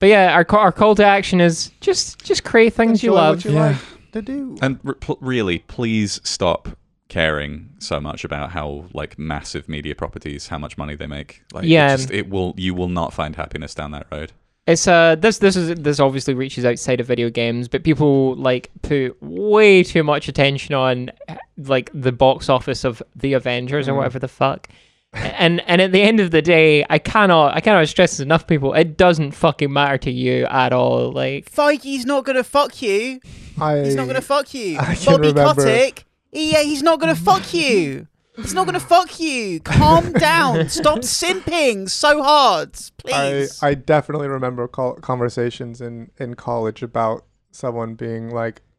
but 0.04 0.10
yeah, 0.10 0.34
our 0.34 0.46
our 0.60 0.74
call 0.74 0.96
to 0.96 1.06
action 1.06 1.40
is 1.40 1.72
just 1.80 2.22
just 2.26 2.44
create 2.44 2.74
things 2.74 3.02
you 3.02 3.14
love. 3.14 3.38
what 3.38 3.46
you 3.46 3.52
Yeah. 3.52 3.68
like 3.68 4.12
to 4.12 4.22
do. 4.22 4.58
And 4.62 4.78
re- 4.84 4.96
pl- 5.00 5.18
really, 5.22 5.60
please 5.60 6.20
stop 6.26 6.68
caring 7.08 7.70
so 7.80 8.02
much 8.02 8.26
about 8.26 8.52
how 8.52 8.84
like 8.94 9.18
massive 9.18 9.70
media 9.70 9.96
properties, 9.96 10.48
how 10.50 10.58
much 10.58 10.78
money 10.78 10.96
they 10.96 11.08
make. 11.08 11.42
Like, 11.54 11.64
Yeah. 11.64 11.94
it, 11.94 11.98
just, 11.98 12.12
it 12.12 12.30
will. 12.30 12.54
You 12.58 12.74
will 12.74 12.90
not 12.90 13.14
find 13.14 13.38
happiness 13.38 13.74
down 13.74 13.92
that 13.92 14.08
road. 14.12 14.34
It's 14.68 14.88
uh 14.90 15.16
this 15.16 15.38
this 15.38 15.56
is 15.56 15.76
this 15.82 16.02
obviously 16.02 16.34
reaches 16.34 16.66
outside 16.66 17.00
of 17.00 17.08
video 17.08 17.30
games, 17.30 17.70
but 17.70 17.86
people 17.86 18.36
like 18.36 18.72
put 18.82 19.16
way 19.22 19.84
too 19.84 20.04
much 20.04 20.28
attention 20.28 20.76
on 20.76 21.12
like 21.58 21.90
the 21.94 22.12
box 22.12 22.50
office 22.50 22.84
of 22.84 23.02
the 23.16 23.32
Avengers 23.34 23.88
or 23.88 23.94
Mm. 23.94 23.98
whatever 24.00 24.20
the 24.20 24.28
fuck. 24.28 24.68
And 25.14 25.62
and 25.68 25.82
at 25.82 25.92
the 25.92 26.02
end 26.02 26.20
of 26.20 26.32
the 26.32 26.42
day, 26.42 26.86
I 26.90 26.98
cannot 27.00 27.56
I 27.56 27.60
cannot 27.62 27.88
stress 27.88 28.12
this 28.12 28.20
enough 28.20 28.48
people. 28.48 28.74
It 28.74 28.98
doesn't 28.98 29.32
fucking 29.34 29.72
matter 29.72 29.98
to 30.00 30.12
you 30.12 30.46
at 30.46 30.74
all. 30.74 31.12
Like 31.12 31.52
Feige's 31.52 32.06
not 32.06 32.26
gonna 32.26 32.44
fuck 32.44 32.82
you. 32.82 33.20
I, 33.62 33.84
He's 33.84 33.96
not 33.96 34.08
gonna 34.08 34.22
fuck 34.22 34.54
you. 34.54 34.80
I 34.80 34.96
can 34.96 35.06
Bobby 35.14 35.28
remember- 35.28 35.62
Kotick, 35.64 36.06
yeah, 36.32 36.64
he's 36.64 36.82
not 36.82 37.00
gonna 37.00 37.16
fuck 37.16 37.54
you. 37.54 38.08
He's 38.36 38.56
not 38.56 38.66
gonna 38.66 38.80
fuck 38.80 39.20
you. 39.20 39.60
Calm 39.60 40.12
down. 40.14 40.68
Stop 40.70 41.00
simping 41.02 41.88
so 41.88 42.24
hard, 42.24 42.74
please. 42.98 43.62
I 43.62 43.68
I 43.70 43.74
definitely 43.76 44.28
remember 44.28 44.68
call, 44.68 44.96
conversations 44.96 45.80
in, 45.82 46.10
in 46.18 46.34
college 46.34 46.82
about 46.82 47.26
someone 47.52 47.94
being 47.94 48.32
like, 48.32 48.62
it's, 48.64 48.73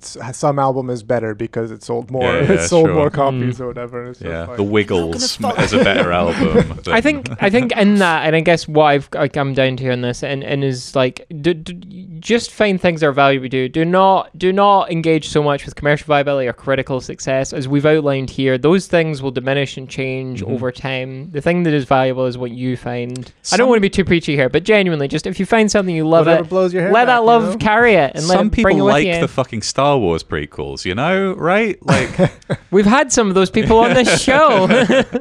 some 0.00 0.58
album 0.58 0.90
is 0.90 1.02
better 1.02 1.34
because 1.34 1.70
it 1.70 1.82
sold 1.82 2.10
more. 2.10 2.22
Yeah, 2.22 2.42
yeah, 2.42 2.52
it 2.52 2.68
sold 2.68 2.86
sure. 2.86 2.94
more 2.94 3.10
copies 3.10 3.58
Mm. 3.58 3.60
or 3.60 3.66
whatever. 3.68 4.06
It's 4.06 4.20
Yeah, 4.20 4.46
like- 4.46 4.56
The 4.56 4.62
Wiggles 4.62 5.38
Not 5.40 5.54
gonna 5.56 5.64
as 5.64 5.72
a 5.72 5.84
better 5.84 6.12
album. 6.12 6.80
I 6.86 7.00
think 7.00 7.28
I 7.42 7.50
think 7.50 7.72
in 7.76 7.96
that, 7.96 8.26
and 8.26 8.34
I 8.36 8.40
guess 8.40 8.66
what 8.68 8.84
I've 8.84 9.08
I 9.16 9.28
come 9.28 9.54
down 9.54 9.76
to 9.76 9.82
here 9.82 9.92
in 9.92 10.02
this, 10.02 10.22
and, 10.22 10.42
and 10.44 10.62
is 10.64 10.94
like, 10.94 11.26
do, 11.40 11.54
do, 11.54 11.72
just 12.20 12.50
find 12.50 12.80
things 12.80 13.00
that 13.00 13.06
are 13.08 13.12
valuable. 13.12 13.48
Do 13.48 13.68
do 13.68 13.84
not 13.84 14.36
do 14.38 14.52
not 14.52 14.90
engage 14.90 15.28
so 15.28 15.42
much 15.42 15.64
with 15.64 15.74
commercial 15.74 16.06
viability 16.06 16.48
or 16.48 16.52
critical 16.52 17.00
success, 17.00 17.52
as 17.52 17.68
we've 17.68 17.86
outlined 17.86 18.30
here. 18.30 18.58
Those 18.58 18.86
things 18.86 19.22
will 19.22 19.30
diminish 19.30 19.76
and 19.76 19.88
change 19.88 20.42
Mhm. 20.42 20.52
over 20.54 20.70
time. 20.72 21.30
The 21.32 21.40
thing 21.40 21.62
that 21.64 21.72
is 21.74 21.84
valuable 21.84 22.26
is 22.26 22.38
what 22.38 22.50
you 22.52 22.76
find. 22.76 23.32
I 23.52 23.56
don't 23.56 23.68
want 23.68 23.78
to 23.78 23.80
be 23.82 23.90
too 23.90 24.04
preachy 24.04 24.34
here, 24.36 24.48
but 24.48 24.64
genuinely, 24.64 25.08
just 25.08 25.26
if 25.26 25.38
you 25.40 25.46
find 25.46 25.70
something 25.70 25.94
you 25.94 26.06
love 26.06 26.26
whatever 26.26 26.44
it, 26.44 26.48
blows 26.48 26.72
your 26.72 26.82
hair 26.82 26.92
let 26.92 27.06
back, 27.06 27.16
that 27.16 27.20
you 27.20 27.26
love 27.26 27.42
know? 27.52 27.56
carry 27.56 27.94
it, 27.94 28.12
and 28.14 28.26
let 28.28 28.36
some 28.38 28.46
it 28.48 28.50
bring 28.62 28.76
people 28.76 28.80
it 28.80 28.84
with 28.84 28.92
like 28.92 29.06
you. 29.06 29.20
the 29.20 29.28
fucking 29.28 29.62
Star 29.82 29.98
Wars 29.98 30.22
prequels, 30.22 30.84
you 30.84 30.94
know, 30.94 31.32
right? 31.32 31.76
Like, 31.84 32.32
We've 32.70 32.86
had 32.86 33.10
some 33.10 33.26
of 33.26 33.34
those 33.34 33.50
people 33.50 33.80
on 33.80 33.94
this 33.94 34.22
show. 34.22 34.68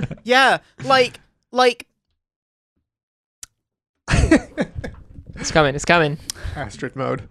yeah, 0.24 0.59
like 0.84 1.20
like 1.49 1.88
it's 4.07 5.49
coming. 5.49 5.74
It's 5.74 5.84
coming. 5.84 6.20
Astrid 6.55 6.95
mode. 6.95 7.28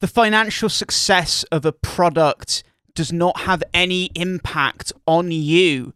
the 0.00 0.06
financial 0.06 0.68
success 0.68 1.44
of 1.44 1.64
a 1.64 1.72
product 1.72 2.64
does 2.94 3.10
not 3.10 3.40
have 3.40 3.62
any 3.72 4.10
impact 4.14 4.92
on 5.06 5.30
you. 5.30 5.94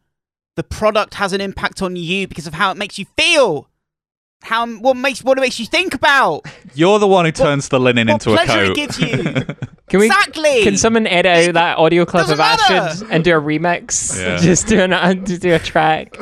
The 0.56 0.62
product 0.62 1.16
has 1.16 1.34
an 1.34 1.42
impact 1.42 1.82
on 1.82 1.96
you 1.96 2.26
because 2.26 2.46
of 2.46 2.54
how 2.54 2.70
it 2.70 2.78
makes 2.78 2.98
you 2.98 3.04
feel. 3.14 3.68
How 4.42 4.66
what 4.66 4.96
makes 4.96 5.22
what 5.22 5.38
it 5.38 5.40
makes 5.40 5.58
you 5.60 5.66
think 5.66 5.94
about. 5.94 6.42
you're 6.74 6.98
the 6.98 7.06
one 7.06 7.24
who 7.24 7.32
turns 7.32 7.68
the 7.68 7.78
linen 7.80 8.08
what 8.08 8.14
into 8.26 8.32
a 8.32 8.44
pleasure 8.44 8.64
it 8.72 8.74
gives 8.74 8.98
you. 9.00 9.06
Can 9.88 10.00
we? 10.00 10.06
exactly. 10.06 10.62
Can 10.64 10.76
someone 10.76 11.06
edit 11.06 11.48
out 11.48 11.54
that 11.54 11.78
audio 11.78 12.04
clip 12.04 12.22
Doesn't 12.22 12.34
of 12.34 12.40
Astrid 12.40 12.82
matter. 12.82 13.06
and 13.14 13.22
do 13.24 13.36
a 13.36 13.40
remix? 13.40 14.18
Yeah. 14.20 14.36
Just 14.40 14.66
do 14.66 14.80
an 14.80 14.90
just 15.24 15.42
do 15.42 15.54
a 15.54 15.58
track. 15.58 16.16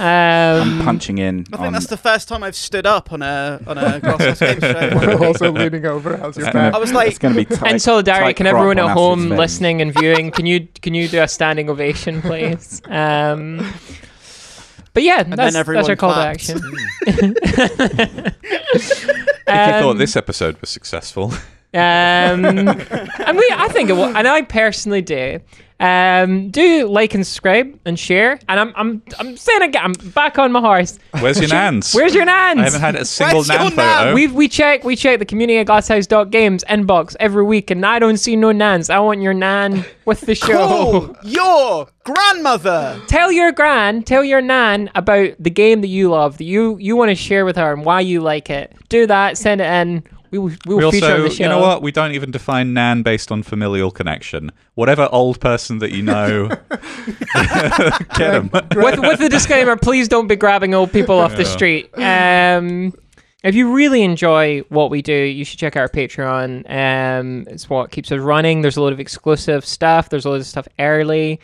I'm 0.00 0.78
Um, 0.78 0.84
punching 0.84 1.18
in. 1.18 1.40
I 1.52 1.56
think 1.56 1.60
on, 1.68 1.72
that's 1.72 1.86
the 1.88 1.96
first 1.96 2.28
time 2.28 2.44
I've 2.44 2.54
stood 2.54 2.86
up 2.86 3.12
on 3.12 3.20
a 3.22 3.60
on 3.66 3.78
a 3.78 3.98
Glasshouse 4.00 4.38
Games 4.38 4.60
show. 4.62 4.90
We're 4.94 5.26
also 5.26 5.50
leaning 5.50 5.86
over. 5.86 6.16
How's 6.16 6.36
your 6.36 6.46
back? 6.46 6.52
gonna, 6.54 6.76
I 6.76 6.78
was 6.78 6.92
like- 6.92 7.08
it's 7.08 7.18
going 7.18 7.34
to 7.34 7.44
be 7.44 7.56
tight, 7.56 7.72
in 7.72 7.78
solidarity, 7.80 8.34
can 8.34 8.46
everyone 8.46 8.78
at 8.78 8.90
home 8.90 9.28
listening 9.30 9.80
and 9.82 9.92
viewing, 9.92 10.30
can 10.30 10.46
you 10.46 10.68
can 10.82 10.94
you 10.94 11.08
do 11.08 11.20
a 11.22 11.26
standing 11.28 11.68
ovation, 11.68 12.20
please? 12.22 12.80
Um, 12.86 13.58
but 14.94 15.02
yeah, 15.02 15.22
then 15.22 15.30
that's, 15.30 15.54
that's 15.54 15.56
everyone 15.56 15.88
our 15.90 15.96
call 15.96 16.12
claps. 16.12 16.46
to 16.46 16.52
action. 16.54 18.34
if 18.34 18.34
you 19.46 19.46
thought 19.46 19.90
Um, 19.90 19.98
this 19.98 20.16
episode 20.16 20.60
was 20.60 20.70
successful, 20.70 21.32
Um, 21.74 21.74
and 21.74 23.36
we, 23.36 23.50
I 23.54 23.68
think 23.70 23.90
it 23.90 23.94
will, 23.94 24.16
and 24.16 24.26
I 24.26 24.42
personally 24.42 25.02
do. 25.02 25.40
Um, 25.80 26.50
do 26.50 26.88
like 26.88 27.14
and 27.14 27.24
subscribe 27.24 27.78
and 27.84 27.96
share. 27.96 28.40
And 28.48 28.58
I'm, 28.58 28.72
I'm, 28.74 29.02
I'm 29.20 29.36
saying 29.36 29.62
again, 29.62 29.82
I'm 29.84 29.92
back 30.10 30.36
on 30.36 30.50
my 30.50 30.60
horse. 30.60 30.98
where's 31.20 31.38
your 31.38 31.48
nans? 31.50 31.94
Where's 31.94 32.14
your 32.16 32.24
nans? 32.24 32.58
I 32.58 32.64
haven't 32.64 32.80
had 32.80 32.96
a 32.96 33.04
single 33.04 33.38
Where's 33.38 33.48
your 33.48 33.58
nan 33.58 33.76
nan? 33.76 33.98
photo. 33.98 34.14
We 34.14 34.26
we 34.26 34.48
check 34.48 34.82
we 34.82 34.96
check 34.96 35.20
the 35.20 35.24
community 35.24 35.58
at 35.58 35.66
glasshouse.games 35.68 36.64
inbox 36.64 37.14
every 37.20 37.44
week, 37.44 37.70
and 37.70 37.86
I 37.86 38.00
don't 38.00 38.16
see 38.16 38.34
no 38.34 38.50
nans. 38.50 38.90
I 38.90 38.98
want 38.98 39.22
your 39.22 39.34
nan 39.34 39.84
with 40.04 40.22
the 40.22 40.34
show. 40.34 40.46
Call 40.46 41.16
your 41.22 41.88
grandmother. 42.04 43.00
Tell 43.06 43.30
your 43.30 43.52
gran, 43.52 44.02
tell 44.02 44.24
your 44.24 44.40
nan 44.40 44.90
about 44.94 45.30
the 45.38 45.50
game 45.50 45.80
that 45.82 45.88
you 45.88 46.10
love, 46.10 46.38
that 46.38 46.44
you 46.44 46.76
you 46.78 46.96
want 46.96 47.10
to 47.10 47.14
share 47.14 47.44
with 47.44 47.56
her, 47.56 47.72
and 47.72 47.84
why 47.84 48.00
you 48.00 48.20
like 48.20 48.50
it. 48.50 48.74
Do 48.88 49.06
that. 49.06 49.38
Send 49.38 49.60
it 49.60 49.66
in. 49.70 50.02
We 50.30 50.38
will 50.38 50.52
we 50.66 50.74
will 50.74 50.90
we 50.90 51.00
feature 51.00 51.14
on 51.14 51.22
the 51.22 51.30
show. 51.30 51.42
you 51.42 51.48
know 51.48 51.60
what? 51.60 51.82
We 51.82 51.92
don't 51.92 52.12
even 52.12 52.30
define 52.30 52.72
nan 52.74 53.02
based 53.02 53.32
on 53.32 53.42
familial 53.42 53.90
connection. 53.90 54.52
Whatever 54.74 55.08
old 55.10 55.40
person 55.40 55.78
that 55.78 55.92
you 55.92 56.02
know, 56.02 56.48
get 58.14 58.32
them. 58.32 58.50
with 58.52 58.98
with 58.98 59.18
the 59.18 59.28
disclaimer, 59.30 59.76
please 59.76 60.08
don't 60.08 60.26
be 60.26 60.36
grabbing 60.36 60.74
old 60.74 60.92
people 60.92 61.18
off 61.18 61.36
the 61.36 61.44
street. 61.44 61.90
Um, 61.98 62.92
if 63.44 63.54
you 63.54 63.72
really 63.72 64.02
enjoy 64.02 64.60
what 64.68 64.90
we 64.90 65.00
do, 65.00 65.14
you 65.14 65.44
should 65.44 65.58
check 65.58 65.76
out 65.76 65.80
our 65.82 65.88
Patreon. 65.88 66.68
Um, 66.68 67.46
it's 67.48 67.70
what 67.70 67.92
keeps 67.92 68.10
us 68.10 68.18
running. 68.18 68.62
There's 68.62 68.76
a 68.76 68.82
lot 68.82 68.92
of 68.92 68.98
exclusive 68.98 69.64
stuff. 69.64 70.08
There's 70.08 70.24
a 70.24 70.30
lot 70.30 70.40
of 70.40 70.46
stuff 70.46 70.66
early. 70.78 71.40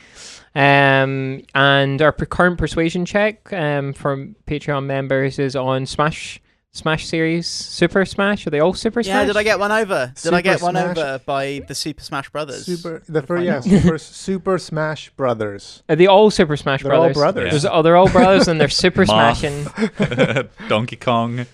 Um, 0.57 1.43
and 1.55 2.03
our 2.03 2.13
current 2.13 2.59
persuasion 2.59 3.05
check 3.05 3.53
um, 3.53 3.93
from 3.93 4.35
Patreon 4.47 4.87
members 4.87 5.39
is 5.39 5.57
on 5.57 5.87
Smash 5.87 6.41
Smash 6.77 7.07
series, 7.07 7.47
Super 7.47 8.05
Smash. 8.05 8.47
Are 8.47 8.51
they 8.51 8.59
all 8.59 8.75
Super 8.75 9.03
Smash? 9.05 9.15
Yeah, 9.15 9.25
did 9.27 9.37
I 9.37 9.45
get 9.45 9.61
one 9.61 9.71
over? 9.71 10.13
Did 10.21 10.35
I 10.35 10.41
get 10.43 10.61
one 10.61 10.75
Smash- 10.75 10.99
over 10.99 11.21
by 11.25 11.63
the 11.69 11.75
Super 11.75 12.03
Smash 12.03 12.29
Brothers? 12.31 12.67
Super 12.67 13.01
the 13.07 13.21
The 13.21 13.23
first 13.27 13.45
yeah. 13.45 13.61
Super 13.61 13.99
Super 13.99 14.59
Smash 14.59 15.11
Brothers. 15.11 15.85
Are 15.89 15.95
they 15.95 16.09
all 16.09 16.31
Super 16.33 16.57
Smash 16.57 16.83
They're 16.83 16.93
all 16.93 17.03
Brothers? 17.13 17.17
brothers. 17.17 17.51
There's, 17.53 17.65
oh, 17.65 17.83
they're 17.83 17.97
all 17.97 18.11
brothers 18.11 18.49
and 18.49 18.61
they're 18.61 18.69
Super 18.69 19.05
Marth. 19.07 19.37
smashing. 19.37 20.49
Donkey 20.69 20.97
Kong. 20.97 21.47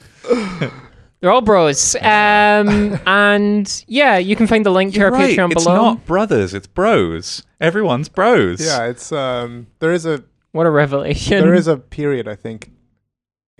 They're 1.21 1.31
all 1.31 1.43
bros. 1.43 1.97
Um, 1.97 2.99
and 3.07 3.85
yeah, 3.87 4.17
you 4.17 4.35
can 4.37 4.47
find 4.47 4.65
the 4.65 4.71
link 4.71 4.95
to 4.95 5.01
You're 5.01 5.09
our 5.09 5.13
right. 5.13 5.37
Patreon 5.37 5.53
it's 5.53 5.63
below. 5.65 5.75
It's 5.75 5.83
not 5.99 6.07
brothers. 6.07 6.55
It's 6.55 6.67
bros. 6.67 7.43
Everyone's 7.61 8.09
bros. 8.09 8.65
Yeah, 8.65 8.87
it's 8.87 9.13
um 9.13 9.67
there 9.81 9.93
is 9.93 10.07
a 10.07 10.25
What 10.53 10.67
a 10.67 10.71
revelation! 10.71 11.43
there 11.43 11.53
is 11.55 11.67
a 11.67 11.77
period 11.77 12.27
I 12.27 12.37
think 12.37 12.71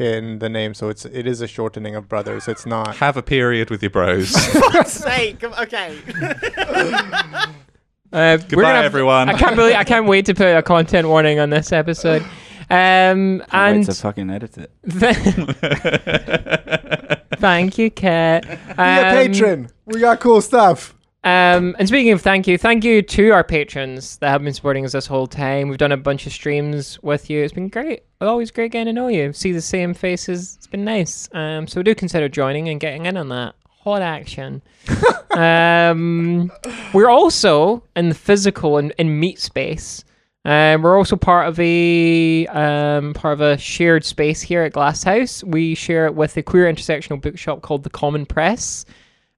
in 0.01 0.39
the 0.39 0.49
name, 0.49 0.73
so 0.75 0.89
it's 0.89 1.05
it 1.05 1.27
is 1.27 1.41
a 1.43 1.47
shortening 1.47 1.95
of 1.95 2.09
brothers. 2.09 2.49
It's 2.49 2.65
not 2.67 2.97
Have 2.97 3.17
a 3.17 3.23
period 3.23 3.71
with 3.71 3.83
your 3.83 3.91
bros. 3.91 4.31
For 4.53 4.61
fuck's 4.73 4.93
sake. 4.93 5.43
Okay. 5.45 5.97
Uh, 8.13 8.39
we're 8.43 8.49
Goodbye, 8.49 8.63
gonna 8.63 8.75
have- 8.75 8.85
everyone. 8.87 9.29
I 9.29 9.35
can't 9.39 9.55
believe 9.55 9.77
I 9.77 9.85
can't 9.85 10.07
wait 10.07 10.27
to 10.27 10.35
put 10.35 10.49
a 10.57 10.63
content 10.63 11.07
warning 11.07 11.39
on 11.39 11.51
this 11.51 11.71
episode. 11.71 12.23
Um, 12.69 12.69
Can't 12.69 13.39
wait 13.41 13.47
and 13.53 13.85
to 13.87 13.95
fucking 13.95 14.31
edit 14.31 14.59
it. 14.59 14.73
thank 17.39 17.79
you, 17.79 17.89
Kit. 17.91 18.43
be 18.43 18.49
a 18.51 18.57
Um, 18.77 19.15
patron. 19.15 19.69
We 19.87 20.01
got 20.01 20.19
cool 20.19 20.41
stuff. 20.41 20.93
Um, 21.23 21.77
and 21.79 21.87
speaking 21.87 22.13
of 22.13 22.23
thank 22.23 22.47
you, 22.47 22.57
thank 22.57 22.83
you 22.83 23.03
to 23.03 23.31
our 23.31 23.45
patrons 23.45 24.17
that 24.19 24.31
have 24.31 24.43
been 24.43 24.55
supporting 24.55 24.87
us 24.87 24.93
this 24.93 25.07
whole 25.07 25.27
time. 25.27 25.69
We've 25.69 25.77
done 25.77 25.93
a 25.93 25.99
bunch 25.99 26.27
of 26.27 26.33
streams 26.33 26.99
with 27.03 27.29
you. 27.29 27.43
It's 27.43 27.53
been 27.53 27.69
great. 27.69 28.05
Always 28.23 28.51
great 28.51 28.73
getting 28.73 28.87
to 28.87 28.93
know 29.01 29.09
you. 29.09 29.35
See 29.35 29.53
the 29.53 29.61
same 29.61 29.93
faces. 29.93 30.57
It's 30.57 30.67
been 30.67 30.85
nice. 30.85 31.29
Um, 31.33 31.67
so 31.67 31.83
do 31.83 31.95
consider 31.95 32.29
joining 32.31 32.71
and 32.71 32.81
getting 32.81 33.05
in 33.05 33.19
on 33.19 33.29
that 33.29 33.55
hot 33.69 34.01
action. 34.01 34.63
um, 35.33 36.51
we're 36.95 37.11
also 37.11 37.83
in 37.97 38.09
the 38.09 38.15
physical 38.15 38.79
and 38.79 38.93
in 38.99 39.21
meat 39.21 39.39
space. 39.39 40.05
Um, 40.47 40.81
we're 40.81 40.97
also 40.97 41.17
part 41.17 41.49
of 41.49 41.61
a 41.61 42.47
um, 42.47 43.13
part 43.13 43.35
of 43.35 43.43
a 43.43 43.59
shared 43.59 44.07
space 44.07 44.41
here 44.41 44.63
at 44.63 44.73
Glasshouse. 44.73 45.45
We 45.45 45.75
share 45.75 46.07
it 46.07 46.15
with 46.15 46.35
a 46.39 46.43
queer 46.43 46.73
intersectional 46.73 47.21
bookshop 47.21 47.61
called 47.61 47.83
the 47.83 47.91
Common 47.91 48.25
Press 48.25 48.87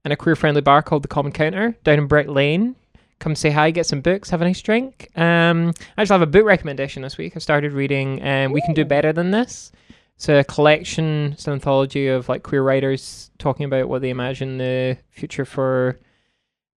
and 0.04 0.12
a 0.12 0.16
queer 0.16 0.36
friendly 0.36 0.60
bar 0.60 0.82
called 0.82 1.02
the 1.02 1.08
Common 1.08 1.32
Counter 1.32 1.76
down 1.84 1.98
in 1.98 2.06
Brick 2.06 2.28
Lane. 2.28 2.76
Come 3.18 3.36
say 3.36 3.50
hi, 3.50 3.70
get 3.70 3.86
some 3.86 4.00
books, 4.00 4.30
have 4.30 4.42
a 4.42 4.44
nice 4.44 4.60
drink. 4.60 5.08
Um, 5.14 5.72
I 5.96 6.02
actually 6.02 6.14
have 6.14 6.22
a 6.22 6.26
book 6.26 6.44
recommendation 6.44 7.02
this 7.02 7.16
week. 7.16 7.34
I 7.36 7.38
started 7.38 7.72
reading 7.72 8.20
um, 8.26 8.50
We 8.52 8.60
Can 8.62 8.74
Do 8.74 8.84
Better 8.84 9.12
Than 9.12 9.30
This. 9.30 9.70
It's 10.16 10.28
a 10.28 10.44
collection, 10.44 11.32
it's 11.32 11.46
an 11.46 11.52
anthology 11.52 12.08
of 12.08 12.28
like 12.28 12.42
queer 12.42 12.62
writers 12.62 13.30
talking 13.38 13.64
about 13.64 13.88
what 13.88 14.02
they 14.02 14.10
imagine 14.10 14.58
the 14.58 14.98
future 15.10 15.44
for 15.44 15.98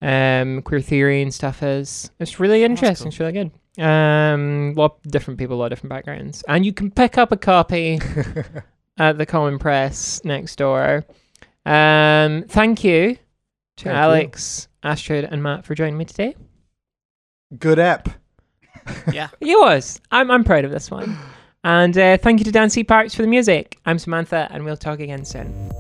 um, 0.03 0.61
queer 0.63 0.81
theory 0.81 1.23
and 1.23 1.33
stuff 1.33 1.63
is. 1.63 2.11
It's 2.21 2.39
really 2.39 2.63
interesting. 2.63 3.05
cool. 3.05 3.09
It's 3.09 3.21
really 3.21 3.33
good. 3.33 3.51
Um, 3.83 4.75
a 4.77 4.81
lot 4.81 4.99
of 5.05 5.11
different 5.11 5.39
people, 5.39 5.57
a 5.57 5.59
lot 5.59 5.67
of 5.67 5.71
different 5.71 5.91
backgrounds, 5.91 6.45
and 6.47 6.65
you 6.65 6.73
can 6.73 6.91
pick 6.91 7.19
up 7.19 7.33
a 7.33 7.37
copy 7.37 7.99
at 8.99 9.19
the 9.19 9.27
Common 9.27 9.59
Press 9.59 10.23
next 10.25 10.57
door. 10.57 11.05
Um, 11.67 12.45
thank 12.49 12.85
you 12.85 13.17
to 13.79 13.85
Thank 13.85 13.95
you. 13.95 14.01
Alex, 14.01 14.69
Astrid, 14.83 15.25
and 15.25 15.43
Matt 15.43 15.65
for 15.65 15.75
joining 15.75 15.97
me 15.97 16.05
today. 16.05 16.37
Good 17.59 17.79
app. 17.79 18.09
Yeah. 19.11 19.29
It 19.41 19.59
was. 19.59 19.99
I'm 20.11 20.31
I'm 20.31 20.45
proud 20.45 20.67
of 20.67 20.71
this 20.71 20.91
one. 20.91 21.17
And 21.63 21.97
uh, 21.97 22.19
thank 22.19 22.39
you 22.39 22.45
to 22.45 22.53
Dan 22.53 22.69
C. 22.69 22.85
Parks 22.85 23.15
for 23.15 23.23
the 23.23 23.29
music. 23.29 23.79
I'm 23.87 23.99
Samantha, 23.99 24.47
and 24.51 24.63
we'll 24.63 24.77
talk 24.77 25.01
again 25.01 25.25
soon. 25.25 25.71